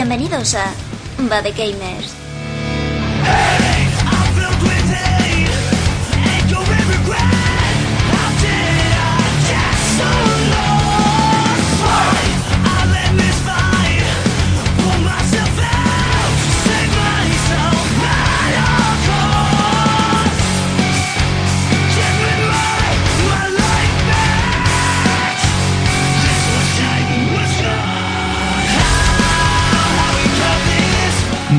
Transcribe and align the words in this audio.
Bienvenidos 0.00 0.54
a 0.54 0.72
Bad 1.28 1.54
Gamers. 1.54 2.09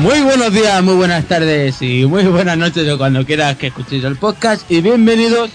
Muy 0.02 0.20
buenos 0.22 0.52
días, 0.52 0.82
muy 0.82 0.96
buenas 0.96 1.26
tardes 1.26 1.80
y 1.80 2.04
muy 2.06 2.24
buenas 2.24 2.58
noches 2.58 2.88
o 2.88 2.98
cuando 2.98 3.24
quieras 3.24 3.56
que 3.56 3.68
escuchéis 3.68 4.02
el 4.02 4.16
podcast 4.16 4.68
y 4.68 4.80
bienvenidos 4.80 5.50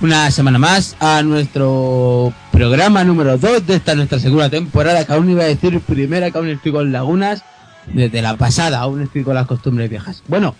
una 0.00 0.30
semana 0.30 0.58
más 0.58 0.96
a 1.00 1.22
nuestro 1.22 2.32
programa 2.50 3.04
número 3.04 3.36
2 3.36 3.66
de 3.66 3.74
esta 3.74 3.94
nuestra 3.94 4.18
segunda 4.18 4.48
temporada, 4.48 5.04
que 5.04 5.12
aún 5.12 5.28
iba 5.28 5.42
a 5.42 5.48
decir 5.48 5.78
primera, 5.80 6.30
que 6.30 6.38
aún 6.38 6.48
estoy 6.48 6.72
con 6.72 6.92
lagunas, 6.92 7.44
desde 7.92 8.22
la 8.22 8.38
pasada, 8.38 8.78
aún 8.78 9.02
estoy 9.02 9.22
con 9.22 9.34
las 9.34 9.46
costumbres 9.46 9.90
viejas. 9.90 10.22
Bueno, 10.28 10.54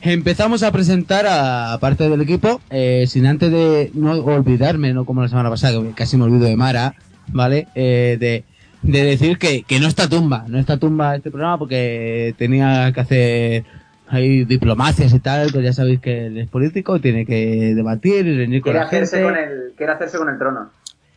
empezamos 0.00 0.62
a 0.62 0.72
presentar 0.72 1.26
a 1.28 1.76
parte 1.82 2.08
del 2.08 2.22
equipo, 2.22 2.62
eh, 2.70 3.04
sin 3.06 3.26
antes 3.26 3.52
de 3.52 3.90
no 3.92 4.12
olvidarme, 4.12 4.94
no 4.94 5.04
como 5.04 5.20
la 5.20 5.28
semana 5.28 5.50
pasada, 5.50 5.78
que 5.82 5.90
casi 5.90 6.16
me 6.16 6.24
olvido 6.24 6.46
de 6.46 6.56
Mara, 6.56 6.94
¿vale? 7.26 7.68
Eh, 7.74 8.16
de 8.18 8.44
de 8.82 9.04
decir 9.04 9.38
que, 9.38 9.62
que 9.62 9.80
no 9.80 9.88
está 9.88 10.08
tumba, 10.08 10.44
no 10.48 10.58
está 10.58 10.76
tumba 10.76 11.16
este 11.16 11.30
programa 11.30 11.58
porque 11.58 12.34
tenía 12.38 12.92
que 12.92 13.00
hacer 13.00 13.64
hay 14.10 14.44
diplomacias 14.44 15.12
y 15.12 15.20
tal, 15.20 15.50
pues 15.52 15.64
ya 15.64 15.72
sabéis 15.72 16.00
que 16.00 16.26
él 16.26 16.38
es 16.38 16.48
político, 16.48 17.00
tiene 17.00 17.26
que 17.26 17.74
debatir 17.74 18.26
y 18.26 18.36
reunir 18.36 18.62
con 18.62 18.72
Quiere 18.72 18.78
la 18.78 18.86
hacerse 18.86 19.18
gente. 19.18 19.32
con, 19.32 19.38
el, 19.38 19.72
quiere 19.76 19.92
hacerse 19.92 20.18
con 20.18 20.28
el 20.30 20.38
trono. 20.38 20.70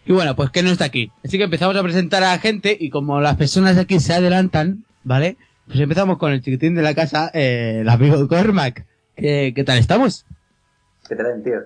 Y 0.06 0.12
bueno, 0.14 0.36
pues 0.36 0.50
que 0.50 0.62
no 0.62 0.72
está 0.72 0.86
aquí. 0.86 1.12
Así 1.24 1.38
que 1.38 1.46
empezamos 1.46 1.76
a 1.76 1.84
presentar 1.84 2.24
a 2.24 2.32
la 2.32 2.40
gente 2.40 2.76
y 2.78 2.90
como 2.90 3.22
las 3.22 3.38
personas 3.38 3.78
aquí 3.78 4.00
se 4.00 4.14
adelantan, 4.14 4.84
¿vale? 5.04 5.38
Pues 5.68 5.80
empezamos 5.80 6.18
con 6.18 6.34
el 6.34 6.42
chiquitín 6.42 6.76
de 6.76 6.82
la 6.82 6.94
casa, 6.94 7.32
eh, 7.34 7.80
el 7.82 7.90
amigo 7.90 8.28
Cormac. 8.28 8.86
¿Qué, 9.16 9.54
¿Qué 9.56 9.64
tal 9.64 9.78
estamos? 9.78 10.26
Te 11.08 11.16
den, 11.16 11.44
tío. 11.44 11.60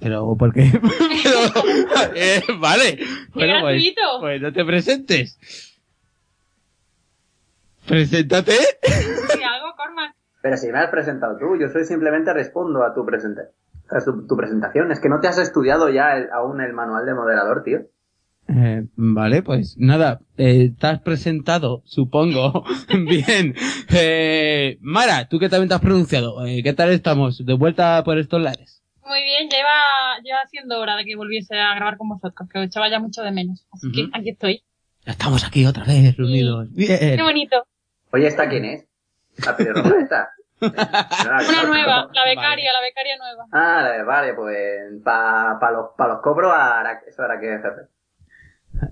Pero, 0.00 0.36
¿por 0.36 0.52
qué? 0.52 0.70
Pero, 0.72 2.12
eh, 2.14 2.42
vale. 2.60 2.98
Bueno, 3.34 3.54
pues, 3.60 3.82
gratuito! 3.82 4.00
pues 4.20 4.40
no 4.40 4.52
te 4.52 4.64
presentes. 4.64 5.38
Preséntate. 7.86 8.52
Si 8.82 9.42
algo, 9.42 9.74
Cormac. 9.76 10.14
Pero 10.42 10.56
si 10.56 10.68
me 10.68 10.78
has 10.78 10.90
presentado 10.90 11.36
tú, 11.38 11.56
yo 11.60 11.68
soy 11.68 11.84
simplemente 11.84 12.32
respondo 12.32 12.82
a 12.84 12.94
tu, 12.94 13.04
presenta 13.04 13.42
a 13.90 14.04
tu, 14.04 14.26
tu 14.26 14.36
presentación. 14.36 14.92
Es 14.92 15.00
que 15.00 15.08
no 15.08 15.20
te 15.20 15.28
has 15.28 15.38
estudiado 15.38 15.88
ya 15.88 16.16
el- 16.16 16.30
aún 16.30 16.60
el 16.60 16.72
manual 16.74 17.06
de 17.06 17.14
moderador, 17.14 17.62
tío. 17.64 17.80
Eh, 18.50 18.84
vale, 18.96 19.42
pues 19.42 19.76
nada, 19.78 20.20
eh, 20.38 20.72
te 20.78 20.86
has 20.86 21.00
presentado, 21.00 21.82
supongo. 21.84 22.64
Bien. 22.88 23.54
Eh, 23.92 24.78
Mara, 24.80 25.28
tú 25.28 25.38
que 25.38 25.48
también 25.48 25.68
te 25.68 25.74
has 25.74 25.80
pronunciado, 25.80 26.46
eh, 26.46 26.62
¿qué 26.62 26.72
tal 26.72 26.90
estamos? 26.90 27.44
¿De 27.44 27.54
vuelta 27.54 28.02
por 28.04 28.16
estos 28.18 28.40
lares? 28.40 28.77
Muy 29.08 29.22
bien, 29.24 29.48
lleva, 29.48 30.18
lleva 30.22 30.38
siendo 30.50 30.78
hora 30.80 30.96
de 30.96 31.04
que 31.04 31.16
volviese 31.16 31.58
a 31.58 31.74
grabar 31.74 31.96
con 31.96 32.08
vosotros, 32.10 32.48
que 32.50 32.58
os 32.58 32.66
echaba 32.66 32.88
ya 32.90 32.98
mucho 33.00 33.22
de 33.22 33.30
menos. 33.32 33.66
Así 33.72 33.90
que 33.92 34.08
aquí 34.12 34.30
estoy. 34.30 34.62
Ya 35.06 35.12
estamos 35.12 35.44
aquí 35.46 35.64
otra 35.66 35.84
vez 35.84 36.16
reunidos. 36.16 36.72
Bien. 36.74 37.16
Qué 37.16 37.22
bonito. 37.22 37.66
Oye, 38.12 38.26
¿esta 38.26 38.48
quién 38.48 38.64
es? 38.66 38.86
La 39.44 39.56
pelirroja 39.56 39.98
esta. 40.02 40.30
Una 40.60 40.72
conozco. 40.74 41.66
nueva, 41.68 42.08
la 42.12 42.22
Vale. 42.22 42.34
becaria, 42.34 42.72
la 42.72 42.80
becaria 42.80 43.16
nueva. 43.16 43.44
Ah, 43.52 44.02
vale, 44.04 44.34
pues 44.34 45.02
para 45.04 45.58
pa 45.60 45.70
los, 45.70 45.86
pa 45.96 46.08
los 46.08 46.20
cobros 46.20 46.52
hará, 46.52 47.00
eso 47.06 47.22
hará 47.22 47.38
que 47.40 47.46
jefe. 47.46 47.68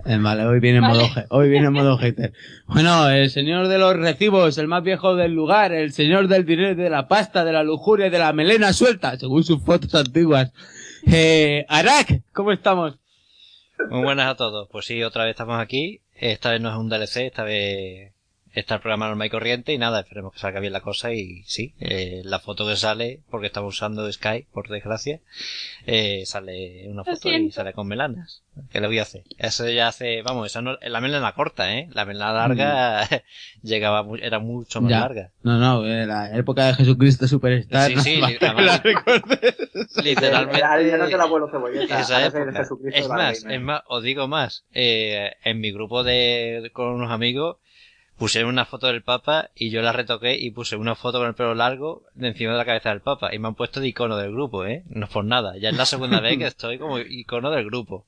Eh, 0.04 0.18
vale, 0.20 0.44
hoy 0.46 0.60
viene 0.60 0.78
en 0.78 0.84
Vale. 0.84 0.94
modo, 1.02 1.08
hoy 1.30 1.48
viene 1.48 1.66
en 1.66 1.72
modo 1.72 1.96
hater. 1.98 2.32
Bueno, 2.66 3.08
el 3.08 3.30
señor 3.30 3.68
de 3.68 3.78
los 3.78 3.96
recibos, 3.96 4.58
el 4.58 4.66
más 4.68 4.82
viejo 4.82 5.14
del 5.16 5.32
lugar, 5.32 5.72
el 5.72 5.92
señor 5.92 6.28
del 6.28 6.44
dinero, 6.44 6.74
de 6.74 6.90
la 6.90 7.08
pasta, 7.08 7.44
de 7.44 7.52
la 7.52 7.62
lujuria, 7.62 8.06
y 8.06 8.10
de 8.10 8.18
la 8.18 8.32
melena 8.32 8.72
suelta, 8.72 9.16
según 9.18 9.44
sus 9.44 9.62
fotos 9.62 9.94
antiguas. 9.94 10.52
Eh, 11.06 11.64
Arak, 11.68 12.22
¿cómo 12.32 12.52
estamos? 12.52 12.98
Muy 13.90 14.02
buenas 14.02 14.28
a 14.28 14.34
todos. 14.36 14.68
Pues 14.72 14.86
sí, 14.86 15.02
otra 15.02 15.24
vez 15.24 15.30
estamos 15.32 15.60
aquí. 15.60 16.00
Esta 16.14 16.50
vez 16.50 16.60
no 16.60 16.70
es 16.70 16.76
un 16.76 16.88
DLC, 16.88 17.26
esta 17.26 17.44
vez 17.44 18.12
está 18.56 18.74
el 18.76 18.80
programa 18.80 19.06
normal 19.08 19.26
y 19.28 19.30
corriente 19.30 19.72
y 19.72 19.78
nada, 19.78 20.00
esperemos 20.00 20.32
que 20.32 20.40
salga 20.40 20.58
bien 20.60 20.72
la 20.72 20.80
cosa 20.80 21.12
y 21.12 21.42
sí, 21.44 21.74
eh, 21.78 22.22
la 22.24 22.40
foto 22.40 22.66
que 22.66 22.74
sale, 22.76 23.20
porque 23.30 23.46
estamos 23.46 23.74
usando 23.74 24.10
Skype, 24.12 24.48
por 24.52 24.68
desgracia, 24.68 25.20
eh, 25.86 26.24
sale 26.26 26.88
una 26.88 27.04
foto 27.04 27.28
y 27.30 27.50
sale 27.52 27.72
con 27.72 27.86
melanas. 27.86 28.42
¿Qué 28.70 28.80
le 28.80 28.86
voy 28.86 28.98
a 28.98 29.02
hacer? 29.02 29.22
Eso 29.36 29.68
ya 29.68 29.88
hace, 29.88 30.22
vamos, 30.22 30.46
esa 30.46 30.62
no, 30.62 30.78
la 30.80 31.00
melena 31.02 31.32
corta, 31.32 31.76
¿eh? 31.76 31.88
La 31.92 32.06
melena 32.06 32.32
larga 32.32 33.06
llegaba, 33.62 34.02
mu- 34.02 34.16
era 34.16 34.38
mucho 34.38 34.80
más 34.80 34.90
Ya. 34.90 35.00
larga. 35.00 35.30
No, 35.42 35.58
no, 35.58 35.86
eh, 35.86 36.06
la 36.06 36.34
época 36.36 36.64
de 36.66 36.74
Jesucristo 36.74 37.28
Superstar. 37.28 37.88
Sí, 37.90 37.94
no 37.94 38.00
sí, 38.02 38.22
además-. 38.40 38.80
Literalmente. 40.02 40.60
Ya, 40.60 40.80
ya 40.80 40.96
no 40.96 41.04
es 41.04 41.50
cebolleta. 41.50 42.00
esa 42.00 42.26
época. 42.26 42.66
Más, 43.14 43.44
es 43.44 43.60
más, 43.60 43.82
os 43.88 44.02
digo 44.02 44.26
más. 44.28 44.64
Eh, 44.72 45.32
en 45.44 45.60
mi 45.60 45.70
grupo 45.72 46.02
de, 46.02 46.70
con 46.72 46.88
unos 46.88 47.10
amigos, 47.10 47.58
pusieron 48.18 48.50
una 48.50 48.64
foto 48.64 48.86
del 48.86 49.02
Papa 49.02 49.50
y 49.54 49.70
yo 49.70 49.82
la 49.82 49.92
retoqué 49.92 50.36
y 50.38 50.50
puse 50.50 50.76
una 50.76 50.94
foto 50.94 51.18
con 51.18 51.28
el 51.28 51.34
pelo 51.34 51.54
largo 51.54 52.04
de 52.14 52.28
encima 52.28 52.52
de 52.52 52.58
la 52.58 52.64
cabeza 52.64 52.90
del 52.90 53.00
Papa 53.00 53.34
y 53.34 53.38
me 53.38 53.48
han 53.48 53.54
puesto 53.54 53.80
de 53.80 53.88
icono 53.88 54.16
del 54.16 54.32
grupo, 54.32 54.64
¿eh? 54.64 54.84
No 54.88 55.06
por 55.08 55.24
nada. 55.24 55.56
Ya 55.58 55.68
es 55.70 55.76
la 55.76 55.86
segunda 55.86 56.20
vez 56.22 56.38
que 56.38 56.46
estoy 56.46 56.78
como 56.78 56.98
icono 56.98 57.50
del 57.50 57.66
grupo. 57.66 58.06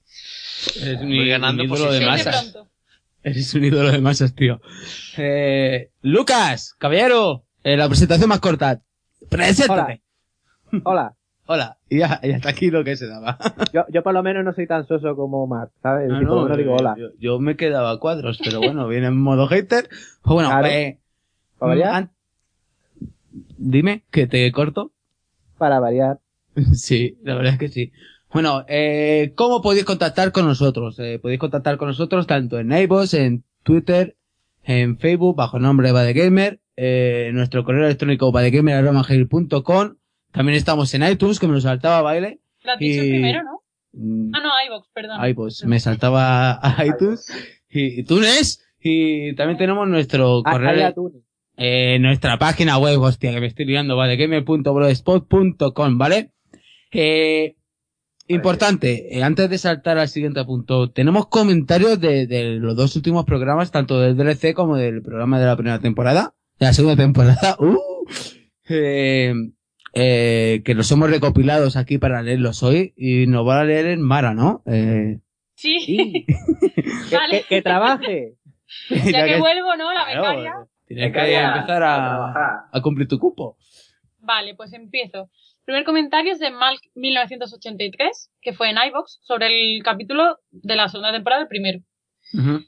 Voy 1.01 1.27
i- 1.27 1.29
ganando 1.29 1.63
un 1.63 1.69
ídolo 1.71 1.93
de 1.93 2.07
masas. 2.07 2.57
Eres 3.23 3.55
un 3.55 3.65
ídolo 3.65 3.91
de 3.91 4.01
masas, 4.01 4.35
tío. 4.35 4.61
Eh, 5.17 5.91
Lucas, 6.03 6.75
caballero, 6.79 7.45
eh, 7.65 7.77
la 7.77 7.89
presentación 7.89 8.29
más 8.29 8.41
corta. 8.41 8.81
Preséntate. 9.29 10.01
Hola, 10.73 10.81
Hola. 10.85 11.15
Y 11.89 11.99
ya, 11.99 12.21
y 12.23 12.33
hasta 12.33 12.51
aquí 12.51 12.71
lo 12.71 12.85
que 12.85 12.97
se 12.97 13.07
daba. 13.07 13.39
yo, 13.73 13.85
yo 13.93 14.03
por 14.03 14.13
lo 14.13 14.23
menos 14.23 14.45
no 14.45 14.53
soy 14.53 14.67
tan 14.67 14.87
soso 14.87 15.17
como 15.17 15.47
Mark, 15.47 15.71
¿sabes? 15.83 16.11
Ah, 16.13 16.19
tipo, 16.19 16.35
no, 16.35 16.49
no 16.49 16.57
digo 16.57 16.71
yo- 16.73 16.77
hola. 16.77 16.95
Yo, 16.99 17.09
yo 17.19 17.39
me 17.41 17.57
quedaba 17.57 17.91
a 17.93 17.99
cuadros, 17.99 18.39
pero 18.45 18.59
bueno, 18.59 18.87
viene 18.89 19.07
en 19.07 19.17
modo 19.17 19.47
hater. 19.49 19.89
Pues 20.23 20.35
bueno, 20.35 20.51
Claro. 20.51 20.67
eh, 20.69 20.99
¿Para 21.59 21.71
variar? 21.71 22.11
Dime, 23.57 24.05
que 24.11 24.27
te 24.27 24.51
corto. 24.53 24.93
Para 25.59 25.81
variar. 25.81 26.19
Sí, 26.75 27.19
la 27.23 27.35
verdad 27.35 27.53
es 27.55 27.59
que 27.59 27.69
sí. 27.69 27.93
Bueno, 28.33 28.65
eh, 28.69 29.33
¿cómo 29.37 29.63
podéis 29.63 29.85
contactar 29.87 30.33
con 30.33 30.45
nosotros? 30.45 30.99
Eh, 30.99 31.19
podéis 31.19 31.41
contactar 31.41 31.79
con 31.79 31.89
nosotros 31.89 32.27
tanto 32.27 32.59
en 32.59 32.71
iVoox, 32.73 33.15
en 33.15 33.45
Twitter, 33.63 34.17
en 34.65 34.99
Facebook, 34.99 35.35
bajo 35.37 35.57
el 35.57 35.63
nombre 35.63 35.93
Badegamer, 35.93 36.61
eh, 36.77 37.31
nuestro 37.33 37.65
correo 37.65 37.87
electrónico 37.87 38.31
badegamer.com. 38.31 39.95
También 40.33 40.57
estamos 40.59 40.93
en 40.95 41.03
iTunes, 41.05 41.39
que 41.41 41.47
me 41.49 41.55
lo 41.55 41.61
saltaba 41.61 42.03
baile. 42.03 42.41
Lo 42.65 42.73
has 42.73 42.79
dicho 42.79 43.03
Y- 43.03 43.09
primero, 43.11 43.43
¿no? 43.45 43.63
Mm, 43.93 44.31
Ah, 44.35 44.41
no, 44.43 44.51
iVox, 44.67 44.89
perdón. 44.93 45.25
iVoox, 45.31 45.65
me 45.65 45.81
saltaba 45.81 46.59
a 46.63 46.85
iTunes 46.87 47.27
y 47.71 48.01
iTunes. 48.01 48.63
Y 48.81 49.35
también 49.35 49.59
tenemos 49.59 49.89
nuestro 49.89 50.43
Ah, 50.45 50.53
correo, 50.53 50.95
eh, 51.57 51.99
nuestra 52.01 52.39
página 52.39 52.79
web, 52.79 53.01
hostia, 53.01 53.33
que 53.33 53.41
me 53.41 53.47
estoy 53.49 53.65
liando, 53.65 53.97
badegamer.blogspot.com, 53.97 55.99
¿vale? 55.99 56.31
Eh, 56.93 57.57
importante, 58.29 59.17
eh, 59.19 59.23
antes 59.23 59.51
de 59.51 59.59
saltar 59.59 59.99
al 59.99 60.09
siguiente 60.09 60.45
punto, 60.45 60.91
tenemos 60.91 61.27
comentarios 61.29 62.01
de, 62.01 62.27
de 62.27 62.55
los 62.57 62.77
dos 62.77 62.95
últimos 62.97 63.25
programas, 63.25 63.71
tanto 63.73 64.01
del 64.01 64.17
DLC 64.17 64.55
como 64.55 64.77
del 64.77 65.03
programa 65.03 65.39
de 65.41 65.47
la 65.47 65.57
primera 65.57 65.79
temporada, 65.81 66.35
de 66.59 66.67
la 66.67 66.73
segunda 66.73 66.97
temporada, 66.97 67.57
uh, 67.59 67.77
eh, 68.69 69.35
eh, 69.95 70.63
que 70.65 70.75
los 70.75 70.91
hemos 70.93 71.11
recopilados 71.11 71.77
aquí 71.77 71.99
para 71.99 72.23
leerlos 72.23 72.63
hoy 72.63 72.93
y 72.97 73.27
nos 73.27 73.45
van 73.45 73.59
a 73.59 73.65
leer 73.65 73.87
en 73.87 74.03
Mara, 74.03 74.35
¿no? 74.35 74.63
Eh, 74.67 75.19
Sí, 75.55 75.81
Sí. 75.81 76.25
que, 76.27 76.35
Vale. 77.17 77.41
que- 77.43 77.47
que 77.57 77.63
trabaje. 77.63 78.35
ya 78.91 79.25
que 79.27 79.39
vuelvo, 79.39 79.75
¿no? 79.77 79.93
La 79.93 80.05
claro, 80.05 80.21
becaria. 80.23 80.55
tienes 80.87 81.05
que 81.05 81.11
Becaria, 81.11 81.55
empezar 81.57 81.83
a 81.83 82.69
a, 82.73 82.81
cumplir 82.83 83.09
tu 83.09 83.19
cupo. 83.19 83.57
Vale, 84.19 84.55
pues 84.55 84.73
empiezo. 84.73 85.31
Primer 85.65 85.85
comentario 85.85 86.33
es 86.33 86.39
de 86.39 86.51
Malk1983, 86.53 88.31
que 88.41 88.53
fue 88.53 88.71
en 88.71 88.77
iVox, 88.89 89.19
sobre 89.23 89.47
el 89.77 89.83
capítulo 89.83 90.39
de 90.51 90.77
la 90.77 90.89
segunda 90.89 91.13
temporada, 91.13 91.43
el 91.43 91.49
primero. 91.49 91.81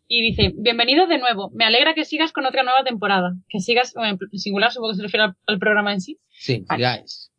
Y 0.09 0.23
dice, 0.23 0.53
bienvenido 0.57 1.07
de 1.07 1.19
nuevo. 1.19 1.51
Me 1.55 1.65
alegra 1.65 1.95
que 1.95 2.05
sigas 2.05 2.33
con 2.33 2.47
otra 2.47 2.63
nueva 2.63 2.83
temporada. 2.85 3.33
Que 3.49 3.61
sigas, 3.61 3.95
en 3.97 4.19
singular, 4.39 4.73
supongo 4.73 4.93
que 4.93 4.97
se 4.97 5.03
refiere 5.03 5.25
al, 5.25 5.37
al 5.47 5.59
programa 5.59 5.93
en 5.93 6.01
sí. 6.01 6.19
Sí, 6.31 6.65
Vale. 6.69 6.79
sigáis. 6.79 7.31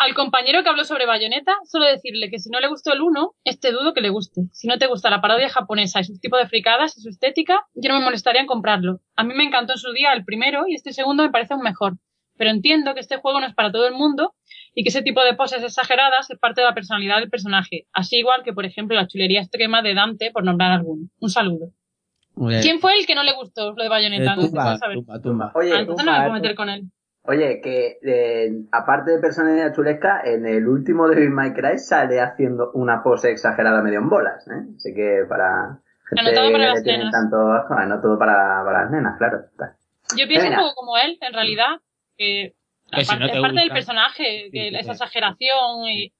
Al 0.00 0.14
compañero 0.14 0.62
que 0.62 0.68
habló 0.68 0.84
sobre 0.84 1.06
Bayonetta, 1.06 1.56
solo 1.64 1.86
decirle 1.86 2.30
que 2.30 2.38
si 2.38 2.50
no 2.50 2.60
le 2.60 2.68
gustó 2.68 2.92
el 2.92 3.00
1, 3.00 3.34
este 3.44 3.70
dudo 3.72 3.94
que 3.94 4.00
le 4.00 4.10
guste. 4.10 4.42
Si 4.52 4.66
no 4.66 4.76
te 4.76 4.86
gusta 4.86 5.08
la 5.08 5.20
parodia 5.22 5.48
japonesa 5.48 6.00
y 6.00 6.04
sus 6.04 6.20
tipos 6.20 6.40
de 6.40 6.48
fricadas 6.48 6.98
y 6.98 7.00
su 7.00 7.08
estética, 7.08 7.64
yo 7.74 7.90
no 7.90 7.98
me 7.98 8.04
molestaría 8.04 8.40
en 8.40 8.46
comprarlo. 8.46 9.00
A 9.16 9.24
mí 9.24 9.34
me 9.34 9.44
encantó 9.44 9.72
en 9.72 9.78
su 9.78 9.92
día 9.92 10.12
el 10.12 10.24
primero 10.24 10.64
y 10.68 10.74
este 10.74 10.92
segundo 10.92 11.22
me 11.22 11.30
parece 11.30 11.54
un 11.54 11.62
mejor. 11.62 11.94
Pero 12.36 12.50
entiendo 12.50 12.92
que 12.94 13.00
este 13.00 13.18
juego 13.18 13.40
no 13.40 13.46
es 13.46 13.54
para 13.54 13.70
todo 13.70 13.86
el 13.86 13.94
mundo 13.94 14.34
y 14.74 14.82
que 14.84 14.88
ese 14.88 15.02
tipo 15.02 15.22
de 15.22 15.34
poses 15.34 15.62
exageradas 15.62 16.30
es 16.30 16.38
parte 16.38 16.60
de 16.60 16.66
la 16.66 16.74
personalidad 16.74 17.18
del 17.20 17.30
personaje. 17.30 17.86
Así 17.92 18.18
igual 18.18 18.42
que, 18.42 18.52
por 18.52 18.64
ejemplo, 18.64 18.96
la 18.96 19.06
chulería 19.06 19.40
extrema 19.40 19.82
de 19.82 19.94
Dante, 19.94 20.30
por 20.32 20.44
nombrar 20.44 20.72
alguno. 20.72 21.08
Un 21.20 21.30
saludo. 21.30 21.70
¿Quién 22.62 22.80
fue 22.80 22.98
el 22.98 23.06
que 23.06 23.14
no 23.14 23.22
le 23.22 23.34
gustó 23.34 23.72
lo 23.72 23.82
de 23.82 23.88
Bayonetta? 23.90 24.32
Eh, 24.32 24.36
No 24.36 24.42
tumba, 24.46 24.78
tumba, 24.94 25.20
tumba. 25.20 25.52
Oye, 25.54 25.72
Ah, 25.74 25.80
entonces 25.80 26.06
no 26.06 26.12
me 26.12 26.18
puedo 26.20 26.32
meter 26.32 26.54
con 26.54 26.68
él. 26.70 26.84
Oye, 27.24 27.60
que 27.60 27.98
eh, 28.02 28.50
aparte 28.72 29.12
de 29.12 29.18
personalidad 29.20 29.74
chulesca, 29.74 30.22
en 30.24 30.44
el 30.46 30.66
último 30.66 31.06
de 31.08 31.28
My 31.28 31.52
Cry 31.52 31.78
sale 31.78 32.20
haciendo 32.20 32.72
una 32.72 33.02
pose 33.02 33.30
exagerada 33.30 33.80
medio 33.82 33.98
en 34.00 34.08
bolas, 34.08 34.48
¿eh? 34.48 34.74
Así 34.76 34.92
que 34.94 35.24
para 35.28 35.78
gente 36.08 36.20
Anotado 36.30 36.50
para 36.50 36.64
que 36.64 36.70
las 36.74 36.82
nenas. 36.84 37.12
tanto 37.12 37.36
no 37.86 38.00
todo 38.00 38.18
para, 38.18 38.64
para 38.64 38.82
las 38.82 38.90
nenas, 38.90 39.18
claro. 39.18 39.42
Yo 40.16 40.26
pienso 40.26 40.48
un 40.48 40.56
poco 40.56 40.74
como 40.74 40.96
él, 40.96 41.16
en 41.20 41.32
realidad, 41.32 41.76
que, 42.16 42.54
Que 42.92 43.04
si 43.04 43.10
aparte- 43.14 43.24
no 43.26 43.30
te 43.32 43.36
es 43.38 43.42
parte 43.42 43.60
del 43.60 43.70
personaje, 43.70 44.50
que 44.52 44.68
Sí, 44.70 44.76
esa 44.76 44.92
exageración 44.92 45.88
y... 45.88 46.12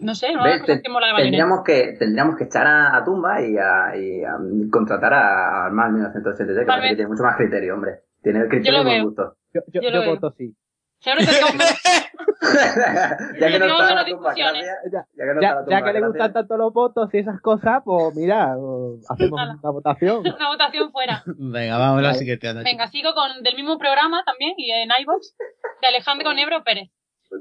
No 0.00 0.14
sé, 0.14 0.32
no 0.32 0.44
que 0.44 0.88
mola 0.88 1.08
de. 1.08 1.22
Tendríamos 1.22 1.64
que, 1.64 1.96
tendríamos 1.98 2.36
que 2.36 2.44
echar 2.44 2.66
a, 2.66 2.96
a 2.96 3.04
Tumba 3.04 3.42
y 3.42 3.56
a, 3.58 3.96
y 3.96 4.22
a 4.22 4.36
contratar 4.70 5.12
a 5.12 5.66
Armal 5.66 5.92
1983, 5.92 6.66
que 6.66 6.88
que 6.88 6.94
tiene 6.94 7.08
mucho 7.08 7.24
más 7.24 7.36
criterio, 7.36 7.74
hombre. 7.74 8.02
Tiene 8.22 8.40
el 8.40 8.48
criterio 8.48 8.82
y 8.82 8.84
buen 8.84 9.04
gusto. 9.04 9.36
Yo, 9.52 9.60
yo, 9.66 9.80
Yo 9.80 10.04
voto 10.04 10.30
sí. 10.38 10.54
Seguro 11.00 11.24
que 11.24 11.32
ya 13.40 13.48
que 13.50 13.58
no 13.58 13.66
está 13.66 13.94
la 13.94 14.04
discusiones. 14.04 14.64
Ya, 14.90 15.06
Ya 15.14 15.24
que 15.24 15.34
no 15.34 15.40
ya, 15.40 15.48
está 15.48 15.60
la 15.60 15.66
ya 15.70 15.78
tumba, 15.78 15.84
que 15.84 15.92
le 15.92 16.06
gustan 16.06 16.32
tanto 16.32 16.56
los 16.56 16.72
votos 16.72 17.10
y 17.12 17.18
esas 17.18 17.40
cosas, 17.40 17.82
pues 17.84 18.14
mira, 18.16 18.54
hacemos 19.08 19.40
una 19.40 19.70
votación. 19.70 20.18
una 20.36 20.48
votación 20.48 20.90
fuera. 20.90 21.22
Venga, 21.26 21.78
vamos 21.78 21.98
a 22.00 22.02
la 22.02 22.14
siguiente. 22.14 22.48
anda, 22.48 22.62
Venga, 22.62 22.86
sigo 22.88 23.14
con 23.14 23.42
del 23.42 23.54
mismo 23.54 23.78
programa 23.78 24.22
también 24.24 24.54
y 24.56 24.70
en 24.72 24.88
iVoox 25.02 25.36
de 25.82 25.86
Alejandro 25.88 26.32
Nebro 26.34 26.64
Pérez. 26.64 26.90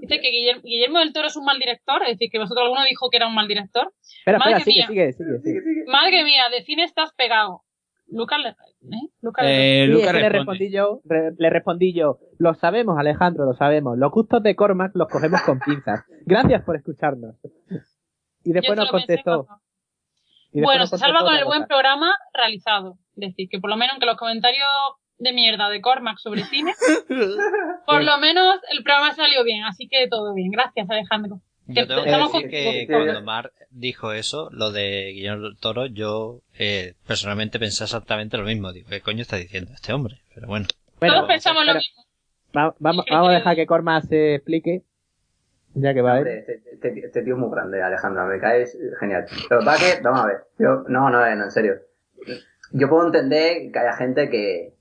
Dice 0.01 0.19
que 0.19 0.29
Guillermo, 0.29 0.61
Guillermo 0.63 0.99
del 0.99 1.13
Toro 1.13 1.27
es 1.27 1.37
un 1.37 1.45
mal 1.45 1.57
director, 1.59 2.01
es 2.03 2.09
decir, 2.09 2.29
que 2.29 2.39
vosotros 2.39 2.65
alguno 2.65 2.83
dijo 2.83 3.09
que 3.09 3.17
era 3.17 3.27
un 3.27 3.33
mal 3.35 3.47
director. 3.47 3.93
Espera, 4.19 4.37
Madre 4.37 4.57
espera, 4.57 4.65
sigue, 4.65 4.87
mía. 4.93 5.13
sigue, 5.13 5.13
sigue, 5.13 5.39
sigue. 5.39 5.85
Madre 5.87 6.23
mía, 6.25 6.49
de 6.49 6.61
cine 6.63 6.83
estás 6.83 7.13
pegado. 7.13 7.63
Lucas, 8.07 8.39
¿eh? 8.91 9.09
Lucas 9.21 9.45
le- 9.45 9.83
Eh, 9.83 9.85
Sí, 9.87 9.91
Lucas 9.93 10.07
es 10.07 10.13
que 10.13 10.19
le 10.21 10.29
respondí 10.29 10.71
yo, 10.71 11.01
re- 11.05 11.31
le 11.37 11.49
respondí 11.49 11.93
yo, 11.93 12.19
lo 12.39 12.53
sabemos 12.55 12.97
Alejandro, 12.99 13.45
lo 13.45 13.53
sabemos, 13.53 13.97
los 13.97 14.11
gustos 14.11 14.41
de 14.43 14.55
Cormac 14.55 14.91
los 14.95 15.07
cogemos 15.07 15.41
con 15.41 15.59
pinzas. 15.59 16.03
Gracias 16.25 16.63
por 16.63 16.75
escucharnos. 16.75 17.35
Y 18.43 18.53
después 18.53 18.77
nos 18.77 18.89
pensé 18.89 19.07
contestó. 19.07 19.45
cuando- 19.45 19.63
y 20.53 20.59
después 20.59 20.63
Bueno, 20.63 20.79
nos 20.81 20.89
se 20.89 20.97
salva 20.97 21.19
con 21.21 21.35
el 21.35 21.45
buen 21.45 21.59
cosa. 21.59 21.67
programa 21.67 22.15
realizado. 22.33 22.97
Es 23.17 23.29
decir, 23.29 23.49
que 23.49 23.59
por 23.59 23.69
lo 23.69 23.75
menos 23.77 23.93
aunque 23.93 24.05
los 24.05 24.15
comentarios 24.17 24.67
de 25.19 25.33
mierda 25.33 25.67
de 25.69 25.81
Cormac 25.81 26.17
sobre 26.19 26.43
cine, 26.43 26.73
por 27.87 28.03
lo 28.03 28.17
menos 28.19 28.59
el 28.71 28.83
programa 28.83 29.13
salió 29.13 29.43
bien, 29.43 29.63
así 29.65 29.87
que 29.89 30.07
todo 30.07 30.33
bien. 30.33 30.51
Gracias, 30.51 30.89
Alejandro. 30.89 31.41
Yo 31.67 31.87
tengo 31.87 32.03
que 32.03 32.11
decir 32.11 32.49
que 32.49 32.87
cuando 32.89 33.21
Mar 33.23 33.51
dijo 33.71 34.13
eso, 34.13 34.49
lo 34.51 34.71
de 34.71 35.11
Guillermo 35.13 35.43
del 35.43 35.57
Toro, 35.57 35.85
yo 35.87 36.41
eh, 36.57 36.93
personalmente 37.05 37.59
pensé 37.59 37.83
exactamente 37.83 38.37
lo 38.37 38.43
mismo. 38.45 38.71
Digo, 38.71 38.87
¿qué 38.89 39.01
coño 39.01 39.21
está 39.21 39.35
diciendo 39.37 39.71
este 39.73 39.91
hombre? 39.93 40.21
Pero 40.33 40.47
bueno. 40.47 40.65
Bueno, 40.99 41.15
Todos 41.15 41.27
pensamos 41.27 41.65
lo 41.65 41.73
pero 41.73 41.79
mismo. 41.79 42.03
va- 42.55 42.75
vamos, 42.79 43.05
vamos 43.11 43.29
a 43.29 43.33
dejar 43.33 43.55
que 43.55 43.67
Cormac 43.67 44.03
se 44.05 44.35
explique. 44.35 44.83
Ya 45.73 45.93
que 45.93 46.01
va 46.01 46.13
a 46.13 46.17
Hombre, 46.17 46.39
este, 46.39 46.61
este- 46.73 47.05
este 47.05 47.21
tío 47.23 47.33
es 47.35 47.39
muy 47.39 47.51
grande, 47.51 47.83
Alejandro, 47.83 48.25
me 48.25 48.39
caes 48.39 48.75
genial. 48.99 49.25
Pasa 49.63 49.87
es 49.89 49.95
que, 49.97 50.01
vamos 50.01 50.21
a 50.21 50.27
ver, 50.27 50.37
yo, 50.57 50.83
no, 50.87 51.09
no, 51.09 51.19
no, 51.35 51.43
en 51.43 51.51
serio. 51.51 51.75
Yo 52.71 52.89
puedo 52.89 53.05
entender 53.05 53.71
que 53.71 53.77
haya 53.79 53.93
gente 53.95 54.29
que, 54.29 54.73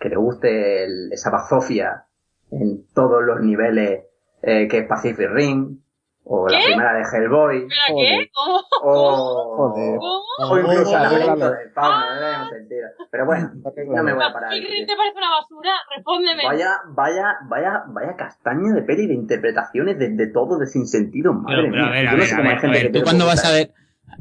que 0.00 0.08
le 0.08 0.16
guste 0.16 0.84
el- 0.84 1.12
esa 1.12 1.30
bazofia 1.30 2.04
en 2.50 2.86
todos 2.94 3.22
los 3.22 3.40
niveles 3.40 4.04
eh, 4.42 4.68
que 4.68 4.78
es 4.78 4.86
Pacific 4.88 5.28
Rim, 5.28 5.80
o 6.30 6.46
la 6.46 6.58
¿Qué? 6.58 6.64
primera 6.66 6.92
de 6.94 7.02
Hellboy, 7.02 7.68
¿Pero 7.68 7.96
qué? 7.98 8.30
¿Cómo? 8.34 8.60
o, 8.82 9.56
Joder. 9.56 9.96
¿Cómo? 9.98 10.52
o 10.52 10.58
incluso 10.58 10.96
el 10.96 11.02
laberinto 11.02 11.50
del 11.50 11.70
fauno, 11.72 11.98
no 12.14 12.20
le 12.20 12.26
demos 12.26 12.48
sentido. 12.50 12.88
Pero 13.10 13.26
bueno, 13.26 13.50
no 13.54 14.02
me 14.02 14.12
voy 14.12 14.24
a 14.24 14.32
parar. 14.32 14.50
de 14.50 14.56
¿Y 14.56 14.60
discutir. 14.60 14.86
te 14.86 14.96
parece 14.96 15.16
una 15.18 15.30
basura? 15.30 15.70
Respóndeme. 15.96 16.44
Vaya, 16.44 16.70
vaya, 16.88 17.36
vaya, 17.48 17.82
vaya 17.88 18.16
castaña 18.16 18.74
de 18.74 18.82
peli 18.82 19.06
de 19.06 19.14
interpretaciones 19.14 19.98
de, 19.98 20.10
de 20.10 20.26
todo 20.28 20.58
de 20.58 20.66
sin 20.66 20.86
sentido, 20.86 21.32
madre 21.32 21.62
Pero, 21.62 21.72
pero, 21.72 21.84
a 21.84 21.86
mía. 21.86 21.94
ver, 21.94 22.08
a 22.08 22.10
Yo 22.10 22.16
no 22.16 22.18
ver, 22.20 22.28
sé 22.28 22.34
a 22.34 22.40
ver, 22.40 22.58
a 22.58 22.70
ver, 22.70 22.92
que 22.92 22.98
tú 22.98 23.04
cuando 23.04 23.26
vas 23.26 23.44
a 23.44 23.52
ver, 23.52 23.72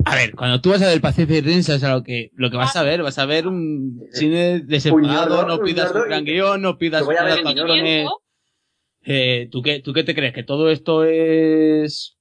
a 0.05 0.15
ver, 0.15 0.35
cuando 0.35 0.61
tú 0.61 0.69
vas 0.69 0.81
a 0.81 0.87
ver 0.87 1.01
Pacific 1.01 1.43
Rim, 1.43 1.61
sabes 1.63 1.83
a 1.83 1.89
lo 1.93 2.03
que, 2.03 2.31
lo 2.35 2.49
que 2.49 2.57
vas 2.57 2.75
a 2.75 2.83
ver, 2.83 3.03
vas 3.03 3.17
a 3.19 3.25
ver 3.25 3.47
un 3.47 4.01
cine 4.11 4.63
ñordo, 4.65 5.45
no 5.45 5.59
pidas 5.59 5.91
un 5.93 6.03
gran 6.03 6.23
guion, 6.23 6.61
no 6.61 6.77
pidas 6.77 7.01
que 7.01 7.05
voy 7.07 7.15
a 7.17 7.23
unas 7.23 7.35
ver 7.35 7.45
un. 7.45 8.09
Eh, 9.09 9.47
¿tú, 9.51 9.61
qué, 9.61 9.79
¿Tú 9.81 9.93
qué 9.93 10.03
te 10.03 10.13
crees? 10.13 10.33
¿Que 10.33 10.43
todo 10.43 10.69
esto 10.69 11.05
es 11.05 12.16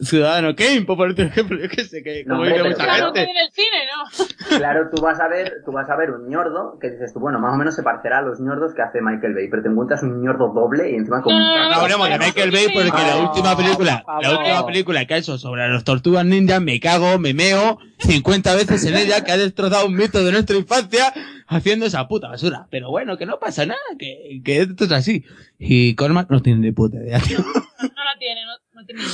Ciudadano 0.00 0.56
Kane, 0.56 0.82
por 0.82 0.96
ponerte 0.96 1.22
un 1.22 1.28
ejemplo? 1.28 1.56
Yo 1.60 1.68
qué 1.68 1.84
sé, 1.84 2.02
que 2.02 2.24
No, 2.24 2.34
como 2.34 2.42
hombre, 2.42 2.54
pero 2.56 2.64
mucha 2.70 2.84
Claro, 2.84 3.04
gente. 3.14 3.24
que 3.24 3.30
en 3.30 3.36
el 3.36 3.52
cine, 3.52 3.78
¿no? 3.86 4.58
Claro, 4.58 4.90
tú 4.92 5.00
vas 5.00 5.20
a 5.20 5.28
ver, 5.28 5.62
tú 5.64 5.70
vas 5.72 5.88
a 5.88 5.96
ver 5.96 6.10
un 6.10 6.28
ñordo 6.28 6.78
que 6.80 6.90
dices 6.90 7.12
tú, 7.14 7.20
bueno, 7.20 7.38
más 7.38 7.54
o 7.54 7.56
menos 7.56 7.74
se 7.76 7.82
parecerá 7.82 8.18
a 8.18 8.22
los 8.22 8.40
ñordos 8.40 8.74
que 8.74 8.82
hace 8.82 9.00
Michael 9.00 9.34
Bay, 9.34 9.48
pero 9.48 9.62
te 9.62 9.68
encuentras 9.68 10.02
un 10.02 10.20
ñordo 10.22 10.52
doble 10.52 10.90
y 10.90 10.94
encima 10.96 11.22
con 11.22 11.32
No, 11.32 11.38
no, 11.38 11.62
no, 11.64 11.68
No 11.70 11.74
hablemos 11.76 12.08
de 12.08 12.18
Michael 12.18 12.50
Bay 12.50 12.66
porque 12.74 13.02
la 13.02 13.16
última 13.18 13.56
película, 13.56 14.04
la 14.20 14.30
última 14.38 14.66
película 14.66 15.06
que 15.06 15.14
ha 15.14 15.18
hecho 15.18 15.38
sobre 15.38 15.68
los 15.68 15.84
tortugas 15.84 16.24
ninjas, 16.26 16.60
me 16.60 16.80
cago, 16.80 17.18
me 17.20 17.32
meo 17.32 17.78
50 18.00 18.54
veces 18.56 18.84
en 18.86 18.96
ella, 18.96 19.22
que 19.24 19.30
ha 19.32 19.36
destrozado 19.36 19.86
un 19.86 19.94
mito 19.94 20.24
de 20.24 20.32
nuestra 20.32 20.56
infancia 20.56 21.12
haciendo 21.46 21.86
esa 21.86 22.06
puta 22.08 22.28
basura. 22.28 22.66
Pero 22.70 22.90
bueno, 22.90 23.16
que 23.16 23.26
no 23.26 23.38
pasa 23.38 23.64
nada, 23.64 23.80
que, 23.98 24.40
que 24.44 24.60
esto 24.62 24.84
es 24.84 24.92
así. 24.92 25.24
Y 25.58 25.94
Cormac 25.94 26.28
no 26.30 26.42
tiene 26.42 26.58
ni 26.60 26.72
puta 26.72 26.96
idea. 26.96 27.18
No 27.18 28.04
la 28.04 28.18
tiene, 28.18 28.40
no, 28.44 28.52
no 28.80 28.84
tiene 28.86 29.00
idea. 29.02 29.10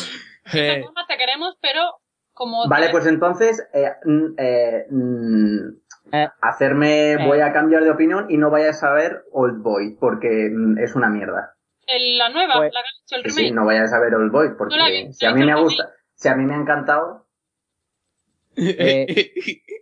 Eh, 0.54 0.84
te 1.08 1.16
queremos, 1.16 1.56
pero 1.60 1.80
como... 2.32 2.68
Vale, 2.68 2.88
pues 2.90 3.06
entonces, 3.06 3.66
eh, 3.72 3.90
mm, 4.04 4.26
eh, 4.38 4.86
mm, 4.90 5.58
Eh. 6.12 6.28
hacerme, 6.40 7.12
Eh. 7.12 7.26
voy 7.26 7.40
a 7.40 7.52
cambiar 7.52 7.84
de 7.84 7.90
opinión 7.90 8.26
y 8.30 8.36
no 8.36 8.50
vayas 8.50 8.82
a 8.82 8.92
ver 8.92 9.22
Old 9.32 9.62
Boy, 9.62 9.96
porque 10.00 10.48
mm, 10.52 10.78
es 10.78 10.94
una 10.94 11.08
mierda. 11.08 11.54
el- 11.86 12.18
la 12.18 12.28
nueva, 12.28 12.54
Pues- 12.54 12.72
la 12.72 12.80
que 12.82 12.86
han 12.86 13.02
hecho 13.04 13.16
el 13.16 13.22
Sí, 13.22 13.28
remake. 13.38 13.48
sí, 13.48 13.50
no 13.52 13.64
vayas 13.66 13.92
a 13.92 13.98
ver 14.00 14.14
Old 14.14 14.30
Boy, 14.30 14.48
porque 14.56 14.76
No 14.76 14.82
la 14.84 14.88
vi, 14.90 15.12
si 15.12 15.26
a 15.26 15.32
mí 15.34 15.44
me 15.44 15.60
gusta, 15.60 15.90
si 16.14 16.28
a 16.28 16.36
mí 16.36 16.44
me 16.44 16.54
ha 16.54 16.58
encantado, 16.58 17.26
Eh, 18.56 19.06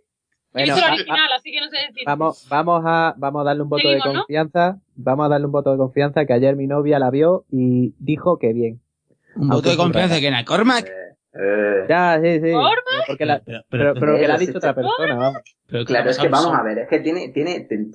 Bueno, 0.51 0.75
va- 0.75 0.93
original, 0.93 1.31
así 1.35 1.51
que 1.51 1.59
no 1.61 1.67
sé 1.69 1.77
decir. 1.87 2.03
Vamos, 2.07 2.47
vamos 2.49 2.83
a, 2.85 3.13
vamos 3.17 3.41
a 3.41 3.43
darle 3.45 3.61
un 3.63 3.69
voto 3.69 3.81
Seguimos, 3.81 4.03
de 4.05 4.13
¿no? 4.13 4.19
confianza. 4.21 4.79
Vamos 4.95 5.25
a 5.25 5.29
darle 5.29 5.45
un 5.45 5.51
voto 5.51 5.71
de 5.71 5.77
confianza 5.77 6.25
que 6.25 6.33
ayer 6.33 6.55
mi 6.55 6.65
novia 6.65 6.97
la 6.97 7.11
vio 7.11 7.45
y 7.51 7.93
dijo 7.99 8.39
que 8.39 8.53
bien. 8.53 8.81
Un 9.39 9.47
voto 9.49 9.69
de 9.69 9.77
confianza 9.77 10.19
que 10.19 10.27
en 10.27 10.45
Cormac. 10.45 10.85
eh, 10.87 11.15
eh, 11.33 11.85
Ya, 11.87 12.19
sí, 12.21 12.39
sí. 12.41 12.51
¿Cormac? 12.51 13.05
Porque 13.07 13.25
la, 13.25 13.39
Pero, 13.45 13.61
pero, 13.69 13.93
pero 13.93 14.15
que 14.17 14.27
la 14.27 14.33
ha 14.33 14.37
pero 14.37 14.47
dicho 14.47 14.57
otra 14.57 14.73
persona, 14.75 15.15
vamos. 15.15 15.41
pero 15.67 15.85
Claro, 15.85 16.09
es 16.09 16.17
que 16.17 16.27
vamos 16.27 16.53
a 16.53 16.63
ver, 16.63 16.79
es 16.79 16.87
que 16.89 16.99
tiene, 16.99 17.29
tiene, 17.29 17.61
ten- 17.61 17.91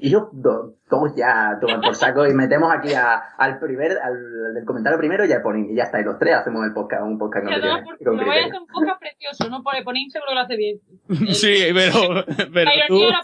y 0.00 0.10
yo 0.10 0.30
do- 0.32 0.76
todos 0.88 1.14
ya 1.16 1.58
toman 1.60 1.80
por 1.80 1.94
saco 1.96 2.26
y 2.26 2.32
metemos 2.34 2.72
aquí 2.72 2.92
a- 2.94 3.22
al 3.38 3.58
primer, 3.58 3.92
al 3.98 4.54
del 4.54 4.64
comentario 4.64 4.98
primero 4.98 5.24
y 5.24 5.32
al 5.32 5.42
Ponín, 5.42 5.70
y 5.70 5.76
ya 5.76 5.84
está, 5.84 6.00
y 6.00 6.04
los 6.04 6.18
tres 6.18 6.34
hacemos 6.36 6.64
el 6.64 6.72
podcast, 6.72 7.02
un 7.02 7.18
podcast 7.18 7.44
con 7.46 7.52
criterio. 7.54 7.84
con 7.84 7.96
culo. 8.16 8.24
Voy 8.26 8.38
a 8.38 8.44
hacer 8.46 8.60
un 8.60 8.66
podcast 8.66 9.00
precioso, 9.00 9.48
no 9.50 9.62
por 9.62 9.72
poner 9.84 10.02
seguro 10.10 10.28
que 10.30 10.34
lo 10.34 10.40
hace 10.40 10.56
bien. 10.56 10.80
Sí, 11.34 11.54
pero, 11.74 12.24
pero 12.52 12.70
La 12.70 12.86
tú... 12.86 12.96
ironía 12.96 13.18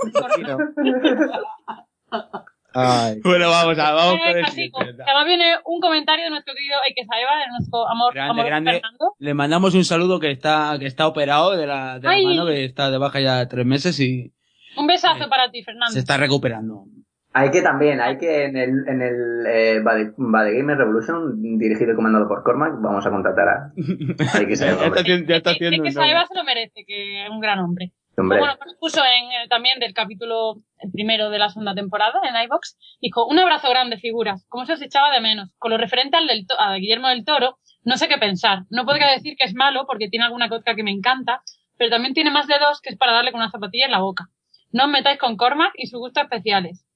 la 0.47 0.57
por 0.57 2.45
Ay. 2.75 3.21
Bueno, 3.25 3.51
vamos 3.51 3.79
a, 3.79 3.93
vamos 3.93 4.19
con 4.21 4.37
el 4.37 4.47
siguiente. 4.47 4.79
Que 4.97 5.03
Además 5.03 5.27
viene 5.27 5.55
un 5.65 5.81
comentario 5.81 6.25
de 6.25 6.31
nuestro 6.31 6.55
querido 6.55 6.77
Ike 6.89 7.05
Saeva, 7.07 7.31
de 7.39 7.51
nuestro 7.59 7.89
amor, 7.89 8.15
Grande, 8.15 8.31
amor 8.33 8.47
grande. 8.47 8.73
Fernando. 8.73 9.15
Le 9.19 9.35
mandamos 9.35 9.75
un 9.75 9.85
saludo 9.85 10.21
que 10.21 10.31
está, 10.31 10.77
que 10.79 10.87
está 10.87 11.07
operado 11.07 11.57
de 11.57 11.67
la, 11.67 11.99
de 11.99 12.09
la 12.09 12.23
mano, 12.23 12.47
que 12.47 12.65
está 12.65 12.91
de 12.91 12.99
baja 12.99 13.21
ya 13.21 13.47
tres 13.49 13.67
meses 13.67 13.99
y 14.01 14.33
Un 14.77 14.87
besazo 14.87 15.25
Eh, 15.25 15.29
para 15.29 15.51
ti, 15.51 15.63
Fernando. 15.63 15.93
se 15.93 15.99
está 16.01 16.17
recuperando. 16.17 16.85
Hay 17.33 17.53
que 17.53 17.63
también, 17.63 18.01
hay 18.01 18.19
que 18.19 18.45
en 18.47 18.57
el, 18.57 18.71
en 18.89 19.03
el 19.03 19.47
eh, 19.47 19.81
Bad, 19.85 20.15
Bad 20.17 20.47
Gamer 20.53 20.77
Revolution, 20.77 21.41
dirigido 21.61 21.93
y 21.93 21.95
comandado 21.95 22.27
por 22.27 22.43
Cormac, 22.43 22.73
vamos 22.81 23.07
a 23.07 23.11
contratar 23.11 23.49
a... 23.49 23.73
Hay 24.37 24.47
que 24.49 24.57
ser, 24.57 24.77
ya 24.77 24.87
está 24.87 25.01
haciendo, 25.01 25.29
ya 25.29 25.37
está 25.37 25.51
Ike 25.51 25.67
haciendo 25.69 25.85
un 25.87 25.93
Saeva 25.93 26.21
nombre. 26.23 26.27
se 26.29 26.35
lo 26.35 26.45
merece, 26.45 26.85
que 26.85 27.23
es 27.25 27.31
un 27.31 27.39
gran 27.39 27.61
hombre. 27.61 27.93
Hombre. 28.21 28.39
Bueno, 28.39 28.55
puso 28.79 29.01
en, 29.05 29.33
eh, 29.33 29.49
también 29.49 29.79
del 29.79 29.95
capítulo 29.95 30.57
el 30.79 30.91
primero 30.93 31.31
de 31.31 31.39
la 31.39 31.49
segunda 31.49 31.75
temporada 31.75 32.21
en 32.23 32.41
iBox, 32.45 32.77
dijo, 33.01 33.27
un 33.27 33.39
abrazo 33.39 33.69
grande, 33.69 33.99
figuras, 33.99 34.47
como 34.49 34.67
se 34.67 34.75
os 34.75 34.83
echaba 34.83 35.13
de 35.13 35.21
menos. 35.21 35.51
Con 35.59 35.71
lo 35.71 35.79
referente 35.79 36.17
al 36.17 36.27
del 36.27 36.47
a 36.59 36.75
Guillermo 36.75 37.09
del 37.09 37.25
Toro, 37.25 37.59
no 37.85 37.97
sé 37.97 38.09
qué 38.09 38.19
pensar. 38.19 38.61
No 38.71 38.85
podría 38.85 39.11
decir 39.11 39.37
que 39.37 39.45
es 39.45 39.55
malo, 39.55 39.85
porque 39.87 40.09
tiene 40.09 40.25
alguna 40.25 40.49
cosa 40.49 40.75
que 40.75 40.83
me 40.83 40.91
encanta, 40.91 41.43
pero 41.77 41.91
también 41.91 42.15
tiene 42.15 42.31
más 42.31 42.47
de 42.47 42.59
dos 42.59 42.81
que 42.81 42.91
es 42.91 42.97
para 42.97 43.13
darle 43.13 43.33
con 43.33 43.41
una 43.41 43.51
zapatilla 43.51 43.87
en 43.87 43.93
la 43.93 44.01
boca. 44.01 44.29
No 44.73 44.85
os 44.85 44.91
metáis 44.91 45.19
con 45.19 45.37
Cormac 45.37 45.73
y 45.77 45.87
sus 45.87 45.99
gustos 45.99 46.23
especiales. 46.23 46.87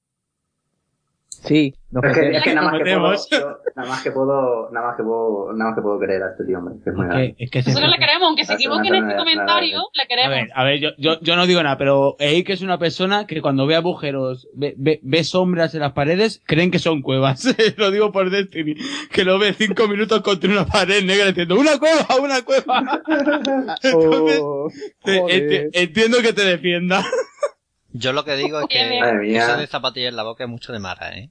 Sí, 1.45 1.73
nos 1.91 2.03
Es 2.03 2.13
que, 2.13 2.35
es 2.37 2.43
que 2.43 2.53
nada 2.55 2.71
más 2.71 2.77
que 2.79 2.83
puedo, 2.83 3.15
yo- 3.31 3.57
nada 3.75 3.89
más 3.89 4.03
que 4.03 4.11
puedo, 4.11 4.69
nada 4.71 4.87
más 4.87 4.95
que 4.97 5.03
puedo, 5.03 5.53
nada 5.53 5.69
más 5.69 5.75
que 5.75 5.81
puedo 5.81 5.99
creer 5.99 6.23
a 6.23 6.29
este 6.31 6.43
tío, 6.45 6.57
hombre, 6.57 6.75
que 6.83 6.89
es 6.89 6.95
muy 6.95 7.05
Es 7.05 7.13
que, 7.13 7.43
es 7.43 7.51
que 7.51 7.59
Nosotros 7.71 7.91
le 7.91 7.97
queremos, 7.97 8.23
aunque 8.27 8.45
se 8.45 8.53
equivoque 8.53 8.87
en 8.87 8.95
este 8.95 9.15
comentario, 9.15 9.77
nada, 9.77 9.89
le 9.93 10.03
A 10.03 10.07
queremos. 10.07 10.35
ver, 10.35 10.47
a 10.55 10.63
ver, 10.63 10.79
yo, 10.79 10.89
yo, 10.97 11.19
yo 11.21 11.35
no 11.35 11.45
digo 11.45 11.61
nada, 11.63 11.77
pero 11.77 12.15
Eik 12.19 12.49
es 12.49 12.61
una 12.61 12.79
persona 12.79 13.27
que 13.27 13.41
cuando 13.41 13.67
ve 13.67 13.75
agujeros, 13.75 14.47
ve, 14.53 14.73
ve, 14.77 14.99
ve 15.03 15.23
sombras 15.23 15.73
en 15.75 15.81
las 15.81 15.93
paredes, 15.93 16.41
creen 16.45 16.71
que 16.71 16.79
son 16.79 17.01
cuevas. 17.01 17.45
lo 17.77 17.91
digo 17.91 18.11
por 18.11 18.29
Destiny, 18.29 18.75
que 19.11 19.23
lo 19.23 19.37
ve 19.39 19.53
cinco 19.53 19.87
minutos 19.87 20.21
contra 20.21 20.49
una 20.49 20.65
pared 20.65 21.03
negra 21.03 21.27
diciendo, 21.27 21.55
¡una 21.59 21.77
cueva, 21.79 22.07
una 22.21 22.41
cueva! 22.43 23.01
Entonces, 23.83 24.39
Oh, 24.41 24.67
te- 25.03 25.19
joder. 25.19 25.49
enti- 25.49 25.69
entiendo 25.73 26.17
que 26.21 26.33
te 26.33 26.43
defienda. 26.43 27.03
Yo 27.97 28.11
lo 28.11 28.25
que 28.25 28.35
digo 28.35 28.59
es 28.59 28.67
que 28.67 28.99
eso 29.37 29.57
de 29.57 29.67
zapatillas 29.67 30.09
en 30.09 30.17
la 30.17 30.23
boca 30.23 30.43
es 30.43 30.49
mucho 30.49 30.73
de 30.73 30.79
Mara, 30.79 31.17
¿eh? 31.17 31.29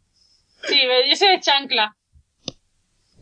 Sí, 0.63 0.81
yo 1.11 1.17
soy 1.17 1.29
de 1.29 1.41
chancla. 1.41 1.95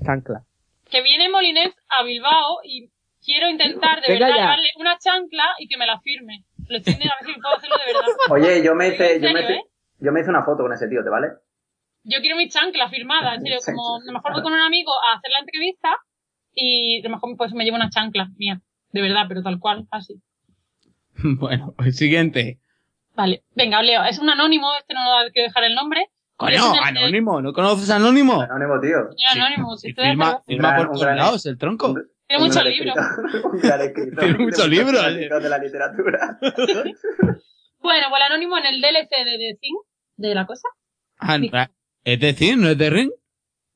Chancla. 0.05 0.45
Que 0.89 1.03
viene 1.03 1.29
Molinés 1.29 1.75
a 1.89 2.05
Bilbao 2.05 2.59
y 2.63 2.93
quiero 3.25 3.49
intentar 3.51 4.01
de 4.01 4.13
Venga 4.13 4.27
verdad 4.27 4.37
ya. 4.37 4.43
llevarle 4.43 4.69
una 4.79 4.97
chancla 4.99 5.45
y 5.59 5.67
que 5.67 5.77
me 5.77 5.87
la 5.87 5.99
firme. 6.01 6.45
Lo 6.69 6.77
estoy 6.79 6.95
a 6.95 6.99
ver 6.99 7.35
si 7.35 7.41
puedo 7.41 7.57
hacerlo 7.57 7.77
de 7.85 7.93
verdad. 7.93 8.09
Oye, 8.31 8.65
yo 8.65 8.77
me 8.77 8.89
hice, 8.89 9.17
¿En 9.17 9.23
yo 9.23 9.29
me 9.33 9.41
serio, 9.41 9.51
hice, 9.51 9.55
eh? 9.55 9.71
yo 9.99 10.13
me 10.13 10.21
hice 10.21 10.31
una 10.31 10.45
foto 10.45 10.63
con 10.63 10.73
ese 10.73 10.87
tío, 10.87 11.03
¿te 11.03 11.11
vale? 11.11 11.29
Yo 12.05 12.21
quiero 12.21 12.37
mi 12.37 12.49
chancla 12.49 12.89
firmada, 12.91 13.35
en 13.35 13.43
serio, 13.43 13.59
como 13.65 13.97
a 13.97 14.05
lo 14.05 14.13
mejor 14.13 14.33
voy 14.35 14.43
con 14.43 14.53
un 14.53 14.61
amigo 14.61 14.93
a 15.11 15.17
hacer 15.17 15.31
la 15.33 15.41
entrevista 15.41 15.97
y 16.53 17.01
a 17.01 17.05
lo 17.09 17.11
mejor 17.11 17.37
pues 17.37 17.53
me 17.55 17.65
llevo 17.65 17.77
una 17.77 17.91
chancla 17.91 18.29
mía, 18.37 18.61
de 18.93 19.01
verdad, 19.03 19.25
pero 19.27 19.43
tal 19.43 19.59
cual, 19.59 19.89
así. 19.91 20.23
bueno, 21.25 21.75
el 21.79 21.93
siguiente. 21.93 22.61
Vale, 23.15 23.43
venga, 23.55 23.83
Leo, 23.83 24.05
es 24.05 24.19
un 24.19 24.31
anónimo, 24.31 24.69
este 24.79 24.95
no 24.95 25.19
hay 25.19 25.31
que 25.33 25.43
dejar 25.43 25.65
el 25.65 25.75
nombre. 25.75 26.07
Coño, 26.37 26.73
Anónimo, 26.83 27.41
¿no 27.41 27.53
conoces 27.53 27.89
a 27.91 27.97
Anónimo? 27.97 28.41
Anónimo, 28.41 28.81
tío. 28.81 29.11
Sí. 29.17 29.39
anónimo, 29.39 29.77
si 29.77 29.91
estoy 29.91 30.05
de 30.07 30.11
firma, 30.11 30.27
acuerdo. 30.29 30.45
firma 30.47 30.77
por 30.77 30.87
un 30.87 30.93
todos 30.93 31.03
gran- 31.05 31.17
lados, 31.19 31.47
el 31.47 31.59
tronco. 31.59 31.89
Un- 31.93 32.03
Tiene 32.27 32.43
muchos 32.45 32.65
libros. 32.65 32.97
escritor, 32.97 33.51
Un 33.53 33.61
gran 33.61 33.81
escritor. 33.83 34.19
Tiene 34.25 34.39
muchos 34.39 34.59
De 34.65 34.69
libros, 34.69 35.43
de 35.43 35.49
la 35.49 35.59
literatura. 35.59 36.39
Bueno, 37.81 38.07
pues 38.11 38.21
el 38.25 38.33
anónimo 38.33 38.57
en 38.59 38.67
el 38.67 38.81
DLC 38.81 39.11
de 39.25 39.39
The 39.39 39.59
Thing, 39.61 39.75
de 40.17 40.35
la 40.37 40.47
cosa. 40.47 40.69
Ah, 41.19 41.37
¿Es 42.05 42.21
decir, 42.21 42.57
no 42.57 42.69
es 42.69 42.79
de 42.79 42.91
Ring? 42.91 43.11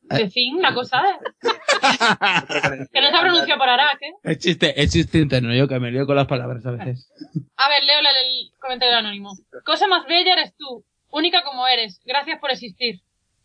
The 0.08 0.28
Thing, 0.28 0.60
la 0.60 0.72
cosa, 0.74 1.02
¿eh? 1.04 1.18
que 2.92 3.00
no 3.00 3.10
se 3.10 3.16
ha 3.16 3.20
pronunciado 3.20 3.58
por 3.58 3.68
Arak, 3.68 4.02
¿eh? 4.02 4.12
Es 4.22 4.38
chiste, 4.38 4.80
es 4.80 4.92
chiste 4.92 5.18
interno, 5.18 5.54
yo 5.54 5.66
que 5.68 5.80
me 5.80 5.90
lío 5.90 6.06
con 6.06 6.16
las 6.16 6.26
palabras 6.26 6.64
a 6.66 6.70
veces. 6.72 7.10
A 7.56 7.68
ver, 7.68 7.82
leo 7.84 7.98
el 8.00 8.50
comentario 8.60 8.96
anónimo. 8.96 9.32
Cosa 9.64 9.86
más 9.86 10.06
bella 10.06 10.34
eres 10.34 10.54
tú, 10.56 10.84
única 11.10 11.42
como 11.42 11.66
eres. 11.66 12.00
Gracias 12.04 12.38
por 12.40 12.50
existir. 12.50 13.00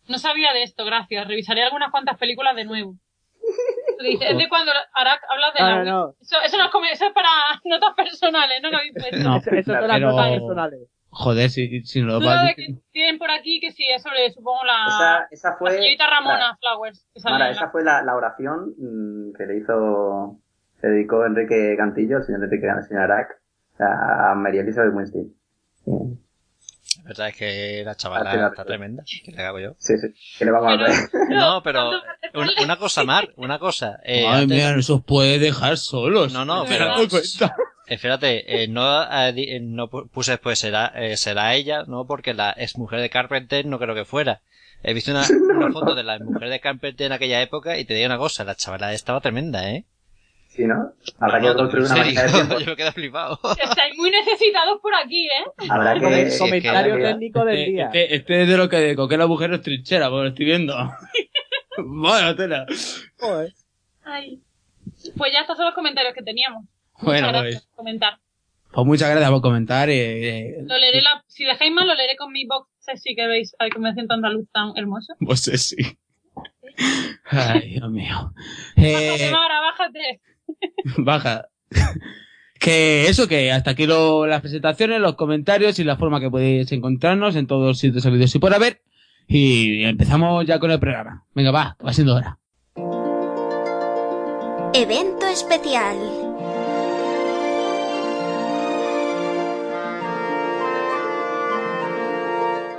No 0.08 0.18
sabía 0.18 0.52
de 0.52 0.62
esto, 0.62 0.84
gracias. 0.84 1.26
Revisaré 1.26 1.62
algunas 1.62 1.90
cuantas 1.90 2.18
películas 2.18 2.54
de 2.56 2.64
nuevo. 2.64 2.94
Dice, 4.00 4.30
es 4.30 4.38
de 4.38 4.48
cuando 4.48 4.72
Arak 4.94 5.20
habla 5.28 5.52
de 5.52 5.60
No, 5.60 5.68
la 5.68 5.84
no. 5.84 6.14
Eso, 6.20 6.36
eso, 6.44 6.58
no 6.58 6.64
es 6.66 6.70
como- 6.70 6.86
eso 6.86 7.06
es 7.06 7.12
para 7.12 7.28
notas 7.64 7.94
personales, 7.94 8.60
¿no? 8.62 8.70
Que 8.70 8.76
habéis 8.76 8.92
puesto. 8.94 9.16
No. 9.18 9.36
Eso, 9.36 9.50
eso 9.50 9.72
son 9.72 9.88
las 9.88 10.00
notas 10.00 10.28
personales. 10.30 10.80
Joder, 11.14 11.50
si, 11.50 11.82
si 11.84 12.00
no 12.00 12.06
lo 12.18 12.20
vas 12.20 12.54
que 12.56 12.74
tienen 12.90 13.18
por 13.18 13.30
aquí 13.30 13.60
que 13.60 13.70
sí, 13.72 13.84
eso 13.94 14.08
le 14.10 14.32
supongo 14.32 14.64
la, 14.64 14.86
Esa, 14.88 15.26
esa 15.30 15.50
la 15.50 15.56
fue. 15.58 15.70
señorita 15.72 16.06
Ramona 16.08 16.56
Flowers. 16.58 17.06
Que 17.12 17.20
sale 17.20 17.34
Mara, 17.34 17.44
la- 17.46 17.50
esa 17.52 17.70
fue 17.70 17.84
la, 17.84 18.02
la 18.02 18.16
oración 18.16 18.74
mm, 18.78 19.32
que 19.36 19.44
le 19.46 19.58
hizo, 19.58 20.38
se 20.80 20.86
dedicó 20.88 21.26
Enrique 21.26 21.74
Cantillo, 21.76 22.16
el 22.16 22.24
señor 22.24 22.44
Enrique 22.44 22.66
el 22.66 22.84
señor 22.88 23.02
Arac, 23.02 23.28
a 23.78 24.34
María 24.34 24.62
Elizabeth 24.62 24.94
Winstead. 24.94 25.24
Sí, 25.84 25.90
La 27.02 27.08
verdad 27.08 27.28
es 27.28 27.36
que 27.36 27.82
la 27.84 27.94
chavala 27.94 28.30
arte. 28.30 28.46
está 28.46 28.64
tremenda. 28.64 29.02
¿Qué 29.24 29.32
le 29.32 29.42
hago 29.42 29.60
yo? 29.60 29.74
sí, 29.78 29.94
sí. 29.98 30.14
¿Qué 30.38 30.44
le 30.46 30.50
vamos 30.50 30.72
a 30.72 30.76
Pero- 30.78 30.86
hacer? 30.92 31.10
No, 31.28 31.62
pero 31.62 31.90
una 32.64 32.76
cosa, 32.78 33.04
Mar, 33.04 33.28
una 33.36 33.58
cosa. 33.58 33.98
Eh, 34.04 34.26
Ay, 34.26 34.42
antes- 34.44 34.56
mira, 34.56 34.74
no 34.74 34.80
se 34.80 34.92
os 34.94 35.04
puede 35.04 35.38
dejar 35.38 35.76
solos. 35.76 36.32
No, 36.32 36.44
no, 36.46 36.62
Me 36.64 36.68
pero- 36.70 36.94
cuenta. 36.94 37.54
Espérate, 37.86 38.62
eh, 38.62 38.68
no, 38.68 39.02
eh, 39.02 39.34
eh, 39.36 39.60
no 39.60 39.88
pu- 39.90 40.08
puse 40.10 40.32
después 40.32 40.58
será, 40.58 40.92
eh, 40.94 41.16
será 41.16 41.54
ella, 41.54 41.82
no, 41.86 42.06
porque 42.06 42.32
la 42.34 42.54
ex 42.56 42.78
mujer 42.78 43.00
de 43.00 43.10
Carpenter 43.10 43.66
no 43.66 43.78
creo 43.78 43.94
que 43.94 44.04
fuera. 44.04 44.40
He 44.84 44.94
visto 44.94 45.10
una, 45.10 45.22
una 45.56 45.70
foto 45.72 45.94
de 45.94 46.02
la 46.04 46.18
mujer 46.18 46.48
de 46.48 46.60
Carpenter 46.60 47.06
en 47.06 47.12
aquella 47.12 47.40
época 47.42 47.78
y 47.78 47.84
te 47.84 47.94
digo 47.94 48.06
una 48.06 48.18
cosa, 48.18 48.44
la 48.44 48.54
chavala 48.54 48.92
estaba 48.92 49.20
tremenda, 49.20 49.70
¿eh? 49.70 49.84
Sí, 50.48 50.64
¿no? 50.66 50.92
Habrá 51.18 51.40
que 51.40 51.46
No, 51.46 51.54
construir 51.56 51.86
una 51.86 51.96
máquina 51.96 52.22
de 52.24 52.28
tiempo. 52.32 52.58
yo 52.60 52.66
me 52.66 52.76
quedo 52.76 52.92
flipado. 52.92 53.38
Estáis 53.58 53.96
muy 53.96 54.10
necesitados 54.10 54.80
por 54.82 54.94
aquí, 54.94 55.26
¿eh? 55.26 55.66
Habrá 55.70 55.94
No, 55.94 56.08
que. 56.10 56.30
sí, 56.30 56.38
Comentario 56.38 56.96
que- 56.96 57.02
técnico 57.02 57.44
del 57.44 57.64
día. 57.72 57.86
Este, 57.86 58.14
este 58.16 58.42
es 58.42 58.48
de 58.48 58.56
lo 58.58 58.68
que 58.68 58.76
de 58.76 58.94
coquel 58.94 59.22
agujero 59.22 59.54
es 59.56 59.62
trinchera, 59.62 60.10
porque 60.10 60.22
lo 60.24 60.28
estoy 60.28 60.44
viendo. 60.44 60.74
bueno, 61.78 62.36
tela. 62.36 62.66
Joder. 63.18 63.52
Ay. 64.04 64.40
Pues 65.16 65.32
ya 65.32 65.40
estos 65.40 65.56
son 65.56 65.66
los 65.66 65.74
comentarios 65.74 66.12
que 66.14 66.22
teníamos. 66.22 66.64
Bueno, 67.02 67.28
Muchas 67.28 67.42
gracias 67.42 67.62
pues, 67.62 67.66
por 67.68 67.76
comentar. 67.76 68.18
pues 68.72 68.86
muchas 68.86 69.10
gracias 69.10 69.30
por 69.30 69.40
comentar. 69.42 69.88
eh, 69.90 70.38
eh, 70.50 70.56
Lo 70.64 70.78
leeré 70.78 71.02
la, 71.02 71.22
si 71.26 71.44
dejáis 71.44 71.72
mal, 71.72 71.86
lo 71.86 71.94
leeré 71.94 72.16
con 72.16 72.32
mi 72.32 72.46
box 72.46 72.68
sexy 72.78 73.14
que 73.14 73.26
veis, 73.26 73.54
ay, 73.58 73.70
que 73.70 73.78
me 73.78 73.92
siento 73.94 74.14
andaluz 74.14 74.46
tan 74.52 74.72
hermoso. 74.76 75.14
pues 75.24 75.40
sí. 75.40 75.76
Ay, 77.30 77.74
Dios 77.74 77.90
mío. 77.90 78.32
Bájate, 78.76 79.26
Eh, 79.26 79.30
Mara, 79.30 79.60
bájate. 79.60 80.20
baja. 80.98 81.48
Que 82.58 83.08
eso, 83.08 83.26
que 83.28 83.50
hasta 83.50 83.72
aquí 83.72 83.86
lo- 83.86 84.26
las 84.26 84.40
presentaciones, 84.40 85.00
los 85.00 85.16
comentarios 85.16 85.78
y 85.80 85.84
la 85.84 85.96
forma 85.96 86.20
que 86.20 86.30
podéis 86.30 86.70
encontrarnos 86.72 87.34
en 87.36 87.46
todos 87.48 87.66
los 87.66 87.78
sitios 87.78 88.04
sabidos 88.04 88.34
y 88.34 88.38
por 88.38 88.54
haber. 88.54 88.82
Y 89.26 89.84
empezamos 89.84 90.46
ya 90.46 90.58
con 90.60 90.70
el 90.70 90.78
programa. 90.80 91.24
Venga, 91.34 91.50
va, 91.50 91.76
va 91.84 91.92
siendo 91.92 92.14
hora. 92.14 92.38
Evento 94.74 95.26
especial. 95.26 95.96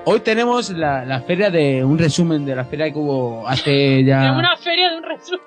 Hoy 0.05 0.19
tenemos 0.19 0.69
la, 0.71 1.05
la 1.05 1.21
feria 1.21 1.49
de 1.49 1.81
un 1.83 1.97
resumen 1.97 2.45
de 2.45 2.55
la 2.57 2.65
feria 2.65 2.91
que 2.91 2.99
hubo 2.99 3.47
hace 3.47 4.03
ya. 4.03 4.33
Una 4.37 4.57
feria 4.57 4.91
de 4.91 4.97
un 4.97 5.03
resumen. 5.03 5.41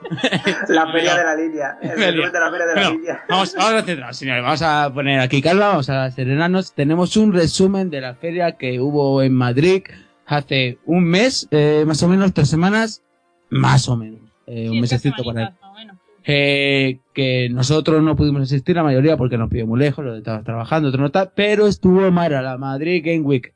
La 0.68 0.90
feria 0.90 1.14
de 1.14 1.25
la 1.25 1.36
línea. 1.36 1.78
El 1.82 1.90
resumen 2.14 2.32
de 2.32 2.40
la 2.40 2.50
feria 2.50 2.66
de 2.66 2.75
la 2.75 2.80
Bueno, 2.80 2.90
línea. 2.98 3.25
vamos, 3.28 3.54
vamos 3.54 3.72
a 3.75 3.82
centrarnos, 3.84 4.16
señores. 4.16 4.42
Vamos 4.42 4.62
a 4.62 4.90
poner 4.94 5.20
aquí 5.20 5.42
calma, 5.42 5.68
vamos 5.68 5.90
a 5.90 6.10
serenarnos. 6.10 6.72
Tenemos 6.72 7.16
un 7.18 7.34
resumen 7.34 7.90
de 7.90 8.00
la 8.00 8.14
feria 8.14 8.52
que 8.52 8.80
hubo 8.80 9.22
en 9.22 9.34
Madrid 9.34 9.82
hace 10.25 10.78
un 10.86 11.04
mes, 11.04 11.46
eh, 11.50 11.84
más 11.86 12.02
o 12.02 12.08
menos, 12.08 12.32
tres 12.32 12.48
semanas, 12.48 13.02
más 13.50 13.88
o 13.90 13.96
menos. 13.96 14.20
Eh, 14.46 14.70
un 14.70 14.76
Siete 14.76 14.80
mesecito 14.80 15.22
por 15.22 15.36
ahí. 15.38 15.44
semanitas, 15.44 15.60
más 15.60 15.70
o 15.70 15.75
menos. 15.75 15.96
Eh, 16.28 16.98
que 17.12 17.48
nosotros 17.50 18.02
no 18.02 18.16
pudimos 18.16 18.42
asistir, 18.42 18.75
la 18.75 18.82
mayoría, 18.82 19.16
porque 19.18 19.36
nos 19.36 19.50
pidió 19.50 19.66
muy 19.66 19.78
lejos, 19.78 20.02
lo 20.04 20.16
estaba 20.16 20.42
trabajando, 20.42 20.88
otro 20.88 21.00
no 21.02 21.06
está, 21.08 21.30
pero 21.30 21.66
estuvo 21.66 22.10
Mara, 22.10 22.40
la 22.42 22.56
Madrid 22.58 23.02
Game 23.04 23.20
Week, 23.20 23.54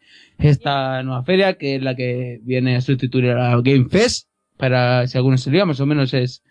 esta 0.48 1.02
nueva 1.02 1.24
feria, 1.24 1.54
que 1.54 1.76
es 1.76 1.82
la 1.82 1.94
que 1.94 2.40
viene 2.42 2.76
a 2.76 2.80
sustituir 2.80 3.30
a 3.30 3.60
Game 3.60 3.88
Fest, 3.88 4.28
para, 4.56 5.06
si 5.06 5.16
algunos 5.16 5.40
se 5.40 5.64
más 5.64 5.80
o 5.80 5.86
menos 5.86 6.14
es, 6.14 6.42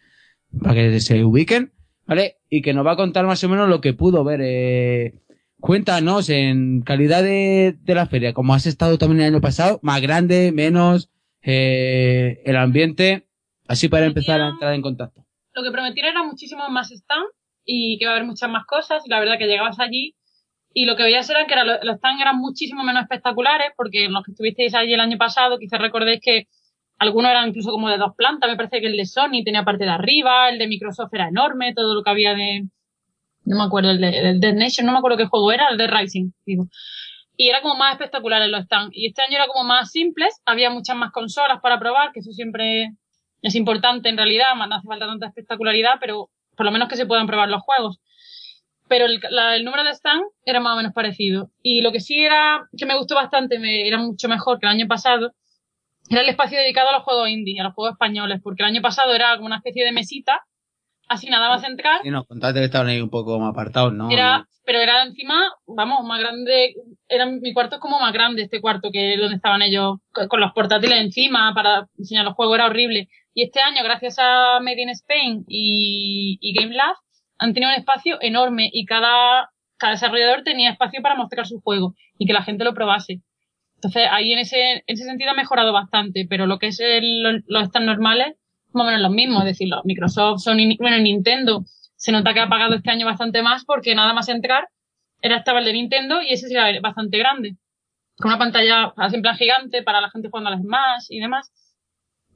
para 0.62 0.74
que 0.74 1.00
se 1.00 1.24
ubiquen, 1.24 1.72
¿vale? 2.06 2.38
Y 2.50 2.62
que 2.62 2.74
nos 2.74 2.86
va 2.86 2.94
a 2.94 2.98
contar 2.98 3.26
más 3.26 3.44
o 3.44 3.50
menos 3.50 3.70
lo 3.70 3.82
que 3.82 3.94
pudo 3.94 4.24
ver, 4.24 4.42
eh, 4.44 5.14
cuéntanos 5.60 6.30
en 6.30 6.82
calidad 6.82 7.24
de, 7.24 7.78
de 7.80 7.96
la 7.96 8.08
feria, 8.08 8.34
como 8.34 8.54
has 8.54 8.66
estado 8.66 8.98
también 8.98 9.22
el 9.22 9.34
año 9.34 9.42
pasado, 9.42 9.80
más 9.84 10.02
grande, 10.02 10.52
menos, 10.52 11.10
eh, 11.42 12.42
el 12.46 12.58
ambiente, 12.58 13.28
así 13.68 13.88
para 13.88 14.06
empezar 14.06 14.42
a 14.42 14.50
entrar 14.50 14.74
en 14.74 14.82
contacto. 14.82 15.26
Lo 15.54 15.64
que 15.64 15.72
prometieron 15.72 16.12
era 16.12 16.24
muchísimos 16.24 16.70
más 16.70 16.92
stand 16.92 17.28
y 17.66 17.98
que 17.98 18.06
iba 18.06 18.12
a 18.12 18.16
haber 18.16 18.28
muchas 18.28 18.50
más 18.50 18.66
cosas. 18.66 19.04
Y 19.06 19.10
la 19.10 19.20
verdad 19.20 19.38
que 19.38 19.48
llegabas 19.48 19.80
allí 19.80 20.16
y 20.74 20.86
lo 20.86 20.96
que 20.96 21.04
veías 21.04 21.30
era 21.30 21.46
que 21.48 21.54
era, 21.54 21.64
lo- 21.64 21.80
los 21.84 21.98
stands 21.98 22.22
eran 22.22 22.38
muchísimo 22.38 22.84
menos 22.84 23.04
espectaculares 23.04 23.72
porque 23.76 24.08
los 24.10 24.24
que 24.24 24.32
estuvisteis 24.32 24.74
allí 24.76 24.94
el 24.94 25.00
año 25.00 25.18
pasado 25.18 25.58
quizás 25.58 25.80
recordéis 25.80 26.20
que 26.22 26.48
algunos 26.98 27.32
eran 27.32 27.50
incluso 27.50 27.72
como 27.72 27.90
de 27.90 27.98
dos 27.98 28.14
plantas. 28.16 28.50
Me 28.50 28.58
parece 28.58 28.82
que 28.82 28.88
el 28.88 28.98
de 28.98 29.06
Sony 29.06 29.44
tenía 29.46 29.64
parte 29.64 29.86
de 29.86 29.90
arriba, 29.92 30.50
el 30.50 30.60
de 30.60 30.68
Microsoft 30.68 31.14
era 31.14 31.30
enorme, 31.30 31.74
todo 31.74 31.96
lo 31.96 32.04
que 32.04 32.10
había 32.10 32.34
de... 32.34 32.66
No 33.46 33.58
me 33.58 33.64
acuerdo, 33.64 33.92
el 33.92 34.02
de, 34.02 34.30
el 34.50 34.56
Nation, 34.58 34.86
no 34.86 34.92
me 34.92 34.98
acuerdo 35.00 35.18
qué 35.18 35.26
juego 35.26 35.52
era, 35.52 35.70
el 35.70 35.78
de 35.78 35.88
Rising, 35.88 36.32
digo. 36.46 36.68
Y 37.38 37.48
era 37.48 37.62
como 37.62 37.76
más 37.76 37.94
espectacular 37.94 38.42
en 38.42 38.52
los 38.52 38.66
stands. 38.66 38.92
Y 38.96 39.08
este 39.08 39.22
año 39.22 39.36
era 39.36 39.48
como 39.48 39.64
más 39.64 39.92
simples, 39.92 40.42
había 40.46 40.70
muchas 40.70 40.98
más 40.98 41.12
consolas 41.12 41.62
para 41.62 41.80
probar, 41.80 42.12
que 42.12 42.20
eso 42.20 42.32
siempre 42.34 42.90
es 43.42 43.56
importante 43.56 44.10
en 44.10 44.18
realidad, 44.18 44.54
no 44.56 44.76
hace 44.76 44.86
falta 44.88 45.08
tanta 45.08 45.28
espectacularidad, 45.28 45.94
pero 46.02 46.30
por 46.58 46.66
lo 46.66 46.72
menos 46.74 46.90
que 46.90 46.98
se 46.98 47.06
puedan 47.06 47.28
probar 47.28 47.48
los 47.48 47.62
juegos. 47.62 48.00
Pero 48.90 49.06
el, 49.06 49.20
la- 49.30 49.56
el 49.56 49.64
número 49.64 49.84
de 49.84 49.92
stand 49.92 50.24
era 50.46 50.60
más 50.60 50.74
o 50.74 50.78
menos 50.78 50.94
parecido. 50.94 51.52
Y 51.64 51.82
lo 51.82 51.92
que 51.92 52.00
sí 52.02 52.20
era, 52.20 52.68
que 52.78 52.86
me 52.86 52.98
gustó 52.98 53.16
bastante, 53.16 53.60
me, 53.60 53.88
era 53.88 53.98
mucho 54.00 54.28
mejor 54.28 54.60
que 54.60 54.66
el 54.66 54.72
año 54.74 54.88
pasado, 54.88 55.32
era 56.10 56.22
el 56.22 56.30
espacio 56.30 56.58
dedicado 56.60 56.90
a 56.90 56.94
los 56.94 57.04
juegos 57.04 57.30
indie, 57.30 57.62
a 57.62 57.64
los 57.64 57.74
juegos 57.74 57.94
españoles, 57.94 58.42
porque 58.44 58.64
el 58.64 58.70
año 58.70 58.82
pasado 58.82 59.14
era 59.14 59.36
como 59.36 59.46
una 59.46 59.58
especie 59.58 59.86
de 59.86 59.92
mesita 59.92 60.42
así 61.08 61.28
nada 61.30 61.50
más 61.50 61.64
entrar. 61.64 62.02
Y 62.04 62.10
nos 62.12 62.26
contaste 62.28 62.60
que 62.60 62.66
estaban 62.66 62.88
ahí 62.88 63.00
un 63.02 63.10
poco 63.10 63.40
más 63.40 63.52
apartados, 63.52 63.94
¿no? 63.94 64.12
Era, 64.12 64.48
pero 64.66 64.80
era 64.80 65.02
encima, 65.04 65.52
vamos, 65.66 66.06
más 66.06 66.20
grande, 66.20 66.76
era 67.08 67.26
mi 67.26 67.52
cuarto 67.54 67.76
es 67.78 67.82
como 67.82 68.00
más 68.00 68.14
grande 68.14 68.44
este 68.44 68.62
cuarto 68.62 68.90
que 68.92 69.18
donde 69.18 69.36
estaban 69.38 69.62
ellos 69.64 69.98
con, 70.12 70.28
con 70.28 70.40
los 70.40 70.52
portátiles 70.54 71.00
encima 71.00 71.52
para 71.56 71.88
enseñar 71.98 72.26
los 72.26 72.36
juegos, 72.36 72.56
era 72.56 72.68
horrible. 72.68 73.08
Y 73.34 73.44
este 73.44 73.60
año, 73.60 73.84
gracias 73.84 74.18
a 74.20 74.60
Made 74.62 74.82
in 74.82 74.90
Spain 74.90 75.46
y, 75.48 76.38
y 76.42 76.54
Game 76.54 76.76
Lab, 76.76 76.96
han 77.40 77.54
tenido 77.54 77.72
un 77.72 77.78
espacio 77.80 78.18
enorme 78.22 78.70
y 78.72 78.86
cada, 78.86 79.52
cada 79.78 79.94
desarrollador 79.94 80.44
tenía 80.44 80.72
espacio 80.72 81.02
para 81.02 81.16
mostrar 81.16 81.48
su 81.48 81.62
juego 81.62 81.96
y 82.18 82.26
que 82.28 82.34
la 82.34 82.44
gente 82.44 82.64
lo 82.64 82.74
probase. 82.74 83.22
Entonces, 83.76 84.08
ahí 84.12 84.34
en 84.34 84.40
ese, 84.40 84.72
en 84.74 84.84
ese 84.88 85.06
sentido 85.06 85.32
ha 85.32 85.36
mejorado 85.36 85.72
bastante, 85.74 86.26
pero 86.30 86.46
lo 86.48 86.60
que 86.60 86.68
es 86.68 86.80
el, 86.80 87.24
lo- 87.24 87.40
los 87.48 87.68
stands 87.70 87.86
normales, 87.88 88.36
más 88.74 88.84
o 88.84 88.86
menos 88.88 89.02
los 89.02 89.12
mismos, 89.12 89.40
es 89.42 89.46
decir, 89.46 89.70
los 89.70 89.86
Microsoft, 89.86 90.42
Sony, 90.42 90.76
bueno, 90.80 90.98
Nintendo, 91.00 91.64
se 91.96 92.12
nota 92.12 92.34
que 92.34 92.42
ha 92.42 92.50
pagado 92.50 92.76
este 92.76 92.92
año 92.92 93.06
bastante 93.06 93.42
más 93.42 93.66
porque 93.66 93.96
nada 93.96 94.14
más 94.14 94.30
entrar, 94.30 94.68
era 95.22 95.38
estaba 95.38 95.60
el 95.60 95.66
de 95.66 95.74
Nintendo 95.74 96.22
y 96.22 96.34
ese 96.34 96.48
sí 96.48 96.54
era 96.56 96.80
bastante 96.82 97.18
grande. 97.18 97.56
Con 98.18 98.30
una 98.32 98.40
pantalla 98.40 98.94
en 99.14 99.22
plan 99.22 99.38
gigante 99.38 99.84
para 99.84 100.02
la 100.02 100.10
gente 100.12 100.30
jugando 100.30 100.50
a 100.50 100.56
las 100.56 100.64
más 100.64 101.08
y 101.10 101.20
demás. 101.20 101.52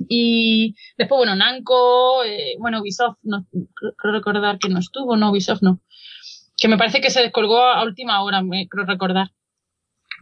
Y 0.07 0.75
después, 0.98 1.17
bueno, 1.17 1.36
Namco, 1.36 2.24
eh, 2.24 2.55
bueno, 2.60 2.81
Ubisoft, 2.81 3.17
no, 3.24 3.45
creo, 3.98 4.13
recordar 4.13 4.60
que 4.60 4.69
no 4.69 4.79
estuvo, 4.79 5.15
no, 5.15 5.31
Ubisoft 5.31 5.62
no. 5.62 5.79
Que 6.57 6.67
me 6.67 6.77
parece 6.77 7.01
que 7.01 7.10
se 7.10 7.22
descolgó 7.22 7.60
a 7.60 7.83
última 7.83 8.24
hora, 8.24 8.41
me 8.41 8.67
creo 8.67 8.86
recordar. 8.86 9.29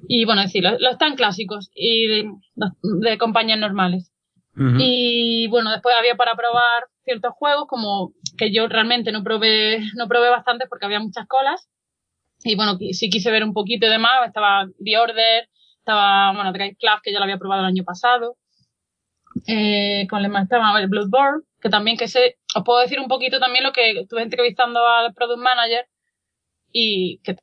Y 0.07 0.25
bueno, 0.25 0.41
es 0.41 0.47
decir, 0.47 0.63
los, 0.63 0.79
los 0.79 0.97
tan 0.97 1.15
clásicos 1.15 1.69
y 1.75 2.07
de, 2.07 2.31
de 2.81 3.17
compañías 3.17 3.59
normales. 3.59 4.11
Y 4.53 5.47
bueno, 5.47 5.71
después 5.71 5.95
había 5.97 6.15
para 6.15 6.35
probar 6.35 6.83
ciertos 7.03 7.33
juegos, 7.33 7.67
como 7.67 8.13
que 8.37 8.53
yo 8.53 8.67
realmente 8.67 9.11
no 9.11 9.23
probé, 9.23 9.79
no 9.95 10.07
probé 10.07 10.29
bastante 10.29 10.67
porque 10.67 10.85
había 10.85 10.99
muchas 10.99 11.25
colas. 11.27 11.69
Y 12.43 12.55
bueno, 12.55 12.77
sí 12.91 13.09
quise 13.09 13.31
ver 13.31 13.43
un 13.43 13.53
poquito 13.53 13.85
y 13.85 13.89
demás. 13.89 14.27
Estaba 14.27 14.67
The 14.83 14.97
Order, 14.97 15.47
estaba, 15.77 16.33
bueno, 16.33 16.51
Drive 16.51 16.75
Club, 16.79 16.99
que 17.01 17.11
ya 17.13 17.19
lo 17.19 17.23
había 17.23 17.37
probado 17.37 17.61
el 17.61 17.67
año 17.67 17.83
pasado. 17.83 18.37
Eh, 19.47 20.07
con 20.09 20.23
el 20.23 20.35
estaba 20.41 20.79
el 20.79 20.87
Bloodborne, 20.87 21.43
que 21.61 21.69
también 21.69 21.97
que 21.97 22.07
sé, 22.07 22.37
os 22.55 22.63
puedo 22.63 22.79
decir 22.79 22.99
un 22.99 23.07
poquito 23.07 23.39
también 23.39 23.63
lo 23.63 23.71
que 23.71 23.91
estuve 23.91 24.23
entrevistando 24.23 24.85
al 24.87 25.13
Product 25.13 25.41
Manager 25.41 25.87
y 26.71 27.19
que, 27.23 27.35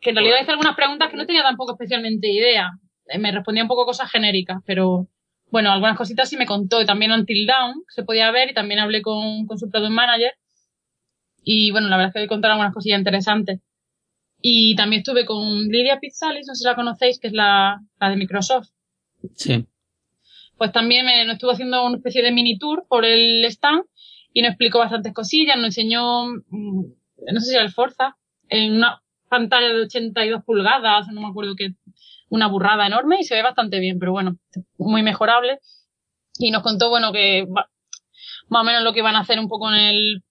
que 0.00 0.10
en 0.10 0.16
realidad 0.16 0.40
hice 0.42 0.52
algunas 0.52 0.76
preguntas 0.76 1.10
que 1.10 1.16
no 1.16 1.26
tenía 1.26 1.42
tampoco 1.42 1.72
especialmente 1.72 2.28
idea. 2.28 2.70
Eh, 3.06 3.18
Me 3.18 3.32
respondía 3.32 3.62
un 3.62 3.68
poco 3.68 3.86
cosas 3.86 4.10
genéricas, 4.10 4.58
pero 4.66 5.08
bueno, 5.50 5.70
algunas 5.70 5.96
cositas 5.96 6.28
sí 6.28 6.36
me 6.36 6.46
contó. 6.46 6.80
Y 6.80 6.86
también 6.86 7.12
Until 7.12 7.46
que 7.46 7.52
se 7.88 8.04
podía 8.04 8.30
ver, 8.30 8.50
y 8.50 8.54
también 8.54 8.80
hablé 8.80 9.02
con, 9.02 9.46
con 9.46 9.58
su 9.58 9.70
product 9.70 9.92
manager. 9.92 10.32
Y 11.42 11.70
bueno, 11.70 11.88
la 11.88 11.96
verdad 11.96 12.08
es 12.08 12.14
que 12.14 12.20
me 12.20 12.28
contaron 12.28 12.54
algunas 12.54 12.74
cosillas 12.74 12.98
interesantes. 12.98 13.60
Y 14.40 14.74
también 14.76 15.00
estuve 15.00 15.24
con 15.24 15.68
Lidia 15.68 15.98
Pizzalis, 16.00 16.46
no 16.46 16.54
sé 16.54 16.62
si 16.62 16.68
la 16.68 16.74
conocéis, 16.74 17.18
que 17.18 17.28
es 17.28 17.32
la, 17.32 17.80
la 18.00 18.10
de 18.10 18.16
Microsoft. 18.16 18.68
Sí. 19.34 19.66
Pues 20.56 20.72
también 20.72 21.04
me, 21.06 21.24
nos 21.24 21.34
estuvo 21.34 21.50
haciendo 21.52 21.84
una 21.84 21.96
especie 21.96 22.22
de 22.22 22.32
mini 22.32 22.58
tour 22.58 22.86
por 22.88 23.04
el 23.04 23.44
stand 23.46 23.84
y 24.32 24.42
nos 24.42 24.50
explicó 24.50 24.78
bastantes 24.78 25.12
cosillas, 25.12 25.56
nos 25.56 25.66
enseñó, 25.66 26.26
mm, 26.26 26.84
no 27.32 27.40
sé 27.40 27.46
si 27.50 27.54
era 27.54 27.64
el 27.64 27.72
Forza, 27.72 28.16
en 28.48 28.74
una 28.76 29.02
pantalla 29.28 29.68
de 29.68 29.82
82 29.82 30.44
pulgadas, 30.44 31.08
no 31.08 31.20
me 31.22 31.28
acuerdo 31.28 31.54
qué, 31.56 31.70
una 32.28 32.48
burrada 32.48 32.86
enorme 32.86 33.18
y 33.20 33.24
se 33.24 33.34
ve 33.34 33.42
bastante 33.42 33.78
bien, 33.80 33.98
pero 33.98 34.12
bueno, 34.12 34.36
muy 34.78 35.02
mejorable. 35.02 35.58
Y 36.38 36.50
nos 36.50 36.62
contó, 36.62 36.90
bueno, 36.90 37.12
que 37.12 37.44
va- 37.46 37.70
más 38.48 38.62
o 38.62 38.64
menos 38.64 38.82
lo 38.84 38.92
que 38.92 39.02
van 39.02 39.16
a 39.16 39.20
hacer 39.20 39.38
un 39.40 39.48
poco 39.48 39.68
en 39.70 39.76
el 39.80 40.22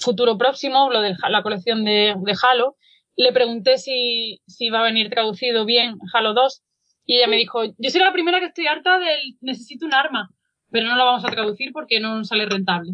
futuro 0.00 0.36
próximo, 0.38 0.90
lo 0.90 1.00
de 1.00 1.14
la 1.28 1.42
colección 1.42 1.84
de, 1.84 2.14
de 2.18 2.34
Halo. 2.42 2.76
Le 3.16 3.32
pregunté 3.32 3.78
si, 3.78 4.40
si 4.46 4.70
va 4.70 4.80
a 4.80 4.84
venir 4.84 5.10
traducido 5.10 5.64
bien 5.64 5.98
Halo 6.12 6.34
2 6.34 6.62
y 7.04 7.16
ella 7.16 7.26
me 7.28 7.36
dijo, 7.36 7.64
yo 7.64 7.90
soy 7.90 8.00
la 8.00 8.12
primera 8.12 8.38
que 8.40 8.46
estoy 8.46 8.66
harta 8.66 8.98
del 8.98 9.36
necesito 9.40 9.86
un 9.86 9.94
arma, 9.94 10.30
pero 10.70 10.86
no 10.86 10.96
la 10.96 11.04
vamos 11.04 11.24
a 11.24 11.28
traducir 11.30 11.72
porque 11.72 12.00
no 12.00 12.24
sale 12.24 12.46
rentable. 12.46 12.92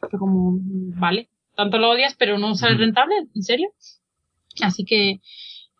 Fue 0.00 0.18
como, 0.18 0.58
vale, 0.98 1.28
tanto 1.56 1.78
lo 1.78 1.90
odias, 1.90 2.14
pero 2.16 2.38
no 2.38 2.54
sale 2.54 2.76
rentable, 2.76 3.14
¿en 3.34 3.42
serio? 3.42 3.68
Así 4.62 4.84
que, 4.84 5.20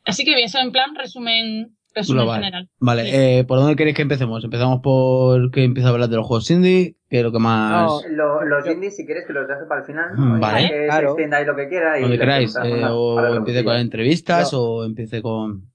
así 0.04 0.24
que 0.24 0.35
bien, 0.35 0.44
eso 0.46 0.59
en 0.59 0.72
plan 0.72 0.94
resumen, 0.94 1.76
resumen 1.94 2.22
Global. 2.24 2.40
general. 2.40 2.68
Vale, 2.81 3.04
Sí. 3.04 3.11
eh, 3.14 3.44
¿por 3.46 3.59
dónde 3.59 3.76
queréis 3.76 3.96
que 3.96 4.02
empecemos? 4.02 4.42
Empezamos 4.44 4.81
por 4.83 5.50
que 5.52 5.64
empieza 5.64 5.88
a 5.88 5.92
hablar 5.92 6.09
de 6.09 6.16
los 6.16 6.26
juegos 6.26 6.50
indie, 6.50 6.96
que 7.09 7.18
es 7.18 7.22
lo 7.22 7.33
que 7.33 7.38
más... 7.38 8.02
No, 8.04 8.09
Lo- 8.11 8.44
los 8.44 8.66
indies, 8.66 8.96
si 8.96 9.07
quieres, 9.07 9.24
que 9.26 9.33
los 9.33 9.46
deje 9.48 9.64
para 9.68 9.81
el 9.81 9.87
final. 9.87 10.11
Mm, 10.16 10.40
vale. 10.40 10.68
Que 10.68 10.74
se 10.74 10.85
Claro. 10.87 11.09
extienda 11.11 11.37
ahí 11.38 11.44
lo 11.46 11.57
que 11.57 11.68
quiera. 11.68 11.98
Y 11.98 12.02
donde 12.02 12.18
queráis, 12.18 12.57
eh, 12.62 12.85
o 12.90 13.35
empiece 13.37 13.64
con 13.64 13.76
entrevistas 13.76 14.52
No. 14.52 14.59
o 14.61 14.85
empiece 14.85 15.22
con... 15.22 15.70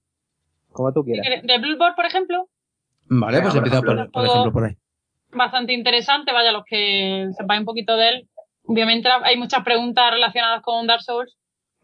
Como 0.74 0.92
tú 0.92 1.04
quieras. 1.04 1.26
quieres, 1.26 1.42
De 1.44 1.58
Bloodborne, 1.58 1.94
por 1.96 2.04
ejemplo, 2.04 2.48
Vale, 3.06 3.36
Venga, 3.36 3.50
pues 3.50 3.56
empieza 3.56 3.82
por, 3.82 3.94
ejemplo. 3.94 4.12
por 4.12 4.26
ejemplo 4.26 4.52
por 4.52 4.64
ahí. 4.64 4.76
bastante 5.32 5.72
interesante, 5.72 6.32
vaya, 6.32 6.52
los 6.52 6.64
que 6.64 7.28
sepáis 7.36 7.60
un 7.60 7.66
poquito 7.66 7.96
de 7.96 8.08
él. 8.08 8.28
Obviamente 8.66 9.08
hay 9.22 9.36
muchas 9.36 9.62
preguntas 9.62 10.10
relacionadas 10.10 10.62
con 10.62 10.86
Dark 10.86 11.02
Souls, 11.02 11.36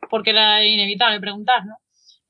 porque 0.08 0.30
era 0.30 0.64
inevitable 0.64 1.20
preguntar, 1.20 1.66
¿no? 1.66 1.74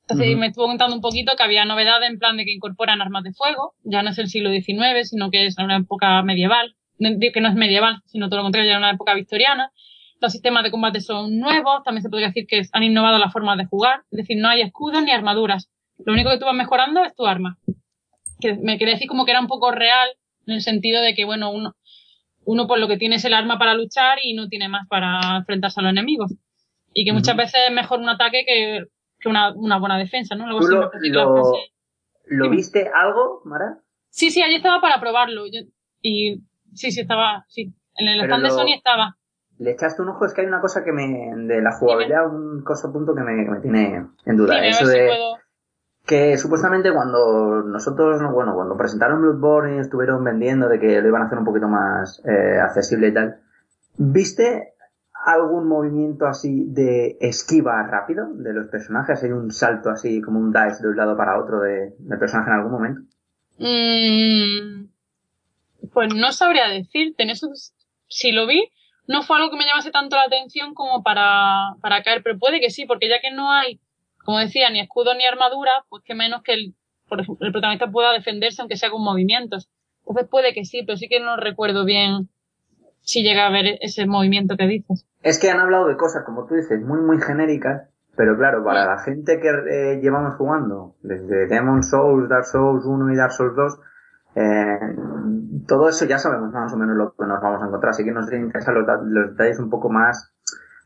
Entonces 0.02 0.36
me 0.36 0.48
estuvo 0.48 0.66
contando 0.66 0.96
un 0.96 1.00
poquito 1.00 1.36
que 1.36 1.42
había 1.44 1.64
novedades 1.64 2.10
en 2.10 2.18
plan 2.18 2.36
de 2.36 2.44
que 2.44 2.52
incorporan 2.52 3.00
armas 3.00 3.22
de 3.22 3.32
fuego, 3.32 3.74
ya 3.84 4.02
no 4.02 4.10
es 4.10 4.18
el 4.18 4.26
siglo 4.26 4.50
XIX, 4.50 5.08
sino 5.08 5.30
que 5.30 5.46
es 5.46 5.56
una 5.56 5.76
época 5.76 6.20
medieval, 6.22 6.74
que 6.98 7.40
no 7.40 7.48
es 7.48 7.54
medieval, 7.54 8.02
sino 8.06 8.28
todo 8.28 8.38
lo 8.38 8.42
contrario, 8.42 8.68
ya 8.68 8.74
es 8.74 8.78
una 8.78 8.90
época 8.90 9.14
victoriana. 9.14 9.70
Los 10.20 10.32
sistemas 10.32 10.64
de 10.64 10.72
combate 10.72 11.00
son 11.00 11.38
nuevos, 11.38 11.84
también 11.84 12.02
se 12.02 12.10
podría 12.10 12.26
decir 12.26 12.46
que 12.48 12.62
han 12.72 12.82
innovado 12.82 13.18
las 13.18 13.32
formas 13.32 13.56
de 13.56 13.66
jugar, 13.66 14.02
es 14.10 14.16
decir, 14.16 14.36
no 14.36 14.48
hay 14.48 14.62
escudos 14.62 15.00
ni 15.04 15.12
armaduras. 15.12 15.70
Lo 16.04 16.12
único 16.12 16.30
que 16.30 16.38
tú 16.38 16.44
vas 16.46 16.54
mejorando 16.54 17.02
es 17.04 17.14
tu 17.14 17.26
arma. 17.26 17.58
Que 18.40 18.54
me 18.54 18.78
quería 18.78 18.94
decir 18.94 19.08
como 19.08 19.24
que 19.24 19.32
era 19.32 19.40
un 19.40 19.46
poco 19.48 19.70
real, 19.70 20.08
en 20.46 20.54
el 20.54 20.62
sentido 20.62 21.02
de 21.02 21.14
que, 21.14 21.24
bueno, 21.24 21.50
uno, 21.50 21.74
uno 22.44 22.66
por 22.66 22.78
lo 22.78 22.88
que 22.88 22.96
tiene 22.96 23.16
es 23.16 23.24
el 23.24 23.34
arma 23.34 23.58
para 23.58 23.74
luchar 23.74 24.18
y 24.22 24.34
no 24.34 24.48
tiene 24.48 24.68
más 24.68 24.86
para 24.88 25.36
enfrentarse 25.36 25.80
a 25.80 25.82
los 25.82 25.92
enemigos. 25.92 26.34
Y 26.94 27.04
que 27.04 27.12
muchas 27.12 27.36
veces 27.36 27.60
es 27.68 27.74
mejor 27.74 28.00
un 28.00 28.08
ataque 28.08 28.44
que, 28.46 28.84
que 29.20 29.28
una, 29.28 29.52
una 29.54 29.78
buena 29.78 29.98
defensa, 29.98 30.34
¿no? 30.34 30.46
Luego 30.46 30.60
¿Tú 30.60 30.66
sí 30.66 30.72
lo- 30.74 30.80
me 30.80 30.86
parece 30.88 31.10
que 31.10 31.16
la 31.16 31.24
lo- 31.24 31.34
frase- 31.34 31.72
¿Lo 32.32 32.44
Dime. 32.44 32.56
viste 32.56 32.90
algo, 32.94 33.42
Mara? 33.44 33.78
Sí, 34.08 34.30
sí, 34.30 34.42
allí 34.42 34.54
estaba 34.56 34.80
para 34.80 35.00
probarlo. 35.00 35.46
Yo- 35.46 35.68
y 36.00 36.40
sí, 36.74 36.90
sí, 36.92 37.00
estaba, 37.00 37.44
sí. 37.48 37.72
En 37.96 38.08
el 38.08 38.20
Pero 38.20 38.34
stand 38.36 38.44
de 38.44 38.50
Sony 38.50 38.74
estaba. 38.76 39.16
Le 39.58 39.72
echaste 39.72 40.00
un 40.00 40.08
ojo, 40.08 40.24
es 40.24 40.32
que 40.32 40.40
hay 40.40 40.46
una 40.46 40.60
cosa 40.60 40.82
que 40.84 40.92
me. 40.92 41.06
de 41.46 41.60
la 41.60 41.72
jugabilidad, 41.72 42.26
un 42.32 42.62
cosa 42.64 42.90
punto 42.90 43.14
que 43.14 43.20
me, 43.22 43.44
que 43.44 43.50
me 43.50 43.60
tiene 43.60 44.06
en 44.24 44.36
duda. 44.36 44.64
Eso 44.64 44.86
si 44.86 44.92
de. 44.98 45.06
puedo. 45.06 45.36
Que 46.06 46.36
supuestamente 46.38 46.92
cuando 46.92 47.62
nosotros, 47.62 48.20
no, 48.20 48.32
bueno, 48.32 48.54
cuando 48.54 48.76
presentaron 48.76 49.20
Bloodborne 49.20 49.76
y 49.76 49.80
estuvieron 49.80 50.24
vendiendo 50.24 50.68
de 50.68 50.80
que 50.80 51.00
lo 51.00 51.08
iban 51.08 51.22
a 51.22 51.26
hacer 51.26 51.38
un 51.38 51.44
poquito 51.44 51.68
más 51.68 52.22
eh, 52.24 52.58
accesible 52.58 53.08
y 53.08 53.14
tal, 53.14 53.40
¿viste 53.96 54.74
algún 55.24 55.68
movimiento 55.68 56.26
así 56.26 56.64
de 56.68 57.18
esquiva 57.20 57.82
rápido 57.86 58.26
de 58.32 58.52
los 58.52 58.68
personajes? 58.68 59.22
¿Hay 59.22 59.30
un 59.30 59.50
salto 59.52 59.90
así 59.90 60.20
como 60.22 60.40
un 60.40 60.52
dive 60.52 60.76
de 60.80 60.88
un 60.88 60.96
lado 60.96 61.16
para 61.16 61.38
otro 61.38 61.60
de, 61.60 61.94
del 61.98 62.18
personaje 62.18 62.50
en 62.50 62.56
algún 62.56 62.72
momento? 62.72 63.02
Mm, 63.58 64.88
pues 65.92 66.14
no 66.14 66.32
sabría 66.32 66.68
decirte. 66.68 67.22
En 67.22 67.30
eso, 67.30 67.48
si 68.08 68.32
lo 68.32 68.46
vi, 68.46 68.70
no 69.06 69.22
fue 69.22 69.36
algo 69.36 69.50
que 69.50 69.56
me 69.56 69.66
llamase 69.66 69.90
tanto 69.90 70.16
la 70.16 70.24
atención 70.24 70.74
como 70.74 71.02
para, 71.02 71.74
para 71.82 72.02
caer, 72.02 72.22
pero 72.22 72.38
puede 72.38 72.60
que 72.60 72.70
sí, 72.70 72.86
porque 72.86 73.08
ya 73.08 73.20
que 73.20 73.30
no 73.30 73.52
hay, 73.52 73.80
como 74.24 74.38
decía, 74.38 74.70
ni 74.70 74.80
escudo 74.80 75.14
ni 75.14 75.24
armadura, 75.24 75.70
pues 75.88 76.02
que 76.04 76.14
menos 76.14 76.42
que 76.42 76.54
el, 76.54 76.74
por 77.08 77.20
ejemplo, 77.20 77.46
el 77.46 77.52
protagonista 77.52 77.90
pueda 77.90 78.12
defenderse 78.12 78.62
aunque 78.62 78.76
sea 78.76 78.90
con 78.90 79.02
movimientos. 79.02 79.68
Entonces 80.00 80.28
puede 80.28 80.54
que 80.54 80.64
sí, 80.64 80.82
pero 80.84 80.96
sí 80.96 81.08
que 81.08 81.20
no 81.20 81.36
recuerdo 81.36 81.84
bien 81.84 82.28
si 83.00 83.22
llega 83.22 83.46
a 83.46 83.50
ver 83.50 83.78
ese 83.80 84.06
movimiento 84.06 84.56
que 84.56 84.66
dices. 84.66 85.06
Es 85.22 85.38
que 85.38 85.50
han 85.50 85.60
hablado 85.60 85.88
de 85.88 85.96
cosas, 85.96 86.24
como 86.24 86.46
tú 86.46 86.54
dices, 86.54 86.80
muy, 86.80 87.00
muy 87.00 87.20
genéricas, 87.20 87.88
pero 88.16 88.36
claro, 88.36 88.64
para 88.64 88.86
la 88.86 88.98
gente 88.98 89.40
que 89.40 89.48
eh, 89.48 90.00
llevamos 90.02 90.36
jugando, 90.36 90.96
desde 91.02 91.46
Demon 91.46 91.82
Souls, 91.82 92.28
Dark 92.28 92.44
Souls 92.44 92.84
1 92.84 93.12
y 93.12 93.16
Dark 93.16 93.32
Souls 93.32 93.54
2, 93.56 93.78
eh, 94.36 94.78
todo 95.66 95.88
eso 95.88 96.04
ya 96.04 96.18
sabemos 96.18 96.52
más 96.52 96.72
o 96.72 96.76
menos 96.76 96.96
lo 96.96 97.14
que 97.14 97.26
nos 97.26 97.40
vamos 97.40 97.62
a 97.62 97.66
encontrar, 97.66 97.90
así 97.90 98.04
que 98.04 98.12
nos 98.12 98.30
interesan 98.32 98.74
los, 98.74 98.86
detalles 99.30 99.58
un 99.58 99.70
poco 99.70 99.88
más 99.90 100.34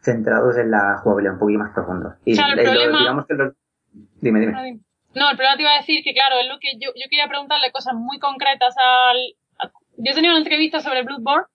centrados 0.05 0.57
en 0.59 0.71
la 0.71 0.99
jugabilidad, 1.03 1.35
un 1.35 1.39
poquito 1.41 1.59
más 1.61 1.73
profundos. 1.73 2.15
Y, 2.25 2.35
Claro, 2.37 2.61
el 2.61 2.67
problema- 2.69 2.99
digamos 2.99 3.27
que 3.27 3.35
los... 3.35 3.55
Dime, 4.21 4.41
dime. 4.41 4.81
No, 5.15 5.31
el 5.31 5.37
problema 5.37 5.57
te 5.57 5.63
iba 5.63 5.73
a 5.73 5.79
decir 5.79 6.03
que, 6.03 6.13
claro, 6.13 6.37
es 6.41 6.49
lo 6.49 6.59
que 6.59 6.73
yo, 6.79 6.91
yo 6.97 7.07
quería 7.09 7.29
preguntarle 7.29 7.71
cosas 7.73 7.95
muy 7.95 8.19
concretas 8.19 8.75
al... 8.79 9.17
a- 9.59 9.71
yo 9.97 10.15
tenía 10.15 10.31
una 10.31 10.39
entrevista 10.41 10.81
sobre 10.81 11.03
Bloodborne 11.03 11.47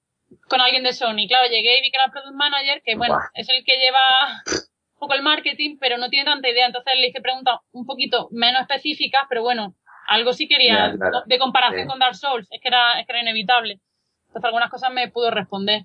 con 0.48 0.62
alguien 0.62 0.84
de 0.84 0.94
Sony. 0.94 1.28
Claro, 1.28 1.48
llegué 1.50 1.80
y 1.80 1.82
vi 1.82 1.92
que 1.92 1.98
era 2.02 2.12
Product 2.12 2.36
Manager, 2.36 2.82
que 2.84 2.96
bueno, 2.96 3.16
Buah. 3.16 3.30
es 3.34 3.50
el 3.50 3.64
que 3.66 3.78
lleva 3.78 4.00
un 4.48 5.00
poco 5.00 5.14
el 5.14 5.24
marketing, 5.24 5.78
pero 5.80 5.98
no 5.98 6.10
tiene 6.10 6.26
tanta 6.26 6.48
idea. 6.50 6.66
Entonces 6.68 6.94
le 6.98 7.08
hice 7.08 7.22
preguntas 7.22 7.60
un 7.72 7.86
poquito 7.86 8.30
menos 8.32 8.62
específicas, 8.62 9.24
pero 9.28 9.42
bueno, 9.44 9.76
algo 10.08 10.32
sí 10.34 10.48
quería 10.48 10.92
Ya, 10.92 10.96
claro. 10.98 11.22
de 11.26 11.38
comparación 11.40 11.82
Sí. 11.84 11.88
con 11.88 12.00
Dark 12.00 12.16
Souls. 12.16 12.48
Es 12.52 12.62
que 12.62 12.68
era, 12.70 13.00
es 13.00 13.06
que 13.06 13.12
era 13.12 13.22
inevitable. 13.22 13.80
Entonces 14.28 14.46
algunas 14.46 14.70
cosas 14.70 14.92
me 14.94 15.10
pudo 15.10 15.32
responder. 15.32 15.84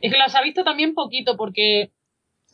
Es 0.00 0.12
que 0.12 0.18
las 0.18 0.34
ha 0.34 0.42
visto 0.42 0.64
también 0.64 0.94
poquito, 0.94 1.36
porque 1.36 1.92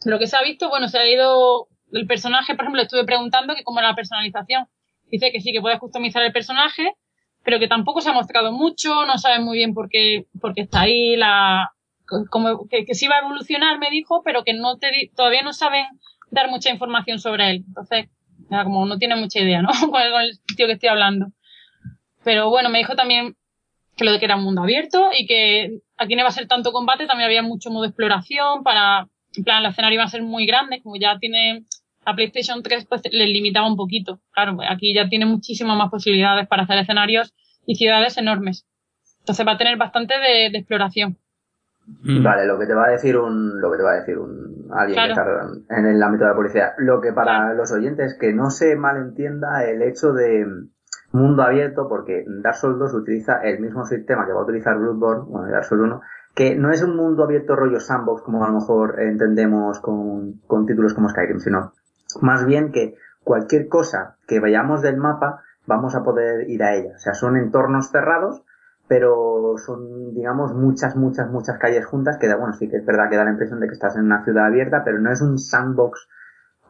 lo 0.04 0.18
que 0.18 0.26
se 0.26 0.36
ha 0.36 0.42
visto, 0.42 0.68
bueno, 0.68 0.88
se 0.88 0.98
ha 0.98 1.06
ido 1.06 1.68
el 1.92 2.06
personaje, 2.06 2.54
por 2.54 2.64
ejemplo, 2.64 2.78
le 2.78 2.84
estuve 2.84 3.04
preguntando 3.04 3.54
que 3.54 3.64
cómo 3.64 3.80
era 3.80 3.90
la 3.90 3.96
personalización. 3.96 4.66
Dice 5.10 5.30
que 5.30 5.40
sí, 5.40 5.52
que 5.52 5.60
puedes 5.60 5.78
customizar 5.78 6.22
el 6.22 6.32
personaje, 6.32 6.92
pero 7.44 7.58
que 7.58 7.68
tampoco 7.68 8.00
se 8.00 8.10
ha 8.10 8.14
mostrado 8.14 8.52
mucho, 8.52 9.04
no 9.04 9.18
sabe 9.18 9.40
muy 9.40 9.58
bien 9.58 9.74
por 9.74 9.88
qué, 9.88 10.26
por 10.40 10.54
qué 10.54 10.62
está 10.62 10.82
ahí, 10.82 11.16
la, 11.16 11.72
como 12.30 12.66
que, 12.68 12.84
que 12.84 12.94
sí 12.94 13.08
va 13.08 13.16
a 13.16 13.20
evolucionar, 13.20 13.78
me 13.78 13.90
dijo, 13.90 14.22
pero 14.24 14.44
que 14.44 14.54
no 14.54 14.78
te, 14.78 15.10
todavía 15.14 15.42
no 15.42 15.52
saben 15.52 15.86
dar 16.30 16.48
mucha 16.48 16.70
información 16.70 17.18
sobre 17.18 17.50
él. 17.50 17.64
Entonces, 17.66 18.08
nada, 18.48 18.64
como 18.64 18.86
no 18.86 18.98
tiene 18.98 19.16
mucha 19.16 19.40
idea, 19.40 19.62
¿no? 19.62 19.70
con 19.90 20.00
el 20.00 20.38
tío 20.56 20.66
que 20.66 20.74
estoy 20.74 20.88
hablando. 20.88 21.26
Pero 22.24 22.50
bueno, 22.50 22.68
me 22.70 22.78
dijo 22.78 22.94
también 22.94 23.36
que 23.96 24.04
lo 24.04 24.12
de 24.12 24.18
que 24.18 24.24
era 24.24 24.36
un 24.36 24.44
mundo 24.44 24.62
abierto 24.62 25.10
y 25.16 25.26
que 25.26 25.80
aquí 26.02 26.14
no 26.14 26.20
iba 26.22 26.28
a 26.28 26.32
ser 26.32 26.46
tanto 26.48 26.72
combate, 26.72 27.06
también 27.06 27.26
había 27.26 27.42
mucho 27.42 27.70
modo 27.70 27.84
exploración 27.84 28.62
para, 28.62 29.08
en 29.36 29.44
plan, 29.44 29.64
el 29.64 29.70
escenario 29.70 29.96
iba 29.96 30.04
a 30.04 30.08
ser 30.08 30.22
muy 30.22 30.46
grande, 30.46 30.80
como 30.82 30.96
ya 30.96 31.18
tiene 31.18 31.64
la 32.04 32.14
PlayStation 32.14 32.62
3, 32.62 32.86
pues 32.86 33.02
les 33.10 33.28
limitaba 33.28 33.66
un 33.68 33.76
poquito. 33.76 34.20
Claro, 34.32 34.56
aquí 34.68 34.94
ya 34.94 35.08
tiene 35.08 35.24
muchísimas 35.26 35.76
más 35.76 35.90
posibilidades 35.90 36.48
para 36.48 36.64
hacer 36.64 36.78
escenarios 36.78 37.32
y 37.66 37.76
ciudades 37.76 38.18
enormes. 38.18 38.66
Entonces 39.20 39.46
va 39.46 39.52
a 39.52 39.56
tener 39.58 39.76
bastante 39.76 40.14
de, 40.18 40.50
de 40.50 40.58
exploración. 40.58 41.16
Mm. 42.02 42.22
Vale, 42.22 42.46
lo 42.46 42.58
que 42.58 42.66
te 42.66 42.74
va 42.74 42.86
a 42.86 42.90
decir 42.90 43.16
un, 43.16 43.60
lo 43.60 43.70
que 43.70 43.76
te 43.76 43.82
va 43.82 43.92
a 43.92 44.00
decir 44.00 44.18
un, 44.18 44.68
alguien 44.72 44.94
Claro. 44.94 45.14
que 45.14 45.60
está 45.70 45.78
en 45.80 45.86
el 45.86 46.02
ámbito 46.02 46.24
de 46.24 46.30
la 46.30 46.36
policía. 46.36 46.72
Lo 46.78 47.00
que 47.00 47.12
para 47.12 47.36
Claro. 47.38 47.54
los 47.54 47.72
oyentes 47.72 48.16
que 48.20 48.32
no 48.32 48.50
se 48.50 48.74
malentienda 48.76 49.64
el 49.64 49.82
hecho 49.82 50.12
de 50.12 50.44
mundo 51.12 51.42
abierto, 51.42 51.88
porque 51.88 52.24
Dark 52.26 52.56
Souls 52.56 52.78
2 52.78 52.94
utiliza 52.94 53.40
el 53.42 53.60
mismo 53.60 53.84
sistema 53.84 54.26
que 54.26 54.32
va 54.32 54.40
a 54.40 54.44
utilizar 54.44 54.78
Bloodborne, 54.78 55.24
bueno, 55.28 55.50
Dark 55.50 55.64
Souls 55.64 55.84
1, 55.84 56.00
que 56.34 56.54
no 56.56 56.70
es 56.70 56.82
un 56.82 56.96
mundo 56.96 57.24
abierto 57.24 57.56
rollo 57.56 57.80
sandbox 57.80 58.22
como 58.22 58.44
a 58.44 58.48
lo 58.48 58.54
mejor 58.54 59.00
entendemos 59.00 59.80
con, 59.80 60.40
con 60.46 60.66
títulos 60.66 60.94
como 60.94 61.08
Skyrim, 61.08 61.38
sino 61.38 61.72
más 62.20 62.46
bien 62.46 62.72
que 62.72 62.96
cualquier 63.22 63.68
cosa 63.68 64.16
que 64.26 64.40
vayamos 64.40 64.82
del 64.82 64.96
mapa 64.96 65.42
vamos 65.66 65.94
a 65.94 66.02
poder 66.02 66.48
ir 66.48 66.62
a 66.62 66.74
ella. 66.74 66.92
O 66.96 66.98
sea, 66.98 67.14
son 67.14 67.36
entornos 67.36 67.90
cerrados, 67.90 68.42
pero 68.88 69.54
son, 69.58 70.14
digamos, 70.14 70.54
muchas, 70.54 70.96
muchas, 70.96 71.30
muchas 71.30 71.58
calles 71.58 71.86
juntas 71.86 72.18
que 72.18 72.28
da, 72.28 72.36
bueno, 72.36 72.54
sí 72.54 72.68
que 72.68 72.78
es 72.78 72.84
verdad 72.84 73.08
que 73.08 73.16
da 73.16 73.24
la 73.24 73.30
impresión 73.30 73.60
de 73.60 73.66
que 73.66 73.74
estás 73.74 73.96
en 73.96 74.04
una 74.04 74.24
ciudad 74.24 74.46
abierta, 74.46 74.82
pero 74.84 74.98
no 74.98 75.10
es 75.10 75.22
un 75.22 75.38
sandbox 75.38 76.08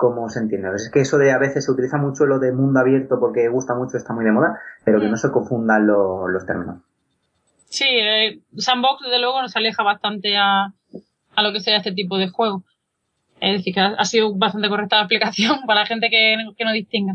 como 0.02 0.28
se 0.28 0.40
entiende. 0.40 0.68
Es 0.74 0.90
que 0.92 1.00
eso 1.02 1.16
de 1.16 1.30
a 1.30 1.38
veces 1.38 1.64
se 1.64 1.70
utiliza 1.70 1.96
mucho 1.96 2.26
lo 2.26 2.40
de 2.40 2.50
mundo 2.52 2.80
abierto 2.80 3.20
porque 3.20 3.48
gusta 3.48 3.74
mucho, 3.76 3.96
está 3.96 4.12
muy 4.12 4.24
de 4.24 4.32
moda, 4.32 4.58
pero 4.84 4.98
que 4.98 5.06
Mm. 5.06 5.10
no 5.12 5.16
se 5.16 5.30
confundan 5.30 5.86
lo- 5.86 6.26
los 6.26 6.44
términos. 6.44 6.78
Sí, 7.68 7.84
eh, 7.88 8.40
Sandbox 8.56 9.02
desde 9.04 9.20
luego 9.20 9.40
nos 9.40 9.54
aleja 9.54 9.82
bastante 9.84 10.36
a, 10.36 10.72
a 11.36 11.42
lo 11.42 11.52
que 11.52 11.60
sea 11.60 11.76
este 11.76 11.92
tipo 11.92 12.18
de 12.18 12.28
juego. 12.28 12.64
Es 13.40 13.58
decir, 13.58 13.74
que 13.74 13.80
ha, 13.80 13.94
ha 13.96 14.04
sido 14.04 14.34
bastante 14.34 14.68
correcta 14.68 14.96
la 14.96 15.02
explicación 15.02 15.60
para 15.66 15.80
la 15.80 15.86
gente 15.86 16.10
que, 16.10 16.36
que 16.56 16.64
no 16.64 16.72
distinga. 16.72 17.14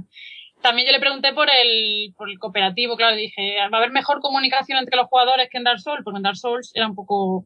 También 0.61 0.87
yo 0.87 0.93
le 0.93 0.99
pregunté 0.99 1.33
por 1.33 1.47
el, 1.49 2.13
por 2.17 2.29
el 2.29 2.39
cooperativo, 2.39 2.95
claro, 2.95 3.15
dije, 3.17 3.57
¿va 3.71 3.77
a 3.77 3.81
haber 3.81 3.91
mejor 3.91 4.21
comunicación 4.21 4.79
entre 4.79 4.95
los 4.97 5.07
jugadores 5.07 5.49
que 5.51 5.57
en 5.57 5.63
Dark 5.65 5.79
Souls? 5.79 6.01
Porque 6.03 6.17
en 6.17 6.23
Dark 6.23 6.37
Souls 6.37 6.71
era 6.73 6.87
un 6.87 6.95
poco, 6.95 7.45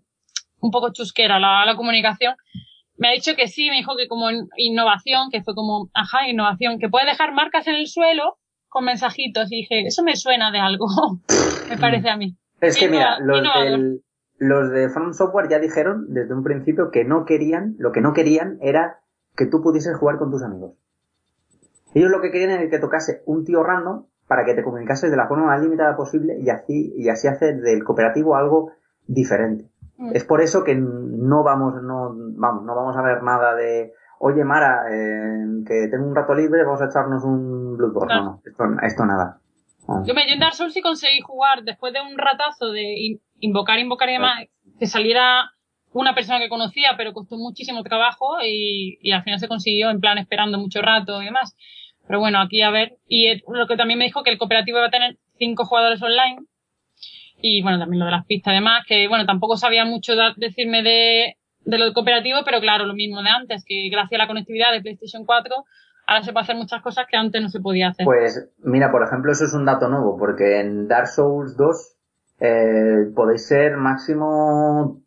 un 0.62 0.71
poco 0.71 0.93
chusquera 0.93 1.39
la, 1.39 1.65
la 1.65 1.75
comunicación. 1.75 2.36
Me 3.01 3.07
ha 3.09 3.11
dicho 3.13 3.31
que 3.35 3.47
sí, 3.47 3.67
me 3.71 3.77
dijo 3.77 3.95
que 3.97 4.07
como 4.07 4.29
in- 4.29 4.47
innovación, 4.57 5.31
que 5.31 5.41
fue 5.41 5.55
como, 5.55 5.89
ajá, 5.95 6.27
innovación, 6.29 6.77
que 6.77 6.87
puede 6.87 7.07
dejar 7.07 7.33
marcas 7.33 7.65
en 7.65 7.73
el 7.73 7.87
suelo 7.87 8.37
con 8.69 8.85
mensajitos. 8.85 9.51
Y 9.51 9.61
dije, 9.61 9.87
eso 9.87 10.03
me 10.03 10.15
suena 10.15 10.51
de 10.51 10.59
algo, 10.59 10.85
me 11.69 11.77
parece 11.79 12.11
a 12.11 12.15
mí. 12.15 12.37
Es 12.61 12.77
que 12.77 12.89
mira, 12.89 13.17
del- 13.71 14.03
los 14.37 14.69
de 14.69 14.89
From 14.89 15.13
Software 15.13 15.49
ya 15.49 15.57
dijeron 15.57 16.13
desde 16.13 16.31
un 16.35 16.43
principio 16.43 16.91
que 16.91 17.03
no 17.03 17.25
querían, 17.25 17.73
lo 17.79 17.91
que 17.91 18.01
no 18.01 18.13
querían 18.13 18.59
era 18.61 18.99
que 19.35 19.47
tú 19.47 19.63
pudieses 19.63 19.97
jugar 19.97 20.19
con 20.19 20.29
tus 20.29 20.43
amigos. 20.43 20.73
Ellos 21.95 22.11
lo 22.11 22.21
que 22.21 22.29
querían 22.29 22.51
era 22.51 22.69
que 22.69 22.77
tocase 22.77 23.23
un 23.25 23.45
tío 23.45 23.63
random 23.63 24.05
para 24.27 24.45
que 24.45 24.53
te 24.53 24.63
comunicases 24.63 25.09
de 25.09 25.17
la 25.17 25.27
forma 25.27 25.47
más 25.47 25.61
limitada 25.61 25.97
posible 25.97 26.37
y 26.39 26.49
así, 26.51 26.93
y 26.95 27.09
así 27.09 27.27
hacer 27.27 27.61
del 27.61 27.83
cooperativo 27.83 28.35
algo 28.35 28.73
diferente. 29.07 29.70
Mm. 30.01 30.15
Es 30.15 30.23
por 30.25 30.41
eso 30.41 30.63
que 30.63 30.75
no 30.75 31.43
vamos, 31.43 31.73
no, 31.83 32.13
vamos, 32.37 32.63
no 32.63 32.75
vamos 32.75 32.97
a 32.97 33.01
ver 33.01 33.21
nada 33.23 33.53
de, 33.55 33.93
oye 34.19 34.43
Mara, 34.43 34.83
eh, 34.91 35.63
que 35.67 35.87
tengo 35.89 36.07
un 36.07 36.15
rato 36.15 36.33
libre, 36.33 36.63
vamos 36.63 36.81
a 36.81 36.85
echarnos 36.85 37.23
un 37.23 37.77
Bloodborne. 37.77 38.07
Claro. 38.07 38.23
No, 38.23 38.31
no, 38.31 38.41
esto, 38.45 38.63
esto 38.85 39.05
nada. 39.05 39.37
No. 39.87 40.05
Yo 40.05 40.13
me 40.13 40.27
yo 40.27 40.33
en 40.33 40.39
Dark 40.39 40.53
Souls 40.55 40.73
sí 40.73 40.81
conseguí 40.81 41.21
jugar 41.21 41.63
después 41.63 41.93
de 41.93 42.01
un 42.01 42.17
ratazo 42.17 42.71
de 42.71 42.81
in- 42.97 43.21
invocar, 43.39 43.79
invocar 43.79 44.09
y 44.09 44.13
demás, 44.13 44.47
que 44.79 44.85
saliera 44.87 45.51
una 45.93 46.15
persona 46.15 46.39
que 46.39 46.49
conocía, 46.49 46.91
pero 46.97 47.13
costó 47.13 47.35
muchísimo 47.37 47.83
trabajo 47.83 48.37
y, 48.43 48.97
y 49.01 49.11
al 49.11 49.23
final 49.23 49.39
se 49.39 49.47
consiguió 49.47 49.89
en 49.89 49.99
plan 49.99 50.17
esperando 50.17 50.57
mucho 50.57 50.81
rato 50.81 51.21
y 51.21 51.25
demás. 51.25 51.55
Pero 52.07 52.19
bueno, 52.19 52.39
aquí 52.39 52.61
a 52.61 52.71
ver. 52.71 52.97
Y 53.07 53.41
lo 53.51 53.67
que 53.67 53.75
también 53.77 53.99
me 53.99 54.05
dijo 54.05 54.23
que 54.23 54.31
el 54.31 54.37
cooperativo 54.37 54.77
iba 54.77 54.87
a 54.87 54.91
tener 54.91 55.17
cinco 55.37 55.65
jugadores 55.65 56.01
online. 56.01 56.45
Y 57.41 57.62
bueno, 57.62 57.80
también 57.80 57.99
lo 57.99 58.06
de 58.06 58.12
las 58.12 58.25
pistas 58.25 58.51
además, 58.51 58.86
que 58.88 59.08
bueno, 59.08 59.25
tampoco 59.25 59.58
sabía 59.58 59.86
mucho 59.86 60.13
decirme 60.38 60.84
de, 60.84 61.38
de 61.65 61.77
lo 61.77 61.93
cooperativo, 61.93 62.39
pero 62.45 62.60
claro, 62.60 62.86
lo 62.86 62.93
mismo 62.93 63.21
de 63.21 63.30
antes, 63.30 63.63
que 63.65 63.89
gracias 63.89 64.19
a 64.19 64.23
la 64.23 64.27
conectividad 64.27 64.71
de 64.71 64.82
PlayStation 64.82 65.25
4, 65.25 65.56
ahora 66.08 66.23
se 66.23 66.32
puede 66.32 66.43
hacer 66.43 66.56
muchas 66.56 66.82
cosas 66.82 67.06
que 67.10 67.17
antes 67.17 67.41
no 67.41 67.49
se 67.49 67.60
podía 67.60 67.89
hacer. 67.89 68.06
Pues 68.06 68.49
mira, 68.60 68.91
por 68.91 69.04
ejemplo, 69.04 69.32
eso 69.32 69.45
es 69.45 69.54
un 69.54 69.65
dato 69.65 69.88
nuevo, 69.89 70.17
porque 70.17 70.60
en 70.60 70.88
Dark 70.88 71.08
Souls 71.08 71.56
2 71.58 71.97
eh, 72.41 73.12
podéis 73.15 73.47
ser 73.47 73.77
máximo 73.77 75.01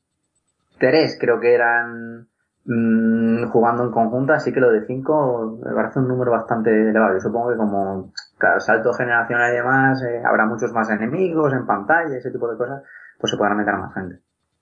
tres, 0.79 1.16
creo 1.20 1.40
que 1.40 1.55
eran 1.55 2.29
mm, 2.64 3.46
jugando 3.48 3.85
en 3.85 3.90
conjunto, 3.90 4.33
así 4.33 4.53
que 4.53 4.61
lo 4.61 4.70
de 4.70 4.87
cinco 4.87 5.59
me 5.64 5.74
parece 5.74 5.98
un 5.98 6.09
número 6.09 6.33
bastante 6.33 6.70
elevado. 6.70 7.14
Yo 7.14 7.20
supongo 7.20 7.50
que 7.50 7.57
como 7.57 8.12
claro, 8.38 8.61
salto 8.61 8.92
generacional 8.92 9.53
y 9.53 9.57
demás, 9.57 10.03
eh, 10.03 10.22
habrá 10.24 10.46
muchos 10.46 10.72
más 10.72 10.90
enemigos 10.90 11.53
en 11.53 11.66
pantalla, 11.66 12.16
ese 12.16 12.31
tipo 12.31 12.50
de 12.50 12.57
cosas, 12.57 12.83
pues 13.18 13.31
se 13.31 13.37
podrán 13.37 13.59
meter 13.59 13.74
más 13.74 13.94
gente. 13.94 14.16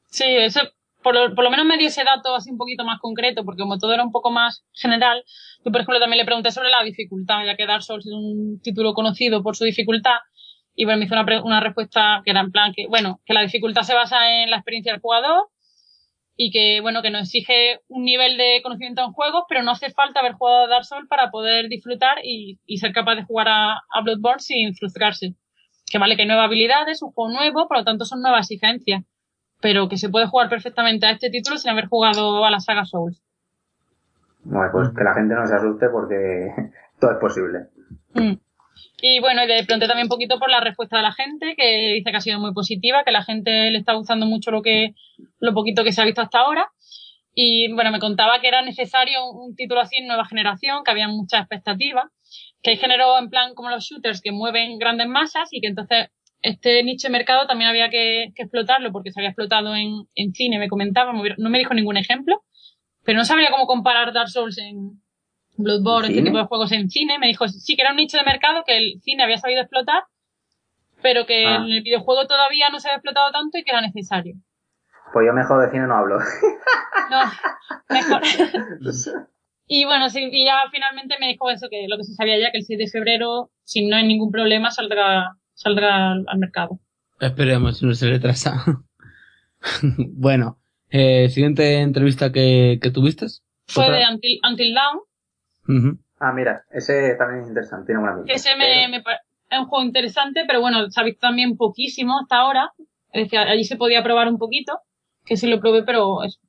Sí, 0.07 0.25
eso, 0.39 0.61
por 1.03 1.15
lo, 1.15 1.35
por 1.35 1.45
lo 1.45 1.51
menos 1.51 1.67
me 1.67 1.79
dio 1.79 1.89
ese 1.89 2.05
dato 2.05 2.35
así 2.37 2.51
un 2.51 2.59
poquito 2.59 2.85
más 2.85 3.01
concreto, 3.01 3.45
porque 3.45 3.63
como 3.63 3.79
todo 3.79 3.93
era 3.93 4.05
un 4.05 4.13
poco 4.13 4.31
más 4.31 4.65
general, 4.73 5.25
yo 5.65 5.73
por 5.73 5.81
ejemplo 5.81 6.01
también 6.01 6.19
le 6.19 6.25
pregunté 6.25 6.51
sobre 6.51 6.71
la 6.71 6.83
dificultad, 6.85 7.45
ya 7.45 7.57
que 7.57 7.67
Dark 7.67 7.83
Souls 7.83 8.07
es 8.07 8.13
un 8.13 8.61
título 8.63 8.95
conocido 8.95 9.43
por 9.43 9.57
su 9.57 9.65
dificultad, 9.65 10.19
y 10.75 10.85
bueno, 10.85 10.99
me 10.99 11.05
hizo 11.05 11.15
una, 11.15 11.43
una 11.43 11.61
respuesta 11.61 12.23
que 12.25 12.31
era 12.31 12.41
en 12.41 12.51
plan 12.51 12.73
que, 12.75 12.87
bueno, 12.89 13.21
que 13.27 13.35
la 13.35 13.43
dificultad 13.43 13.83
se 13.83 13.95
basa 13.95 14.43
en 14.43 14.51
la 14.51 14.57
experiencia 14.57 14.93
del 14.93 15.01
jugador, 15.01 15.49
y 16.37 16.51
que, 16.51 16.81
bueno, 16.81 17.03
que 17.03 17.11
nos 17.11 17.23
exige 17.23 17.81
un 17.89 18.05
nivel 18.05 18.37
de 18.37 18.61
conocimiento 18.63 19.03
en 19.03 19.13
juegos, 19.13 19.45
pero 19.49 19.63
no 19.63 19.73
hace 19.73 19.91
falta 19.91 20.21
haber 20.21 20.33
jugado 20.33 20.65
a 20.65 20.69
Dark 20.69 20.85
Souls 20.85 21.09
para 21.09 21.31
poder 21.31 21.69
disfrutar 21.69 22.19
y, 22.25 22.59
y 22.67 22.79
ser 22.79 22.93
capaz 22.93 23.17
de 23.17 23.25
jugar 23.25 23.49
a, 23.49 23.75
a 23.75 24.01
Bloodborne 24.03 24.41
sin 24.41 24.75
frustrarse. 24.75 25.35
Que 25.91 25.99
vale 25.99 26.17
que 26.17 26.23
hay 26.23 26.29
nuevas 26.29 26.47
habilidades, 26.47 27.03
un 27.03 27.13
juego 27.13 27.33
nuevo, 27.33 27.69
por 27.69 27.77
lo 27.79 27.85
tanto 27.85 28.05
son 28.05 28.23
nuevas 28.23 28.51
exigencias 28.51 29.05
pero 29.63 29.89
que 29.89 29.97
se 29.97 30.11
puede 30.11 30.27
jugar 30.27 30.51
perfectamente 30.51 31.07
a 31.07 31.13
este 31.13 31.31
título 31.31 31.57
sin 31.57 31.71
haber 31.71 31.87
jugado 31.87 32.45
a 32.45 32.51
la 32.51 32.59
saga 32.59 32.85
Souls. 32.85 33.23
Bueno, 34.43 34.69
pues 34.73 34.89
que 34.91 35.05
la 35.05 35.15
gente 35.15 35.35
no 35.35 35.47
se 35.47 35.55
asuste 35.55 35.89
porque 35.89 36.53
todo 37.01 37.13
es 37.13 37.19
posible. 37.19 37.69
Mm. 38.15 38.33
Y 39.05 39.19
bueno, 39.19 39.45
le 39.45 39.65
pregunté 39.65 39.89
también 39.89 40.05
un 40.05 40.11
poquito 40.11 40.39
por 40.39 40.49
la 40.49 40.61
respuesta 40.61 40.99
de 40.99 41.03
la 41.03 41.13
gente, 41.13 41.57
que 41.57 41.95
dice 41.95 42.13
que 42.13 42.17
ha 42.17 42.21
sido 42.21 42.39
muy 42.39 42.53
positiva, 42.55 43.03
que 43.05 43.11
la 43.11 43.25
gente 43.25 43.69
le 43.73 43.79
está 43.79 43.95
gustando 43.95 44.27
mucho 44.27 44.53
lo 44.53 44.63
que, 44.63 44.95
lo 45.41 45.53
poquito 45.53 45.83
que 45.83 45.91
se 45.91 46.01
ha 46.01 46.05
visto 46.05 46.21
hasta 46.21 46.39
ahora. 46.39 46.69
Y 47.35 47.73
bueno, 47.73 47.91
me 47.91 47.99
contaba 47.99 48.41
que 48.41 48.47
era 48.47 48.63
necesario 48.63 49.29
un, 49.29 49.57
título 49.57 49.81
así 49.81 49.97
en 49.97 50.07
nueva 50.07 50.25
generación, 50.25 50.85
que 50.85 50.93
había 50.93 51.09
muchas 51.09 51.41
expectativas, 51.41 52.05
que 52.63 52.71
hay 52.71 52.77
género 52.77 53.19
en 53.19 53.29
plan 53.29 53.55
como 53.55 53.71
los 53.71 53.83
shooters 53.83 54.21
que 54.23 54.31
mueven 54.31 54.79
grandes 54.79 55.09
masas 55.09 55.49
y 55.51 55.61
que 55.61 55.67
entonces 55.67 56.11
este 56.41 56.85
nicho 56.85 57.09
de 57.09 57.13
mercado 57.13 57.49
también 57.49 57.71
había 57.71 57.91
que, 57.91 58.27
explotarlo 58.37 58.93
porque 58.93 59.11
se 59.11 59.19
había 59.19 59.31
explotado 59.31 59.75
en, 59.75 60.07
en 60.15 60.33
cine, 60.33 60.61
me 60.61 60.69
comentaba, 60.69 61.13
no 61.13 61.51
me 61.51 61.59
dijo 61.59 61.75
ningún 61.75 61.97
ejemplo, 61.97 62.45
pero 63.05 63.19
no 63.19 63.25
sabría 63.25 63.51
cómo 63.51 63.67
comparar 63.67 64.13
Dark 64.13 64.29
Souls 64.29 64.59
en 64.59 65.02
Bloodborne, 65.63 66.09
este 66.09 66.23
tipo 66.23 66.39
de 66.39 66.45
juegos 66.45 66.73
en 66.73 66.89
cine. 66.91 67.19
Me 67.19 67.27
dijo 67.29 67.47
sí 67.49 67.77
que 67.77 67.83
era 67.83 67.91
un 67.93 67.97
nicho 67.97 68.19
de 68.19 68.25
mercado 68.25 68.63
que 68.67 68.77
el 68.77 69.01
cine 69.03 69.23
había 69.25 69.39
sabido 69.39 69.61
explotar, 69.63 70.05
pero 71.03 71.27
que 71.27 71.47
Ah. 71.47 71.57
en 71.57 71.73
el 71.73 71.83
videojuego 71.83 72.27
todavía 72.27 72.69
no 72.71 72.79
se 72.81 72.89
había 72.89 72.97
explotado 72.97 73.31
tanto 73.33 73.59
y 73.59 73.65
que 73.65 73.71
era 73.71 73.81
necesario. 73.81 74.35
Pues 75.13 75.27
yo 75.27 75.33
mejor 75.35 75.65
de 75.65 75.71
cine 75.71 75.87
no 75.87 75.95
hablo. 75.97 76.19
No, 77.11 77.21
mejor. 77.91 78.23
Y 79.69 79.85
bueno, 79.87 80.11
sí, 80.11 80.29
y 80.31 80.45
ya 80.45 80.59
finalmente 80.71 81.15
me 81.19 81.29
dijo 81.29 81.49
eso, 81.49 81.69
que 81.71 81.87
lo 81.89 81.97
que 81.97 82.05
se 82.05 82.15
sabía 82.15 82.39
ya, 82.39 82.51
que 82.51 82.59
el 82.59 82.65
6 82.65 82.79
de 82.79 82.89
febrero, 82.89 83.51
si 83.65 83.87
no 83.87 83.97
hay 83.97 84.07
ningún 84.07 84.31
problema, 84.31 84.71
saldrá, 84.71 85.37
saldrá 85.55 86.13
al, 86.13 86.25
al 86.29 86.39
mercado. 86.39 86.79
Esperemos 87.21 87.79
si 87.79 87.87
no 87.87 87.95
se 87.95 88.11
retrasa. 88.11 88.63
bueno, 90.15 90.59
eh, 90.91 91.29
siguiente 91.31 91.79
entrevista 91.81 92.33
que, 92.33 92.79
que 92.83 92.91
tuviste. 92.91 93.27
Fue 93.67 93.91
de 93.91 94.05
Until, 94.13 94.41
Until 94.47 94.75
Dawn, 94.75 94.99
Ujú. 95.69 95.99
Ah, 96.19 96.33
mira, 96.33 96.65
ese 96.71 97.15
también 97.17 97.43
es 97.43 97.49
interesante, 97.49 97.87
tiene 97.87 98.01
buena 98.01 98.17
pinta. 98.17 98.33
ese 98.33 98.55
me, 98.57 98.89
me 98.89 98.99
es 98.99 99.59
un 99.59 99.67
juego 99.67 99.85
interesante, 99.85 100.45
pero 100.47 100.61
bueno, 100.61 100.91
se 100.91 101.01
ha 101.01 101.05
visto 101.05 101.21
también 101.21 101.57
poquísimo 101.57 102.19
hasta 102.21 102.37
ahora. 102.37 102.73
Es 103.13 103.25
decir, 103.25 103.39
allí 103.39 103.65
se 103.65 103.77
podía 103.77 104.03
probar 104.03 104.29
un 104.29 104.39
poquito. 104.39 104.81
que 105.25 105.37
sí 105.37 105.47
lo 105.47 105.61
probé, 105.61 105.83
pero 105.85 106.23
es 106.25 106.41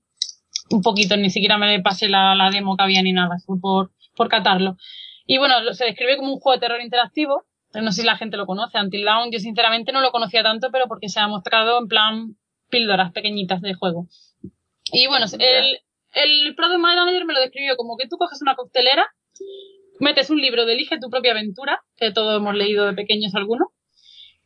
un 0.69 0.81
poquito, 0.81 1.17
ni 1.17 1.29
siquiera 1.29 1.57
me 1.57 1.81
pasé 1.81 2.07
la, 2.07 2.33
la 2.35 2.49
demo 2.49 2.77
que 2.77 2.83
había 2.83 3.01
ni 3.03 3.11
nada, 3.11 3.37
fue 3.45 3.59
por, 3.59 3.91
por 4.15 4.29
catarlo. 4.29 4.77
Y 5.25 5.37
bueno, 5.37 5.55
se 5.73 5.85
describe 5.85 6.17
como 6.17 6.33
un 6.33 6.39
juego 6.39 6.57
de 6.57 6.65
terror 6.65 6.81
interactivo, 6.81 7.43
no 7.73 7.91
sé 7.91 8.01
si 8.01 8.07
la 8.07 8.17
gente 8.17 8.37
lo 8.37 8.45
conoce, 8.45 8.79
Until 8.79 9.03
Dawn, 9.03 9.31
yo 9.31 9.39
sinceramente 9.39 9.91
no 9.91 10.01
lo 10.01 10.11
conocía 10.11 10.43
tanto, 10.43 10.69
pero 10.71 10.87
porque 10.87 11.09
se 11.09 11.19
ha 11.19 11.27
mostrado 11.27 11.79
en 11.79 11.87
plan 11.87 12.35
píldoras 12.69 13.11
pequeñitas 13.11 13.61
de 13.61 13.73
juego. 13.73 14.07
Y 14.91 15.07
bueno, 15.07 15.25
el, 15.39 15.79
el 16.13 16.55
Product 16.55 16.79
Manager 16.79 17.25
me 17.25 17.33
lo 17.33 17.41
describió 17.41 17.75
como 17.75 17.97
que 17.97 18.07
tú 18.07 18.17
coges 18.17 18.41
una 18.41 18.55
coctelera, 18.55 19.07
metes 19.99 20.29
un 20.29 20.41
libro 20.41 20.65
de 20.65 20.73
Elige 20.73 20.99
tu 20.99 21.09
propia 21.09 21.31
aventura, 21.31 21.81
que 21.97 22.11
todos 22.11 22.37
hemos 22.37 22.55
leído 22.55 22.85
de 22.85 22.93
pequeños 22.93 23.33
algunos, 23.35 23.69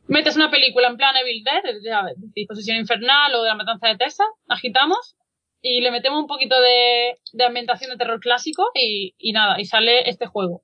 metes 0.06 0.36
una 0.36 0.50
película 0.50 0.88
en 0.88 0.96
plan 0.96 1.16
Evil 1.16 1.44
Dead, 1.44 1.62
de, 1.62 2.14
Disposición 2.34 2.78
Infernal 2.78 3.34
o 3.34 3.42
de 3.42 3.48
La 3.48 3.54
Matanza 3.54 3.88
de 3.88 3.96
Tessa, 3.96 4.24
agitamos 4.48 5.16
y 5.60 5.80
le 5.80 5.90
metemos 5.90 6.20
un 6.20 6.26
poquito 6.26 6.60
de, 6.60 7.18
de 7.32 7.44
ambientación 7.44 7.90
de 7.90 7.96
terror 7.96 8.20
clásico 8.20 8.64
y, 8.74 9.14
y, 9.18 9.32
nada, 9.32 9.60
y 9.60 9.64
sale 9.64 10.08
este 10.08 10.26
juego. 10.26 10.62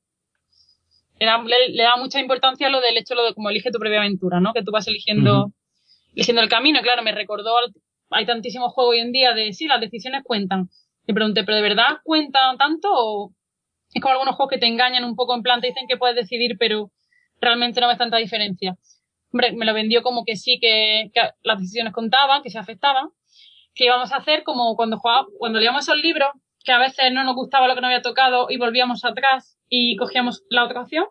Le 1.19 1.27
da, 1.27 1.43
le, 1.43 1.83
da, 1.83 1.97
mucha 1.97 2.21
importancia 2.21 2.69
lo 2.69 2.81
del 2.81 2.97
hecho 2.97 3.15
lo 3.15 3.25
de 3.25 3.35
como 3.35 3.51
elige 3.51 3.71
tu 3.71 3.79
propia 3.79 3.99
aventura, 3.99 4.41
¿no? 4.41 4.53
Que 4.53 4.63
tú 4.63 4.73
vas 4.73 4.87
eligiendo, 4.89 5.53
eligiendo 6.15 6.43
el 6.43 6.49
camino. 6.49 6.81
Claro, 6.83 7.03
me 7.03 7.13
recordó, 7.13 7.55
hay 8.11 8.27
tantísimos 8.27 8.73
juegos 8.73 8.93
hoy 8.93 9.01
en 9.01 9.13
día 9.13 9.33
de, 9.33 9.53
sí, 9.53 9.67
las 9.67 9.81
decisiones 9.81 10.23
cuentan. 10.25 10.69
Me 11.07 11.15
pregunté, 11.15 11.45
¿pero 11.45 11.57
de 11.57 11.63
verdad 11.63 11.99
cuentan 12.03 12.57
tanto 12.57 12.89
o 12.91 13.33
es 13.93 14.03
como 14.03 14.13
algunos 14.13 14.35
juegos 14.37 14.51
que 14.51 14.59
te 14.59 14.67
engañan 14.67 15.05
un 15.05 15.15
poco 15.15 15.35
en 15.35 15.43
plan, 15.43 15.61
te 15.61 15.69
dicen 15.69 15.87
que 15.89 15.97
puedes 15.97 16.17
decidir, 16.17 16.57
pero 16.59 16.91
realmente 17.41 17.81
no 17.81 17.89
ves 17.89 17.99
tanta 17.99 18.17
diferencia? 18.17 18.77
Hombre, 19.33 19.53
me 19.53 19.67
lo 19.67 19.75
vendió 19.75 20.03
como 20.03 20.25
que 20.25 20.37
sí, 20.37 20.59
que, 20.61 21.11
que 21.13 21.21
las 21.43 21.59
decisiones 21.59 21.93
contaban, 21.93 22.43
que 22.43 22.51
se 22.51 22.59
afectaban, 22.59 23.09
que 23.75 23.85
íbamos 23.87 24.13
a 24.13 24.17
hacer 24.17 24.45
como 24.45 24.77
cuando 24.77 24.99
jugábamos, 24.99 25.33
cuando 25.39 25.59
leíamos 25.59 25.89
el 25.89 26.01
libro, 26.01 26.27
que 26.65 26.73
a 26.73 26.79
veces 26.79 27.13
no 27.13 27.25
nos 27.25 27.35
gustaba 27.35 27.69
lo 27.69 27.75
que 27.75 27.81
nos 27.81 27.89
había 27.89 28.03
tocado 28.03 28.47
y 28.49 28.57
volvíamos 28.57 29.05
atrás 29.05 29.59
y 29.69 29.97
cogíamos 29.97 30.43
la 30.49 30.65
otra 30.65 30.83
opción. 30.83 31.07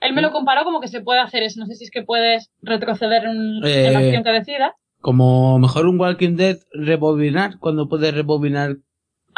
Él 0.00 0.12
me 0.12 0.22
lo 0.22 0.30
comparó 0.30 0.62
como 0.62 0.80
que 0.80 0.88
se 0.88 1.00
puede 1.00 1.18
hacer 1.20 1.42
eso. 1.42 1.58
No 1.58 1.66
sé 1.66 1.74
si 1.74 1.84
es 1.84 1.90
que 1.90 2.02
puedes 2.02 2.52
retroceder 2.62 3.24
en, 3.24 3.64
Eh, 3.64 3.86
en 3.86 3.92
la 3.92 3.98
opción 3.98 4.22
que 4.22 4.30
decidas. 4.30 4.72
Como 5.00 5.58
mejor 5.58 5.86
un 5.86 5.98
Walking 5.98 6.36
Dead 6.36 6.58
rebobinar, 6.72 7.58
cuando 7.58 7.88
puedes 7.88 8.14
rebobinar. 8.14 8.76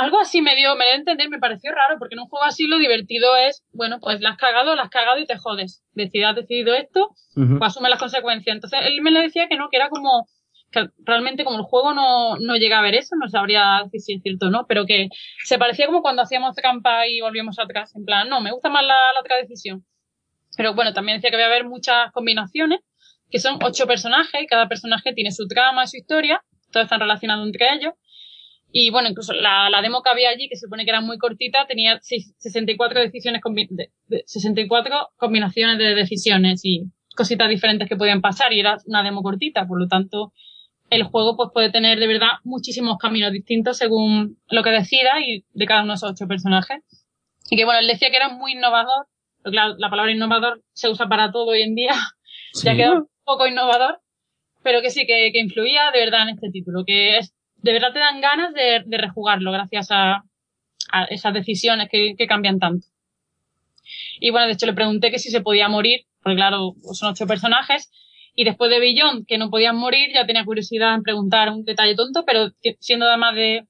Algo 0.00 0.18
así 0.18 0.40
me 0.40 0.56
dio, 0.56 0.74
me 0.76 0.86
dio 0.86 0.94
a 0.94 0.96
entender, 0.96 1.28
me 1.28 1.38
pareció 1.38 1.72
raro, 1.72 1.98
porque 1.98 2.14
en 2.14 2.20
un 2.20 2.28
juego 2.28 2.46
así 2.46 2.66
lo 2.66 2.78
divertido 2.78 3.36
es, 3.36 3.62
bueno, 3.74 3.98
pues 4.00 4.22
la 4.22 4.30
has 4.30 4.38
cagado, 4.38 4.74
la 4.74 4.84
has 4.84 4.88
cagado 4.88 5.18
y 5.18 5.26
te 5.26 5.36
jodes. 5.36 5.84
Decid, 5.92 6.24
has 6.24 6.36
decidido 6.36 6.72
esto, 6.72 7.10
Ujú. 7.36 7.58
pues 7.58 7.70
asume 7.72 7.90
las 7.90 7.98
consecuencias. 7.98 8.54
Entonces 8.54 8.80
él 8.84 9.02
me 9.02 9.10
lo 9.10 9.20
decía 9.20 9.46
que 9.46 9.58
no, 9.58 9.68
que 9.68 9.76
era 9.76 9.90
como, 9.90 10.26
que 10.70 10.88
realmente 11.04 11.44
como 11.44 11.58
el 11.58 11.64
juego 11.64 11.92
no, 11.92 12.38
no 12.38 12.56
llega 12.56 12.78
a 12.78 12.82
ver 12.82 12.94
eso, 12.94 13.14
no 13.20 13.28
sabría 13.28 13.82
decir 13.84 14.00
si 14.00 14.14
es 14.14 14.22
cierto 14.22 14.46
o 14.46 14.50
no, 14.50 14.64
pero 14.66 14.86
que 14.86 15.08
se 15.44 15.58
parecía 15.58 15.84
como 15.84 16.00
cuando 16.00 16.22
hacíamos 16.22 16.56
trampa 16.56 17.06
y 17.06 17.20
volvíamos 17.20 17.58
atrás, 17.58 17.94
en 17.94 18.06
plan, 18.06 18.26
no, 18.26 18.40
me 18.40 18.52
gusta 18.52 18.70
más 18.70 18.82
la, 18.82 19.12
la 19.12 19.20
otra 19.20 19.36
decisión. 19.36 19.84
Pero 20.56 20.72
bueno, 20.72 20.94
también 20.94 21.18
decía 21.18 21.28
que 21.28 21.36
voy 21.36 21.44
a 21.44 21.48
haber 21.48 21.64
muchas 21.64 22.10
combinaciones, 22.12 22.80
que 23.30 23.38
son 23.38 23.58
ocho 23.62 23.86
personajes, 23.86 24.42
y 24.42 24.46
cada 24.46 24.66
personaje 24.66 25.12
tiene 25.12 25.30
su 25.30 25.46
trama, 25.46 25.86
su 25.86 25.98
historia, 25.98 26.42
todos 26.72 26.84
están 26.84 27.00
relacionados 27.00 27.46
entre 27.46 27.74
ellos. 27.74 27.92
Y 28.72 28.90
bueno, 28.90 29.08
incluso 29.08 29.32
la, 29.32 29.68
la 29.70 29.82
demo 29.82 30.02
que 30.02 30.10
había 30.10 30.30
allí, 30.30 30.48
que 30.48 30.56
se 30.56 30.66
supone 30.66 30.84
que 30.84 30.90
era 30.90 31.00
muy 31.00 31.18
cortita, 31.18 31.66
tenía 31.66 31.98
seis- 32.02 32.34
64 32.38 33.00
decisiones, 33.00 33.40
de- 33.70 33.90
de- 34.06 34.22
64 34.26 35.08
combinaciones 35.16 35.78
de 35.78 35.94
decisiones 35.94 36.60
y 36.64 36.84
cositas 37.16 37.48
diferentes 37.48 37.88
que 37.88 37.96
podían 37.96 38.20
pasar 38.20 38.52
y 38.52 38.60
era 38.60 38.76
una 38.86 39.02
demo 39.02 39.22
cortita, 39.22 39.66
por 39.66 39.80
lo 39.80 39.88
tanto, 39.88 40.32
el 40.88 41.02
juego 41.04 41.36
pues 41.36 41.50
puede 41.52 41.70
tener 41.70 41.98
de 41.98 42.06
verdad 42.06 42.28
muchísimos 42.44 42.96
caminos 42.98 43.32
distintos 43.32 43.76
según 43.78 44.38
lo 44.48 44.62
que 44.62 44.70
decida 44.70 45.20
y 45.20 45.44
de 45.52 45.66
cada 45.66 45.82
uno 45.82 45.92
de 45.92 45.96
esos 45.96 46.12
ocho 46.12 46.26
personajes. 46.28 46.78
Y 47.50 47.56
que 47.56 47.64
bueno, 47.64 47.80
él 47.80 47.86
decía 47.88 48.10
que 48.10 48.16
era 48.16 48.28
muy 48.28 48.52
innovador, 48.52 49.06
pero 49.42 49.52
claro, 49.52 49.74
la 49.78 49.90
palabra 49.90 50.12
innovador 50.12 50.62
se 50.72 50.88
usa 50.88 51.08
para 51.08 51.32
todo 51.32 51.46
hoy 51.50 51.62
en 51.62 51.74
día, 51.74 51.92
ya 52.54 52.70
Sí. 52.72 52.76
queda 52.76 52.92
un 52.92 53.08
poco 53.24 53.46
innovador, 53.46 54.00
pero 54.62 54.80
que 54.80 54.90
sí, 54.90 55.06
que, 55.06 55.30
que 55.32 55.40
influía 55.40 55.90
de 55.92 56.00
verdad 56.00 56.22
en 56.22 56.30
este 56.30 56.50
título, 56.50 56.84
que 56.84 57.18
es, 57.18 57.32
de 57.62 57.72
verdad 57.72 57.92
te 57.92 57.98
dan 57.98 58.20
ganas 58.20 58.52
de, 58.54 58.82
de 58.86 58.98
rejugarlo 58.98 59.52
gracias 59.52 59.88
a, 59.90 60.24
a 60.92 61.04
esas 61.10 61.34
decisiones 61.34 61.88
que, 61.90 62.14
que 62.16 62.26
cambian 62.26 62.58
tanto. 62.58 62.86
Y 64.20 64.30
bueno, 64.30 64.46
de 64.46 64.52
hecho 64.52 64.66
le 64.66 64.72
pregunté 64.74 65.10
que 65.10 65.18
si 65.18 65.30
se 65.30 65.40
podía 65.40 65.68
morir, 65.68 66.00
porque 66.22 66.36
claro, 66.36 66.74
son 66.92 67.10
ocho 67.10 67.26
personajes, 67.26 67.90
y 68.34 68.44
después 68.44 68.70
de 68.70 68.78
Beyond, 68.78 69.26
que 69.26 69.38
no 69.38 69.50
podían 69.50 69.76
morir, 69.76 70.10
ya 70.14 70.26
tenía 70.26 70.44
curiosidad 70.44 70.94
en 70.94 71.02
preguntar 71.02 71.50
un 71.50 71.64
detalle 71.64 71.96
tonto, 71.96 72.24
pero 72.24 72.50
siendo 72.78 73.06
además 73.06 73.34
de, 73.34 73.66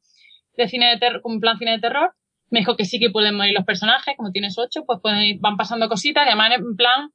de 0.57 0.69
cine 0.69 0.89
de 0.91 0.99
terror, 0.99 1.23
como 1.23 1.41
plan 1.41 1.59
cine 1.59 1.73
de 1.73 1.79
terror, 1.79 2.13
me 2.51 2.59
dijo 2.61 2.77
que 2.77 2.85
sí 2.85 2.99
que 2.99 3.11
pueden 3.11 3.37
morir 3.37 3.55
los 3.55 3.65
personajes, 3.65 4.15
como 4.17 4.31
tienes 4.33 4.59
ocho, 4.59 4.85
pues 4.85 4.99
pueden 5.01 5.21
ir- 5.21 5.39
van 5.41 5.57
pasando 5.57 5.89
cositas, 5.89 6.25
y 6.27 6.29
además 6.29 6.53
en 6.59 6.77
plan 6.77 7.11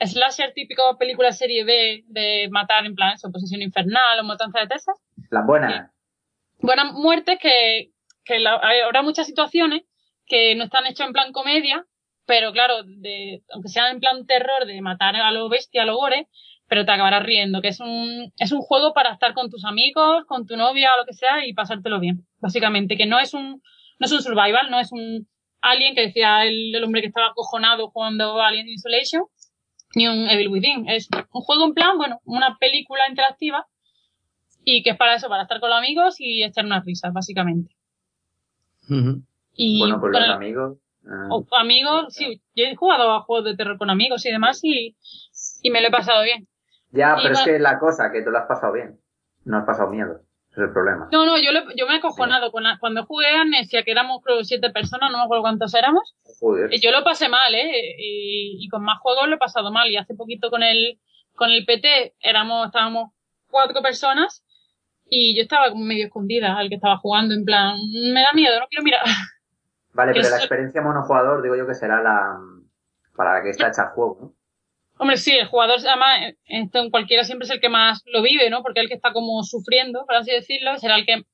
slasher 0.00 0.52
típico 0.54 0.96
película 0.98 1.30
serie 1.32 1.64
B 1.64 2.04
de 2.08 2.48
matar 2.50 2.84
en 2.86 2.94
plan 2.94 3.12
eso, 3.14 3.30
posesión 3.30 3.62
infernal 3.62 4.18
o 4.20 4.24
matanza 4.24 4.60
de 4.60 4.66
Texas. 4.66 4.96
Las 5.30 5.46
buenas. 5.46 5.90
Buenas 6.62 6.92
muertes 6.92 7.38
que, 7.40 7.90
que 8.24 8.38
la- 8.38 8.60
habrá 8.86 9.02
muchas 9.02 9.26
situaciones 9.26 9.82
que 10.26 10.54
no 10.54 10.64
están 10.64 10.86
hechas 10.86 11.06
en 11.06 11.12
plan 11.12 11.32
comedia, 11.32 11.84
pero 12.26 12.52
claro, 12.52 12.82
de, 12.84 13.42
aunque 13.52 13.68
sean 13.68 13.92
en 13.94 14.00
plan 14.00 14.26
terror 14.26 14.66
de 14.66 14.80
matar 14.80 15.16
a 15.16 15.30
lo 15.32 15.48
bestia, 15.48 15.82
a 15.82 15.86
lo 15.86 15.96
gore, 15.96 16.28
pero 16.68 16.84
te 16.84 16.92
acabarás 16.92 17.24
riendo, 17.24 17.60
que 17.60 17.68
es 17.68 17.80
un, 17.80 18.32
es 18.38 18.52
un 18.52 18.60
juego 18.60 18.92
para 18.92 19.12
estar 19.12 19.34
con 19.34 19.50
tus 19.50 19.64
amigos, 19.64 20.24
con 20.26 20.46
tu 20.46 20.56
novia 20.56 20.90
lo 20.98 21.04
que 21.06 21.14
sea 21.14 21.44
y 21.44 21.52
pasártelo 21.52 21.98
bien. 21.98 22.26
Básicamente, 22.38 22.96
que 22.96 23.06
no 23.06 23.18
es 23.18 23.34
un, 23.34 23.60
no 23.98 24.06
es 24.06 24.12
un 24.12 24.22
survival, 24.22 24.70
no 24.70 24.78
es 24.78 24.92
un 24.92 25.26
Alien 25.62 25.94
que 25.94 26.02
decía 26.02 26.44
el, 26.44 26.74
el 26.74 26.84
hombre 26.84 27.00
que 27.00 27.08
estaba 27.08 27.28
acojonado 27.28 27.90
jugando 27.90 28.40
Alien 28.40 28.68
Isolation, 28.68 29.24
ni 29.96 30.06
un 30.06 30.28
Evil 30.30 30.48
Within. 30.48 30.88
Es 30.88 31.08
un 31.32 31.42
juego 31.42 31.64
en 31.64 31.74
plan, 31.74 31.98
bueno, 31.98 32.20
una 32.24 32.56
película 32.58 33.02
interactiva 33.08 33.66
y 34.64 34.82
que 34.82 34.90
es 34.90 34.96
para 34.96 35.14
eso, 35.14 35.28
para 35.28 35.42
estar 35.44 35.60
con 35.60 35.70
los 35.70 35.78
amigos 35.78 36.16
y 36.20 36.42
echar 36.44 36.64
unas 36.64 36.84
risas, 36.84 37.12
básicamente. 37.12 37.74
Y 39.54 39.78
bueno, 39.80 40.00
por 40.00 40.12
con 40.12 40.20
los 40.20 40.28
el- 40.30 40.34
amigos. 40.36 40.78
o 41.30 41.44
amigos, 41.56 42.14
sí, 42.14 42.40
yo 42.54 42.64
he 42.64 42.76
jugado 42.76 43.12
a 43.12 43.22
juegos 43.22 43.44
de 43.44 43.56
terror 43.56 43.78
con 43.78 43.90
amigos 43.90 44.24
y 44.26 44.30
demás 44.30 44.60
y, 44.62 44.96
y 45.62 45.70
me 45.70 45.80
lo 45.80 45.88
he 45.88 45.90
pasado 45.90 46.22
bien. 46.22 46.46
ya, 46.90 47.16
y 47.18 47.22
pero 47.22 47.34
es 47.34 47.40
que 47.42 47.58
la 47.58 47.78
cosa, 47.78 48.10
que 48.12 48.22
tú 48.22 48.30
lo 48.30 48.38
has 48.38 48.46
pasado 48.46 48.72
bien. 48.72 48.98
No 49.44 49.58
has 49.58 49.64
pasado 49.64 49.90
miedo. 49.90 50.20
Ese 50.50 50.62
es 50.62 50.66
el 50.66 50.72
problema. 50.72 51.08
No, 51.12 51.24
no, 51.24 51.38
yo, 51.38 51.52
lo- 51.52 51.72
yo 51.76 51.86
me 51.86 51.94
he 51.94 51.98
acojonado. 51.98 52.50
Con 52.50 52.64
la- 52.64 52.78
cuando 52.78 53.06
jugué 53.06 53.28
a 53.28 53.42
Amnesia, 53.42 53.82
que 53.84 53.92
éramos 53.92 54.20
creo 54.22 54.42
siete 54.44 54.70
personas, 54.70 55.10
no 55.12 55.18
me 55.18 55.24
acuerdo 55.24 55.42
cuántos 55.42 55.72
éramos, 55.74 56.14
Joder. 56.40 56.72
y 56.74 56.80
yo 56.80 56.90
lo 56.90 57.04
pasé 57.04 57.28
mal, 57.28 57.54
¿eh? 57.54 57.70
Y, 57.98 58.58
y 58.64 58.68
con 58.68 58.82
más 58.82 58.98
juegos 59.00 59.28
lo 59.28 59.36
he 59.36 59.38
pasado 59.38 59.70
mal. 59.70 59.88
Y 59.90 59.96
hace 59.96 60.14
poquito 60.14 60.50
con 60.50 60.62
el, 60.62 60.98
con 61.36 61.50
el 61.50 61.64
PT 61.64 62.14
éramos, 62.20 62.66
estábamos 62.66 63.12
cuatro 63.48 63.80
personas 63.80 64.44
y 65.10 65.36
yo 65.36 65.42
estaba 65.42 65.70
como 65.70 65.84
medio 65.84 66.06
escondida 66.06 66.56
al 66.56 66.68
que 66.68 66.76
estaba 66.76 66.96
jugando, 66.98 67.34
en 67.34 67.44
plan, 67.44 67.76
me 68.12 68.22
da 68.22 68.32
miedo, 68.32 68.58
no 68.58 68.66
quiero 68.68 68.84
mirar. 68.84 69.02
Vale, 69.92 70.12
pero 70.14 70.30
la 70.30 70.36
experiencia 70.36 70.80
monojugador, 70.80 71.42
digo 71.42 71.56
yo 71.56 71.66
que 71.66 71.74
será 71.74 72.00
la. 72.00 72.38
Para 73.16 73.34
la 73.34 73.42
que 73.42 73.50
está 73.50 73.68
hecha 73.68 73.82
el 73.82 73.88
juego, 73.88 74.18
¿no? 74.20 74.34
Hombre, 74.98 75.16
sí, 75.16 75.32
el 75.36 75.46
jugador, 75.46 75.78
además, 75.80 76.34
esto 76.44 76.78
en 76.78 76.90
cualquiera 76.90 77.24
siempre 77.24 77.46
es 77.46 77.50
el 77.50 77.60
que 77.60 77.68
más 77.68 78.02
lo 78.06 78.22
vive, 78.22 78.48
¿no? 78.50 78.62
Porque 78.62 78.80
el 78.80 78.88
que 78.88 78.94
está 78.94 79.12
como 79.12 79.42
sufriendo, 79.42 80.04
por 80.06 80.14
así 80.14 80.30
decirlo, 80.30 80.78
será 80.78 80.96
el 80.96 81.06
que, 81.06 81.24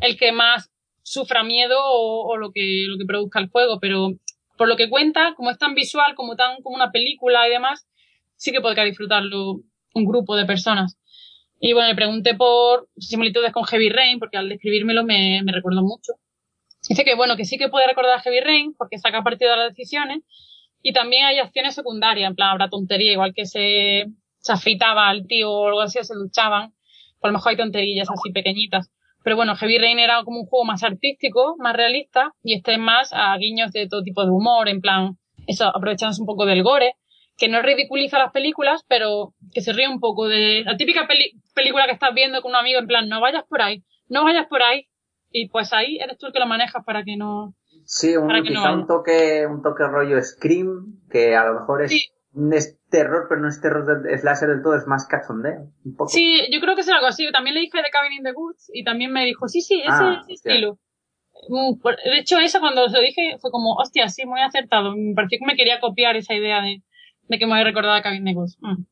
el 0.00 0.16
que 0.16 0.32
más 0.32 0.70
sufra 1.02 1.42
miedo 1.42 1.78
o, 1.80 2.28
o 2.28 2.36
lo 2.36 2.52
que, 2.52 2.84
lo 2.88 2.96
que 2.96 3.04
produzca 3.04 3.40
el 3.40 3.50
juego. 3.50 3.78
Pero 3.80 4.12
por 4.56 4.68
lo 4.68 4.76
que 4.76 4.88
cuenta, 4.88 5.34
como 5.34 5.50
es 5.50 5.58
tan 5.58 5.74
visual, 5.74 6.14
como 6.14 6.36
tan, 6.36 6.62
como 6.62 6.76
una 6.76 6.92
película 6.92 7.46
y 7.46 7.50
demás, 7.50 7.86
sí 8.36 8.52
que 8.52 8.60
podrá 8.60 8.84
disfrutarlo 8.84 9.60
un 9.94 10.04
grupo 10.04 10.36
de 10.36 10.46
personas. 10.46 10.96
Y 11.64 11.74
bueno, 11.74 11.90
le 11.90 11.94
pregunté 11.94 12.34
por 12.34 12.88
similitudes 12.96 13.52
con 13.52 13.62
Heavy 13.62 13.88
Rain, 13.88 14.18
porque 14.18 14.36
al 14.36 14.48
describírmelo 14.48 15.04
me, 15.04 15.42
me 15.44 15.52
recordó 15.52 15.80
mucho. 15.82 16.14
Dice 16.88 17.04
que 17.04 17.14
bueno, 17.14 17.36
que 17.36 17.44
sí 17.44 17.56
que 17.56 17.68
puede 17.68 17.86
recordar 17.86 18.18
a 18.18 18.20
Heavy 18.20 18.40
Rain, 18.40 18.74
porque 18.76 18.98
saca 18.98 19.22
partido 19.22 19.52
de 19.52 19.58
las 19.58 19.68
decisiones, 19.68 20.24
y 20.82 20.92
también 20.92 21.24
hay 21.24 21.38
acciones 21.38 21.76
secundarias, 21.76 22.28
en 22.28 22.34
plan, 22.34 22.48
habrá 22.48 22.68
tontería, 22.68 23.12
igual 23.12 23.32
que 23.32 23.46
se, 23.46 24.06
se 24.40 24.52
afeitaba 24.52 25.08
al 25.08 25.28
tío 25.28 25.52
o 25.52 25.68
algo 25.68 25.82
así, 25.82 26.00
se 26.02 26.16
luchaban. 26.16 26.74
Por 27.20 27.30
lo 27.30 27.34
mejor 27.34 27.50
hay 27.50 27.56
tonterillas 27.56 28.10
así 28.10 28.32
pequeñitas. 28.32 28.90
Pero 29.22 29.36
bueno, 29.36 29.54
Heavy 29.54 29.78
Rain 29.78 30.00
era 30.00 30.24
como 30.24 30.40
un 30.40 30.46
juego 30.46 30.64
más 30.64 30.82
artístico, 30.82 31.54
más 31.60 31.76
realista, 31.76 32.34
y 32.42 32.54
este 32.54 32.72
es 32.72 32.78
más 32.80 33.12
a 33.12 33.36
guiños 33.36 33.70
de 33.70 33.86
todo 33.86 34.02
tipo 34.02 34.24
de 34.24 34.32
humor, 34.32 34.68
en 34.68 34.80
plan, 34.80 35.16
eso, 35.46 35.68
aprovechándose 35.68 36.22
un 36.22 36.26
poco 36.26 36.44
del 36.44 36.64
gore, 36.64 36.96
que 37.36 37.48
no 37.48 37.62
ridiculiza 37.62 38.18
las 38.18 38.32
películas, 38.32 38.84
pero 38.88 39.34
que 39.52 39.60
se 39.62 39.72
ríe 39.72 39.88
un 39.88 40.00
poco 40.00 40.28
de 40.28 40.62
la 40.64 40.76
típica 40.76 41.06
peli- 41.06 41.32
película 41.54 41.86
que 41.86 41.92
estás 41.92 42.14
viendo 42.14 42.40
con 42.42 42.50
un 42.52 42.56
amigo, 42.56 42.78
en 42.78 42.86
plan, 42.86 43.08
no 43.08 43.20
vayas 43.20 43.44
por 43.48 43.62
ahí, 43.62 43.82
no 44.08 44.24
vayas 44.24 44.46
por 44.48 44.62
ahí, 44.62 44.86
y 45.30 45.48
pues 45.48 45.72
ahí 45.72 45.98
eres 45.98 46.18
tú 46.18 46.26
el 46.26 46.32
que 46.32 46.38
lo 46.40 46.46
manejas 46.46 46.84
para 46.84 47.02
que 47.04 47.16
no, 47.16 47.54
Sí, 47.84 48.16
un, 48.16 48.28
Para 48.28 48.42
que 48.42 48.48
quizá 48.50 48.72
un 48.72 48.86
toque, 48.86 49.44
un 49.46 49.60
toque 49.62 49.82
rollo 49.84 50.22
Scream, 50.22 51.00
que 51.10 51.34
a 51.34 51.44
lo 51.46 51.60
mejor 51.60 51.82
es 51.82 51.90
Sí. 51.90 52.08
es 52.52 52.78
terror, 52.90 53.26
pero 53.28 53.40
no 53.40 53.48
es 53.48 53.60
terror 53.60 53.84
del 54.02 54.18
slasher 54.18 54.48
del 54.50 54.62
todo, 54.62 54.76
es 54.76 54.86
más 54.86 55.06
cachondeo. 55.08 55.68
Un 55.84 55.96
poco. 55.96 56.08
Sí, 56.08 56.42
yo 56.52 56.60
creo 56.60 56.74
que 56.76 56.82
es 56.82 56.88
algo 56.88 57.06
así. 57.06 57.30
También 57.32 57.54
le 57.54 57.60
dije 57.62 57.76
de 57.78 57.90
Cabin 57.92 58.12
in 58.12 58.22
the 58.22 58.32
Woods 58.32 58.70
y 58.72 58.84
también 58.84 59.10
me 59.12 59.24
dijo, 59.24 59.48
sí, 59.48 59.60
sí, 59.62 59.80
ese, 59.80 59.88
Ah, 59.90 60.20
ese 60.22 60.34
estilo. 60.34 60.78
Mm, 61.48 61.74
De 62.12 62.18
hecho, 62.18 62.38
eso 62.38 62.60
cuando 62.60 62.88
se 62.88 62.96
lo 62.96 63.02
dije 63.02 63.36
fue 63.40 63.50
como, 63.50 63.74
hostia, 63.74 64.08
sí, 64.08 64.24
muy 64.26 64.40
acertado. 64.40 64.94
Me 64.96 65.14
pareció 65.14 65.38
que 65.40 65.46
me 65.46 65.56
quería 65.56 65.80
copiar 65.80 66.16
esa 66.16 66.34
idea 66.34 66.62
de, 66.62 66.82
de 67.28 67.38
que 67.38 67.46
me 67.46 67.52
había 67.52 67.64
recordado 67.64 67.94
a 67.94 68.02
Cabin 68.02 68.26
Woods. 68.36 68.58
Mm. 68.60 68.84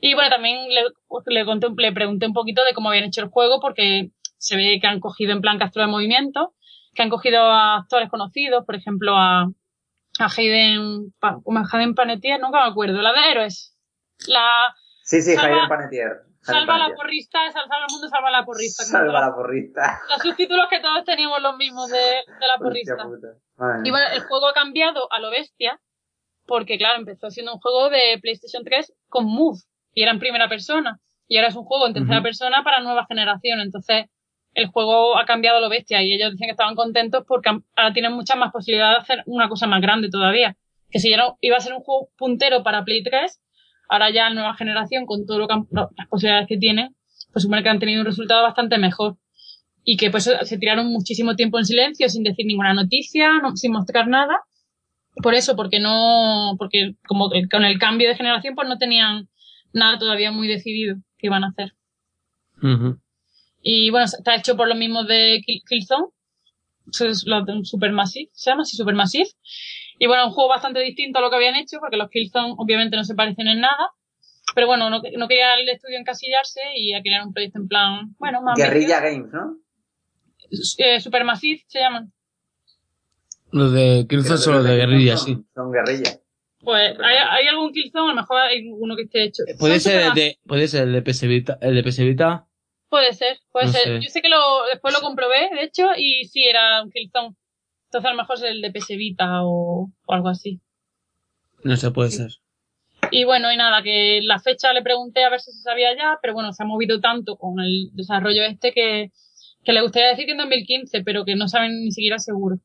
Y 0.00 0.14
bueno, 0.14 0.28
también 0.30 0.68
le, 0.68 0.82
le, 1.26 1.44
conté, 1.46 1.68
le 1.76 1.92
pregunté 1.92 2.26
un 2.26 2.34
poquito 2.34 2.62
de 2.64 2.74
cómo 2.74 2.90
habían 2.90 3.04
hecho 3.04 3.22
el 3.22 3.28
juego 3.28 3.60
porque 3.60 4.10
se 4.36 4.56
ve 4.56 4.78
que 4.80 4.86
han 4.86 5.00
cogido 5.00 5.32
en 5.32 5.40
plan 5.40 5.58
captura 5.58 5.86
de 5.86 5.90
movimiento, 5.92 6.54
que 6.94 7.02
han 7.02 7.08
cogido 7.10 7.40
a 7.42 7.76
actores 7.78 8.10
conocidos, 8.10 8.64
por 8.66 8.74
ejemplo, 8.74 9.16
a, 9.16 9.42
a 10.18 10.28
Hayden, 10.36 11.12
Pa- 11.18 11.38
¿cómo 11.42 11.60
es? 11.60 11.72
Hayden 11.72 11.94
Panettiere, 11.94 12.38
nunca 12.42 12.62
me 12.64 12.70
acuerdo, 12.70 13.00
la 13.00 13.12
de 13.12 13.30
Héroes. 13.30 13.76
La, 14.28 14.74
Sí, 15.02 15.22
sí, 15.22 15.34
Salva- 15.34 15.54
Hayden 15.56 15.68
Panettiere. 15.68 16.14
Salva 16.42 16.76
la 16.76 16.94
porrista, 16.94 17.38
sal- 17.52 17.62
salva 17.66 17.86
el 17.88 17.92
mundo, 17.92 18.08
salva 18.08 18.30
la 18.30 18.44
porrista. 18.44 18.82
como 18.84 18.92
Salva 18.98 19.12
todos 19.12 19.26
la 19.30 19.34
porrista. 19.34 20.00
Los 20.10 20.20
subtítulos 20.22 20.66
que 20.68 20.80
todos 20.80 21.02
teníamos 21.06 21.40
los 21.40 21.56
mismos 21.56 21.88
de, 21.88 21.96
de 21.98 22.46
la 22.46 22.58
porrista. 22.58 22.96
Y 23.82 23.90
bueno, 23.90 24.06
el 24.12 24.20
juego 24.24 24.48
ha 24.48 24.52
cambiado 24.52 25.10
a 25.10 25.20
lo 25.20 25.30
bestia, 25.30 25.80
porque 26.46 26.78
claro, 26.78 26.98
empezó 26.98 27.30
siendo 27.30 27.54
un 27.54 27.60
juego 27.60 27.90
de 27.90 28.18
PlayStation 28.20 28.64
3 28.64 28.92
con 29.08 29.26
Move, 29.26 29.58
y 29.94 30.02
era 30.02 30.10
en 30.12 30.18
primera 30.18 30.48
persona. 30.48 30.98
Y 31.28 31.36
ahora 31.36 31.48
es 31.48 31.56
un 31.56 31.64
juego 31.64 31.86
en 31.86 31.94
tercera 31.94 32.18
persona 32.22 32.62
para 32.64 32.80
nueva 32.80 33.06
generación. 33.06 33.60
Entonces, 33.60 34.06
el 34.54 34.66
juego 34.66 35.16
ha 35.18 35.24
cambiado 35.24 35.60
lo 35.60 35.68
bestia, 35.68 36.02
y 36.02 36.12
ellos 36.14 36.32
dicen 36.32 36.46
que 36.46 36.52
estaban 36.52 36.74
contentos 36.74 37.24
porque 37.26 37.50
ahora 37.76 37.92
tienen 37.92 38.12
muchas 38.12 38.36
más 38.36 38.52
posibilidades 38.52 38.98
de 38.98 39.02
hacer 39.02 39.22
una 39.26 39.48
cosa 39.48 39.66
más 39.66 39.80
grande 39.80 40.08
todavía. 40.10 40.56
Que 40.90 40.98
si 41.00 41.10
ya 41.10 41.16
no 41.16 41.38
iba 41.40 41.56
a 41.56 41.60
ser 41.60 41.72
un 41.72 41.80
juego 41.80 42.08
puntero 42.18 42.62
para 42.62 42.84
Play 42.84 43.02
3, 43.02 43.40
ahora 43.88 44.10
ya 44.10 44.30
nueva 44.30 44.54
generación, 44.54 45.06
con 45.06 45.26
todo 45.26 45.38
lo 45.38 45.48
que 45.48 45.54
han- 45.54 45.66
las 45.70 46.08
posibilidades 46.08 46.46
que 46.48 46.56
tienen, 46.56 46.94
pues 47.32 47.42
supone 47.42 47.62
que 47.62 47.68
han 47.68 47.78
tenido 47.80 48.00
un 48.00 48.06
resultado 48.06 48.42
bastante 48.42 48.78
mejor. 48.78 49.16
Y 49.86 49.96
que 49.96 50.10
pues 50.10 50.24
se 50.42 50.58
tiraron 50.58 50.86
muchísimo 50.86 51.34
tiempo 51.36 51.58
en 51.58 51.64
silencio, 51.66 52.08
sin 52.08 52.22
decir 52.22 52.46
ninguna 52.46 52.74
noticia, 52.74 53.28
no- 53.42 53.56
sin 53.56 53.72
mostrar 53.72 54.06
nada. 54.08 54.38
Por 55.22 55.34
eso, 55.34 55.54
porque 55.56 55.78
no, 55.80 56.54
porque 56.58 56.94
como 57.06 57.30
que 57.30 57.48
con 57.48 57.64
el 57.64 57.78
cambio 57.78 58.08
de 58.08 58.16
generación, 58.16 58.54
pues 58.54 58.68
no 58.68 58.78
tenían 58.78 59.28
nada 59.72 59.98
todavía 59.98 60.32
muy 60.32 60.48
decidido 60.48 60.96
que 61.18 61.28
iban 61.28 61.44
a 61.44 61.48
hacer. 61.48 61.74
Ujú. 62.62 62.98
Y 63.62 63.90
bueno, 63.90 64.06
está 64.06 64.34
hecho 64.34 64.56
por 64.56 64.68
los 64.68 64.76
mismos 64.76 65.06
de 65.06 65.40
Kill- 65.46 65.62
Killzone. 65.68 66.08
Eso 66.92 67.06
es 67.06 67.24
lo 67.26 67.42
de 67.44 67.64
Supermassive, 67.64 68.30
se 68.34 68.50
llama 68.50 68.62
así, 68.62 68.76
Supermassive. 68.76 69.28
Y 69.98 70.06
bueno, 70.06 70.26
un 70.26 70.32
juego 70.32 70.50
bastante 70.50 70.80
distinto 70.80 71.18
a 71.18 71.22
lo 71.22 71.30
que 71.30 71.36
habían 71.36 71.54
hecho, 71.56 71.78
porque 71.80 71.96
los 71.96 72.10
Killzone 72.10 72.54
obviamente 72.58 72.96
no 72.96 73.04
se 73.04 73.14
parecen 73.14 73.48
en 73.48 73.60
nada. 73.60 73.90
Pero 74.54 74.66
bueno, 74.66 74.90
no, 74.90 75.00
no 75.16 75.28
quería 75.28 75.54
el 75.54 75.68
estudio 75.68 75.98
encasillarse 75.98 76.60
y 76.76 76.90
ya 76.90 77.02
querían 77.02 77.28
un 77.28 77.32
proyecto 77.32 77.58
en 77.58 77.68
plan, 77.68 78.14
bueno, 78.18 78.42
más 78.42 78.56
Guerrilla. 78.58 79.00
Games, 79.00 79.32
¿no? 79.32 79.56
Eh, 80.78 81.00
Supermassive 81.00 81.64
se 81.66 81.80
llaman. 81.80 82.12
Los 83.54 83.72
de 83.72 84.06
Killzone 84.08 84.38
son 84.38 84.54
los 84.56 84.64
de 84.64 84.76
Guerrilla 84.76 85.16
son- 85.16 85.26
sí. 85.26 85.44
Son 85.54 85.70
guerrilla. 85.72 86.10
Pues 86.60 86.98
hay, 86.98 87.16
hay 87.30 87.46
algún 87.46 87.72
Killzone, 87.72 88.10
a 88.10 88.14
lo 88.14 88.20
mejor 88.20 88.38
hay 88.40 88.68
uno 88.68 88.96
que 88.96 89.02
esté 89.02 89.24
hecho. 89.24 89.42
Puede 89.58 89.78
Son 89.80 89.92
ser 89.92 90.02
el 90.08 90.14
de, 90.14 90.38
puede 90.46 90.66
ser 90.66 90.88
el 90.88 90.92
de 90.92 91.02
PS 91.02 91.26
Vita, 91.28 91.58
el 91.60 91.74
de 91.74 91.82
PS 91.82 92.02
Vita. 92.04 92.46
Puede 92.88 93.12
ser, 93.12 93.38
puede 93.52 93.66
No 93.66 93.72
ser. 93.72 93.82
sé. 93.84 94.00
Yo 94.00 94.08
sé 94.10 94.22
que 94.22 94.28
lo, 94.28 94.38
después 94.72 94.92
lo 94.94 95.00
comprobé, 95.00 95.50
de 95.54 95.62
hecho, 95.64 95.88
y 95.96 96.24
sí 96.24 96.44
era 96.44 96.82
un 96.82 96.90
Killzone. 96.90 97.34
Entonces 97.86 98.08
a 98.08 98.12
lo 98.12 98.16
mejor 98.16 98.36
es 98.36 98.42
el 98.44 98.60
de 98.60 98.70
PS 98.72 98.96
Vita 98.96 99.44
o, 99.44 99.90
o 100.06 100.12
algo 100.12 100.28
así. 100.28 100.60
No 101.62 101.76
sé, 101.76 101.90
puede 101.92 102.10
ser. 102.10 102.30
Y 103.10 103.24
bueno, 103.24 103.52
y 103.52 103.56
nada, 103.56 103.82
que 103.82 104.20
la 104.22 104.40
fecha 104.40 104.72
le 104.72 104.82
pregunté 104.82 105.22
a 105.24 105.30
ver 105.30 105.40
si 105.40 105.52
se 105.52 105.60
sabía 105.62 105.94
ya, 105.96 106.18
pero 106.22 106.34
bueno, 106.34 106.52
se 106.52 106.62
ha 106.62 106.66
movido 106.66 107.00
tanto 107.00 107.36
con 107.36 107.60
el 107.60 107.90
desarrollo 107.92 108.42
este 108.42 108.72
que, 108.72 109.12
que 109.64 109.72
le 109.72 109.82
gustaría 109.82 110.08
decir 110.08 110.24
que 110.26 110.32
en 110.32 110.38
2015, 110.38 111.02
pero 111.04 111.24
que 111.24 111.36
no 111.36 111.46
saben 111.46 111.84
ni 111.84 111.92
siquiera 111.92 112.18
seguro. 112.18 112.56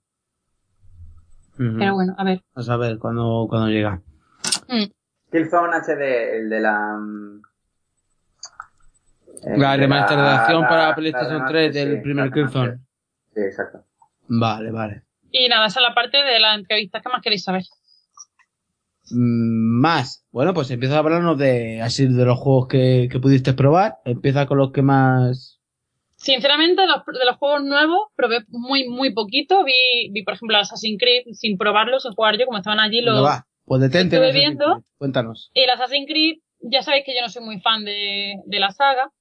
Pero 1.77 1.93
bueno, 1.93 2.15
a 2.17 2.23
ver. 2.23 2.41
Vamos 2.55 2.69
a 2.69 2.77
ver 2.77 2.97
cuando, 2.97 3.45
cuando 3.49 3.67
llega. 3.67 4.01
Mm. 4.69 4.85
Killzone 5.29 5.75
HD, 5.75 6.37
el 6.37 6.49
de 6.49 6.59
la... 6.61 6.97
mm, 6.97 7.41
el 9.43 9.59
La 9.59 9.71
de 9.71 9.77
remasterización 9.77 10.61
para 10.63 10.87
la 10.89 10.95
PlayStation 10.95 11.33
remaster, 11.33 11.71
3 11.71 11.73
del 11.73 11.95
sí, 11.97 12.01
primer. 12.01 12.31
Killzone. 12.31 12.77
Sí, 13.33 13.41
exacto. 13.41 13.83
Vale, 14.29 14.71
vale. 14.71 15.03
Y 15.31 15.49
nada, 15.49 15.67
esa 15.67 15.79
es 15.81 15.87
la 15.87 15.93
parte 15.93 16.17
de 16.23 16.39
la 16.39 16.55
entrevista. 16.55 17.01
¿Qué 17.01 17.09
más 17.09 17.21
queréis 17.21 17.43
saber? 17.43 17.63
Mm, 19.11 19.81
Más. 19.81 20.25
Bueno, 20.31 20.53
pues 20.53 20.71
empieza 20.71 20.95
a 20.95 20.99
hablarnos 20.99 21.37
de 21.37 21.81
así 21.81 22.07
de 22.07 22.25
los 22.25 22.39
juegos 22.39 22.67
que, 22.67 23.09
que 23.11 23.19
pudiste 23.19 23.53
probar. 23.53 23.97
Empieza 24.05 24.45
con 24.45 24.57
los 24.57 24.71
que 24.71 24.81
más. 24.81 25.58
Sinceramente, 26.19 26.81
de 26.81 26.87
los, 26.87 27.05
de 27.05 27.25
los 27.25 27.37
juegos 27.37 27.63
nuevos 27.63 28.09
probé 28.15 28.43
muy, 28.49 28.87
muy 28.87 29.13
poquito. 29.13 29.63
Vi, 29.63 30.09
vi 30.11 30.23
por 30.23 30.33
ejemplo, 30.33 30.57
Assassin's 30.57 30.99
Creed 30.99 31.23
sin 31.31 31.57
probarlo, 31.57 31.99
sin 31.99 32.11
jugar 32.11 32.37
yo, 32.37 32.45
como 32.45 32.57
estaban 32.57 32.79
allí 32.79 33.01
¿Dónde 33.01 33.21
los... 33.21 33.29
va? 33.29 33.45
Pues 33.65 33.81
detente. 33.81 34.15
estuve 34.15 34.33
viendo. 34.33 34.83
Cuéntanos. 34.97 35.49
El 35.53 35.69
Assassin's 35.69 36.07
Creed, 36.07 36.39
ya 36.59 36.81
sabéis 36.81 37.05
que 37.05 37.15
yo 37.15 37.21
no 37.21 37.29
soy 37.29 37.43
muy 37.43 37.61
fan 37.61 37.85
de, 37.85 38.35
de 38.45 38.59
la 38.59 38.71
saga. 38.71 39.11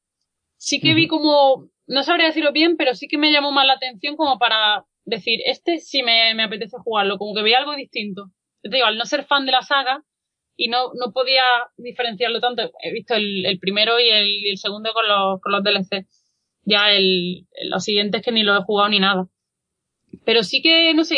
Sí 0.57 0.81
que 0.81 0.95
vi 0.95 1.07
como, 1.07 1.69
no 1.87 2.03
sabría 2.03 2.27
decirlo 2.27 2.51
bien, 2.51 2.77
pero 2.77 2.95
sí 2.95 3.07
que 3.07 3.17
me 3.17 3.31
llamó 3.31 3.53
más 3.53 3.67
la 3.67 3.75
atención 3.75 4.17
como 4.17 4.41
para 4.41 4.85
decir, 5.05 5.41
este 5.47 5.79
sí 5.79 6.03
me, 6.03 6.35
me 6.35 6.43
apetece 6.43 6.77
jugarlo, 6.79 7.17
como 7.17 7.33
que 7.35 7.43
veía 7.43 7.59
algo 7.59 7.77
distinto. 7.77 8.25
Yo 8.65 8.71
te 8.71 8.77
digo, 8.77 8.87
al 8.87 8.99
no 8.99 9.05
ser 9.05 9.25
fan 9.25 9.47
de 9.47 9.53
la 9.53 9.63
saga 9.63 10.03
y 10.57 10.67
no, 10.69 10.91
no 10.95 11.13
podía 11.13 11.45
diferenciarlo 11.77 12.41
tanto, 12.41 12.73
he 12.83 12.93
visto 12.93 13.15
el, 13.15 13.47
el 13.47 13.61
primero 13.61 14.01
y 14.01 14.09
el, 14.09 14.29
y 14.29 14.51
el 14.51 14.59
segundo 14.59 14.93
con 14.93 15.07
los, 15.07 15.41
con 15.41 15.53
los 15.53 15.63
DLC. 15.63 16.07
Ya 16.69 16.91
el, 16.93 17.47
los 17.71 17.85
siguientes 17.85 18.23
que 18.23 18.33
ni 18.33 18.43
lo 18.43 18.57
he 18.57 18.63
jugado 18.63 18.91
ni 18.91 19.01
nada. 19.01 19.27
Pero 20.25 20.43
sí 20.43 20.61
que, 20.63 20.93
no 20.95 21.05
sé, 21.05 21.17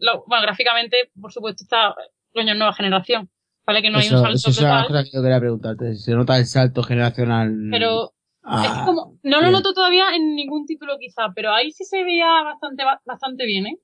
lo- 0.00 0.24
bueno, 0.26 0.42
gráficamente, 0.42 1.10
por 1.20 1.32
supuesto, 1.32 1.64
está, 1.64 1.94
coño, 2.32 2.54
nueva 2.54 2.72
generación. 2.74 3.30
Vale 3.66 3.82
que 3.82 3.90
no 3.90 3.98
hay 3.98 4.08
un 4.08 4.18
salto 4.18 4.36
eso 4.36 4.50
es 4.50 4.58
una 4.58 4.68
total. 4.68 4.86
cosa 4.88 5.04
que 5.04 5.10
yo 5.12 5.22
quería 5.22 5.40
preguntarte. 5.40 5.94
Si 5.94 6.02
se 6.04 6.14
nota 6.14 6.38
el 6.38 6.46
salto 6.46 6.82
generacional. 6.82 7.54
Pero 7.70 8.12
Ah, 8.42 8.62
es 8.64 8.72
como, 8.86 9.18
no 9.22 9.40
lo 9.42 9.50
noto 9.50 9.74
todavía 9.74 10.16
en 10.16 10.34
ningún 10.34 10.64
título 10.66 10.96
quizá, 10.98 11.28
pero 11.34 11.52
ahí 11.52 11.70
sí 11.72 11.84
se 11.84 12.02
veía 12.02 12.26
bastante, 12.42 12.84
ba- 12.84 13.00
bastante 13.04 13.44
bien, 13.44 13.66
¿eh? 13.66 13.76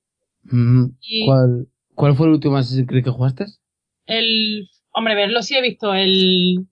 Y 1.02 1.26
¿Cuál, 1.26 1.68
¿Cuál 1.94 2.14
fue 2.14 2.26
el 2.26 2.33
último 2.33 2.57
Assassin's 2.57 2.88
Creed 2.88 3.05
que 3.05 3.11
jugaste? 3.11 3.44
el, 4.07 4.68
hombre, 4.92 5.14
verlo 5.14 5.42
sí 5.42 5.57
he 5.57 5.61
visto, 5.62 5.92
el, 5.94 6.66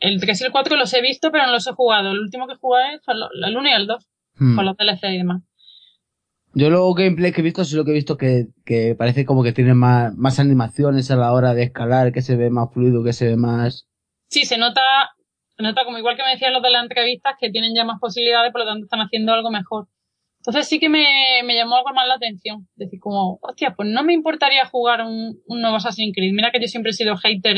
el 0.00 0.20
3 0.20 0.40
y 0.40 0.44
el 0.44 0.52
4 0.52 0.76
los 0.76 0.92
he 0.94 1.00
visto, 1.02 1.30
pero 1.30 1.46
no 1.46 1.52
los 1.52 1.66
he 1.66 1.72
jugado. 1.72 2.10
El 2.10 2.18
último 2.20 2.46
que 2.48 2.56
jugué 2.56 2.98
fue 3.04 3.14
lo- 3.14 3.28
el 3.46 3.56
1 3.56 3.68
y 3.68 3.72
el 3.72 3.86
2, 3.86 4.06
Hmm. 4.34 4.56
con 4.56 4.64
los 4.64 4.76
DLC 4.76 5.04
y 5.14 5.18
demás. 5.18 5.42
Yo 6.52 6.68
los 6.68 6.94
gameplay 6.96 7.30
que 7.32 7.42
he 7.42 7.44
visto, 7.44 7.64
sí 7.64 7.76
lo 7.76 7.84
que 7.84 7.92
he 7.92 7.94
visto 7.94 8.16
que, 8.16 8.46
que 8.64 8.96
parece 8.98 9.24
como 9.24 9.42
que 9.44 9.52
tiene 9.52 9.74
más, 9.74 10.16
más 10.16 10.40
animaciones 10.40 11.10
a 11.10 11.16
la 11.16 11.32
hora 11.32 11.54
de 11.54 11.62
escalar, 11.62 12.12
que 12.12 12.22
se 12.22 12.34
ve 12.36 12.50
más 12.50 12.72
fluido, 12.72 13.04
que 13.04 13.12
se 13.12 13.28
ve 13.28 13.36
más... 13.36 13.86
Sí, 14.28 14.44
se 14.44 14.58
nota, 14.58 14.80
se 15.56 15.62
nota 15.62 15.84
como 15.84 15.98
igual 15.98 16.16
que 16.16 16.24
me 16.24 16.30
decían 16.30 16.52
los 16.52 16.62
de 16.62 16.70
las 16.70 16.82
entrevistas, 16.82 17.34
que 17.40 17.50
tienen 17.50 17.74
ya 17.74 17.84
más 17.84 18.00
posibilidades, 18.00 18.50
por 18.50 18.62
lo 18.62 18.66
tanto 18.66 18.84
están 18.84 19.00
haciendo 19.00 19.32
algo 19.32 19.50
mejor. 19.50 19.86
Entonces 20.38 20.66
sí 20.68 20.80
que 20.80 20.88
me, 20.88 21.04
me 21.44 21.54
llamó 21.54 21.76
algo 21.76 21.90
más 21.94 22.08
la 22.08 22.14
atención. 22.14 22.66
Decir 22.74 22.98
como, 22.98 23.38
hostia, 23.42 23.74
pues 23.76 23.88
no 23.88 24.02
me 24.02 24.14
importaría 24.14 24.64
jugar 24.64 25.02
un, 25.02 25.38
un 25.46 25.60
nuevo 25.60 25.76
Assassin's 25.76 26.14
Creed. 26.14 26.32
Mira 26.32 26.50
que 26.50 26.60
yo 26.60 26.66
siempre 26.66 26.90
he 26.90 26.94
sido 26.94 27.16
hater, 27.16 27.56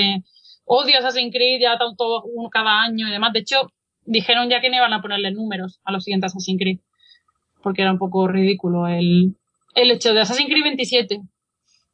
odio 0.65 0.99
Assassin's 0.99 1.33
Creed, 1.35 1.61
ya 1.61 1.79
tanto 1.79 2.23
uno 2.25 2.49
cada 2.51 2.83
año 2.83 3.09
y 3.09 3.11
demás. 3.11 3.33
De 3.33 3.41
hecho, 3.41 3.71
dijeron 4.05 4.49
ya 4.51 4.61
que 4.61 4.71
no 4.71 4.77
iban 4.77 4.93
a 4.93 5.03
ponerle 5.03 5.31
números 5.33 5.81
a 5.85 5.93
los 5.93 6.05
siguientes 6.05 6.33
Assassin's 6.33 6.59
Creed. 6.61 6.79
Porque 7.63 7.83
era 7.83 7.93
un 7.93 7.99
poco 7.99 8.27
ridículo 8.29 8.89
el, 8.89 9.37
el 9.75 9.91
hecho 9.91 10.13
de 10.15 10.21
Assassin's 10.21 10.49
Creed 10.51 10.65
27. 10.65 11.21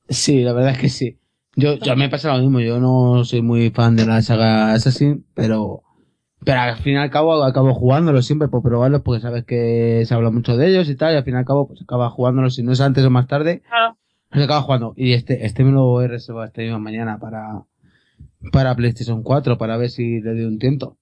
Sí, 0.08 0.42
la 0.42 0.52
verdad 0.52 0.72
es 0.72 0.78
que 0.78 0.88
sí. 0.88 1.18
Yo, 1.56 1.74
yo 1.78 1.96
me 1.96 2.08
pasa 2.08 2.32
lo 2.36 2.40
mismo, 2.42 2.60
yo 2.60 2.78
no 2.78 3.24
soy 3.24 3.42
muy 3.42 3.70
fan 3.70 3.96
de 3.96 4.06
la 4.06 4.22
saga 4.22 4.72
Assassin, 4.72 5.26
pero, 5.34 5.82
pero 6.44 6.60
al 6.60 6.76
fin 6.76 6.94
y 6.94 6.96
al 6.98 7.10
cabo 7.10 7.42
acabo 7.42 7.74
jugándolo 7.74 8.22
siempre 8.22 8.46
por 8.46 8.62
probarlos 8.62 9.02
porque 9.02 9.20
sabes 9.20 9.44
que 9.44 10.04
se 10.06 10.14
habla 10.14 10.30
mucho 10.30 10.56
de 10.56 10.68
ellos 10.68 10.88
y 10.88 10.94
tal, 10.94 11.14
y 11.14 11.16
al 11.16 11.24
fin 11.24 11.34
y 11.34 11.38
al 11.38 11.44
cabo 11.44 11.66
pues 11.66 11.82
acaba 11.82 12.10
jugándolo, 12.10 12.48
si 12.50 12.62
no 12.62 12.70
es 12.72 12.80
antes 12.80 13.04
o 13.04 13.10
más 13.10 13.26
tarde, 13.26 13.62
Claro. 13.68 13.96
se 14.32 14.44
acaba 14.44 14.62
jugando. 14.62 14.94
Y 14.96 15.14
este, 15.14 15.44
este 15.46 15.64
me 15.64 15.72
lo 15.72 16.00
he 16.00 16.06
reservado 16.06 16.46
esta 16.46 16.62
misma 16.62 16.78
mañana 16.78 17.18
para, 17.18 17.64
para 18.52 18.74
PlayStation 18.74 19.22
4, 19.22 19.58
para 19.58 19.76
ver 19.76 19.90
si 19.90 20.20
le 20.20 20.30
doy 20.30 20.44
un 20.44 20.58
tiento. 20.58 20.98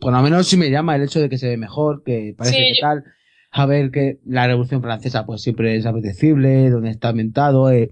Por 0.00 0.12
lo 0.12 0.22
menos 0.22 0.46
si 0.46 0.56
me 0.56 0.70
llama 0.70 0.96
el 0.96 1.02
hecho 1.02 1.20
de 1.20 1.28
que 1.28 1.38
se 1.38 1.48
ve 1.48 1.56
mejor, 1.56 2.02
que 2.04 2.34
parece 2.36 2.56
Sí, 2.56 2.72
que 2.74 2.80
tal. 2.80 3.04
A 3.50 3.66
ver 3.66 3.90
que 3.90 4.18
la 4.24 4.46
Revolución 4.46 4.80
Francesa 4.82 5.26
pues 5.26 5.42
siempre 5.42 5.76
es 5.76 5.84
apetecible, 5.84 6.70
donde 6.70 6.90
está 6.90 7.08
ambientado, 7.10 7.70
eh, 7.70 7.90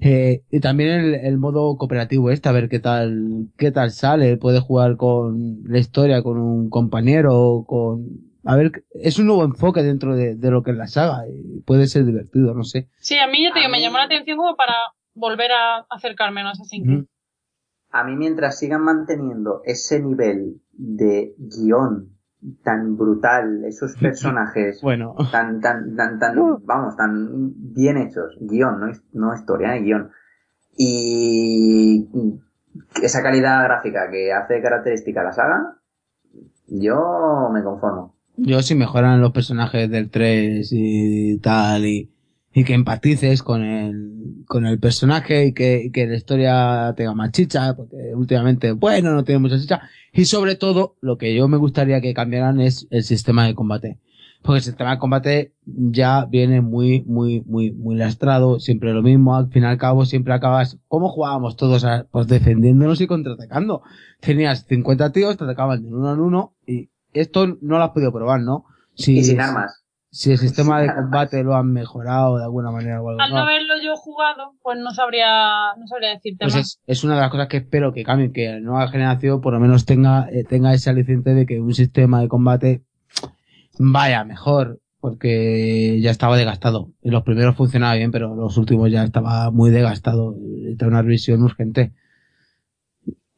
eh, 0.00 0.42
y 0.50 0.60
también 0.60 0.90
el, 0.90 1.14
el 1.14 1.38
modo 1.38 1.76
cooperativo 1.76 2.30
este, 2.30 2.48
a 2.48 2.52
ver 2.52 2.68
qué 2.68 2.78
tal, 2.78 3.48
qué 3.58 3.70
tal 3.70 3.90
sale, 3.90 4.36
puedes 4.38 4.62
jugar 4.62 4.96
con 4.96 5.62
la 5.66 5.78
historia, 5.78 6.22
con 6.22 6.38
un 6.38 6.70
compañero, 6.70 7.64
con, 7.66 8.06
a 8.44 8.56
ver, 8.56 8.84
es 8.94 9.18
un 9.18 9.26
nuevo 9.26 9.44
enfoque 9.44 9.82
dentro 9.82 10.16
de, 10.16 10.36
de 10.36 10.50
lo 10.50 10.62
que 10.62 10.70
es 10.70 10.76
la 10.76 10.86
saga, 10.86 11.24
y 11.28 11.60
puede 11.60 11.86
ser 11.86 12.06
divertido, 12.06 12.54
no 12.54 12.64
sé. 12.64 12.88
Sí, 12.98 13.18
a 13.18 13.26
mí 13.26 13.42
ya 13.42 13.52
te 13.52 13.60
digo, 13.60 13.70
me 13.70 13.80
llamó 13.82 13.98
la 13.98 14.04
atención 14.04 14.38
como 14.38 14.56
para 14.56 14.74
volver 15.14 15.52
a 15.52 15.86
acercarme 15.90 16.40
a 16.40 16.50
Assassin's 16.50 16.86
Creed. 16.86 17.04
A 17.94 18.02
mí 18.02 18.16
mientras 18.16 18.58
sigan 18.58 18.82
manteniendo 18.82 19.62
ese 19.64 20.02
nivel 20.02 20.60
de 20.72 21.36
guion 21.38 22.08
tan 22.64 22.96
brutal, 22.96 23.64
esos 23.64 23.94
personajes 24.00 24.80
Bueno, 24.82 25.14
tan, 25.30 25.60
tan, 25.60 25.94
tan, 25.94 26.18
tan, 26.18 26.36
vamos, 26.64 26.96
tan 26.96 27.52
bien 27.72 27.96
hechos, 27.96 28.36
guion, 28.40 28.80
no, 28.80 28.86
no 29.12 29.34
historia, 29.34 29.76
eh, 29.76 29.82
guion. 29.82 30.10
Y 30.76 32.08
esa 33.00 33.22
calidad 33.22 33.62
gráfica 33.62 34.10
que 34.10 34.32
hace 34.32 34.60
característica 34.60 35.20
a 35.20 35.24
la 35.24 35.32
saga, 35.32 35.76
yo 36.66 37.48
me 37.52 37.62
conformo. 37.62 38.16
yo 38.36 38.60
si 38.62 38.74
mejoran 38.74 39.20
los 39.20 39.30
personajes 39.30 39.88
del 39.88 40.10
3 40.10 40.68
y 40.72 41.38
tal, 41.38 41.86
y, 41.86 42.13
y 42.56 42.62
que 42.62 42.72
empatices 42.72 43.42
con 43.42 43.62
el, 43.64 44.44
con 44.46 44.64
el 44.64 44.78
personaje 44.78 45.46
y 45.46 45.52
que, 45.52 45.82
y 45.86 45.90
que 45.90 46.06
la 46.06 46.14
historia 46.14 46.94
tenga 46.96 47.12
más 47.12 47.32
chicha, 47.32 47.74
porque 47.74 47.96
últimamente, 48.14 48.70
bueno, 48.70 49.12
no 49.12 49.24
tiene 49.24 49.40
mucha 49.40 49.58
chicha. 49.58 49.82
Y 50.12 50.26
sobre 50.26 50.54
todo, 50.54 50.96
lo 51.00 51.18
que 51.18 51.34
yo 51.34 51.48
me 51.48 51.56
gustaría 51.56 52.00
que 52.00 52.14
cambiaran 52.14 52.60
es 52.60 52.86
el 52.90 53.02
sistema 53.02 53.44
de 53.44 53.56
combate. 53.56 53.98
Porque 54.40 54.58
el 54.58 54.62
sistema 54.62 54.92
de 54.92 54.98
combate 54.98 55.54
ya 55.66 56.26
viene 56.26 56.60
muy, 56.60 57.02
muy, 57.08 57.42
muy, 57.44 57.72
muy 57.72 57.96
lastrado, 57.96 58.60
siempre 58.60 58.92
lo 58.92 59.02
mismo, 59.02 59.34
al 59.34 59.50
fin 59.50 59.64
y 59.64 59.66
al 59.66 59.78
cabo 59.78 60.04
siempre 60.04 60.32
acabas, 60.32 60.78
¿cómo 60.86 61.08
jugábamos 61.08 61.56
todos? 61.56 61.84
Pues 62.12 62.28
defendiéndonos 62.28 63.00
y 63.00 63.08
contraatacando. 63.08 63.82
Tenías 64.20 64.64
50 64.68 65.10
tíos, 65.10 65.36
te 65.36 65.42
atacaban 65.42 65.82
de 65.82 65.92
uno 65.92 66.14
en 66.14 66.20
uno, 66.20 66.54
y 66.64 66.90
esto 67.14 67.48
no 67.48 67.78
lo 67.78 67.82
has 67.82 67.90
podido 67.90 68.12
probar, 68.12 68.42
¿no? 68.42 68.66
Si, 68.94 69.18
Y 69.18 69.24
sin 69.24 69.40
armas. 69.40 69.83
Si 70.14 70.30
el 70.30 70.38
sistema 70.38 70.80
de 70.80 70.86
combate 70.94 71.42
lo 71.42 71.56
han 71.56 71.72
mejorado 71.72 72.38
de 72.38 72.44
alguna 72.44 72.70
manera 72.70 73.02
o 73.02 73.08
algo. 73.08 73.20
Al 73.20 73.30
no 73.32 73.38
haberlo 73.38 73.74
yo 73.82 73.96
jugado, 73.96 74.52
pues 74.62 74.78
no 74.78 74.92
sabría, 74.92 75.74
no 75.76 75.88
sabría 75.88 76.10
decirte 76.10 76.44
Pues 76.44 76.54
más. 76.54 76.64
es, 76.64 76.80
es 76.86 77.02
una 77.02 77.16
de 77.16 77.20
las 77.22 77.30
cosas 77.30 77.48
que 77.48 77.56
espero 77.56 77.92
que 77.92 78.04
cambien, 78.04 78.32
que 78.32 78.48
la 78.48 78.60
nueva 78.60 78.86
generación 78.86 79.40
por 79.40 79.52
lo 79.54 79.58
menos 79.58 79.84
tenga, 79.84 80.28
eh, 80.30 80.44
tenga 80.44 80.72
ese 80.72 80.88
aliciente 80.90 81.34
de 81.34 81.46
que 81.46 81.60
un 81.60 81.74
sistema 81.74 82.20
de 82.20 82.28
combate 82.28 82.84
vaya 83.76 84.22
mejor, 84.22 84.78
porque 85.00 86.00
ya 86.00 86.12
estaba 86.12 86.36
desgastado. 86.36 86.92
Y 87.02 87.10
los 87.10 87.24
primeros 87.24 87.56
funcionaba 87.56 87.96
bien, 87.96 88.12
pero 88.12 88.36
los 88.36 88.56
últimos 88.56 88.92
ya 88.92 89.02
estaba 89.02 89.50
muy 89.50 89.70
desgastado. 89.70 90.36
Está 90.68 90.86
una 90.86 91.02
revisión 91.02 91.42
urgente. 91.42 91.92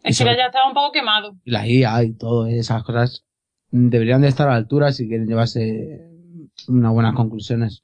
Es 0.05 0.19
que 0.19 0.25
ya 0.25 0.47
estaba 0.47 0.69
un 0.69 0.75
poco 0.75 0.93
quemado. 0.93 1.37
Y 1.43 1.51
la 1.53 1.67
IA 1.67 2.05
y 2.05 2.13
todo 2.13 2.47
esas 2.47 2.85
cosas 2.85 3.25
deberían 3.71 4.21
de 4.21 4.29
estar 4.29 4.47
a 4.47 4.53
la 4.53 4.57
altura 4.59 4.93
si 4.93 5.09
quieren 5.09 5.27
llevarse 5.27 6.06
unas 6.69 6.93
buenas 6.93 7.15
conclusiones. 7.15 7.83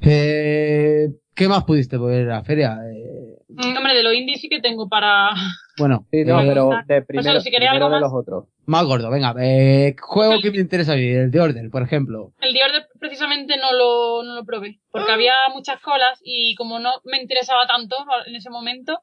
Eh, 0.00 1.08
¿Qué 1.34 1.48
más 1.48 1.64
pudiste 1.64 1.98
ver 1.98 2.22
en 2.22 2.28
la 2.28 2.44
feria? 2.44 2.78
Eh, 2.90 3.34
Mm, 3.56 3.76
Hombre, 3.76 3.94
de 3.94 4.02
los 4.02 4.14
indies 4.14 4.40
sí 4.40 4.48
que 4.48 4.60
tengo 4.60 4.88
para... 4.88 5.30
bueno, 5.78 6.06
Sí, 6.10 6.24
no, 6.24 6.40
eh, 6.40 6.46
pero 6.48 6.70
de 6.86 7.02
primero, 7.02 7.40
si 7.40 7.50
quería 7.52 7.70
primero 7.70 7.86
algo 7.86 7.96
de 7.96 8.00
más. 8.02 8.12
los 8.12 8.20
otros. 8.20 8.44
más 8.66 8.84
gordo, 8.84 9.10
venga. 9.10 9.32
Eh, 9.38 9.94
juego 10.00 10.40
que 10.42 10.50
me 10.50 10.58
interesa 10.58 10.94
a 10.94 10.96
mí, 10.96 11.06
el 11.06 11.30
de 11.30 11.40
Order, 11.40 11.70
por 11.70 11.82
ejemplo. 11.82 12.32
El 12.40 12.52
The 12.52 12.64
Order 12.64 12.88
precisamente 12.98 13.56
no 13.56 13.72
lo, 13.72 14.22
no 14.24 14.34
lo 14.34 14.44
probé, 14.44 14.80
porque 14.90 15.12
había 15.12 15.34
muchas 15.52 15.80
colas 15.80 16.20
y 16.24 16.56
como 16.56 16.80
no 16.80 16.94
me 17.04 17.20
interesaba 17.20 17.66
tanto 17.68 17.94
en 18.26 18.34
ese 18.34 18.50
momento, 18.50 18.98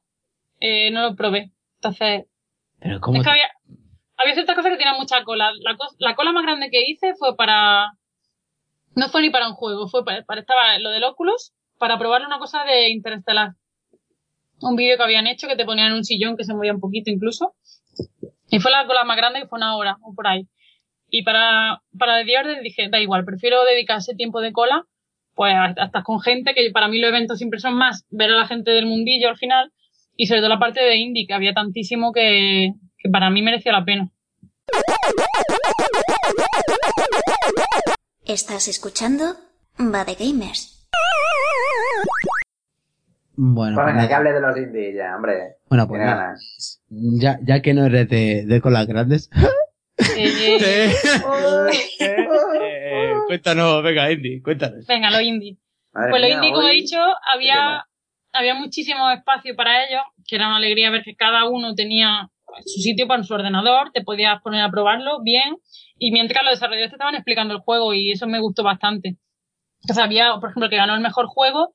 eh, 0.59 0.91
no 0.91 1.01
lo 1.03 1.15
probé. 1.15 1.51
Entonces, 1.75 2.25
Pero 2.79 2.99
¿cómo 2.99 3.19
es 3.19 3.23
que 3.23 3.29
había, 3.29 3.49
había 4.17 4.33
ciertas 4.33 4.55
cosas 4.57 4.71
que 4.71 4.77
tenían 4.77 4.97
mucha 4.97 5.23
cola. 5.23 5.51
La, 5.61 5.77
la 5.99 6.15
cola 6.15 6.33
más 6.33 6.43
grande 6.43 6.69
que 6.69 6.89
hice 6.89 7.13
fue 7.17 7.37
para... 7.37 7.85
No 8.95 9.09
fue 9.09 9.21
ni 9.21 9.29
para 9.29 9.47
un 9.47 9.55
juego, 9.55 9.87
fue 9.87 10.03
para, 10.03 10.23
para 10.23 10.41
estaba 10.41 10.77
lo 10.79 10.89
del 10.89 11.03
Oculus, 11.03 11.53
para 11.77 11.97
probar 11.97 12.25
una 12.25 12.39
cosa 12.39 12.63
de 12.63 12.89
Interestelar. 12.89 13.53
Un 14.61 14.75
vídeo 14.75 14.97
que 14.97 15.03
habían 15.03 15.27
hecho 15.27 15.47
que 15.47 15.55
te 15.55 15.65
ponían 15.65 15.87
en 15.87 15.93
un 15.93 16.03
sillón 16.03 16.37
que 16.37 16.43
se 16.43 16.53
movía 16.53 16.73
un 16.73 16.79
poquito 16.79 17.09
incluso. 17.09 17.55
Y 18.49 18.59
fue 18.59 18.71
la 18.71 18.85
cola 18.85 19.03
más 19.03 19.17
grande 19.17 19.41
que 19.41 19.47
fue 19.47 19.57
una 19.57 19.75
hora 19.75 19.97
o 20.01 20.13
por 20.13 20.27
ahí. 20.27 20.47
Y 21.09 21.23
para, 21.23 21.81
para 21.97 22.23
The 22.23 22.37
Order 22.37 22.61
dije, 22.61 22.89
da 22.89 22.99
igual, 22.99 23.25
prefiero 23.25 23.63
dedicar 23.63 23.97
ese 23.97 24.13
tiempo 24.13 24.41
de 24.41 24.51
cola, 24.51 24.85
pues 25.35 25.53
hasta 25.55 26.03
con 26.03 26.19
gente 26.21 26.53
que 26.53 26.69
para 26.71 26.87
mí 26.87 26.99
los 26.99 27.09
eventos 27.09 27.37
siempre 27.37 27.59
son 27.59 27.75
más 27.75 28.05
ver 28.09 28.31
a 28.31 28.35
la 28.35 28.47
gente 28.47 28.71
del 28.71 28.85
mundillo 28.85 29.29
al 29.29 29.37
final 29.37 29.71
y 30.15 30.27
sobre 30.27 30.41
todo 30.41 30.49
la 30.49 30.59
parte 30.59 30.81
de 30.81 30.97
indie, 30.97 31.25
que 31.25 31.33
había 31.33 31.53
tantísimo 31.53 32.11
que, 32.11 32.73
que 32.97 33.09
para 33.09 33.29
mí 33.29 33.41
merecía 33.41 33.71
la 33.71 33.85
pena. 33.85 34.11
Estás 38.25 38.67
escuchando 38.67 39.35
Va 39.79 40.05
de 40.05 40.15
Gamers. 40.15 40.87
Bueno, 43.33 43.75
Pues 43.75 43.85
pues 43.85 43.95
venga, 43.95 44.07
que 44.07 44.13
hable 44.13 44.33
de 44.33 44.41
los 44.41 44.57
indies 44.57 44.95
ya, 44.95 45.15
hombre. 45.15 45.55
Bueno, 45.67 45.87
pues 45.87 46.01
ganas. 46.01 46.81
Ya, 46.89 47.39
ya 47.41 47.61
que 47.61 47.73
no 47.73 47.85
eres 47.85 48.07
de, 48.09 48.45
de 48.45 48.61
colas 48.61 48.85
grandes. 48.87 49.29
Eh, 50.17 50.91
Eh, 51.99 53.13
cuéntanos, 53.27 53.83
venga, 53.83 54.11
Indy, 54.11 54.41
cuéntanos. 54.41 54.85
venga, 54.87 55.09
los 55.11 55.21
indie. 55.21 55.57
Madre 55.93 56.09
Pues 56.11 56.21
los 56.21 56.29
mía, 56.29 56.35
indie, 56.37 56.51
como 56.53 56.67
he 56.67 56.73
dicho, 56.73 56.97
había, 57.33 57.85
había 58.33 58.55
muchísimo 58.55 59.09
espacio 59.11 59.55
para 59.55 59.85
ellos, 59.85 60.01
que 60.27 60.35
era 60.35 60.47
una 60.47 60.57
alegría 60.57 60.89
ver 60.91 61.03
que 61.03 61.15
cada 61.15 61.47
uno 61.49 61.75
tenía 61.75 62.29
su 62.65 62.81
sitio 62.81 63.07
para 63.07 63.23
su 63.23 63.33
ordenador, 63.33 63.91
te 63.91 64.03
podías 64.03 64.41
poner 64.41 64.61
a 64.61 64.69
probarlo 64.69 65.21
bien, 65.21 65.57
y 65.97 66.11
mientras 66.11 66.43
los 66.43 66.53
desarrolladores 66.53 66.91
te 66.91 66.95
estaban 66.95 67.15
explicando 67.15 67.53
el 67.53 67.61
juego, 67.61 67.93
y 67.93 68.11
eso 68.11 68.27
me 68.27 68.39
gustó 68.39 68.63
bastante. 68.63 69.17
O 69.89 69.93
sea, 69.93 70.05
había, 70.05 70.33
por 70.35 70.49
ejemplo, 70.49 70.65
el 70.65 70.69
que 70.69 70.77
ganó 70.77 70.95
el 70.95 71.01
mejor 71.01 71.27
juego, 71.27 71.73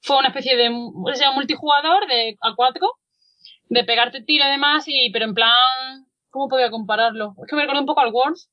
fue 0.00 0.18
una 0.18 0.28
especie 0.28 0.56
de 0.56 0.68
o 0.70 1.14
sea, 1.14 1.32
multijugador 1.32 2.06
de 2.06 2.36
A4, 2.40 2.80
de 3.68 3.84
pegarte 3.84 4.22
tiro 4.22 4.44
y 4.46 4.50
demás, 4.50 4.84
y, 4.86 5.10
pero 5.10 5.24
en 5.24 5.34
plan, 5.34 5.52
¿cómo 6.30 6.48
podía 6.48 6.70
compararlo? 6.70 7.34
Es 7.42 7.48
que 7.48 7.56
me 7.56 7.62
recordó 7.62 7.80
un 7.80 7.86
poco 7.86 8.00
al 8.00 8.12
Worms, 8.12 8.50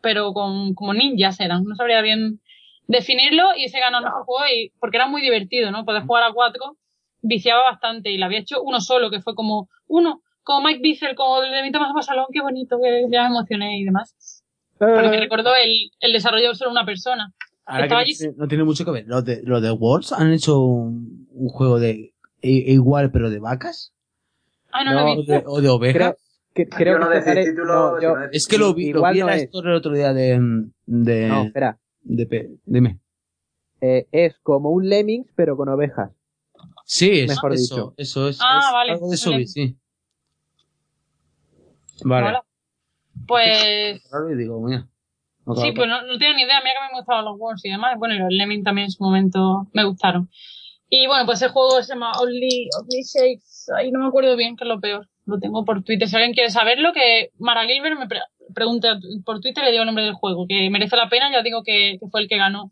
pero 0.00 0.32
con, 0.32 0.74
como 0.74 0.94
ninjas 0.94 1.40
eran, 1.40 1.64
no 1.64 1.74
sabría 1.76 2.02
bien 2.02 2.40
definirlo 2.86 3.54
y 3.56 3.64
ese 3.64 3.80
ganó 3.80 3.98
el 3.98 4.04
mejor 4.04 4.24
juego 4.24 4.44
y, 4.52 4.72
porque 4.80 4.96
era 4.96 5.06
muy 5.06 5.22
divertido, 5.22 5.70
¿no? 5.70 5.84
Poder 5.84 6.02
jugar 6.02 6.24
a 6.24 6.32
cuatro 6.32 6.76
viciaba 7.22 7.62
bastante 7.62 8.10
y 8.10 8.18
lo 8.18 8.26
había 8.26 8.40
hecho 8.40 8.62
uno 8.62 8.80
solo, 8.80 9.10
que 9.10 9.20
fue 9.20 9.34
como 9.34 9.68
uno, 9.86 10.22
como 10.42 10.66
Mike 10.68 10.80
Bissell, 10.82 11.14
como 11.14 11.42
el 11.42 11.52
de 11.52 11.62
mi 11.62 11.72
Tomás 11.72 12.04
Salón, 12.06 12.26
qué 12.32 12.40
bonito, 12.40 12.78
que 12.82 13.04
ya 13.10 13.22
me 13.22 13.28
emocioné 13.28 13.78
y 13.80 13.84
demás. 13.84 14.42
Porque 14.78 15.08
me 15.08 15.20
recordó 15.20 15.50
el, 15.54 15.90
el 16.00 16.12
desarrollo 16.12 16.48
de 16.48 16.54
solo 16.54 16.70
una 16.72 16.84
persona. 16.84 17.32
Ahora 17.64 17.86
que 17.88 17.94
allí- 17.94 18.16
tiene, 18.18 18.34
no 18.36 18.48
tiene 18.48 18.64
mucho 18.64 18.84
que 18.84 18.90
ver. 18.90 19.04
Los 19.06 19.24
de, 19.24 19.40
los 19.44 19.62
de 19.62 19.70
Words 19.70 20.12
han 20.12 20.32
hecho 20.32 20.58
un, 20.58 21.28
un 21.30 21.48
juego 21.48 21.78
de 21.78 22.12
i- 22.42 22.72
igual, 22.72 23.12
pero 23.12 23.30
de 23.30 23.38
vacas. 23.38 23.92
Ah, 24.72 24.82
no, 24.84 24.92
No, 24.92 25.00
lo 25.02 25.06
he 25.08 25.12
O 25.12 25.16
visto. 25.18 25.32
de, 25.32 25.42
o 25.46 25.60
de 25.60 25.68
ovejas. 25.68 25.94
Creo, 25.94 26.16
que- 26.54 26.68
creo 26.68 26.94
Yo 26.94 26.98
no 27.04 27.10
que 27.10 27.20
decir 27.20 27.44
título, 27.52 27.92
no, 27.92 28.00
yo- 28.02 28.16
Es 28.32 28.48
que 28.48 28.58
lo 28.58 28.74
vi, 28.74 28.90
lo 28.92 28.98
Igual 28.98 29.14
vi 29.14 29.20
en 29.20 29.26
no 29.26 29.30
la 29.30 29.36
es. 29.36 29.42
historia 29.44 29.70
el 29.70 29.76
otro 29.76 29.92
día 29.92 30.12
de, 30.12 30.40
de, 30.86 31.28
no, 31.28 31.42
espera. 31.44 31.78
de 32.02 32.26
pe- 32.26 32.50
dime. 32.64 32.98
Eh, 33.80 34.06
es 34.10 34.38
como 34.40 34.70
un 34.70 34.88
Lemmings, 34.88 35.28
pero 35.36 35.56
con 35.56 35.68
ovejas. 35.68 36.10
Sí, 36.84 37.20
eso, 37.20 37.32
Mejor 37.34 37.52
eso, 37.52 37.74
dicho. 37.74 37.94
eso 37.96 38.28
es. 38.28 38.38
Ah, 38.42 38.60
es 38.66 38.72
vale, 38.72 38.92
Algo 38.92 39.08
de 39.08 39.14
eso 39.14 39.30
vi, 39.30 39.46
sí. 39.46 39.76
Vale. 42.04 42.38
Pues 43.26 44.02
digo, 44.36 44.60
mira. 44.60 44.86
no 45.46 45.54
sí, 45.56 45.72
pues 45.72 45.88
no, 45.88 46.02
no 46.02 46.18
tengo 46.18 46.34
ni 46.34 46.42
idea. 46.42 46.58
A 46.58 46.62
mí 46.62 46.70
que 46.70 46.92
me 46.92 46.98
gustaban 46.98 47.24
los 47.24 47.38
Worms 47.38 47.64
y 47.64 47.70
demás. 47.70 47.98
Bueno, 47.98 48.14
y 48.14 48.18
los 48.18 48.30
Lemming 48.30 48.64
también 48.64 48.86
en 48.86 48.90
su 48.90 49.02
momento 49.02 49.68
me 49.72 49.84
gustaron. 49.84 50.28
Y 50.88 51.06
bueno, 51.06 51.24
pues 51.24 51.40
el 51.42 51.50
juego 51.50 51.82
se 51.82 51.94
llama 51.94 52.12
Only, 52.20 52.68
Only 52.78 53.02
Shakes. 53.02 53.72
Ahí 53.76 53.90
no 53.90 54.00
me 54.00 54.08
acuerdo 54.08 54.36
bien, 54.36 54.56
que 54.56 54.64
es 54.64 54.68
lo 54.68 54.80
peor. 54.80 55.08
Lo 55.24 55.38
tengo 55.38 55.64
por 55.64 55.82
Twitter. 55.84 56.08
Si 56.08 56.16
alguien 56.16 56.34
quiere 56.34 56.50
saberlo, 56.50 56.92
que 56.92 57.30
Mara 57.38 57.64
Gilbert 57.64 57.98
me 57.98 58.08
pre 58.08 58.20
pregunta 58.54 58.98
por 59.24 59.40
Twitter 59.40 59.62
y 59.62 59.66
le 59.66 59.72
digo 59.72 59.82
el 59.82 59.86
nombre 59.86 60.04
del 60.04 60.14
juego. 60.14 60.46
Que 60.46 60.68
merece 60.68 60.96
la 60.96 61.08
pena, 61.08 61.32
ya 61.32 61.42
digo 61.42 61.62
que, 61.64 61.96
que 61.98 62.08
fue 62.10 62.20
el 62.20 62.28
que 62.28 62.36
ganó 62.36 62.70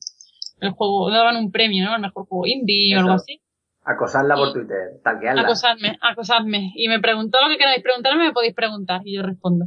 el 0.60 0.70
juego. 0.72 1.10
Daban 1.10 1.36
un 1.36 1.50
premio, 1.50 1.84
¿no? 1.84 1.94
Al 1.94 2.00
mejor 2.00 2.26
juego 2.26 2.46
indie 2.46 2.94
o 2.96 3.00
algo 3.00 3.12
así. 3.12 3.40
Acosadla 3.84 4.34
por 4.36 4.52
Twitter, 4.52 5.00
talqueadla. 5.02 5.42
Acosadme, 5.42 5.98
acosadme. 6.00 6.72
Y 6.74 6.88
me 6.88 7.00
preguntó 7.00 7.40
lo 7.42 7.48
que 7.48 7.56
queráis 7.58 7.82
preguntarme, 7.82 8.24
me 8.24 8.32
podéis 8.32 8.54
preguntar 8.54 9.00
y 9.04 9.16
yo 9.16 9.22
respondo. 9.22 9.66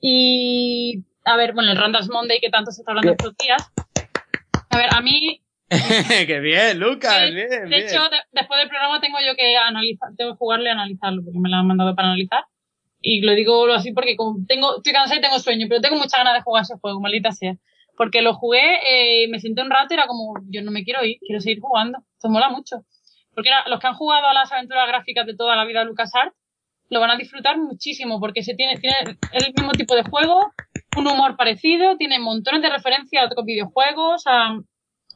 Y, 0.00 1.04
a 1.24 1.36
ver, 1.36 1.52
bueno, 1.54 1.70
el 1.72 1.78
Randall's 1.78 2.08
Monday 2.10 2.40
que 2.40 2.50
tanto 2.50 2.70
se 2.70 2.82
está 2.82 2.92
hablando 2.92 3.12
¿Qué? 3.12 3.16
estos 3.24 3.36
días. 3.36 3.72
A 4.70 4.76
ver, 4.76 4.88
a 4.94 5.00
mí, 5.00 5.40
¡Qué 6.26 6.40
bien, 6.40 6.78
Lucas! 6.78 7.20
de, 7.22 7.30
bien, 7.32 7.48
de 7.48 7.66
bien. 7.66 7.86
hecho, 7.86 8.02
de- 8.10 8.22
después 8.32 8.60
del 8.60 8.68
programa 8.68 9.00
tengo 9.00 9.18
yo 9.26 9.34
que 9.34 9.56
analizar, 9.56 10.10
tengo 10.16 10.32
que 10.32 10.38
jugarlo 10.38 10.66
y 10.66 10.68
analizarlo, 10.68 11.22
porque 11.24 11.38
me 11.38 11.48
lo 11.48 11.56
han 11.56 11.66
mandado 11.66 11.94
para 11.94 12.08
analizar. 12.08 12.44
Y 13.00 13.20
lo 13.22 13.32
digo 13.34 13.66
así 13.72 13.92
porque 13.92 14.16
como 14.16 14.44
tengo, 14.46 14.76
estoy 14.78 14.92
cansada 14.92 15.18
y 15.18 15.22
tengo 15.22 15.38
sueño, 15.38 15.66
pero 15.68 15.80
tengo 15.80 15.96
muchas 15.96 16.18
ganas 16.20 16.34
de 16.34 16.42
jugar 16.42 16.62
ese 16.62 16.78
juego, 16.78 17.00
maldita 17.00 17.32
sea. 17.32 17.54
Porque 17.96 18.22
lo 18.22 18.34
jugué, 18.34 19.22
eh, 19.24 19.28
me 19.28 19.38
senté 19.40 19.62
un 19.62 19.70
rato 19.70 19.88
y 19.90 19.94
era 19.94 20.06
como, 20.06 20.34
yo 20.48 20.62
no 20.62 20.70
me 20.70 20.84
quiero 20.84 21.04
ir, 21.04 21.18
quiero 21.20 21.40
seguir 21.40 21.60
jugando. 21.60 21.98
Esto 22.14 22.28
mola 22.28 22.48
mucho. 22.50 22.76
Porque 23.34 23.50
los 23.66 23.80
que 23.80 23.86
han 23.86 23.94
jugado 23.94 24.26
a 24.28 24.32
las 24.34 24.50
aventuras 24.52 24.86
gráficas 24.88 25.26
de 25.26 25.34
toda 25.36 25.56
la 25.56 25.64
vida 25.64 25.80
de 25.80 25.86
LucasArts 25.86 26.34
lo 26.90 27.00
van 27.00 27.10
a 27.10 27.16
disfrutar 27.16 27.56
muchísimo 27.58 28.20
porque 28.20 28.42
se 28.42 28.54
tiene, 28.54 28.76
tiene 28.78 28.96
el 29.32 29.52
mismo 29.56 29.72
tipo 29.72 29.94
de 29.96 30.02
juego, 30.04 30.52
un 30.96 31.06
humor 31.06 31.36
parecido, 31.36 31.96
tiene 31.96 32.18
montones 32.18 32.62
de 32.62 32.68
referencias 32.70 33.22
a 33.22 33.26
otros 33.26 33.44
videojuegos, 33.46 34.22
a, 34.26 34.58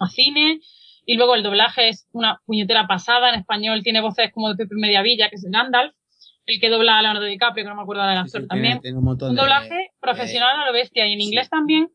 a 0.00 0.06
cine, 0.08 0.60
y 1.04 1.16
luego 1.16 1.34
el 1.34 1.42
doblaje 1.42 1.88
es 1.88 2.08
una 2.12 2.40
puñetera 2.46 2.86
pasada 2.86 3.28
en 3.28 3.36
español, 3.36 3.82
tiene 3.82 4.00
voces 4.00 4.32
como 4.32 4.48
de 4.48 4.56
Pepe 4.56 4.74
Mediavilla, 4.76 5.28
que 5.28 5.36
es 5.36 5.44
Gandalf, 5.48 5.94
el 6.46 6.58
que 6.58 6.70
dobla 6.70 6.98
a 6.98 7.02
Leonardo 7.02 7.26
DiCaprio, 7.26 7.64
que 7.64 7.68
no 7.68 7.76
me 7.76 7.82
acuerdo 7.82 8.02
del 8.06 8.16
actor 8.18 8.40
sí, 8.42 8.48
también. 8.48 8.80
tiene- 8.80 8.98
tiene 8.98 8.98
un 8.98 9.18
de- 9.18 9.40
doblaje 9.40 9.90
profesional 10.00 10.60
a 10.60 10.66
lo 10.66 10.72
bestia 10.72 11.06
y 11.06 11.12
en 11.12 11.20
sí. 11.20 11.26
inglés 11.26 11.50
también 11.50 11.88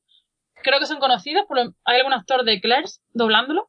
creo 0.61 0.79
que 0.79 0.85
son 0.85 0.99
conocidos 0.99 1.45
por 1.47 1.57
lo- 1.57 1.73
hay 1.83 1.97
algún 1.97 2.13
actor 2.13 2.45
de 2.45 2.61
Claire's 2.61 3.01
doblándolo 3.11 3.67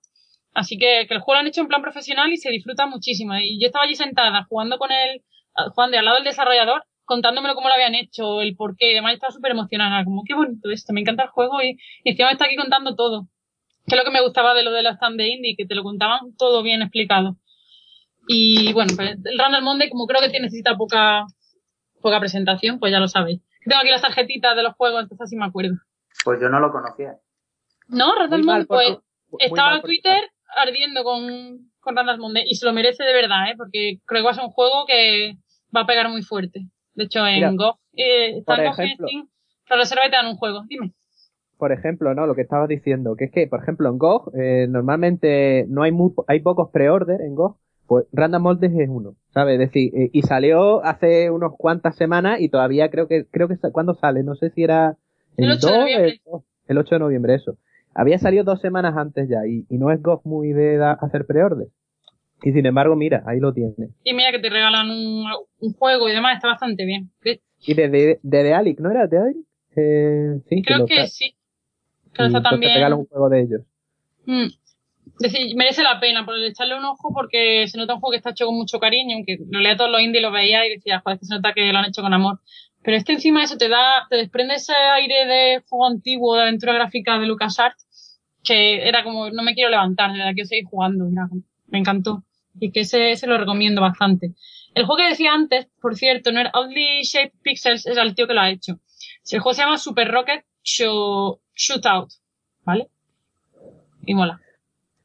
así 0.54 0.78
que, 0.78 1.06
que 1.08 1.14
el 1.14 1.20
juego 1.20 1.34
lo 1.34 1.40
han 1.40 1.46
hecho 1.46 1.60
en 1.60 1.68
plan 1.68 1.82
profesional 1.82 2.32
y 2.32 2.36
se 2.36 2.50
disfruta 2.50 2.86
muchísimo 2.86 3.34
y 3.36 3.60
yo 3.60 3.66
estaba 3.66 3.84
allí 3.84 3.94
sentada 3.96 4.44
jugando 4.48 4.78
con 4.78 4.90
él 4.92 5.22
ah, 5.56 5.70
jugando 5.74 5.98
al 5.98 6.04
lado 6.04 6.16
del 6.16 6.24
desarrollador 6.24 6.84
contándomelo 7.04 7.54
cómo 7.54 7.68
lo 7.68 7.74
habían 7.74 7.94
hecho 7.94 8.40
el 8.40 8.56
por 8.56 8.76
qué 8.76 8.92
y 8.92 8.94
demás 8.94 9.14
estaba 9.14 9.32
súper 9.32 9.50
emocionada 9.52 10.04
como 10.04 10.22
qué 10.26 10.34
bonito 10.34 10.70
esto 10.70 10.92
me 10.92 11.00
encanta 11.02 11.24
el 11.24 11.28
juego 11.30 11.60
y, 11.62 11.76
y 12.04 12.10
encima 12.10 12.28
me 12.28 12.32
está 12.32 12.46
aquí 12.46 12.56
contando 12.56 12.94
todo 12.94 13.26
que 13.86 13.94
es 13.94 13.98
lo 13.98 14.04
que 14.04 14.10
me 14.10 14.22
gustaba 14.22 14.54
de 14.54 14.62
lo 14.62 14.70
de 14.72 14.82
los 14.82 14.94
stand 14.94 15.18
de 15.18 15.28
indie 15.28 15.56
que 15.56 15.66
te 15.66 15.74
lo 15.74 15.82
contaban 15.82 16.34
todo 16.38 16.62
bien 16.62 16.80
explicado 16.82 17.36
y 18.28 18.72
bueno 18.72 18.92
pues 18.96 19.16
el 19.24 19.38
Randall 19.38 19.62
Monday 19.62 19.90
como 19.90 20.06
creo 20.06 20.20
que 20.22 20.30
tiene- 20.30 20.44
necesita 20.46 20.76
poca 20.76 21.26
poca 22.00 22.20
presentación, 22.20 22.78
pues 22.78 22.92
ya 22.92 23.00
lo 23.00 23.08
sabéis. 23.08 23.40
Tengo 23.64 23.80
aquí 23.80 23.88
las 23.88 24.02
tarjetitas 24.02 24.54
de 24.54 24.62
los 24.62 24.74
juegos, 24.74 25.02
entonces 25.04 25.24
así 25.24 25.36
me 25.36 25.46
acuerdo. 25.46 25.72
Pues 26.22 26.38
yo 26.38 26.50
no 26.50 26.60
lo 26.60 26.70
conocía. 26.70 27.16
No, 27.88 28.14
Randall 28.14 28.42
Monday, 28.44 28.66
pues 28.66 28.88
estaba 29.38 29.76
en 29.76 29.82
Twitter 29.86 30.30
ardiendo 30.56 31.02
con, 31.04 31.70
con 31.80 31.96
Randall 31.96 32.18
Monday 32.18 32.44
y 32.48 32.54
se 32.56 32.66
lo 32.66 32.72
merece 32.72 33.04
de 33.04 33.12
verdad, 33.12 33.50
¿eh? 33.50 33.54
Porque 33.56 33.98
creo 34.06 34.20
que 34.22 34.24
va 34.24 34.30
a 34.30 34.34
ser 34.34 34.44
un 34.44 34.50
juego 34.50 34.84
que 34.86 35.34
va 35.74 35.82
a 35.82 35.86
pegar 35.86 36.08
muy 36.08 36.22
fuerte. 36.22 36.60
De 36.94 37.04
hecho, 37.04 37.26
en 37.26 37.34
Mira, 37.36 37.50
GOG, 37.54 37.78
eh, 37.96 38.42
por 38.44 38.60
ejemplo- 38.60 39.08
la 39.68 39.76
reserva 39.76 40.06
y 40.06 40.10
te 40.10 40.16
dan 40.16 40.26
un 40.26 40.36
juego. 40.36 40.62
Dime. 40.68 40.92
por 41.56 41.72
ejemplo, 41.72 42.12
¿no? 42.14 42.26
Lo 42.26 42.34
que 42.34 42.42
estabas 42.42 42.68
diciendo, 42.68 43.16
que 43.16 43.26
es 43.26 43.30
que, 43.32 43.46
por 43.46 43.62
ejemplo, 43.62 43.88
en 43.88 43.96
GOG, 43.96 44.32
eh, 44.36 44.66
normalmente 44.68 45.64
no 45.68 45.82
hay 45.82 45.92
muy, 45.92 46.12
hay 46.26 46.40
pocos 46.40 46.70
pre-order 46.70 47.20
en 47.22 47.34
GOG, 47.34 47.56
pues 47.86 48.04
Random 48.12 48.42
Moldes 48.42 48.72
es 48.76 48.88
uno, 48.88 49.14
¿sabes? 49.32 49.54
Es 49.54 49.58
decir, 49.60 49.90
eh, 49.94 50.10
y 50.12 50.22
salió 50.22 50.84
hace 50.84 51.30
unos 51.30 51.52
cuantas 51.56 51.96
semanas 51.96 52.40
y 52.40 52.48
todavía 52.48 52.90
creo 52.90 53.08
que, 53.08 53.24
creo 53.30 53.48
que, 53.48 53.56
¿cuándo 53.72 53.94
sale? 53.94 54.22
No 54.24 54.34
sé 54.34 54.50
si 54.50 54.62
era 54.64 54.96
El 55.36 55.52
8 55.52 55.66
de 55.68 55.72
2, 55.72 55.80
noviembre. 55.80 56.08
el, 56.10 56.20
2, 56.24 56.42
el 56.66 56.78
8 56.78 56.94
de 56.96 56.98
noviembre, 56.98 57.34
eso. 57.34 57.56
Había 57.94 58.18
salido 58.18 58.44
dos 58.44 58.60
semanas 58.60 58.94
antes 58.96 59.28
ya 59.28 59.46
y, 59.46 59.64
y 59.68 59.78
no 59.78 59.90
es 59.90 60.02
GOG 60.02 60.26
muy 60.26 60.52
de 60.52 60.76
da- 60.76 60.98
hacer 61.00 61.26
pre-order. 61.26 61.68
Y 62.42 62.52
sin 62.52 62.66
embargo, 62.66 62.94
mira, 62.96 63.22
ahí 63.26 63.40
lo 63.40 63.52
tiene. 63.54 63.90
Y 64.02 64.12
mira 64.12 64.30
que 64.32 64.38
te 64.38 64.50
regalan 64.50 64.90
un, 64.90 65.24
un 65.60 65.72
juego 65.74 66.08
y 66.08 66.12
demás, 66.12 66.36
está 66.36 66.48
bastante 66.48 66.84
bien. 66.84 67.10
Que- 67.22 67.40
Y 67.66 67.74
de, 67.74 67.88
de, 67.88 68.20
de, 68.22 68.54
Alic, 68.54 68.80
¿no 68.80 68.90
era 68.90 69.06
de 69.06 69.18
Alic? 69.18 69.46
Eh, 69.76 70.40
sí, 70.48 70.62
Creo 70.62 70.84
que 70.86 70.96
tra- 71.02 71.06
sí. 71.06 71.34
Pero 72.16 72.26
está 72.28 72.42
también. 72.42 72.74
regalan 72.74 72.98
un 72.98 73.06
juego 73.06 73.28
de 73.28 73.40
ellos. 73.42 73.60
Mm. 74.26 74.46
Es 75.20 75.32
decir, 75.32 75.56
merece 75.56 75.82
la 75.82 76.00
pena 76.00 76.24
por 76.26 76.34
echarle 76.38 76.76
un 76.76 76.84
ojo 76.84 77.12
porque 77.14 77.66
se 77.68 77.78
nota 77.78 77.94
un 77.94 78.00
juego 78.00 78.12
que 78.12 78.16
está 78.18 78.30
hecho 78.30 78.46
con 78.46 78.56
mucho 78.56 78.78
cariño, 78.80 79.16
aunque 79.16 79.38
lo 79.48 79.60
leía 79.60 79.76
todos 79.76 79.90
los 79.90 80.00
indies 80.00 80.20
y 80.20 80.22
lo 80.22 80.32
veía 80.32 80.66
y 80.66 80.70
decía, 80.70 81.00
joder, 81.00 81.18
que 81.18 81.24
se 81.26 81.34
nota 81.34 81.52
que 81.54 81.72
lo 81.72 81.78
han 81.78 81.84
hecho 81.86 82.02
con 82.02 82.12
amor. 82.12 82.40
Pero 82.84 82.98
este 82.98 83.14
encima 83.14 83.40
de 83.40 83.46
eso 83.46 83.56
te 83.56 83.68
da, 83.70 84.06
te 84.10 84.16
desprende 84.16 84.56
ese 84.56 84.74
aire 84.74 85.26
de 85.26 85.62
juego 85.66 85.86
antiguo, 85.86 86.36
de 86.36 86.42
aventura 86.42 86.74
gráfica 86.74 87.18
de 87.18 87.26
LucasArts, 87.26 88.20
que 88.44 88.86
era 88.86 89.02
como, 89.02 89.30
no 89.30 89.42
me 89.42 89.54
quiero 89.54 89.70
levantar, 89.70 90.12
de 90.12 90.18
verdad, 90.18 90.34
quiero 90.34 90.46
seguir 90.46 90.66
jugando, 90.66 91.06
mira, 91.06 91.28
me 91.68 91.78
encantó. 91.78 92.24
Y 92.60 92.70
que 92.70 92.80
ese, 92.80 93.10
ese 93.10 93.26
lo 93.26 93.38
recomiendo 93.38 93.80
bastante. 93.80 94.34
El 94.74 94.84
juego 94.84 94.98
que 94.98 95.08
decía 95.08 95.32
antes, 95.32 95.66
por 95.80 95.96
cierto, 95.96 96.30
no 96.30 96.40
era 96.40 96.50
Only 96.52 97.02
Shape 97.02 97.32
Pixels, 97.42 97.86
es 97.86 97.96
el 97.96 98.14
tío 98.14 98.26
que 98.26 98.34
lo 98.34 98.42
ha 98.42 98.50
hecho. 98.50 98.78
El 99.30 99.40
juego 99.40 99.54
se 99.54 99.62
llama 99.62 99.78
Super 99.78 100.10
Rocket 100.10 100.44
Show, 100.62 101.40
Shootout, 101.54 102.10
¿vale? 102.64 102.88
Y 104.04 104.14
mola. 104.14 104.40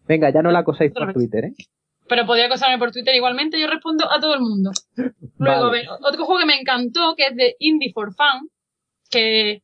Venga, 0.06 0.30
ya 0.32 0.42
no 0.42 0.52
la 0.52 0.60
acosáis 0.60 0.92
Otra 0.92 1.06
por. 1.06 1.14
Twitter, 1.14 1.46
¿eh? 1.46 1.54
Pero 2.10 2.26
podía 2.26 2.48
acosarme 2.48 2.78
por 2.78 2.92
Twitter 2.92 3.16
igualmente, 3.16 3.60
yo 3.60 3.68
respondo 3.68 4.12
a 4.12 4.20
todo 4.20 4.34
el 4.34 4.42
mundo. 4.42 4.72
Luego, 5.38 5.68
Vale. 5.68 5.68
a 5.68 5.70
ver, 5.70 5.88
otro 6.02 6.26
juego 6.26 6.40
que 6.40 6.46
me 6.48 6.60
encantó, 6.60 7.16
que 7.16 7.28
es 7.28 7.36
de 7.36 7.56
Indie 7.60 7.94
for 7.94 8.14
Fun, 8.14 8.50
que, 9.10 9.62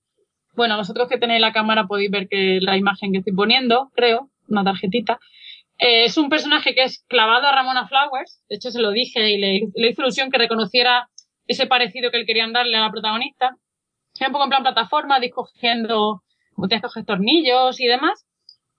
bueno, 0.56 0.78
vosotros 0.78 1.10
que 1.10 1.18
tenéis 1.18 1.41
la 1.41 1.52
cámara 1.52 1.86
podéis 1.88 2.12
ver 2.12 2.28
que 2.30 2.60
la 2.62 2.78
imagen 2.78 3.12
que 3.12 3.18
estoy 3.18 3.34
poniendo, 3.34 3.91
creo, 3.96 4.30
una 4.48 4.64
tarjetita, 4.64 5.20
eh, 5.80 6.06
es 6.06 6.18
un 6.18 6.30
personaje 6.30 6.74
que 6.74 6.84
es 6.84 7.04
clavado 7.10 7.48
a 7.48 7.52
Ramona 7.52 7.88
Flowers, 7.88 8.41
de 8.48 8.56
hecho 8.56 8.72
se 8.72 8.80
lo 8.80 8.91
dije 8.91 9.32
y 9.32 9.38
le, 9.38 9.62
le 9.76 9.89
hizo 9.89 10.04
ilusión 10.04 10.30
que 10.30 10.38
reconociera 10.38 11.10
ese 11.48 11.68
parecido 11.68 12.12
que 12.12 12.18
él 12.18 12.26
querían 12.26 12.54
darle 12.54 12.78
a 12.78 12.82
la 12.82 12.91
protagonista. 12.91 13.58
Era 14.20 14.30
un 14.30 14.34
poco 14.34 14.46
en 14.46 14.50
plan 14.50 14.64
plataforma, 14.64 15.20
discogiendo, 15.20 16.24
tienes 16.70 16.93
que 16.93 17.04
tornillos 17.04 17.80
y 17.80 17.88
demás. 17.88 18.26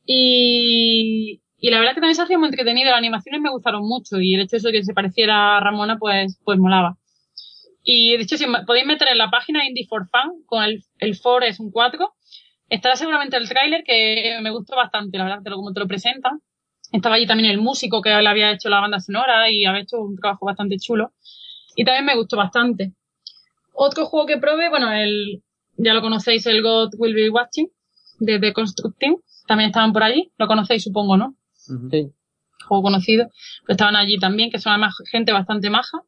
Y, 0.07 1.43
y 1.59 1.71
la 1.71 1.79
verdad 1.79 1.95
que 1.95 2.01
también 2.01 2.15
se 2.15 2.23
hacía 2.23 2.39
muy 2.39 2.49
entretenido, 2.49 2.91
las 2.91 2.99
animaciones 2.99 3.41
me 3.41 3.51
gustaron 3.51 3.83
mucho 3.83 4.21
y 4.21 4.35
el 4.35 4.43
hecho 4.43 4.57
de 4.57 4.59
eso 4.59 4.71
que 4.71 4.85
se 4.85 4.93
pareciera 4.93 5.57
a 5.57 5.61
Ramona 5.61 5.99
pues, 5.99 6.39
pues 6.45 6.59
molaba. 6.59 6.97
Y 7.83 8.17
de 8.17 8.25
hecho, 8.25 8.37
si 8.37 8.47
podéis 8.67 8.85
meter 8.85 9.09
en 9.09 9.19
la 9.19 9.31
página 9.31 9.65
Indie 9.65 9.87
for 9.87 10.09
Fun, 10.09 10.43
con 10.47 10.65
el, 10.65 10.83
el 10.99 11.15
for 11.17 11.45
es 11.45 11.61
un 11.61 11.71
4, 11.71 12.15
estará 12.69 12.97
seguramente 12.97 13.37
el 13.37 13.49
tráiler 13.49 13.85
que 13.85 14.39
me 14.43 14.51
gustó 14.51 14.75
bastante, 14.75 15.17
la 15.17 15.25
verdad, 15.25 15.43
de 15.43 15.51
lo 15.51 15.57
como 15.57 15.73
te 15.73 15.81
lo 15.81 15.87
presentan. 15.87 16.41
Estaba 16.93 17.15
allí 17.15 17.27
también 17.27 17.51
el 17.51 17.59
músico 17.59 18.03
que 18.03 18.11
le 18.11 18.29
había 18.29 18.51
hecho 18.51 18.69
la 18.69 18.81
banda 18.81 18.99
sonora 19.01 19.51
y 19.51 19.65
había 19.65 19.83
hecho 19.83 20.01
un 20.01 20.17
trabajo 20.17 20.47
bastante 20.47 20.77
chulo. 20.79 21.13
Y 21.77 21.85
también 21.85 22.05
me 22.05 22.17
gustó 22.17 22.37
bastante. 22.37 22.93
Otro 23.73 24.07
juego 24.07 24.27
que 24.27 24.39
probé, 24.39 24.69
bueno, 24.69 24.93
el, 24.93 25.43
ya 25.77 25.95
lo 25.95 26.01
conocéis, 26.01 26.47
el 26.47 26.63
God 26.63 26.91
Will 26.99 27.15
Be 27.15 27.31
Watching, 27.31 27.69
de 28.19 28.41
The 28.41 28.53
Construct 28.53 28.99
Team. 28.99 29.17
También 29.47 29.69
estaban 29.69 29.93
por 29.93 30.03
allí. 30.03 30.33
Lo 30.39 30.47
conocéis, 30.47 30.83
supongo, 30.83 31.17
¿no? 31.17 31.37
Sí. 31.91 32.13
juego 32.67 32.83
conocido, 32.83 33.29
estaban 33.69 33.97
allí 33.97 34.19
también, 34.19 34.51
que 34.51 34.59
son 34.59 34.73
además 34.73 34.95
gente 35.11 35.33
bastante 35.33 35.71
maja. 35.71 35.99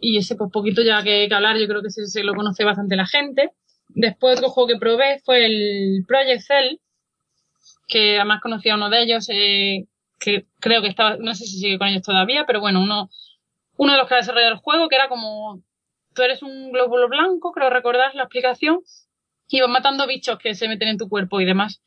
Y 0.00 0.18
ese, 0.18 0.34
pues 0.36 0.50
poquito 0.52 0.82
ya 0.82 1.02
que, 1.02 1.26
que 1.28 1.34
hablar, 1.34 1.56
yo 1.58 1.66
creo 1.68 1.82
que 1.82 1.90
se, 1.90 2.06
se 2.06 2.22
lo 2.24 2.34
conoce 2.34 2.64
bastante 2.64 2.96
la 2.96 3.06
gente. 3.06 3.50
Después 3.88 4.36
otro 4.38 4.50
juego 4.50 4.68
que 4.68 4.78
probé 4.78 5.20
fue 5.24 5.46
el 5.46 6.04
Project 6.06 6.42
Cell, 6.42 6.76
que 7.88 8.16
además 8.16 8.40
conocía 8.42 8.74
a 8.74 8.76
uno 8.76 8.90
de 8.90 9.02
ellos, 9.02 9.28
eh, 9.30 9.86
que 10.18 10.46
creo 10.60 10.82
que 10.82 10.88
estaba, 10.88 11.16
no 11.18 11.34
sé 11.34 11.44
si 11.46 11.58
sigue 11.58 11.78
con 11.78 11.88
ellos 11.88 12.02
todavía, 12.02 12.44
pero 12.46 12.60
bueno, 12.60 12.80
uno, 12.80 13.08
uno 13.76 13.92
de 13.92 13.98
los 13.98 14.08
que 14.08 14.14
ha 14.14 14.18
desarrollado 14.18 14.52
el 14.52 14.58
juego, 14.58 14.88
que 14.88 14.96
era 14.96 15.08
como, 15.08 15.62
tú 16.14 16.22
eres 16.22 16.42
un 16.42 16.72
glóbulo 16.72 17.08
blanco, 17.08 17.52
creo 17.52 17.70
recordar 17.70 18.14
la 18.14 18.24
explicación, 18.24 18.80
y 19.48 19.60
vas 19.60 19.70
matando 19.70 20.06
bichos 20.06 20.38
que 20.38 20.54
se 20.54 20.68
meten 20.68 20.88
en 20.88 20.98
tu 20.98 21.08
cuerpo 21.08 21.40
y 21.40 21.44
demás. 21.44 21.80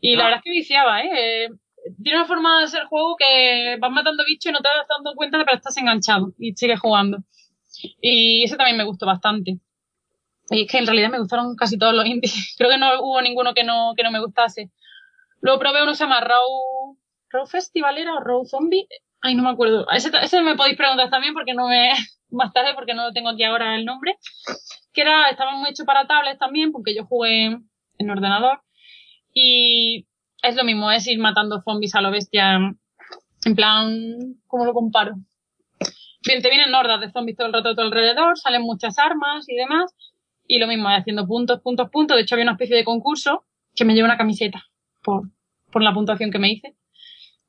Y 0.00 0.14
la 0.16 0.22
Ah. 0.22 0.26
verdad 0.26 0.38
es 0.40 0.44
que 0.44 0.50
viciaba, 0.50 1.02
¿eh? 1.02 1.48
Tiene 2.02 2.18
una 2.18 2.26
forma 2.26 2.58
de 2.58 2.64
hacer 2.64 2.84
juego 2.86 3.16
que 3.16 3.76
vas 3.80 3.90
matando 3.90 4.24
bichos 4.26 4.50
y 4.50 4.52
no 4.52 4.60
te 4.60 4.68
das 4.68 4.86
dando 4.88 5.14
cuenta, 5.14 5.38
pero 5.44 5.56
estás 5.56 5.76
enganchado 5.76 6.32
y 6.38 6.54
sigues 6.54 6.80
jugando. 6.80 7.18
Y 8.00 8.44
ese 8.44 8.56
también 8.56 8.76
me 8.76 8.84
gustó 8.84 9.06
bastante. 9.06 9.58
Y 10.50 10.62
es 10.62 10.70
que 10.70 10.78
en 10.78 10.86
realidad 10.86 11.10
me 11.10 11.18
gustaron 11.18 11.56
casi 11.56 11.78
todos 11.78 11.94
los 11.94 12.06
indies. 12.06 12.54
Creo 12.58 12.70
que 12.70 12.78
no 12.78 13.00
hubo 13.00 13.20
ninguno 13.20 13.54
que 13.54 13.64
no, 13.64 13.94
que 13.96 14.02
no 14.02 14.10
me 14.10 14.20
gustase. 14.20 14.70
Luego 15.40 15.58
probé 15.58 15.82
uno 15.82 15.92
que 15.92 15.96
se 15.96 16.04
llama 16.04 16.20
Raw, 16.20 16.96
Raw 17.30 17.46
Festival 17.46 17.98
era 17.98 18.14
o 18.14 18.20
Raw 18.20 18.44
Zombie. 18.44 18.86
Ay, 19.20 19.34
no 19.34 19.42
me 19.42 19.50
acuerdo. 19.50 19.86
Ese, 19.90 20.10
ese 20.22 20.40
me 20.42 20.56
podéis 20.56 20.76
preguntar 20.76 21.10
también 21.10 21.34
porque 21.34 21.54
no 21.54 21.68
me, 21.68 21.92
más 22.30 22.52
tarde 22.52 22.74
porque 22.74 22.94
no 22.94 23.12
tengo 23.12 23.30
aquí 23.30 23.44
ahora 23.44 23.76
el 23.76 23.84
nombre. 23.84 24.16
Que 24.92 25.02
era, 25.02 25.28
estaba 25.28 25.52
muy 25.56 25.70
hecho 25.70 25.84
para 25.84 26.06
tablets 26.06 26.38
también 26.38 26.72
porque 26.72 26.94
yo 26.94 27.04
jugué 27.04 27.58
en 27.98 28.10
ordenador. 28.10 28.60
Y 29.34 30.06
es 30.46 30.56
lo 30.56 30.64
mismo, 30.64 30.90
es 30.90 31.06
ir 31.06 31.18
matando 31.18 31.60
zombies 31.62 31.94
a 31.94 32.00
lo 32.00 32.10
bestia. 32.10 32.56
En 33.44 33.54
plan, 33.54 34.36
¿cómo 34.46 34.64
lo 34.64 34.72
comparo? 34.72 35.14
Bien, 36.26 36.42
te 36.42 36.50
vienen 36.50 36.74
hordas 36.74 37.00
de 37.00 37.10
zombies 37.10 37.36
todo 37.36 37.46
el 37.46 37.52
rato 37.52 37.70
a 37.70 37.74
tu 37.74 37.82
alrededor, 37.82 38.36
salen 38.38 38.62
muchas 38.62 38.98
armas 38.98 39.48
y 39.48 39.54
demás. 39.54 39.94
Y 40.48 40.58
lo 40.58 40.66
mismo, 40.66 40.88
haciendo 40.88 41.26
puntos, 41.26 41.60
puntos, 41.60 41.90
puntos. 41.90 42.16
De 42.16 42.22
hecho, 42.22 42.34
había 42.34 42.44
una 42.44 42.52
especie 42.52 42.76
de 42.76 42.84
concurso 42.84 43.44
que 43.74 43.84
me 43.84 43.94
llevó 43.94 44.06
una 44.06 44.16
camiseta 44.16 44.64
por, 45.02 45.28
por 45.70 45.82
la 45.82 45.92
puntuación 45.92 46.30
que 46.30 46.38
me 46.38 46.50
hice. 46.50 46.74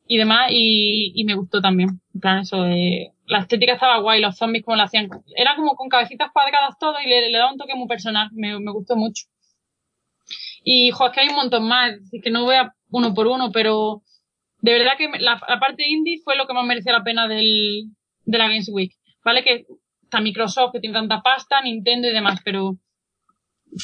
Y 0.07 0.17
demás, 0.17 0.47
y, 0.51 1.23
me 1.25 1.35
gustó 1.35 1.61
también. 1.61 2.01
En 2.13 2.21
plan, 2.21 2.39
eso 2.39 2.63
de, 2.63 3.11
la 3.25 3.39
estética 3.39 3.73
estaba 3.73 3.99
guay, 3.99 4.21
los 4.21 4.37
zombies 4.37 4.63
como 4.63 4.77
lo 4.77 4.83
hacían. 4.83 5.09
Era 5.35 5.55
como 5.55 5.75
con 5.75 5.89
cabecitas 5.89 6.31
cuadradas 6.31 6.77
todo 6.79 6.95
y 7.03 7.07
le, 7.07 7.29
le 7.29 7.37
daba 7.37 7.51
un 7.51 7.57
toque 7.57 7.75
muy 7.75 7.87
personal. 7.87 8.29
Me, 8.33 8.59
me 8.59 8.71
gustó 8.71 8.95
mucho. 8.95 9.25
Y, 10.63 10.91
jo, 10.91 11.07
es 11.07 11.13
que 11.13 11.21
hay 11.21 11.29
un 11.29 11.35
montón 11.35 11.67
más. 11.67 11.91
Decir, 11.99 12.21
que 12.21 12.29
no 12.31 12.43
voy 12.43 12.55
a 12.55 12.73
uno 12.89 13.13
por 13.13 13.27
uno, 13.27 13.51
pero 13.51 14.01
de 14.61 14.73
verdad 14.73 14.93
que 14.97 15.09
la, 15.19 15.39
la 15.47 15.59
parte 15.59 15.88
indie 15.88 16.21
fue 16.23 16.35
lo 16.35 16.47
que 16.47 16.53
más 16.53 16.65
merecía 16.65 16.93
la 16.93 17.03
pena 17.03 17.27
del, 17.27 17.85
de 18.25 18.38
la 18.38 18.47
Games 18.47 18.69
Week. 18.71 18.93
Vale 19.23 19.43
que 19.43 19.65
está 20.03 20.21
Microsoft 20.21 20.71
que 20.73 20.79
tiene 20.79 20.93
tanta 20.93 21.21
pasta, 21.21 21.61
Nintendo 21.61 22.07
y 22.07 22.13
demás, 22.13 22.39
pero 22.43 22.77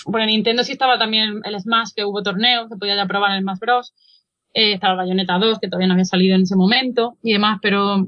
bueno, 0.06 0.28
Nintendo 0.28 0.64
sí 0.64 0.74
estaba 0.74 0.98
también 0.98 1.42
el 1.44 1.60
Smash, 1.60 1.90
que 1.96 2.06
hubo 2.06 2.24
torneo, 2.24 2.68
se 2.68 2.78
podía 2.78 2.96
ya 2.96 3.06
probar 3.06 3.36
el 3.36 3.42
Smash 3.42 3.60
Bros. 3.60 3.94
Eh, 4.54 4.74
estaba 4.74 4.96
Bayonetta 4.96 5.38
2, 5.38 5.60
que 5.60 5.68
todavía 5.68 5.88
no 5.88 5.94
había 5.94 6.06
salido 6.06 6.36
en 6.36 6.44
ese 6.44 6.56
momento, 6.56 7.18
y 7.24 7.34
demás, 7.34 7.60
pero 7.62 8.08